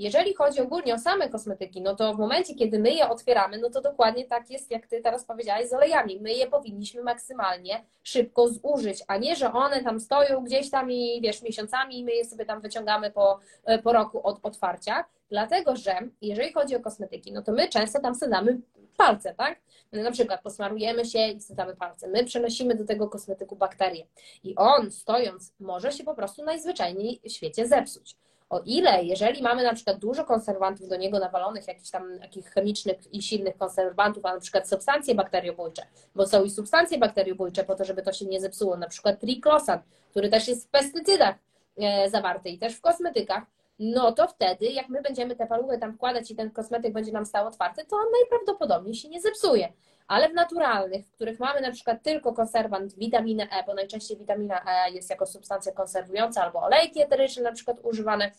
Jeżeli 0.00 0.34
chodzi 0.34 0.60
ogólnie 0.60 0.94
o 0.94 0.98
same 0.98 1.28
kosmetyki, 1.28 1.80
no 1.80 1.96
to 1.96 2.14
w 2.14 2.18
momencie, 2.18 2.54
kiedy 2.54 2.78
my 2.78 2.90
je 2.90 3.08
otwieramy, 3.08 3.58
no 3.58 3.70
to 3.70 3.80
dokładnie 3.80 4.24
tak 4.24 4.50
jest, 4.50 4.70
jak 4.70 4.86
Ty 4.86 5.00
teraz 5.00 5.24
powiedziałaś 5.24 5.68
z 5.68 5.72
olejami. 5.72 6.20
My 6.20 6.32
je 6.32 6.46
powinniśmy 6.46 7.02
maksymalnie 7.02 7.84
szybko 8.02 8.48
zużyć, 8.48 9.04
a 9.08 9.16
nie, 9.16 9.36
że 9.36 9.52
one 9.52 9.82
tam 9.82 10.00
stoją 10.00 10.44
gdzieś 10.44 10.70
tam 10.70 10.92
i 10.92 11.20
wiesz, 11.22 11.42
miesiącami 11.42 11.98
i 11.98 12.04
my 12.04 12.12
je 12.12 12.24
sobie 12.24 12.44
tam 12.44 12.60
wyciągamy 12.60 13.10
po, 13.10 13.38
e, 13.64 13.78
po 13.78 13.92
roku 13.92 14.26
od 14.26 14.38
otwarcia. 14.42 15.04
Dlatego, 15.30 15.76
że 15.76 15.98
jeżeli 16.22 16.52
chodzi 16.52 16.76
o 16.76 16.80
kosmetyki, 16.80 17.32
no 17.32 17.42
to 17.42 17.52
my 17.52 17.68
często 17.68 18.00
tam 18.00 18.14
sadamy 18.14 18.60
palce, 18.96 19.34
tak? 19.34 19.60
Na 19.92 20.10
przykład 20.10 20.42
posmarujemy 20.42 21.04
się 21.04 21.18
i 21.28 21.40
sadamy 21.40 21.76
palce. 21.76 22.08
My 22.08 22.24
przenosimy 22.24 22.74
do 22.74 22.84
tego 22.84 23.08
kosmetyku 23.08 23.56
bakterie 23.56 24.06
i 24.44 24.56
on 24.56 24.90
stojąc 24.90 25.52
może 25.60 25.92
się 25.92 26.04
po 26.04 26.14
prostu 26.14 26.44
najzwyczajniej 26.44 27.20
w 27.24 27.32
świecie 27.32 27.68
zepsuć. 27.68 28.16
O 28.50 28.60
ile, 28.64 29.04
jeżeli 29.04 29.42
mamy 29.42 29.62
na 29.62 29.74
przykład 29.74 29.98
dużo 29.98 30.24
konserwantów 30.24 30.88
do 30.88 30.96
niego 30.96 31.18
nawalonych, 31.18 31.68
jakichś 31.68 31.90
tam 31.90 32.18
takich 32.18 32.50
chemicznych 32.50 33.14
i 33.14 33.22
silnych 33.22 33.56
konserwantów, 33.56 34.26
a 34.26 34.34
na 34.34 34.40
przykład 34.40 34.68
substancje 34.68 35.14
bakteriobójcze, 35.14 35.82
bo 36.14 36.26
są 36.26 36.44
i 36.44 36.50
substancje 36.50 36.98
bakteriobójcze 36.98 37.64
po 37.64 37.74
to, 37.74 37.84
żeby 37.84 38.02
to 38.02 38.12
się 38.12 38.26
nie 38.26 38.40
zepsuło, 38.40 38.76
na 38.76 38.88
przykład 38.88 39.20
triklosan, 39.20 39.78
który 40.10 40.28
też 40.28 40.48
jest 40.48 40.66
w 40.66 40.70
pestycydach 40.70 41.36
e, 41.78 42.10
zawarty 42.10 42.48
i 42.48 42.58
też 42.58 42.74
w 42.74 42.80
kosmetykach, 42.80 43.42
no 43.78 44.12
to 44.12 44.28
wtedy, 44.28 44.66
jak 44.66 44.88
my 44.88 45.02
będziemy 45.02 45.36
te 45.36 45.46
paluchy 45.46 45.78
tam 45.78 45.94
wkładać 45.94 46.30
i 46.30 46.36
ten 46.36 46.50
kosmetyk 46.50 46.92
będzie 46.92 47.12
nam 47.12 47.26
stał 47.26 47.46
otwarty, 47.46 47.84
to 47.84 47.96
on 47.96 48.06
najprawdopodobniej 48.20 48.94
się 48.94 49.08
nie 49.08 49.20
zepsuje. 49.20 49.72
Ale 50.10 50.28
w 50.28 50.34
naturalnych, 50.34 51.06
w 51.06 51.10
których 51.10 51.40
mamy 51.40 51.60
na 51.60 51.72
przykład 51.72 52.02
tylko 52.02 52.32
konserwant 52.32 52.94
witaminę 52.94 53.48
E, 53.50 53.64
bo 53.66 53.74
najczęściej 53.74 54.16
witamina 54.16 54.64
E 54.66 54.90
jest 54.90 55.10
jako 55.10 55.26
substancja 55.26 55.72
konserwująca, 55.72 56.42
albo 56.42 56.60
olejki 56.60 57.02
eteryczne 57.02 57.42
na 57.42 57.52
przykład 57.52 57.76
używane, 57.82 58.30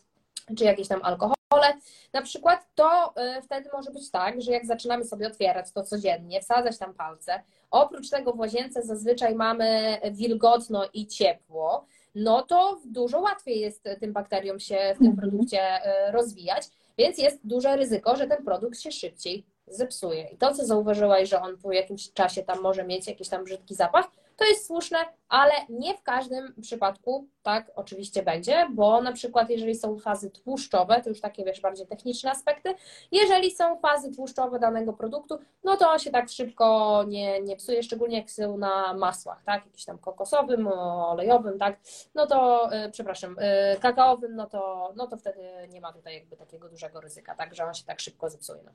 czy 0.57 0.64
jakieś 0.64 0.88
tam 0.88 0.99
alkohole, 1.03 1.73
na 2.14 2.22
przykład, 2.22 2.68
to 2.76 3.14
y, 3.38 3.41
wtedy 3.41 3.69
może 3.73 3.91
być 3.91 4.11
tak, 4.11 4.41
że 4.41 4.52
jak 4.52 4.65
zaczynamy 4.65 5.06
sobie 5.06 5.27
otwierać 5.27 5.72
to 5.72 5.84
codziennie, 5.84 6.41
wsadzać 6.41 6.77
tam 6.77 6.93
palce, 6.93 7.43
oprócz 7.72 8.10
tego 8.10 8.34
w 8.34 8.39
łazience 8.39 8.84
zazwyczaj 8.84 9.35
mamy 9.35 9.98
wilgotno 10.11 10.89
i 10.93 11.07
ciepło, 11.07 11.85
no 12.15 12.41
to 12.41 12.80
dużo 12.85 13.19
łatwiej 13.19 13.60
jest 13.60 13.89
tym 13.99 14.14
bakteriom 14.14 14.60
się 14.60 14.77
w 14.95 14.98
tym 14.98 15.07
mhm. 15.07 15.18
produkcie 15.18 15.85
y, 16.07 16.11
rozwijać, 16.11 16.64
więc 16.98 17.18
jest 17.18 17.39
duże 17.43 17.76
ryzyko, 17.76 18.15
że 18.15 18.27
ten 18.27 18.43
produkt 18.45 18.80
się 18.80 18.91
szybciej 18.91 19.45
zepsuje. 19.67 20.23
I 20.23 20.38
to, 20.38 20.53
co 20.53 20.65
zauważyłaś, 20.65 21.29
że 21.29 21.41
on 21.41 21.57
po 21.57 21.71
jakimś 21.71 22.13
czasie 22.13 22.43
tam 22.43 22.61
może 22.61 22.83
mieć 22.83 23.07
jakiś 23.07 23.29
tam 23.29 23.43
brzydki 23.43 23.75
zapach, 23.75 24.05
to 24.41 24.45
jest 24.45 24.67
słuszne, 24.67 24.97
ale 25.29 25.51
nie 25.69 25.97
w 25.97 26.03
każdym 26.03 26.53
przypadku 26.61 27.27
tak 27.43 27.71
oczywiście 27.75 28.23
będzie, 28.23 28.67
bo 28.71 29.01
na 29.01 29.11
przykład 29.11 29.49
jeżeli 29.49 29.75
są 29.75 29.99
fazy 29.99 30.31
tłuszczowe, 30.31 31.01
to 31.01 31.09
już 31.09 31.21
takie 31.21 31.45
wiesz, 31.45 31.61
bardziej 31.61 31.88
techniczne 31.88 32.31
aspekty, 32.31 32.73
jeżeli 33.11 33.51
są 33.51 33.79
fazy 33.79 34.15
tłuszczowe 34.15 34.59
danego 34.59 34.93
produktu, 34.93 35.39
no 35.63 35.77
to 35.77 35.91
on 35.91 35.99
się 35.99 36.11
tak 36.11 36.29
szybko 36.29 37.03
nie, 37.07 37.41
nie 37.41 37.55
psuje, 37.55 37.83
szczególnie 37.83 38.17
jak 38.17 38.31
są 38.31 38.57
na 38.57 38.93
masłach, 38.93 39.43
tak, 39.43 39.65
jakiś 39.65 39.85
tam 39.85 39.97
kokosowym, 39.97 40.67
olejowym, 40.67 41.59
tak, 41.59 41.79
no 42.15 42.27
to, 42.27 42.69
yy, 42.71 42.91
przepraszam, 42.91 43.35
yy, 43.73 43.79
kakaowym, 43.79 44.35
no 44.35 44.47
to, 44.47 44.93
no 44.95 45.07
to 45.07 45.17
wtedy 45.17 45.39
nie 45.69 45.81
ma 45.81 45.93
tutaj 45.93 46.13
jakby 46.13 46.38
takiego 46.38 46.69
dużego 46.69 47.01
ryzyka, 47.01 47.35
tak, 47.35 47.55
że 47.55 47.65
on 47.65 47.73
się 47.73 47.85
tak 47.85 47.99
szybko 47.99 48.29
zepsuje. 48.29 48.61
No. 48.65 48.71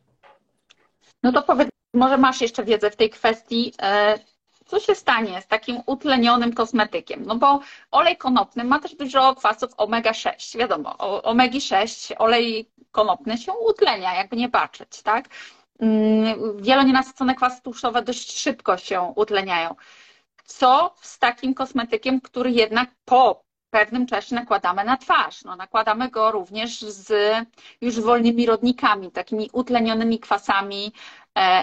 No 1.26 1.32
to 1.32 1.42
powiedz, 1.42 1.68
może 1.94 2.18
masz 2.18 2.40
jeszcze 2.40 2.64
wiedzę 2.64 2.90
w 2.90 2.96
tej 2.96 3.10
kwestii, 3.10 3.72
e, 3.82 4.18
co 4.66 4.80
się 4.80 4.94
stanie 4.94 5.42
z 5.42 5.46
takim 5.46 5.82
utlenionym 5.86 6.52
kosmetykiem? 6.52 7.24
No 7.26 7.36
bo 7.36 7.60
olej 7.90 8.16
konopny 8.16 8.64
ma 8.64 8.80
też 8.80 8.94
dużo 8.94 9.34
kwasów 9.34 9.70
omega-6. 9.76 10.58
Wiadomo, 10.58 10.96
omegi-6, 11.22 12.14
olej 12.18 12.70
konopny 12.92 13.38
się 13.38 13.52
utlenia, 13.52 14.14
jakby 14.14 14.36
nie 14.36 14.48
patrzeć, 14.48 15.02
tak? 15.02 15.28
Mm, 15.80 16.62
wielonienasycone 16.62 17.34
kwasy 17.34 17.62
tłuszczowe 17.62 18.02
dość 18.02 18.38
szybko 18.40 18.76
się 18.76 19.12
utleniają. 19.16 19.74
Co 20.44 20.94
z 21.00 21.18
takim 21.18 21.54
kosmetykiem, 21.54 22.20
który 22.20 22.50
jednak 22.50 22.90
po 23.04 23.45
pewnym 23.76 24.06
czasie 24.06 24.34
nakładamy 24.34 24.84
na 24.84 24.96
twarz. 24.96 25.44
No, 25.44 25.56
nakładamy 25.56 26.08
go 26.08 26.30
również 26.32 26.80
z 26.80 27.12
już 27.80 28.00
wolnymi 28.00 28.46
rodnikami, 28.46 29.10
takimi 29.10 29.50
utlenionymi 29.52 30.18
kwasami 30.18 30.92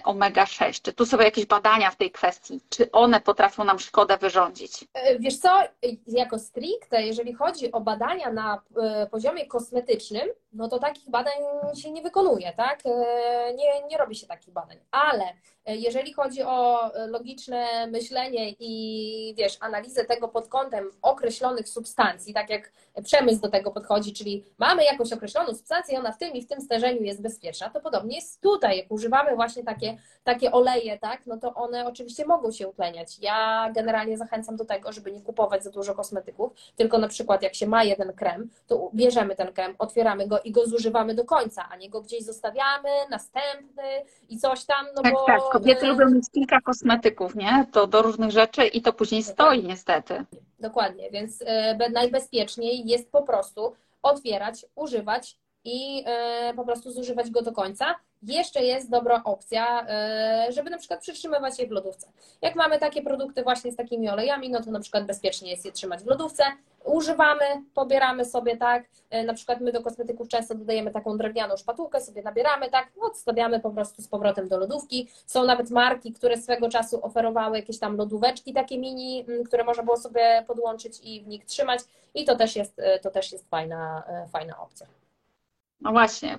omega-6. 0.04 0.82
Czy 0.82 0.94
tu 0.94 1.06
są 1.06 1.18
jakieś 1.18 1.46
badania 1.46 1.92
w 1.92 1.96
tej 1.96 2.12
kwestii? 2.12 2.62
Czy 2.70 2.92
one 2.92 3.22
potrafią 3.22 3.64
nam 3.64 3.80
szkodę 3.80 4.18
wyrządzić? 4.18 4.86
E, 4.94 5.20
wiesz 5.20 5.38
co, 5.38 5.50
jako 6.08 6.40
stricte, 6.40 7.04
jeżeli 7.04 7.34
chodzi 7.34 7.72
o 7.72 7.82
badania 7.82 8.32
na 8.32 8.62
e, 8.84 9.08
poziomie 9.08 9.46
kosmetycznym, 9.46 10.30
no 10.54 10.68
to 10.68 10.80
takich 10.80 11.10
badań 11.10 11.34
się 11.76 11.92
nie 11.92 12.02
wykonuje, 12.02 12.54
tak? 12.58 12.84
Nie, 13.56 13.88
nie 13.90 13.98
robi 13.98 14.16
się 14.16 14.28
takich 14.28 14.54
badań. 14.54 14.78
Ale 14.92 15.24
jeżeli 15.66 16.14
chodzi 16.14 16.44
o 16.44 16.90
logiczne 17.08 17.88
myślenie 17.88 18.50
i 18.60 19.36
wiesz, 19.38 19.58
analizę 19.60 20.06
tego 20.06 20.28
pod 20.28 20.48
kątem 20.48 20.92
określonych 21.02 21.70
substancji, 21.70 22.34
tak 22.34 22.50
jak 22.50 22.72
przemysł 23.04 23.42
do 23.42 23.50
tego 23.50 23.72
podchodzi, 23.72 24.14
czyli 24.14 24.46
mamy 24.58 24.84
jakąś 24.84 25.14
określoną 25.14 25.54
substancję, 25.54 26.00
ona 26.00 26.12
w 26.12 26.18
tym 26.18 26.34
i 26.34 26.42
w 26.42 26.48
tym 26.48 26.62
stężeniu 26.62 27.04
jest 27.04 27.22
bezpieczna, 27.22 27.70
to 27.70 27.82
podobnie 27.82 28.16
jest 28.16 28.42
tutaj, 28.42 28.78
jak 28.78 28.92
używamy 28.92 29.36
właśnie 29.36 29.63
takie, 29.64 29.98
takie 30.24 30.52
oleje, 30.52 31.00
tak, 31.00 31.26
no 31.26 31.38
to 31.38 31.54
one 31.54 31.88
oczywiście 31.88 32.26
mogą 32.26 32.52
się 32.52 32.68
utleniać. 32.68 33.20
Ja 33.20 33.70
generalnie 33.76 34.18
zachęcam 34.18 34.56
do 34.56 34.66
tego, 34.66 34.92
żeby 34.92 35.12
nie 35.12 35.22
kupować 35.22 35.64
za 35.64 35.72
dużo 35.72 35.96
kosmetyków, 35.96 36.54
tylko 36.76 36.98
na 36.98 37.08
przykład 37.08 37.42
jak 37.42 37.56
się 37.56 37.68
ma 37.68 37.84
jeden 37.84 38.14
krem, 38.14 38.50
to 38.68 38.90
bierzemy 38.94 39.36
ten 39.36 39.54
krem, 39.54 39.76
otwieramy 39.80 40.28
go 40.28 40.40
i 40.40 40.52
go 40.52 40.68
zużywamy 40.68 41.16
do 41.16 41.26
końca, 41.26 41.70
a 41.70 41.76
nie 41.76 41.90
go 41.90 42.02
gdzieś 42.02 42.24
zostawiamy, 42.24 42.90
następny 43.10 43.84
i 44.30 44.38
coś 44.38 44.66
tam, 44.66 44.86
no 44.96 45.02
tak, 45.02 45.14
bo... 45.14 45.26
Tak, 45.26 45.42
kobiety 45.52 45.88
lubią 45.88 46.10
mieć 46.10 46.30
kilka 46.32 46.62
kosmetyków, 46.62 47.36
nie? 47.36 47.66
To 47.72 47.88
do 47.88 48.02
różnych 48.02 48.32
rzeczy 48.32 48.66
i 48.66 48.82
to 48.82 48.94
później 48.94 49.24
stoi 49.24 49.64
niestety. 49.64 50.26
Dokładnie, 50.60 51.12
więc 51.12 51.44
e, 51.46 51.90
najbezpieczniej 51.90 52.88
jest 52.88 53.12
po 53.12 53.24
prostu 53.24 53.74
otwierać, 54.02 54.66
używać 54.76 55.38
i 55.64 56.04
e, 56.08 56.54
po 56.56 56.66
prostu 56.66 56.92
zużywać 56.92 57.30
go 57.30 57.42
do 57.42 57.52
końca. 57.52 57.96
Jeszcze 58.24 58.64
jest 58.64 58.90
dobra 58.90 59.22
opcja, 59.26 59.88
e, 59.88 60.48
żeby 60.50 60.70
na 60.70 60.78
przykład 60.78 61.00
przytrzymywać 61.00 61.60
je 61.60 61.68
w 61.68 61.72
lodówce. 61.72 62.08
Jak 62.42 62.56
mamy 62.56 62.80
takie 62.80 63.02
produkty 63.02 63.44
właśnie 63.44 63.72
z 63.72 63.76
takimi 63.76 64.10
olejami, 64.10 64.50
no 64.50 64.64
to 64.64 64.72
na 64.72 64.80
przykład 64.80 65.06
bezpiecznie 65.06 65.52
jest 65.52 65.66
je 65.66 65.72
trzymać 65.72 66.04
w 66.04 66.08
lodówce, 66.08 66.44
używamy, 66.86 67.46
pobieramy 67.74 68.26
sobie, 68.26 68.58
tak, 68.58 68.84
e, 69.10 69.24
na 69.24 69.34
przykład 69.34 69.62
my 69.62 69.72
do 69.72 69.82
kosmetyków 69.82 70.28
często 70.28 70.56
dodajemy 70.56 70.92
taką 70.92 71.18
drewnianą 71.18 71.58
szpatułkę, 71.58 72.02
sobie 72.02 72.22
nabieramy, 72.22 72.70
tak, 72.70 72.92
odstawiamy 73.02 73.60
po 73.60 73.70
prostu 73.70 74.02
z 74.02 74.08
powrotem 74.08 74.48
do 74.48 74.58
lodówki. 74.58 75.10
Są 75.26 75.46
nawet 75.46 75.72
marki, 75.72 76.14
które 76.14 76.38
swego 76.38 76.70
czasu 76.70 77.06
oferowały 77.06 77.58
jakieś 77.58 77.80
tam 77.80 77.98
lodóweczki 77.98 78.54
takie 78.54 78.78
mini, 78.78 79.26
które 79.46 79.64
można 79.64 79.84
było 79.84 79.98
sobie 79.98 80.44
podłączyć 80.48 81.00
i 81.04 81.22
w 81.22 81.28
nich 81.28 81.46
trzymać 81.46 81.80
i 82.14 82.26
to 82.26 82.36
też 82.36 82.56
jest, 82.56 82.82
to 83.02 83.12
też 83.12 83.32
jest 83.32 83.50
fajna, 83.50 84.04
fajna 84.32 84.60
opcja. 84.60 85.03
No 85.84 85.92
właśnie, 85.92 86.38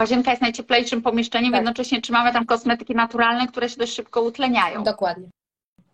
łazienka 0.00 0.30
jest 0.30 0.42
najcieplejszym 0.42 1.02
pomieszczeniem, 1.02 1.52
tak. 1.52 1.58
jednocześnie 1.60 2.00
trzymamy 2.00 2.32
tam 2.32 2.46
kosmetyki 2.46 2.94
naturalne, 2.94 3.46
które 3.48 3.68
się 3.68 3.76
dość 3.76 3.94
szybko 3.94 4.22
utleniają. 4.22 4.82
Dokładnie. 4.84 5.28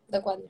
dokładnie. 0.09 0.49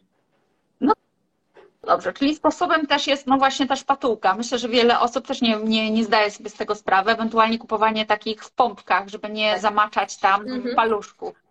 Dobrze, 1.87 2.13
czyli 2.13 2.35
sposobem 2.35 2.87
też 2.87 3.07
jest 3.07 3.27
no 3.27 3.39
właśnie 3.39 3.67
ta 3.67 3.77
szpatułka. 3.77 4.35
Myślę, 4.35 4.59
że 4.59 4.69
wiele 4.69 5.01
osób 5.01 5.27
też 5.27 5.41
nie, 5.43 5.57
nie, 5.57 5.91
nie 5.91 6.05
zdaje 6.05 6.31
sobie 6.31 6.51
z 6.51 6.55
tego 6.55 6.75
sprawy, 6.75 7.11
ewentualnie 7.11 7.59
kupowanie 7.59 8.07
takich 8.07 8.45
w 8.45 8.51
pompkach, 8.51 9.09
żeby 9.09 9.29
nie 9.31 9.53
Tak. 9.53 9.61
zamaczać 9.61 10.17
tam 10.17 10.41
Mhm. 10.49 10.75
paluszków. 10.77 11.43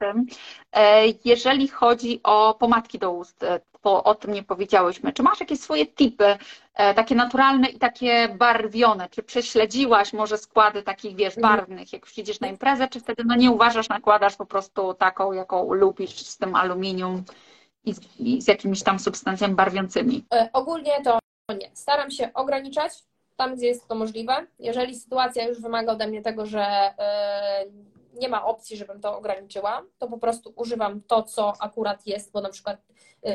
E, 0.73 1.03
Jeżeli 1.25 1.67
chodzi 1.67 2.19
o 2.23 2.53
pomadki 2.53 2.99
do 2.99 3.11
ust, 3.11 3.43
e, 3.43 3.59
bo 3.83 4.03
o 4.03 4.15
tym 4.15 4.33
nie 4.33 4.43
powiedziałyśmy, 4.43 5.13
czy 5.13 5.23
masz 5.23 5.39
jakieś 5.39 5.59
swoje 5.59 5.85
tipy, 5.87 6.37
e, 6.73 6.93
takie 6.93 7.15
naturalne 7.15 7.67
i 7.67 7.79
takie 7.79 8.29
barwione? 8.29 9.09
Czy 9.09 9.23
prześledziłaś 9.23 10.13
może 10.13 10.37
składy 10.37 10.83
takich, 10.83 11.15
wiesz, 11.15 11.37
Mhm. 11.37 11.57
barwnych, 11.57 11.93
jak 11.93 12.01
już 12.01 12.17
idziesz 12.17 12.39
na 12.39 12.47
imprezę, 12.47 12.87
czy 12.87 12.99
wtedy 12.99 13.23
no 13.25 13.35
nie 13.35 13.51
uważasz, 13.51 13.89
nakładasz 13.89 14.35
po 14.35 14.45
prostu 14.45 14.93
taką, 14.93 15.31
jaką 15.33 15.73
lubisz, 15.73 16.15
z 16.25 16.37
tym 16.37 16.55
aluminium 16.55 17.23
i 17.85 17.93
z, 17.93 17.99
i 18.19 18.41
z 18.41 18.47
jakimiś 18.47 18.83
tam 18.83 18.99
substancjami 18.99 19.55
barwiącymi? 19.55 20.25
E, 20.33 20.49
Ogólnie 20.53 20.91
to 21.03 21.19
nie. 21.59 21.71
Staram 21.73 22.11
się 22.11 22.33
ograniczać 22.33 22.91
tam, 23.37 23.55
gdzie 23.55 23.67
jest 23.67 23.87
to 23.87 23.95
możliwe. 23.95 24.47
Jeżeli 24.59 24.95
sytuacja 24.95 25.47
już 25.47 25.61
wymaga 25.61 25.91
ode 25.91 26.07
mnie 26.07 26.21
tego, 26.21 26.45
że 26.45 26.61
e, 26.99 27.65
nie 28.19 28.29
ma 28.29 28.45
opcji, 28.45 28.77
żebym 28.77 29.01
to 29.01 29.17
ograniczyła, 29.17 29.81
to 29.99 30.07
po 30.07 30.17
prostu 30.17 30.53
używam 30.55 31.01
to, 31.07 31.23
co 31.23 31.53
akurat 31.59 32.07
jest, 32.07 32.31
bo 32.31 32.41
na 32.41 32.49
przykład 32.49 32.77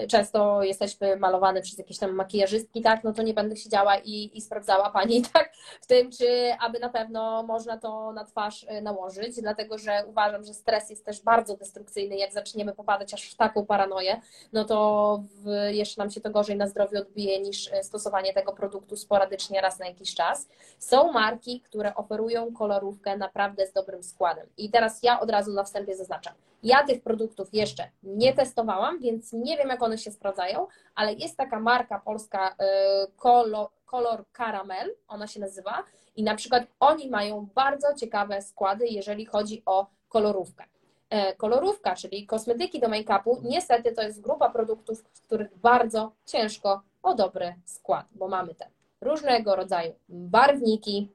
często 0.08 0.62
jesteśmy 0.62 1.16
malowane 1.16 1.62
przez 1.62 1.78
jakieś 1.78 1.98
tam 1.98 2.12
makijażystki, 2.12 2.82
tak, 2.82 3.04
no 3.04 3.12
to 3.12 3.22
nie 3.22 3.34
będę 3.34 3.56
siedziała 3.56 3.98
i, 3.98 4.30
i 4.34 4.40
sprawdzała 4.40 4.90
pani, 4.90 5.22
tak, 5.32 5.52
w 5.80 5.86
tym, 5.86 6.10
czy 6.10 6.52
aby 6.60 6.78
na 6.78 6.88
pewno 6.88 7.42
można 7.42 7.78
to 7.78 8.12
na 8.12 8.24
twarz 8.24 8.66
e, 8.68 8.82
nałożyć, 8.82 9.40
dlatego 9.40 9.78
że 9.78 10.04
uważam, 10.06 10.44
że 10.44 10.54
stres 10.54 10.90
jest 10.90 11.04
też 11.04 11.22
bardzo 11.22 11.56
destrukcyjny, 11.56 12.16
jak 12.16 12.32
zaczniemy 12.32 12.74
popadać 12.74 13.14
aż 13.14 13.30
w 13.30 13.36
taką 13.36 13.66
paranoję, 13.66 14.20
no 14.52 14.64
to 14.64 15.22
w, 15.34 15.50
jeszcze 15.70 16.02
nam 16.02 16.10
się 16.10 16.20
to 16.20 16.30
gorzej 16.30 16.56
na 16.56 16.66
zdrowiu 16.66 16.98
odbije 16.98 17.40
niż 17.40 17.72
e, 17.72 17.84
stosowanie 17.84 18.34
tego 18.34 18.52
produktu 18.52 18.96
sporadycznie 18.96 19.60
raz 19.60 19.78
na 19.78 19.86
jakiś 19.86 20.14
czas. 20.14 20.48
Są 20.78 21.12
marki, 21.12 21.60
które 21.60 21.94
oferują 21.94 22.52
kolorówkę 22.52 23.16
naprawdę 23.16 23.66
z 23.66 23.72
dobrym 23.72 24.02
składem. 24.02 24.46
I 24.56 24.70
teraz 24.70 25.02
ja 25.02 25.20
od 25.20 25.30
razu 25.30 25.52
na 25.52 25.64
wstępie 25.64 25.96
zaznaczam. 25.96 26.34
Ja 26.62 26.86
tych 26.86 27.02
produktów 27.02 27.48
jeszcze 27.52 27.90
nie 28.02 28.34
testowałam, 28.34 28.98
więc 28.98 29.32
nie 29.32 29.56
wiem, 29.56 29.68
jak 29.68 29.82
one 29.82 29.98
się 29.98 30.10
sprawdzają, 30.10 30.66
ale 30.94 31.12
jest 31.12 31.36
taka 31.36 31.60
marka 31.60 31.98
polska 31.98 32.54
e, 32.58 33.06
Color, 33.16 33.68
Color 33.86 34.24
Caramel, 34.32 34.94
ona 35.08 35.26
się 35.26 35.40
nazywa, 35.40 35.84
i 36.16 36.22
na 36.22 36.34
przykład 36.34 36.66
oni 36.80 37.10
mają 37.10 37.48
bardzo 37.54 37.94
ciekawe 37.94 38.42
składy, 38.42 38.86
jeżeli 38.86 39.26
chodzi 39.26 39.62
o 39.66 39.86
kolorówkę. 40.08 40.64
E, 41.10 41.34
Kolorówka, 41.36 41.94
czyli 41.94 42.26
kosmetyki 42.26 42.80
do 42.80 42.88
make-upu, 42.88 43.42
niestety 43.42 43.92
to 43.92 44.02
jest 44.02 44.20
grupa 44.20 44.50
produktów, 44.50 45.00
w 45.14 45.22
których 45.22 45.58
bardzo 45.58 46.12
ciężko 46.26 46.82
o 47.02 47.14
dobry 47.14 47.54
skład, 47.64 48.06
bo 48.12 48.28
mamy 48.28 48.54
te 48.54 48.70
różnego 49.00 49.56
rodzaju 49.56 49.94
barwniki, 50.08 51.08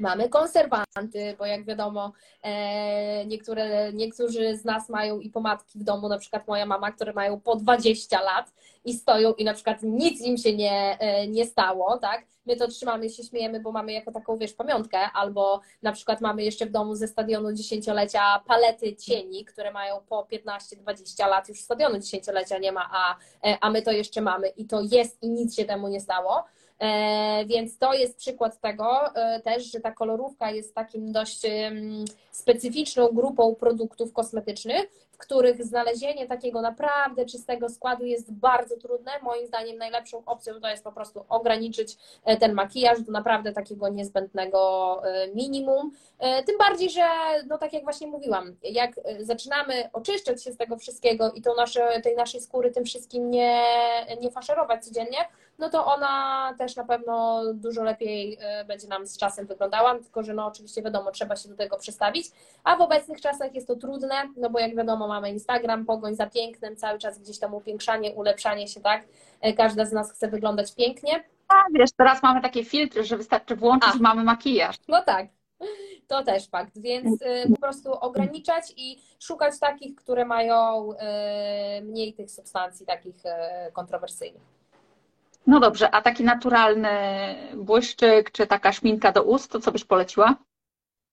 mamy 0.00 0.28
konserwanty, 0.28 1.36
bo 1.38 1.46
jak 1.46 1.64
wiadomo, 1.64 2.12
e, 2.42 3.26
niektóre, 3.26 3.92
niektórzy 3.92 4.56
z 4.56 4.64
nas 4.64 4.88
mają 4.88 5.20
i 5.20 5.30
pomadki 5.30 5.78
w 5.78 5.84
domu, 5.84 6.08
na 6.08 6.18
przykład 6.18 6.48
moja 6.48 6.66
mama, 6.66 6.92
które 6.92 7.12
mają 7.12 7.40
po 7.40 7.56
20 7.56 8.22
lat 8.22 8.52
i 8.84 8.94
stoją 8.94 9.32
i 9.32 9.44
na 9.44 9.54
przykład 9.54 9.82
nic 9.82 10.20
im 10.20 10.36
się 10.36 10.56
nie, 10.56 10.96
e, 11.00 11.28
nie 11.28 11.46
stało, 11.46 11.98
tak? 11.98 12.24
My 12.46 12.56
to 12.56 12.68
trzymamy 12.68 13.06
i 13.06 13.10
się 13.10 13.24
śmiejemy, 13.24 13.60
bo 13.60 13.72
mamy 13.72 13.92
jako 13.92 14.12
taką, 14.12 14.36
wiesz, 14.36 14.52
pamiątkę, 14.52 14.98
albo 14.98 15.60
na 15.82 15.92
przykład 15.92 16.20
mamy 16.20 16.42
jeszcze 16.42 16.66
w 16.66 16.70
domu 16.70 16.94
ze 16.94 17.08
stadionu 17.08 17.52
dziesięciolecia 17.52 18.42
palety 18.46 18.96
cieni, 18.96 19.44
które 19.44 19.72
mają 19.72 20.00
po 20.08 20.26
15-20 20.32 21.28
lat, 21.28 21.48
już 21.48 21.60
stadionu 21.60 21.98
dziesięciolecia 21.98 22.58
nie 22.58 22.72
ma, 22.72 22.90
a, 22.92 23.16
e, 23.48 23.58
a 23.60 23.70
my 23.70 23.82
to 23.82 23.92
jeszcze 23.92 24.20
mamy 24.20 24.48
i 24.48 24.66
to 24.66 24.80
jest 24.80 25.22
i 25.22 25.28
nic 25.28 25.56
się 25.56 25.64
temu 25.64 25.88
nie 25.88 26.00
stało. 26.00 26.44
E, 26.80 27.44
Więc 27.46 27.78
to 27.78 27.94
jest 27.94 28.18
przykład 28.18 28.60
tego 28.60 29.14
e, 29.14 29.40
też, 29.40 29.72
że 29.72 29.80
ta 29.80 29.92
kolorówka 29.92 30.50
jest 30.50 30.74
takim 30.74 31.12
dość 31.12 31.40
specyficzną 32.40 33.08
grupą 33.08 33.54
produktów 33.54 34.12
kosmetycznych, 34.12 34.90
w 35.12 35.18
których 35.18 35.64
znalezienie 35.64 36.26
takiego 36.26 36.60
naprawdę 36.60 37.26
czystego 37.26 37.68
składu 37.68 38.04
jest 38.04 38.32
bardzo 38.32 38.76
trudne. 38.76 39.12
Moim 39.22 39.46
zdaniem 39.46 39.76
najlepszą 39.78 40.22
opcją 40.26 40.60
to 40.60 40.68
jest 40.68 40.84
po 40.84 40.92
prostu 40.92 41.24
ograniczyć 41.28 41.96
e, 42.24 42.36
ten 42.36 42.52
makijaż 42.52 43.02
do 43.02 43.12
naprawdę 43.12 43.52
takiego 43.52 43.88
niezbędnego 43.88 45.02
e, 45.04 45.28
minimum. 45.34 45.90
E, 46.18 46.42
Tym 46.42 46.58
bardziej, 46.58 46.90
że 46.90 47.02
no 47.46 47.58
tak 47.58 47.72
jak 47.72 47.84
właśnie 47.84 48.06
mówiłam, 48.06 48.56
jak 48.62 48.90
zaczynamy 49.20 49.90
oczyszczać 49.92 50.44
się 50.44 50.52
z 50.52 50.56
tego 50.56 50.76
wszystkiego 50.76 51.32
i 51.32 51.42
to 51.42 51.54
nasze, 51.54 52.00
tej 52.00 52.16
naszej 52.16 52.40
skóry 52.40 52.70
tym 52.70 52.84
wszystkim 52.84 53.30
nie, 53.30 53.64
nie 54.20 54.30
faszerować 54.30 54.84
codziennie, 54.84 55.18
no 55.58 55.70
to 55.70 55.86
ona 55.86 56.54
też 56.58 56.76
na 56.76 56.84
pewno 56.84 57.42
dużo 57.54 57.82
lepiej 57.82 58.38
będzie 58.66 58.88
nam 58.88 59.06
z 59.06 59.18
czasem 59.18 59.46
wyglądała, 59.46 59.98
tylko 59.98 60.22
że 60.22 60.34
no 60.34 60.46
oczywiście 60.46 60.82
wiadomo, 60.82 61.10
trzeba 61.10 61.36
się 61.36 61.48
do 61.48 61.56
tego 61.56 61.76
przestawić, 61.76 62.26
a 62.64 62.76
w 62.76 62.80
obecnych 62.80 63.20
czasach 63.20 63.54
jest 63.54 63.66
to 63.66 63.76
trudne, 63.76 64.14
no 64.36 64.50
bo 64.50 64.58
jak 64.58 64.76
wiadomo 64.76 65.08
mamy 65.08 65.30
Instagram, 65.30 65.84
pogoń 65.86 66.14
za 66.14 66.26
pięknem, 66.26 66.76
cały 66.76 66.98
czas 66.98 67.18
gdzieś 67.18 67.38
tam 67.38 67.54
upiększanie, 67.54 68.12
ulepszanie 68.12 68.68
się, 68.68 68.80
tak? 68.80 69.04
E, 69.40 69.52
Każda 69.52 69.84
z 69.84 69.92
nas 69.92 70.12
chce 70.12 70.28
wyglądać 70.28 70.74
pięknie, 70.74 71.24
A 71.48 71.54
wiesz, 71.74 71.90
teraz 71.96 72.22
mamy 72.22 72.40
takie 72.42 72.64
filtry, 72.64 73.04
że 73.04 73.16
wystarczy 73.16 73.56
włączyć 73.56 73.90
A. 73.94 73.98
i 73.98 74.00
mamy 74.00 74.24
makijaż. 74.24 74.76
no 74.88 75.02
tak. 75.02 75.26
To 76.06 76.24
też 76.24 76.48
fakt, 76.48 76.78
więc 76.78 77.22
y, 77.22 77.26
po 77.54 77.60
prostu 77.60 77.92
ograniczać 77.92 78.72
i 78.76 78.98
szukać 79.20 79.58
takich, 79.60 79.94
które 79.94 80.24
mają 80.24 80.90
y, 80.92 80.96
mniej 81.82 82.14
tych 82.14 82.30
substancji 82.30 82.86
takich 82.86 83.14
kontrowersyjnych. 83.72 84.42
No 85.46 85.60
dobrze, 85.60 85.90
a 85.90 86.02
taki 86.02 86.24
naturalny 86.24 86.88
błyszczyk, 87.56 88.30
czy 88.30 88.46
taka 88.46 88.72
szminka 88.72 89.12
do 89.12 89.22
ust, 89.22 89.52
to 89.52 89.60
co 89.60 89.72
byś 89.72 89.84
poleciła? 89.84 90.34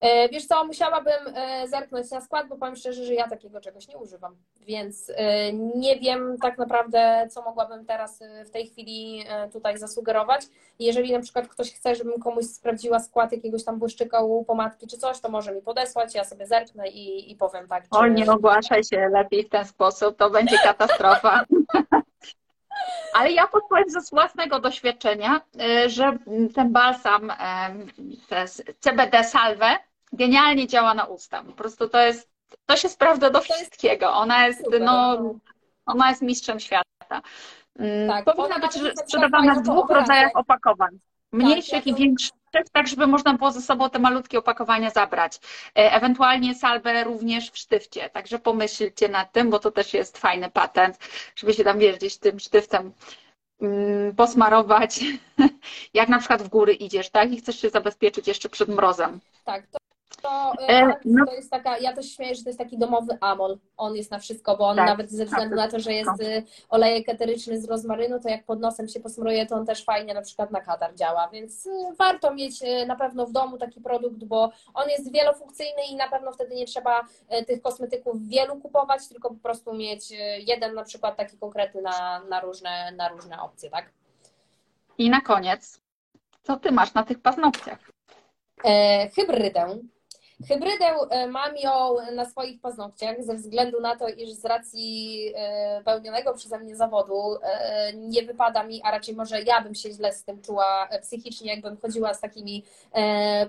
E, 0.01 0.29
Wiesz 0.29 0.45
co, 0.45 0.63
musiałabym 0.65 1.13
e, 1.35 1.67
zerknąć 1.67 2.11
na 2.11 2.21
skład, 2.21 2.47
bo 2.47 2.57
powiem 2.57 2.75
szczerze, 2.75 3.03
że 3.05 3.13
ja 3.13 3.27
takiego 3.27 3.61
czegoś 3.61 3.87
nie 3.87 3.97
używam, 3.97 4.35
więc 4.59 5.11
e, 5.15 5.53
nie 5.53 5.99
wiem 5.99 6.37
tak 6.41 6.57
naprawdę, 6.57 7.27
co 7.31 7.41
mogłabym 7.41 7.85
teraz 7.85 8.19
w 8.45 8.49
tej 8.49 8.67
chwili 8.67 9.23
tutaj 9.53 9.77
zasugerować. 9.77 10.41
Jeżeli 10.79 11.11
na 11.13 11.19
przykład 11.19 11.47
ktoś 11.47 11.73
chce, 11.73 11.95
żebym 11.95 12.19
komuś 12.19 12.45
sprawdziła 12.45 12.99
skład 12.99 13.31
jakiegoś 13.31 13.63
tam 13.63 13.79
błyszczyka 13.79 14.21
u 14.23 14.43
pomadki 14.45 14.87
czy 14.87 14.97
coś, 14.97 15.19
to 15.19 15.29
może 15.29 15.51
mi 15.51 15.61
podesłać, 15.61 16.15
ja 16.15 16.23
sobie 16.23 16.47
zerknę 16.47 16.87
i, 16.87 17.31
i 17.31 17.35
powiem 17.35 17.67
tak. 17.67 17.83
O, 17.91 18.03
czy- 18.03 18.09
nie 18.09 18.31
ogłaszaj 18.31 18.83
się 18.83 19.09
lepiej 19.13 19.43
w 19.43 19.49
ten 19.49 19.65
sposób, 19.65 20.17
to 20.17 20.29
będzie 20.29 20.57
katastrofa. 20.63 21.43
Ale 23.13 23.31
ja 23.31 23.47
podpowiem 23.47 23.89
ze 23.89 23.99
własnego 24.11 24.59
doświadczenia, 24.59 25.41
y, 25.85 25.89
że 25.89 26.17
ten 26.55 26.71
balsam, 26.71 27.33
te 28.29 28.45
CBD 28.79 29.23
salve, 29.23 29.77
genialnie 30.13 30.67
działa 30.67 30.93
na 30.93 31.05
usta. 31.05 31.43
Po 31.43 31.51
prostu 31.51 31.89
to 31.89 31.99
jest, 31.99 32.29
to 32.65 32.77
się 32.77 32.89
sprawdza 32.89 33.29
do 33.29 33.41
wszystkiego. 33.41 34.09
Ona 34.13 34.47
jest, 34.47 34.63
Super. 34.63 34.81
no, 34.81 35.17
ona 35.85 36.09
jest 36.09 36.21
mistrzem 36.21 36.59
świata. 36.59 37.21
Mm, 37.79 38.07
Tak, 38.07 38.25
Powinna 38.25 38.59
być 38.59 38.99
sprzedawana 38.99 39.55
w 39.55 39.61
dwóch 39.61 39.89
rodzajach 39.89 40.31
opakowań. 40.35 40.99
Mniejszych 41.31 41.85
ja 41.85 41.91
i 41.91 41.95
większych, 41.95 42.36
tak 42.71 42.87
żeby 42.87 43.07
można 43.07 43.33
było 43.33 43.51
ze 43.51 43.61
sobą 43.61 43.89
te 43.89 43.99
malutkie 43.99 44.39
opakowania 44.39 44.89
zabrać. 44.89 45.39
E, 45.75 45.91
Ewentualnie 45.93 46.55
salbę 46.55 47.03
również 47.03 47.51
w 47.51 47.57
sztywcie. 47.57 48.09
Także 48.09 48.39
pomyślcie 48.39 49.09
nad 49.09 49.31
tym, 49.31 49.49
bo 49.49 49.59
to 49.59 49.71
też 49.71 49.93
jest 49.93 50.17
fajny 50.17 50.51
patent, 50.51 50.97
żeby 51.35 51.53
się 51.53 51.63
tam 51.63 51.79
gdzieś 51.79 52.17
tym 52.17 52.39
sztywcem 52.39 52.93
mm, 53.61 54.15
posmarować, 54.15 54.99
jak 55.93 56.09
na 56.09 56.19
przykład 56.19 56.43
w 56.43 56.49
góry 56.49 56.73
idziesz, 56.73 57.09
tak? 57.09 57.31
I 57.31 57.37
chcesz 57.37 57.61
się 57.61 57.69
zabezpieczyć 57.69 58.27
jeszcze 58.27 58.49
przed 58.49 58.69
mrozem. 58.69 59.19
Tak, 59.45 59.63
to, 60.27 60.53
E, 60.61 60.67
e, 60.67 60.99
no- 61.05 61.25
to 61.25 61.33
jest 61.33 61.51
taka, 61.51 61.77
ja 61.77 61.93
też 61.93 62.15
śmieję, 62.15 62.35
że 62.35 62.43
to 62.43 62.49
jest 62.49 62.59
taki 62.59 62.77
domowy 62.77 63.17
amol. 63.21 63.57
On 63.77 63.95
jest 63.95 64.11
na 64.11 64.19
wszystko, 64.19 64.57
bo 64.57 64.67
on 64.67 64.75
Tak, 64.77 64.87
nawet 64.87 65.11
ze 65.11 65.25
względu 65.25 65.55
tak, 65.55 65.65
na 65.65 65.71
to, 65.71 65.79
że 65.79 65.93
jest 65.93 66.21
y, 66.21 66.43
olejek 66.69 67.09
eteryczny 67.09 67.61
z 67.61 67.65
rozmarynu, 67.65 68.19
to 68.19 68.29
jak 68.29 68.45
pod 68.45 68.59
nosem 68.59 68.87
się 68.87 68.99
posmruje, 68.99 69.45
to 69.45 69.55
on 69.55 69.65
też 69.65 69.83
fajnie 69.83 70.13
na 70.13 70.21
przykład 70.21 70.51
na 70.51 70.61
katar 70.61 70.95
działa, 70.95 71.29
więc 71.29 71.65
y, 71.65 71.69
warto 71.97 72.33
mieć 72.33 72.63
na 72.87 72.95
pewno 72.95 73.25
w 73.25 73.31
domu 73.31 73.57
taki 73.57 73.81
produkt, 73.81 74.23
bo 74.23 74.51
on 74.73 74.89
jest 74.89 75.11
wielofunkcyjny 75.11 75.81
i 75.89 75.95
na 75.95 76.09
pewno 76.09 76.31
wtedy 76.31 76.55
nie 76.55 76.65
trzeba 76.65 77.05
tych 77.47 77.61
kosmetyków 77.61 78.27
wielu 78.27 78.55
kupować, 78.55 79.07
tylko 79.07 79.29
po 79.29 79.35
prostu 79.35 79.73
mieć 79.73 80.11
jeden 80.47 80.73
na 80.75 80.83
przykład 80.83 81.17
taki 81.17 81.37
konkretny 81.37 81.81
na, 81.81 82.19
na, 82.29 82.39
różne, 82.41 82.91
na 82.91 83.09
różne 83.09 83.41
opcje, 83.41 83.69
tak? 83.69 83.89
I 84.97 85.09
na 85.09 85.21
koniec, 85.21 85.81
co 86.43 86.57
ty 86.57 86.71
masz 86.71 86.93
na 86.93 87.03
tych 87.03 87.19
paznokciach? 87.21 87.79
E, 88.65 89.09
hybrydę 89.09 89.79
Hybrydę 90.45 90.85
e, 91.09 91.27
mam 91.27 91.57
ją 91.57 91.95
na 92.15 92.25
swoich 92.25 92.61
paznokciach 92.61 93.23
ze 93.23 93.35
względu 93.35 93.81
na 93.81 93.95
to, 93.95 94.07
iż 94.07 94.29
z 94.29 94.45
racji 94.45 95.33
e, 95.35 95.81
pełnionego 95.83 96.33
przeze 96.33 96.59
mnie 96.59 96.75
zawodu 96.75 97.37
e, 97.43 97.93
nie 97.93 98.23
wypada 98.23 98.63
mi, 98.63 98.81
a 98.83 98.91
raczej 98.91 99.15
może 99.15 99.41
ja 99.41 99.61
bym 99.61 99.75
się 99.75 99.91
źle 99.91 100.13
z 100.13 100.23
tym 100.23 100.41
czuła 100.41 100.89
psychicznie, 101.01 101.51
jakbym 101.51 101.77
chodziła 101.77 102.13
z 102.13 102.21
takimi 102.21 102.63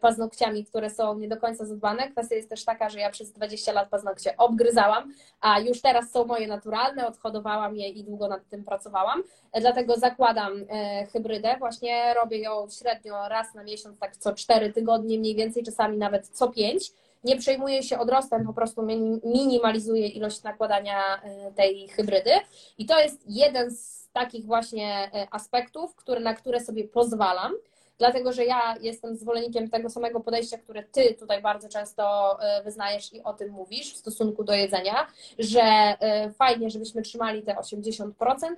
paznokciami, 0.00 0.64
które 0.64 0.90
są 0.90 1.18
nie 1.18 1.28
do 1.28 1.36
końca 1.36 1.64
zadbane. 1.64 2.10
Kwestia 2.10 2.34
jest 2.34 2.48
też 2.48 2.64
taka, 2.64 2.88
że 2.88 3.00
ja 3.00 3.10
przez 3.10 3.32
20 3.32 3.72
lat 3.72 3.88
paznokcie 3.88 4.36
obgryzałam, 4.36 5.12
a 5.40 5.60
już 5.60 5.80
teraz 5.80 6.10
są 6.10 6.24
moje 6.24 6.46
naturalne, 6.46 7.06
odhodowałam 7.06 7.76
je 7.76 7.88
i 7.88 8.04
długo 8.04 8.28
nad 8.28 8.48
tym 8.48 8.64
pracowałam. 8.64 9.22
Dlatego 9.60 9.96
zakładam 9.96 10.52
hybrydę. 11.12 11.56
Właśnie 11.58 12.14
robię 12.14 12.38
ją 12.38 12.66
średnio 12.78 13.28
raz 13.28 13.54
na 13.54 13.64
miesiąc, 13.64 13.98
tak 13.98 14.16
co 14.16 14.34
4 14.34 14.72
tygodnie 14.72 15.18
mniej 15.18 15.34
więcej, 15.34 15.62
czasami 15.62 15.98
nawet 15.98 16.28
co 16.28 16.48
5 16.48 16.77
nie 17.24 17.36
przejmuje 17.36 17.82
się 17.82 17.98
odrostem, 17.98 18.46
po 18.46 18.52
prostu 18.52 18.82
minimalizuje 19.24 20.06
ilość 20.06 20.42
nakładania 20.42 21.22
e, 21.22 21.52
tej 21.52 21.88
hybrydy. 21.88 22.30
I 22.78 22.86
to 22.86 23.00
jest 23.00 23.22
jeden 23.26 23.70
z 23.70 24.08
takich 24.12 24.46
właśnie 24.46 25.10
e, 25.14 25.26
aspektów, 25.30 25.94
który, 25.94 26.20
na 26.20 26.34
które 26.34 26.60
sobie 26.60 26.88
pozwalam 26.88 27.52
dlatego 27.98 28.32
że 28.32 28.44
ja 28.44 28.74
jestem 28.80 29.16
zwolennikiem 29.16 29.70
tego 29.70 29.90
samego 29.90 30.20
podejścia, 30.20 30.58
które 30.58 30.82
Ty 30.82 31.14
tutaj 31.14 31.42
bardzo 31.42 31.68
często 31.68 32.36
e, 32.42 32.62
wyznajesz 32.62 33.12
i 33.12 33.22
o 33.22 33.32
tym 33.32 33.50
mówisz 33.50 33.94
w 33.94 33.96
stosunku 33.96 34.44
do 34.44 34.52
jedzenia, 34.52 35.06
że 35.38 35.62
e, 35.62 36.30
fajnie, 36.30 36.70
żebyśmy 36.70 37.02
trzymali 37.02 37.42
te 37.42 37.54
80%, 37.54 38.12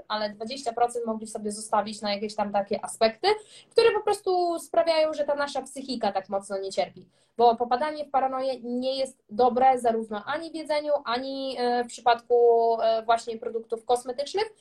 ale 0.08 0.34
20% 0.34 0.70
mogli 1.06 1.26
sobie 1.26 1.52
zostawić 1.52 2.00
na 2.00 2.14
jakieś 2.14 2.34
tam 2.34 2.52
takie 2.52 2.84
aspekty, 2.84 3.28
które 3.70 3.88
po 3.92 4.00
prostu 4.00 4.58
sprawiają, 4.58 5.14
że 5.14 5.24
ta 5.24 5.34
nasza 5.34 5.62
psychika 5.62 6.12
tak 6.12 6.28
mocno 6.28 6.58
nie 6.58 6.72
cierpi. 6.72 7.06
Bo 7.36 7.56
popadanie 7.56 8.04
w 8.04 8.10
paranoję 8.10 8.60
nie 8.62 8.98
jest 8.98 9.24
dobre 9.30 9.78
zarówno 9.78 10.24
ani 10.24 10.50
w 10.50 10.54
jedzeniu, 10.54 10.92
ani 11.04 11.56
e, 11.58 11.84
w 11.84 11.86
przypadku 11.86 12.60
właśnie 13.04 13.38
produktów 13.38 13.84
kosmetycznych, 13.84 14.54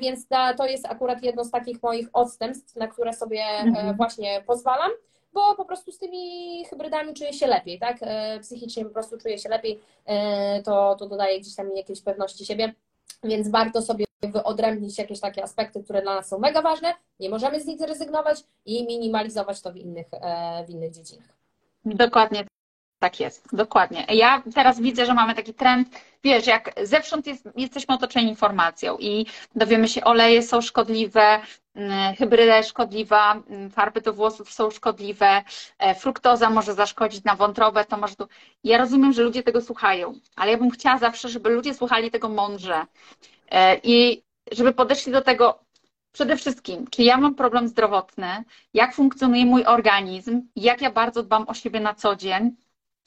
więc 0.00 0.26
to 0.56 0.66
jest 0.66 0.86
akurat 0.86 1.22
jedno 1.22 1.44
z 1.44 1.50
takich 1.50 1.82
moich 1.82 2.08
odstępstw, 2.12 2.76
na 2.76 2.88
które 2.88 3.12
sobie 3.12 3.44
mhm 3.44 3.96
właśnie 4.04 4.42
pozwalam, 4.46 4.90
bo 5.32 5.54
po 5.54 5.64
prostu 5.64 5.92
z 5.92 5.98
tymi 5.98 6.64
hybrydami 6.64 7.14
czuję 7.14 7.32
się 7.32 7.46
lepiej, 7.46 7.78
tak? 7.78 7.96
E, 8.00 8.40
psychicznie 8.40 8.84
po 8.84 8.90
prostu 8.90 9.18
czuję 9.18 9.38
się 9.38 9.48
lepiej, 9.48 9.80
e, 10.06 10.62
to, 10.62 10.96
to 10.98 11.08
dodaje 11.08 11.40
gdzieś 11.40 11.54
tam 11.54 11.76
jakiejś 11.76 12.02
pewności 12.02 12.46
siebie, 12.46 12.74
więc 13.24 13.48
warto 13.48 13.82
sobie 13.82 14.04
wyodrębnić 14.22 14.98
jakieś 14.98 15.20
takie 15.20 15.42
aspekty, 15.42 15.84
które 15.84 16.02
dla 16.02 16.14
nas 16.14 16.28
są 16.28 16.38
mega 16.38 16.62
ważne, 16.62 16.94
nie 17.20 17.30
możemy 17.30 17.60
z 17.60 17.66
nich 17.66 17.78
zrezygnować 17.78 18.44
i 18.66 18.86
minimalizować 18.86 19.62
to 19.62 19.72
w 19.72 19.76
innych, 19.76 20.06
e, 20.12 20.64
w 20.66 20.70
innych 20.70 20.90
dziedzinach. 20.90 21.34
Dokładnie 21.84 22.44
tak 23.04 23.20
jest, 23.20 23.56
dokładnie. 23.56 24.06
Ja 24.08 24.42
teraz 24.54 24.80
widzę, 24.80 25.06
że 25.06 25.14
mamy 25.14 25.34
taki 25.34 25.54
trend, 25.54 25.88
wiesz, 26.24 26.46
jak 26.46 26.74
zewsząd 26.82 27.26
jest, 27.26 27.48
jesteśmy 27.56 27.94
otoczeni 27.94 28.28
informacją 28.28 28.96
i 28.98 29.26
dowiemy 29.54 29.88
się, 29.88 30.04
oleje 30.04 30.42
są 30.42 30.60
szkodliwe, 30.60 31.40
mm, 31.74 32.14
hybryda 32.14 32.56
jest 32.56 32.68
szkodliwa, 32.68 33.32
mm, 33.34 33.70
farby 33.70 34.00
do 34.00 34.12
włosów 34.12 34.52
są 34.52 34.70
szkodliwe, 34.70 35.42
e, 35.78 35.94
fruktoza 35.94 36.50
może 36.50 36.74
zaszkodzić 36.74 37.24
na 37.24 37.36
wątrobę, 37.36 37.84
to 37.84 37.96
może 37.96 38.16
tu... 38.16 38.28
Ja 38.64 38.78
rozumiem, 38.78 39.12
że 39.12 39.22
ludzie 39.22 39.42
tego 39.42 39.60
słuchają, 39.60 40.14
ale 40.36 40.50
ja 40.52 40.58
bym 40.58 40.70
chciała 40.70 40.98
zawsze, 40.98 41.28
żeby 41.28 41.50
ludzie 41.50 41.74
słuchali 41.74 42.10
tego 42.10 42.28
mądrze 42.28 42.86
e, 43.50 43.76
i 43.82 44.22
żeby 44.52 44.72
podeszli 44.72 45.12
do 45.12 45.22
tego 45.22 45.64
przede 46.12 46.36
wszystkim, 46.36 46.86
czy 46.90 47.02
ja 47.02 47.16
mam 47.16 47.34
problem 47.34 47.68
zdrowotny, 47.68 48.44
jak 48.74 48.94
funkcjonuje 48.94 49.46
mój 49.46 49.64
organizm, 49.64 50.42
jak 50.56 50.82
ja 50.82 50.90
bardzo 50.90 51.22
dbam 51.22 51.48
o 51.48 51.54
siebie 51.54 51.80
na 51.80 51.94
co 51.94 52.16
dzień, 52.16 52.56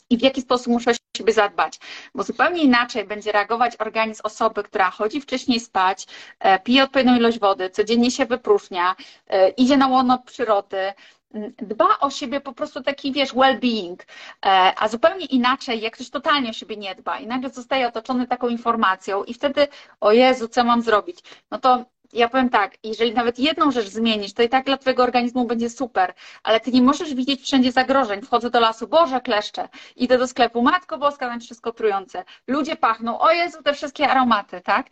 i 0.09 0.17
w 0.17 0.21
jaki 0.21 0.41
sposób 0.41 0.67
muszę 0.67 0.91
o 0.91 1.17
siebie 1.17 1.33
zadbać. 1.33 1.79
Bo 2.15 2.23
zupełnie 2.23 2.63
inaczej 2.63 3.05
będzie 3.05 3.31
reagować 3.31 3.75
organizm 3.79 4.21
osoby, 4.23 4.63
która 4.63 4.91
chodzi 4.91 5.21
wcześniej 5.21 5.59
spać, 5.59 6.07
e, 6.39 6.59
pije 6.59 6.83
odpowiednią 6.83 7.15
ilość 7.15 7.39
wody, 7.39 7.69
codziennie 7.69 8.11
się 8.11 8.25
wypróżnia, 8.25 8.95
e, 9.27 9.49
idzie 9.49 9.77
na 9.77 9.87
łono 9.87 10.19
przyrody, 10.19 10.93
dba 11.57 11.99
o 11.99 12.09
siebie 12.09 12.41
po 12.41 12.53
prostu 12.53 12.83
taki, 12.83 13.11
wiesz, 13.11 13.33
well-being, 13.33 13.95
e, 14.45 14.73
a 14.77 14.87
zupełnie 14.87 15.25
inaczej, 15.25 15.81
jak 15.81 15.93
ktoś 15.93 16.09
totalnie 16.09 16.49
o 16.49 16.53
siebie 16.53 16.77
nie 16.77 16.95
dba 16.95 17.19
i 17.19 17.27
nagle 17.27 17.49
zostaje 17.49 17.87
otoczony 17.87 18.27
taką 18.27 18.47
informacją 18.47 19.23
i 19.23 19.33
wtedy, 19.33 19.67
o 19.99 20.11
Jezu, 20.11 20.47
co 20.47 20.63
mam 20.63 20.81
zrobić? 20.81 21.19
No 21.51 21.59
to 21.59 21.85
ja 22.13 22.29
powiem 22.29 22.49
tak, 22.49 22.77
jeżeli 22.83 23.13
nawet 23.13 23.39
jedną 23.39 23.71
rzecz 23.71 23.87
zmienisz, 23.87 24.33
to 24.33 24.43
i 24.43 24.49
tak 24.49 24.65
dla 24.65 24.77
Twojego 24.77 25.03
organizmu 25.03 25.45
będzie 25.45 25.69
super, 25.69 26.13
ale 26.43 26.59
Ty 26.59 26.71
nie 26.71 26.81
możesz 26.81 27.13
widzieć 27.13 27.41
wszędzie 27.41 27.71
zagrożeń. 27.71 28.21
Wchodzę 28.21 28.49
do 28.49 28.59
lasu, 28.59 28.87
Boże, 28.87 29.21
kleszcze, 29.21 29.69
idę 29.95 30.17
do 30.17 30.27
sklepu, 30.27 30.61
Matko 30.61 30.97
Boska, 30.97 31.29
tam 31.29 31.39
wszystko 31.39 31.71
trujące. 31.71 32.23
Ludzie 32.47 32.75
pachną, 32.75 33.19
o 33.19 33.31
Jezu, 33.31 33.63
te 33.63 33.73
wszystkie 33.73 34.09
aromaty, 34.09 34.61
tak? 34.61 34.87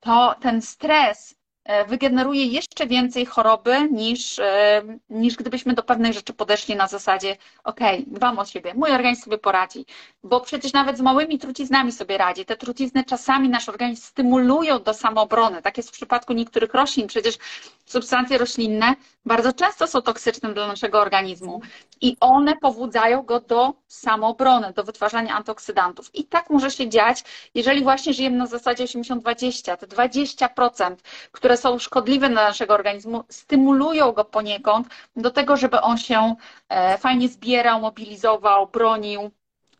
To 0.00 0.34
ten 0.40 0.62
stres 0.62 1.41
wygeneruje 1.88 2.46
jeszcze 2.46 2.86
więcej 2.86 3.26
choroby 3.26 3.88
niż, 3.90 4.38
e, 4.38 4.82
niż 5.10 5.36
gdybyśmy 5.36 5.74
do 5.74 5.82
pewnej 5.82 6.12
rzeczy 6.12 6.32
podeszli 6.32 6.76
na 6.76 6.88
zasadzie 6.88 7.36
ok, 7.64 7.80
dbam 8.06 8.38
o 8.38 8.44
siebie, 8.44 8.74
mój 8.74 8.90
organizm 8.90 9.22
sobie 9.22 9.38
poradzi, 9.38 9.86
bo 10.24 10.40
przecież 10.40 10.72
nawet 10.72 10.98
z 10.98 11.00
małymi 11.00 11.38
truciznami 11.38 11.92
sobie 11.92 12.18
radzi. 12.18 12.44
Te 12.44 12.56
trucizny 12.56 13.04
czasami 13.04 13.48
nasz 13.48 13.68
organizm 13.68 14.02
stymulują 14.02 14.82
do 14.82 14.94
samoobrony. 14.94 15.62
Tak 15.62 15.76
jest 15.76 15.88
w 15.88 15.92
przypadku 15.92 16.32
niektórych 16.32 16.74
roślin. 16.74 17.06
Przecież 17.06 17.38
substancje 17.86 18.38
roślinne 18.38 18.94
bardzo 19.26 19.52
często 19.52 19.86
są 19.86 20.02
toksyczne 20.02 20.54
dla 20.54 20.66
naszego 20.66 21.00
organizmu 21.00 21.60
i 22.00 22.16
one 22.20 22.56
pobudzają 22.56 23.22
go 23.22 23.40
do 23.40 23.74
samoobrony, 23.88 24.72
do 24.72 24.84
wytwarzania 24.84 25.34
antyoksydantów. 25.34 26.14
I 26.14 26.24
tak 26.24 26.50
może 26.50 26.70
się 26.70 26.88
dziać, 26.88 27.24
jeżeli 27.54 27.82
właśnie 27.82 28.12
żyjemy 28.14 28.36
na 28.36 28.46
zasadzie 28.46 28.84
80-20, 28.84 29.76
te 29.76 29.86
20%, 29.86 30.96
które 31.32 31.51
są 31.56 31.78
szkodliwe 31.78 32.28
dla 32.28 32.44
naszego 32.44 32.74
organizmu, 32.74 33.24
stymulują 33.28 34.12
go 34.12 34.24
poniekąd 34.24 34.88
do 35.16 35.30
tego, 35.30 35.56
żeby 35.56 35.80
on 35.80 35.98
się 35.98 36.34
e, 36.68 36.98
fajnie 36.98 37.28
zbierał, 37.28 37.80
mobilizował, 37.80 38.66
bronił. 38.66 39.30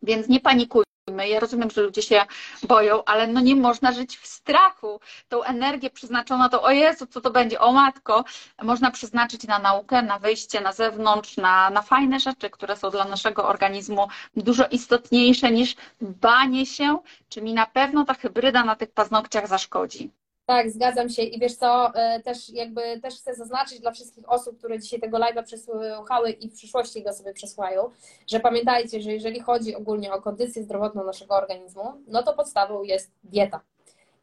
Więc 0.02 0.28
nie 0.28 0.40
panikujmy. 0.40 0.86
Ja 1.28 1.40
rozumiem, 1.40 1.70
że 1.70 1.82
ludzie 1.82 2.02
się 2.02 2.24
boją, 2.62 3.04
ale 3.04 3.26
no 3.26 3.40
nie 3.40 3.56
można 3.56 3.92
żyć 3.92 4.18
w 4.18 4.26
strachu. 4.26 5.00
Tą 5.28 5.42
energię 5.42 5.90
przeznaczoną 5.90 6.48
to, 6.48 6.62
o 6.62 6.70
Jezu, 6.70 7.06
co 7.06 7.20
to 7.20 7.30
będzie, 7.30 7.60
o 7.60 7.72
matko, 7.72 8.24
można 8.62 8.90
przeznaczyć 8.90 9.46
na 9.46 9.58
naukę, 9.58 10.02
na 10.02 10.18
wyjście 10.18 10.60
na 10.60 10.72
zewnątrz, 10.72 11.36
na, 11.36 11.70
na 11.70 11.82
fajne 11.82 12.20
rzeczy, 12.20 12.50
które 12.50 12.76
są 12.76 12.90
dla 12.90 13.04
naszego 13.04 13.48
organizmu 13.48 14.08
dużo 14.36 14.66
istotniejsze 14.70 15.50
niż 15.50 15.76
banie 16.00 16.66
się, 16.66 16.98
czy 17.28 17.42
mi 17.42 17.54
na 17.54 17.66
pewno 17.66 18.04
ta 18.04 18.14
hybryda 18.14 18.64
na 18.64 18.76
tych 18.76 18.90
paznokciach 18.90 19.48
zaszkodzi. 19.48 20.10
Tak, 20.52 20.70
zgadzam 20.70 21.08
się 21.08 21.22
i 21.22 21.38
wiesz 21.38 21.54
co, 21.54 21.94
e, 21.94 22.20
też 22.20 22.50
jakby 22.50 23.00
też 23.00 23.14
chcę 23.14 23.34
zaznaczyć 23.34 23.80
dla 23.80 23.90
wszystkich 23.90 24.32
osób, 24.32 24.58
które 24.58 24.78
dzisiaj 24.78 25.00
tego 25.00 25.18
live'a 25.18 25.42
przesłuchały 25.42 26.30
i 26.30 26.50
w 26.50 26.54
przyszłości 26.54 27.02
go 27.02 27.12
sobie 27.12 27.32
przesłają, 27.32 27.90
że 28.26 28.40
pamiętajcie, 28.40 29.00
że 29.00 29.12
jeżeli 29.12 29.40
chodzi 29.40 29.74
ogólnie 29.74 30.12
o 30.12 30.22
kondycję 30.22 30.62
zdrowotną 30.62 31.04
naszego 31.04 31.34
organizmu, 31.34 31.82
no 32.06 32.22
to 32.22 32.34
podstawą 32.34 32.82
jest 32.82 33.10
dieta. 33.24 33.60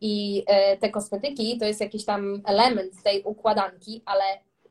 I 0.01 0.43
e, 0.47 0.77
te 0.77 0.89
kosmetyki 0.89 1.57
to 1.57 1.65
jest 1.65 1.81
jakiś 1.81 2.05
tam 2.05 2.41
element 2.45 3.03
tej 3.03 3.23
układanki, 3.23 4.01
ale 4.05 4.23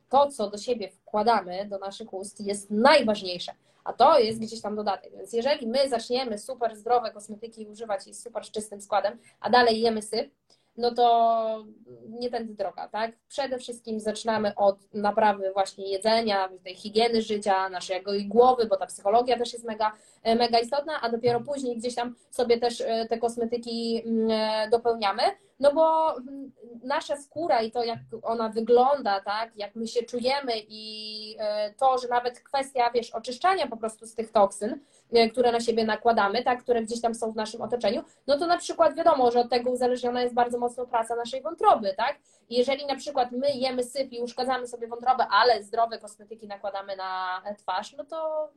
to, 0.09 0.31
co 0.31 0.49
do 0.49 0.57
siebie 0.57 0.89
wkładamy 0.89 1.65
do 1.65 1.77
naszych 1.77 2.13
ust 2.13 2.41
jest 2.41 2.71
najważniejsze, 2.71 3.51
a 3.83 3.93
to 3.93 4.19
jest 4.19 4.39
gdzieś 4.39 4.61
tam 4.61 4.75
dodatek. 4.75 5.17
Więc 5.17 5.33
jeżeli 5.33 5.67
my 5.67 5.89
zaczniemy 5.89 6.37
super 6.37 6.75
zdrowe 6.75 7.11
kosmetyki 7.11 7.65
używać 7.65 8.07
i 8.07 8.13
super 8.13 8.43
czystym 8.43 8.81
składem, 8.81 9.17
a 9.39 9.49
dalej 9.49 9.81
jemy 9.81 10.01
syp, 10.01 10.31
no 10.79 10.91
to 10.91 11.65
nie 12.09 12.29
tędy 12.29 12.53
droga, 12.53 12.87
tak? 12.87 13.11
Przede 13.27 13.57
wszystkim 13.57 13.99
zaczynamy 13.99 14.55
od 14.55 14.93
naprawy 14.93 15.51
właśnie 15.53 15.91
jedzenia, 15.91 16.49
tej 16.63 16.75
higieny 16.75 17.21
życia, 17.21 17.69
naszego 17.69 18.13
i 18.13 18.25
głowy, 18.25 18.65
bo 18.65 18.77
ta 18.77 18.85
psychologia 18.85 19.37
też 19.37 19.53
jest 19.53 19.65
mega, 19.65 19.91
mega 20.23 20.59
istotna, 20.59 21.01
a 21.01 21.09
dopiero 21.09 21.41
później 21.41 21.77
gdzieś 21.77 21.95
tam 21.95 22.15
sobie 22.31 22.59
też 22.59 22.81
e, 22.81 23.05
te 23.09 23.17
kosmetyki 23.17 24.03
mm, 24.05 24.31
e, 24.31 24.69
dopełniamy, 24.69 25.23
no 25.59 25.73
bo 25.73 26.17
mm, 26.17 26.51
nasza 26.83 27.17
skóra 27.17 27.61
i 27.61 27.71
to, 27.71 27.83
jak 27.83 27.99
ona 28.23 28.49
wygląda, 28.49 29.19
tak, 29.21 29.51
jak 29.55 29.75
my 29.75 29.87
się 29.87 30.03
czujemy 30.03 30.53
i 30.67 31.35
e, 31.39 31.73
to, 31.73 31.97
że 31.97 32.07
nawet 32.07 32.39
kwestia, 32.39 32.91
wiesz, 32.93 33.11
oczyszczania 33.11 33.67
po 33.67 33.77
prostu 33.77 34.05
z 34.05 34.15
tych 34.15 34.31
toksyn, 34.31 34.79
e, 35.13 35.29
które 35.29 35.51
na 35.51 35.59
siebie 35.59 35.85
nakładamy, 35.85 36.43
tak, 36.43 36.63
które 36.63 36.83
gdzieś 36.83 37.01
tam 37.01 37.15
są 37.15 37.31
w 37.31 37.35
naszym 37.35 37.61
otoczeniu, 37.61 38.03
no 38.27 38.37
to 38.37 38.47
na 38.47 38.57
przykład 38.57 38.95
wiadomo, 38.95 39.31
że 39.31 39.39
od 39.39 39.49
tego 39.49 39.71
uzależniona 39.71 40.21
jest 40.21 40.33
bardzo 40.33 40.59
mocno 40.59 40.85
praca 40.85 41.15
naszej 41.15 41.41
wątroby, 41.41 41.93
tak? 41.97 42.19
Jeżeli 42.49 42.85
na 42.85 42.95
przykład 42.95 43.31
my 43.31 43.51
jemy 43.51 43.83
syp 43.83 44.11
i 44.11 44.21
uszkadzamy 44.21 44.67
sobie 44.67 44.87
wątrobę, 44.87 45.27
ale 45.27 45.63
zdrowe 45.63 45.99
kosmetyki 45.99 46.47
nakładamy 46.47 46.95
na 46.95 47.41
twarz, 47.57 47.93
no 47.97 48.03
to, 48.05 48.49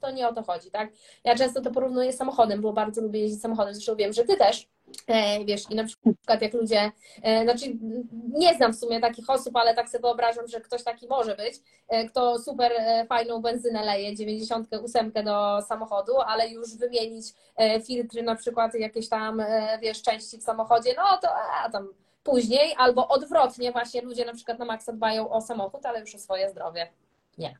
to 0.00 0.10
nie 0.10 0.28
o 0.28 0.34
to 0.34 0.42
chodzi, 0.42 0.70
tak? 0.70 0.90
Ja 1.24 1.34
często 1.34 1.60
to 1.60 1.70
porównuję 1.70 2.12
z 2.12 2.16
samochodem, 2.16 2.60
bo 2.60 2.72
bardzo 2.72 3.00
lubię 3.00 3.20
jeździć 3.20 3.42
samochodem, 3.42 3.74
zresztą 3.74 3.96
wiem, 3.96 4.12
że 4.12 4.24
Ty 4.24 4.36
też, 4.36 4.68
E, 5.06 5.44
wiesz, 5.44 5.70
i 5.70 5.74
na 5.74 5.84
przykład 5.84 6.42
jak 6.42 6.54
ludzie, 6.54 6.92
e, 7.22 7.42
znaczy 7.42 7.76
nie 8.32 8.54
znam 8.54 8.72
w 8.72 8.76
sumie 8.76 9.00
takich 9.00 9.30
osób, 9.30 9.56
ale 9.56 9.74
tak 9.74 9.88
sobie 9.90 10.02
wyobrażam, 10.02 10.48
że 10.48 10.60
ktoś 10.60 10.84
taki 10.84 11.08
może 11.08 11.36
być, 11.36 11.54
e, 11.88 12.04
kto 12.04 12.38
super 12.38 12.72
fajną 13.08 13.42
benzynę 13.42 13.84
leje, 13.84 14.16
98 14.16 15.12
do 15.24 15.62
samochodu, 15.68 16.20
ale 16.20 16.48
już 16.48 16.76
wymienić 16.76 17.26
filtry, 17.86 18.22
na 18.22 18.34
przykład 18.36 18.74
jakieś 18.74 19.08
tam, 19.08 19.42
wiesz, 19.82 20.02
części 20.02 20.38
w 20.38 20.42
samochodzie, 20.42 20.94
no 20.96 21.18
to 21.22 21.28
a, 21.64 21.70
tam 21.70 21.88
później, 22.30 22.74
albo 22.78 23.08
odwrotnie, 23.08 23.72
właśnie 23.72 24.02
ludzie 24.02 24.24
na 24.24 24.34
przykład 24.34 24.58
na 24.58 24.64
maksa 24.64 24.92
dbają 24.92 25.30
o 25.30 25.40
samochód, 25.40 25.86
ale 25.86 26.00
już 26.00 26.14
o 26.14 26.18
swoje 26.18 26.50
zdrowie. 26.50 26.88
Nie. 27.38 27.58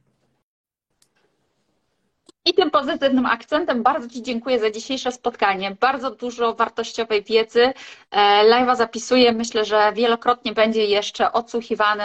I 2.45 2.55
tym 2.55 2.71
pozytywnym 2.71 3.27
akcentem 3.27 3.83
bardzo 3.83 4.09
Ci 4.09 4.23
dziękuję 4.23 4.59
za 4.59 4.71
dzisiejsze 4.71 5.13
spotkanie. 5.13 5.77
Bardzo 5.81 6.11
dużo 6.11 6.55
wartościowej 6.55 7.23
wiedzy. 7.23 7.73
E, 8.11 8.45
live'a 8.45 8.77
zapisuję. 8.77 9.33
Myślę, 9.33 9.65
że 9.65 9.93
wielokrotnie 9.95 10.53
będzie 10.53 10.85
jeszcze 10.85 11.33
odsłuchiwany. 11.33 12.05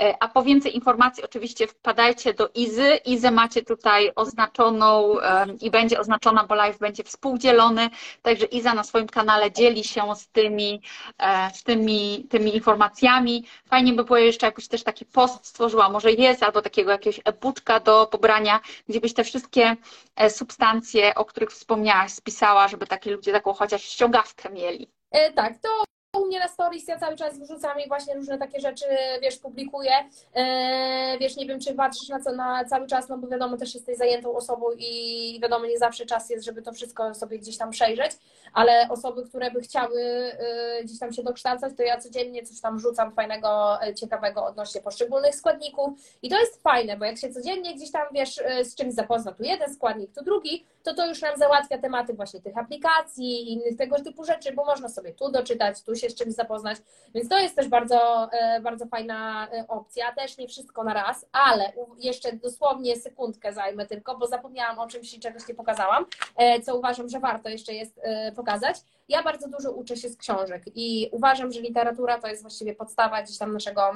E, 0.00 0.14
a 0.20 0.28
po 0.28 0.42
więcej 0.42 0.76
informacji 0.76 1.24
oczywiście 1.24 1.66
wpadajcie 1.66 2.34
do 2.34 2.50
Izy. 2.54 2.94
Izę 3.04 3.30
macie 3.30 3.62
tutaj 3.62 4.12
oznaczoną 4.14 5.14
i 5.60 5.70
będzie 5.70 6.00
oznaczona, 6.00 6.44
bo 6.44 6.54
live 6.54 6.78
będzie 6.78 7.04
współdzielony. 7.04 7.90
Także 8.22 8.46
Iza 8.46 8.74
na 8.74 8.84
swoim 8.84 9.06
kanale 9.06 9.52
dzieli 9.52 9.84
się 9.84 10.02
z 10.16 10.28
tymi, 10.28 10.80
e, 11.18 11.50
z 11.54 11.62
tymi, 11.62 12.26
tymi 12.30 12.54
informacjami. 12.54 13.44
Fajnie 13.66 13.92
by 13.92 14.04
było 14.04 14.16
jeszcze 14.16 14.46
jakoś 14.46 14.68
też 14.68 14.82
taki 14.82 15.04
post 15.04 15.46
stworzyła, 15.46 15.88
może 15.88 16.12
jest, 16.12 16.42
albo 16.42 16.62
takiego 16.62 16.90
jakiegoś 16.90 17.20
e-booka 17.24 17.80
do 17.80 18.06
pobrania, 18.06 18.60
gdzie 18.88 19.00
byś 19.00 19.14
te 19.14 19.24
wszystkie 19.24 19.73
E, 20.16 20.30
substancje, 20.30 21.14
o 21.14 21.24
których 21.24 21.50
wspomniałaś, 21.50 22.12
spisała, 22.12 22.68
żeby 22.68 22.86
takie 22.86 23.10
ludzie 23.10 23.32
taką 23.32 23.52
chociaż 23.52 23.82
ściągawkę 23.82 24.50
mieli. 24.50 24.90
E, 25.10 25.32
tak, 25.32 25.52
to 25.62 25.84
u 26.14 26.26
mnie 26.26 26.38
na 26.38 26.48
stories 26.48 26.88
ja 26.88 26.98
cały 26.98 27.16
czas 27.16 27.38
wrzucam 27.38 27.80
i 27.80 27.88
właśnie 27.88 28.14
różne 28.14 28.38
takie 28.38 28.60
rzeczy, 28.60 28.84
wiesz, 29.22 29.36
publikuję. 29.36 29.92
E, 30.34 31.18
wiesz, 31.20 31.36
nie 31.36 31.46
wiem, 31.46 31.60
czy 31.60 31.74
patrzysz 31.74 32.08
na, 32.08 32.20
co, 32.20 32.32
na 32.32 32.64
cały 32.64 32.86
czas, 32.86 33.08
no 33.08 33.18
bo 33.18 33.28
wiadomo, 33.28 33.56
też 33.56 33.74
jesteś 33.74 33.98
zajętą 33.98 34.36
osobą 34.36 34.66
i 34.78 35.38
wiadomo, 35.42 35.66
nie 35.66 35.78
zawsze 35.78 36.06
czas 36.06 36.30
jest, 36.30 36.44
żeby 36.44 36.62
to 36.62 36.72
wszystko 36.72 37.14
sobie 37.14 37.38
gdzieś 37.38 37.58
tam 37.58 37.70
przejrzeć, 37.70 38.12
ale 38.52 38.88
osoby, 38.90 39.28
które 39.28 39.50
by 39.50 39.60
chciały 39.60 40.02
e, 40.02 40.84
gdzieś 40.84 40.98
tam 40.98 41.12
się 41.12 41.22
dokształcać, 41.22 41.72
to 41.76 41.82
ja 41.82 42.00
codziennie 42.00 42.42
coś 42.42 42.60
tam 42.60 42.78
rzucam 42.78 43.12
fajnego, 43.12 43.82
e, 43.82 43.94
ciekawego 43.94 44.46
odnośnie 44.46 44.80
poszczególnych 44.80 45.34
składników 45.34 45.98
i 46.22 46.28
to 46.28 46.40
jest 46.40 46.62
fajne, 46.62 46.96
bo 46.96 47.04
jak 47.04 47.18
się 47.18 47.30
codziennie 47.30 47.74
gdzieś 47.74 47.90
tam, 47.90 48.06
wiesz, 48.12 48.40
z 48.62 48.74
czymś 48.74 48.94
zapozna, 48.94 49.32
tu 49.32 49.42
jeden 49.42 49.74
składnik, 49.74 50.14
tu 50.14 50.24
drugi, 50.24 50.64
to 50.82 50.94
to 50.94 51.06
już 51.06 51.22
nam 51.22 51.36
załatwia 51.36 51.78
tematy 51.78 52.14
właśnie 52.14 52.40
tych 52.40 52.58
aplikacji 52.58 53.26
i 53.26 53.52
innych 53.52 53.76
tego 53.76 54.00
typu 54.00 54.24
rzeczy, 54.24 54.52
bo 54.52 54.64
można 54.64 54.88
sobie 54.88 55.12
tu 55.12 55.30
doczytać, 55.30 55.82
tu 55.82 55.94
się 55.94 56.03
z 56.10 56.14
czymś 56.14 56.34
zapoznać, 56.34 56.78
więc 57.14 57.28
to 57.28 57.38
jest 57.38 57.56
też 57.56 57.68
bardzo, 57.68 58.28
e, 58.32 58.60
bardzo 58.60 58.86
fajna 58.86 59.48
e, 59.52 59.64
opcja, 59.68 60.12
też 60.12 60.38
nie 60.38 60.48
wszystko 60.48 60.84
na 60.84 60.94
raz, 60.94 61.26
ale 61.32 61.72
jeszcze 61.98 62.32
dosłownie 62.32 62.96
sekundkę 62.96 63.52
zajmę 63.52 63.86
tylko, 63.86 64.18
bo 64.18 64.26
zapomniałam 64.26 64.78
o 64.78 64.86
czymś 64.86 65.14
i 65.14 65.20
czegoś 65.20 65.48
nie 65.48 65.54
pokazałam, 65.54 66.06
e, 66.36 66.60
co 66.60 66.76
uważam, 66.76 67.08
że 67.08 67.20
warto 67.20 67.48
jeszcze 67.48 67.72
jest 67.72 68.00
pokazać. 68.36 68.76
Ja 69.08 69.22
bardzo 69.22 69.48
dużo 69.48 69.72
uczę 69.72 69.96
się 69.96 70.08
z 70.08 70.16
książek 70.16 70.62
i 70.74 71.08
uważam, 71.12 71.52
że 71.52 71.60
literatura 71.60 72.20
to 72.20 72.28
jest 72.28 72.42
właściwie 72.42 72.74
podstawa 72.74 73.22
gdzieś 73.22 73.38
tam 73.38 73.52
naszego 73.52 73.92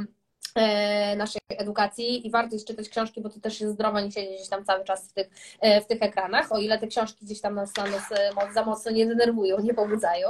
naszej 1.16 1.40
edukacji 1.48 2.26
i 2.26 2.30
warto 2.30 2.54
jest 2.54 2.66
czytać 2.66 2.88
książki, 2.88 3.20
bo 3.20 3.28
to 3.28 3.40
też 3.40 3.60
jest 3.60 3.72
zdrowo, 3.72 4.00
nie 4.00 4.12
siedzieć 4.12 4.34
gdzieś 4.36 4.48
tam 4.48 4.64
cały 4.64 4.84
czas 4.84 5.08
w 5.08 5.12
tych, 5.12 5.30
e, 5.60 5.80
w 5.80 5.86
tych 5.86 6.02
ekranach, 6.02 6.52
o 6.52 6.58
ile 6.58 6.78
te 6.78 6.86
książki 6.86 7.24
gdzieś 7.24 7.40
tam 7.40 7.54
nas, 7.54 7.76
nas 7.76 8.12
e, 8.12 8.52
za 8.54 8.64
mocno 8.64 8.90
nie 8.90 9.06
denerwują, 9.06 9.60
nie 9.60 9.74
pobudzają. 9.74 10.28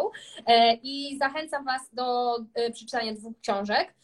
I 0.82 1.18
zachęcam 1.18 1.64
Was 1.64 1.82
do 1.92 2.36
przeczytania 2.72 3.14
dwóch 3.14 3.40
książek. 3.40 3.94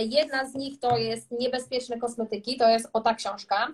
Jedna 0.00 0.48
z 0.48 0.54
nich 0.54 0.80
to 0.80 0.96
jest 0.96 1.30
Niebezpieczne 1.30 1.98
kosmetyki, 1.98 2.56
to 2.56 2.68
jest 2.68 2.88
o 2.92 3.00
ta 3.00 3.14
książka. 3.14 3.68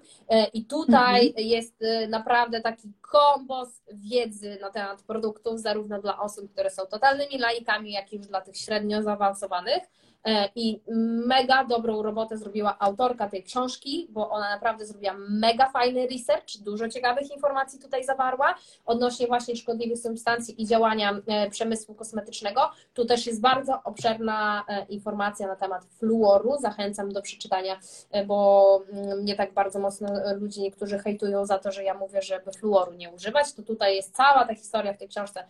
I 0.53 0.65
tutaj 0.65 1.27
mhm. 1.27 1.47
jest 1.47 1.75
naprawdę 2.09 2.61
taki 2.61 2.93
kombos 3.01 3.69
wiedzy 3.93 4.59
na 4.61 4.71
temat 4.71 5.03
produktów, 5.03 5.61
zarówno 5.61 6.01
dla 6.01 6.19
osób, 6.19 6.53
które 6.53 6.71
są 6.71 6.83
totalnymi 6.87 7.39
laikami, 7.39 7.93
jak 7.93 8.13
i 8.13 8.17
już 8.17 8.27
dla 8.27 8.41
tych 8.41 8.57
średnio 8.57 9.03
zaawansowanych. 9.03 9.83
E, 10.27 10.49
I 10.55 10.81
mega 11.27 11.65
dobrą 11.65 12.03
robotę 12.03 12.37
zrobiła 12.37 12.77
autorka 12.79 13.29
tej 13.29 13.45
książki, 13.45 14.07
bo 14.11 14.31
ona 14.31 14.51
naprawdę 14.51 14.87
zrobiła 14.87 15.15
mega 15.29 15.71
fajny 15.71 16.07
research, 16.07 16.59
dużo 16.61 16.89
ciekawych 16.89 17.31
informacji 17.31 17.79
tutaj 17.79 18.05
zawarła 18.05 18.55
odnośnie 18.87 19.27
właśnie 19.27 19.57
szkodliwych 19.57 19.99
substancji 19.99 20.63
i 20.63 20.67
działania 20.67 21.21
e, 21.27 21.51
przemysłu 21.51 21.95
kosmetycznego. 21.95 22.61
Tu 22.95 23.05
też 23.05 23.27
jest 23.27 23.41
bardzo 23.41 23.81
obszerna 23.85 24.65
e, 24.69 24.85
informacja 24.85 25.47
na 25.47 25.57
temat 25.57 25.85
fluoru. 25.85 26.57
Zachęcam 26.61 27.13
do 27.13 27.23
przeczytania, 27.23 27.79
bo 28.27 28.83
mm, 28.93 29.23
mnie 29.23 29.37
tak 29.37 29.55
bardzo 29.55 29.79
mocno 29.79 30.09
ludzie 30.37 30.63
niektórzy 30.63 30.99
hejtują 30.99 31.47
za 31.47 31.59
to, 31.59 31.73
że 31.73 31.85
ja 31.85 31.95
mówię, 31.95 32.23
żeby 32.23 32.53
fluoru 32.53 32.93
nie 32.93 33.11
używać. 33.11 33.53
To 33.53 33.63
tutaj 33.63 33.97
jest 33.97 34.17
cała 34.17 34.45
ta 34.45 34.55
historia 34.55 34.93
w 34.93 34.99
tej 34.99 35.09
książce 35.09 35.45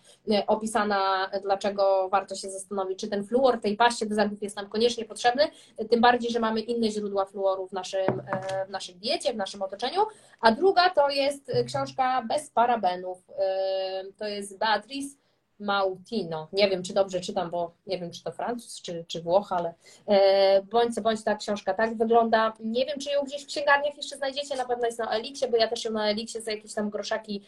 opisana, 0.46 1.30
dlaczego 1.42 2.08
warto 2.08 2.34
się 2.34 2.50
zastanowić, 2.50 2.98
czy 2.98 3.08
ten 3.08 3.24
fluor 3.24 3.60
tej 3.60 3.76
paście 3.76 4.06
do 4.06 4.14
zębów 4.14 4.42
jest 4.42 4.56
nam 4.56 4.67
koniecznie 4.68 5.04
potrzebny, 5.04 5.48
tym 5.90 6.00
bardziej, 6.00 6.30
że 6.30 6.40
mamy 6.40 6.60
inne 6.60 6.90
źródła 6.90 7.24
fluoru 7.24 7.66
w, 7.66 7.72
naszym, 7.72 8.00
e, 8.00 8.66
w 8.66 8.70
naszej 8.70 8.94
diecie, 8.94 9.32
w 9.32 9.36
naszym 9.36 9.62
otoczeniu. 9.62 10.00
A 10.40 10.52
druga 10.52 10.90
to 10.90 11.10
jest 11.10 11.52
książka 11.66 12.22
bez 12.22 12.50
parabenów. 12.50 13.18
E, 13.38 14.04
to 14.18 14.26
jest 14.26 14.58
Beatrice 14.58 15.16
Mautino. 15.60 16.48
Nie 16.52 16.70
wiem, 16.70 16.82
czy 16.82 16.94
dobrze 16.94 17.20
czytam, 17.20 17.50
bo 17.50 17.74
nie 17.86 17.98
wiem, 17.98 18.10
czy 18.10 18.24
to 18.24 18.32
Francuz, 18.32 18.82
czy, 18.82 19.04
czy 19.08 19.22
Włoch, 19.22 19.52
ale 19.52 19.74
e, 20.06 20.62
bądź 20.62 20.94
co 20.94 21.00
bądź 21.00 21.24
ta 21.24 21.36
książka 21.36 21.74
tak 21.74 21.96
wygląda. 21.96 22.52
Nie 22.60 22.86
wiem, 22.86 22.98
czy 22.98 23.10
ją 23.10 23.24
gdzieś 23.24 23.44
w 23.44 23.46
księgarniach 23.46 23.96
jeszcze 23.96 24.16
znajdziecie, 24.16 24.56
na 24.56 24.64
pewno 24.64 24.86
jest 24.86 24.98
na 24.98 25.10
Eliksie, 25.10 25.48
bo 25.50 25.56
ja 25.56 25.68
też 25.68 25.84
ją 25.84 25.90
na 25.90 26.10
Eliksie 26.10 26.40
za 26.40 26.50
jakieś 26.50 26.74
tam 26.74 26.90
groszaki 26.90 27.42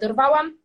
dorwałam. 0.00 0.63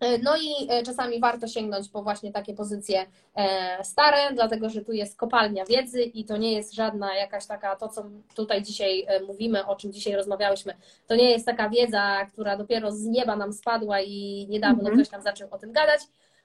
E, 0.00 0.18
no 0.18 0.36
i 0.36 0.66
e, 0.70 0.82
czasami 0.82 1.20
warto 1.20 1.46
sięgnąć 1.48 1.88
po 1.88 2.02
właśnie 2.02 2.32
takie 2.32 2.54
pozycje 2.54 3.06
e, 3.34 3.84
stare, 3.84 4.34
dlatego 4.34 4.70
że 4.70 4.84
tu 4.84 4.92
jest 4.92 5.16
kopalnia 5.16 5.64
wiedzy 5.64 6.02
i 6.02 6.24
to 6.24 6.36
nie 6.36 6.52
jest 6.52 6.74
żadna 6.74 7.14
jakaś 7.14 7.46
taka, 7.46 7.76
to 7.76 7.88
co 7.88 8.04
tutaj 8.34 8.62
dzisiaj 8.62 9.06
mówimy, 9.26 9.66
o 9.66 9.76
czym 9.76 9.92
dzisiaj 9.92 10.14
rozmawiałyśmy, 10.14 10.74
to 11.06 11.14
nie 11.14 11.30
jest 11.30 11.46
taka 11.46 11.68
wiedza, 11.68 12.26
która 12.32 12.56
dopiero 12.56 12.92
z 12.92 13.04
nieba 13.04 13.36
nam 13.36 13.52
spadła 13.52 14.00
i 14.00 14.46
niedawno 14.50 14.80
mhm. 14.80 14.96
ktoś 14.96 15.08
tam 15.08 15.22
zaczął 15.22 15.48
o 15.50 15.58
tym 15.58 15.72
gadać, 15.72 16.00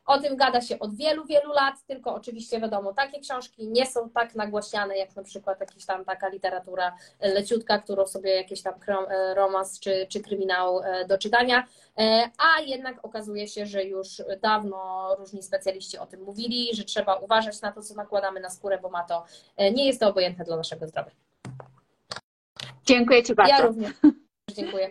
o 0.07 0.19
tym 0.19 0.35
gada 0.35 0.61
się 0.61 0.79
od 0.79 0.95
wielu, 0.95 1.25
wielu 1.25 1.51
lat, 1.53 1.75
tylko 1.87 2.15
oczywiście 2.15 2.59
wiadomo, 2.59 2.93
takie 2.93 3.19
książki 3.19 3.67
nie 3.67 3.85
są 3.85 4.09
tak 4.09 4.35
nagłaśniane, 4.35 4.97
jak 4.97 5.15
na 5.15 5.23
przykład 5.23 5.59
jakaś 5.59 5.85
tam 5.85 6.05
taka 6.05 6.27
literatura 6.27 6.95
leciutka, 7.19 7.79
którą 7.79 8.07
sobie 8.07 8.35
jakiś 8.35 8.61
tam 8.61 8.73
e, 8.87 9.33
romans 9.33 9.79
czy, 9.79 10.07
czy 10.09 10.19
kryminał 10.19 10.79
e, 10.83 11.05
do 11.05 11.17
czytania, 11.17 11.67
e, 11.97 12.29
a 12.37 12.61
jednak 12.61 13.05
okazuje 13.05 13.47
się, 13.47 13.65
że 13.65 13.83
już 13.83 14.21
dawno 14.41 15.07
różni 15.19 15.43
specjaliści 15.43 15.97
o 15.97 16.05
tym 16.05 16.21
mówili, 16.21 16.75
że 16.75 16.83
trzeba 16.83 17.15
uważać 17.15 17.61
na 17.61 17.71
to, 17.71 17.81
co 17.81 17.95
nakładamy 17.95 18.39
na 18.39 18.49
skórę, 18.49 18.79
bo 18.81 18.89
ma 18.89 19.03
to, 19.03 19.25
nie 19.73 19.87
jest 19.87 19.99
to 19.99 20.07
obojętne 20.07 20.45
dla 20.45 20.57
naszego 20.57 20.87
zdrowia. 20.87 21.11
Dziękuję 22.85 23.23
Ci 23.23 23.35
bardzo. 23.35 23.53
Ja 23.53 23.61
również. 23.61 23.91
Dziękuję. 24.55 24.89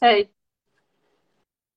Hej. 0.00 0.41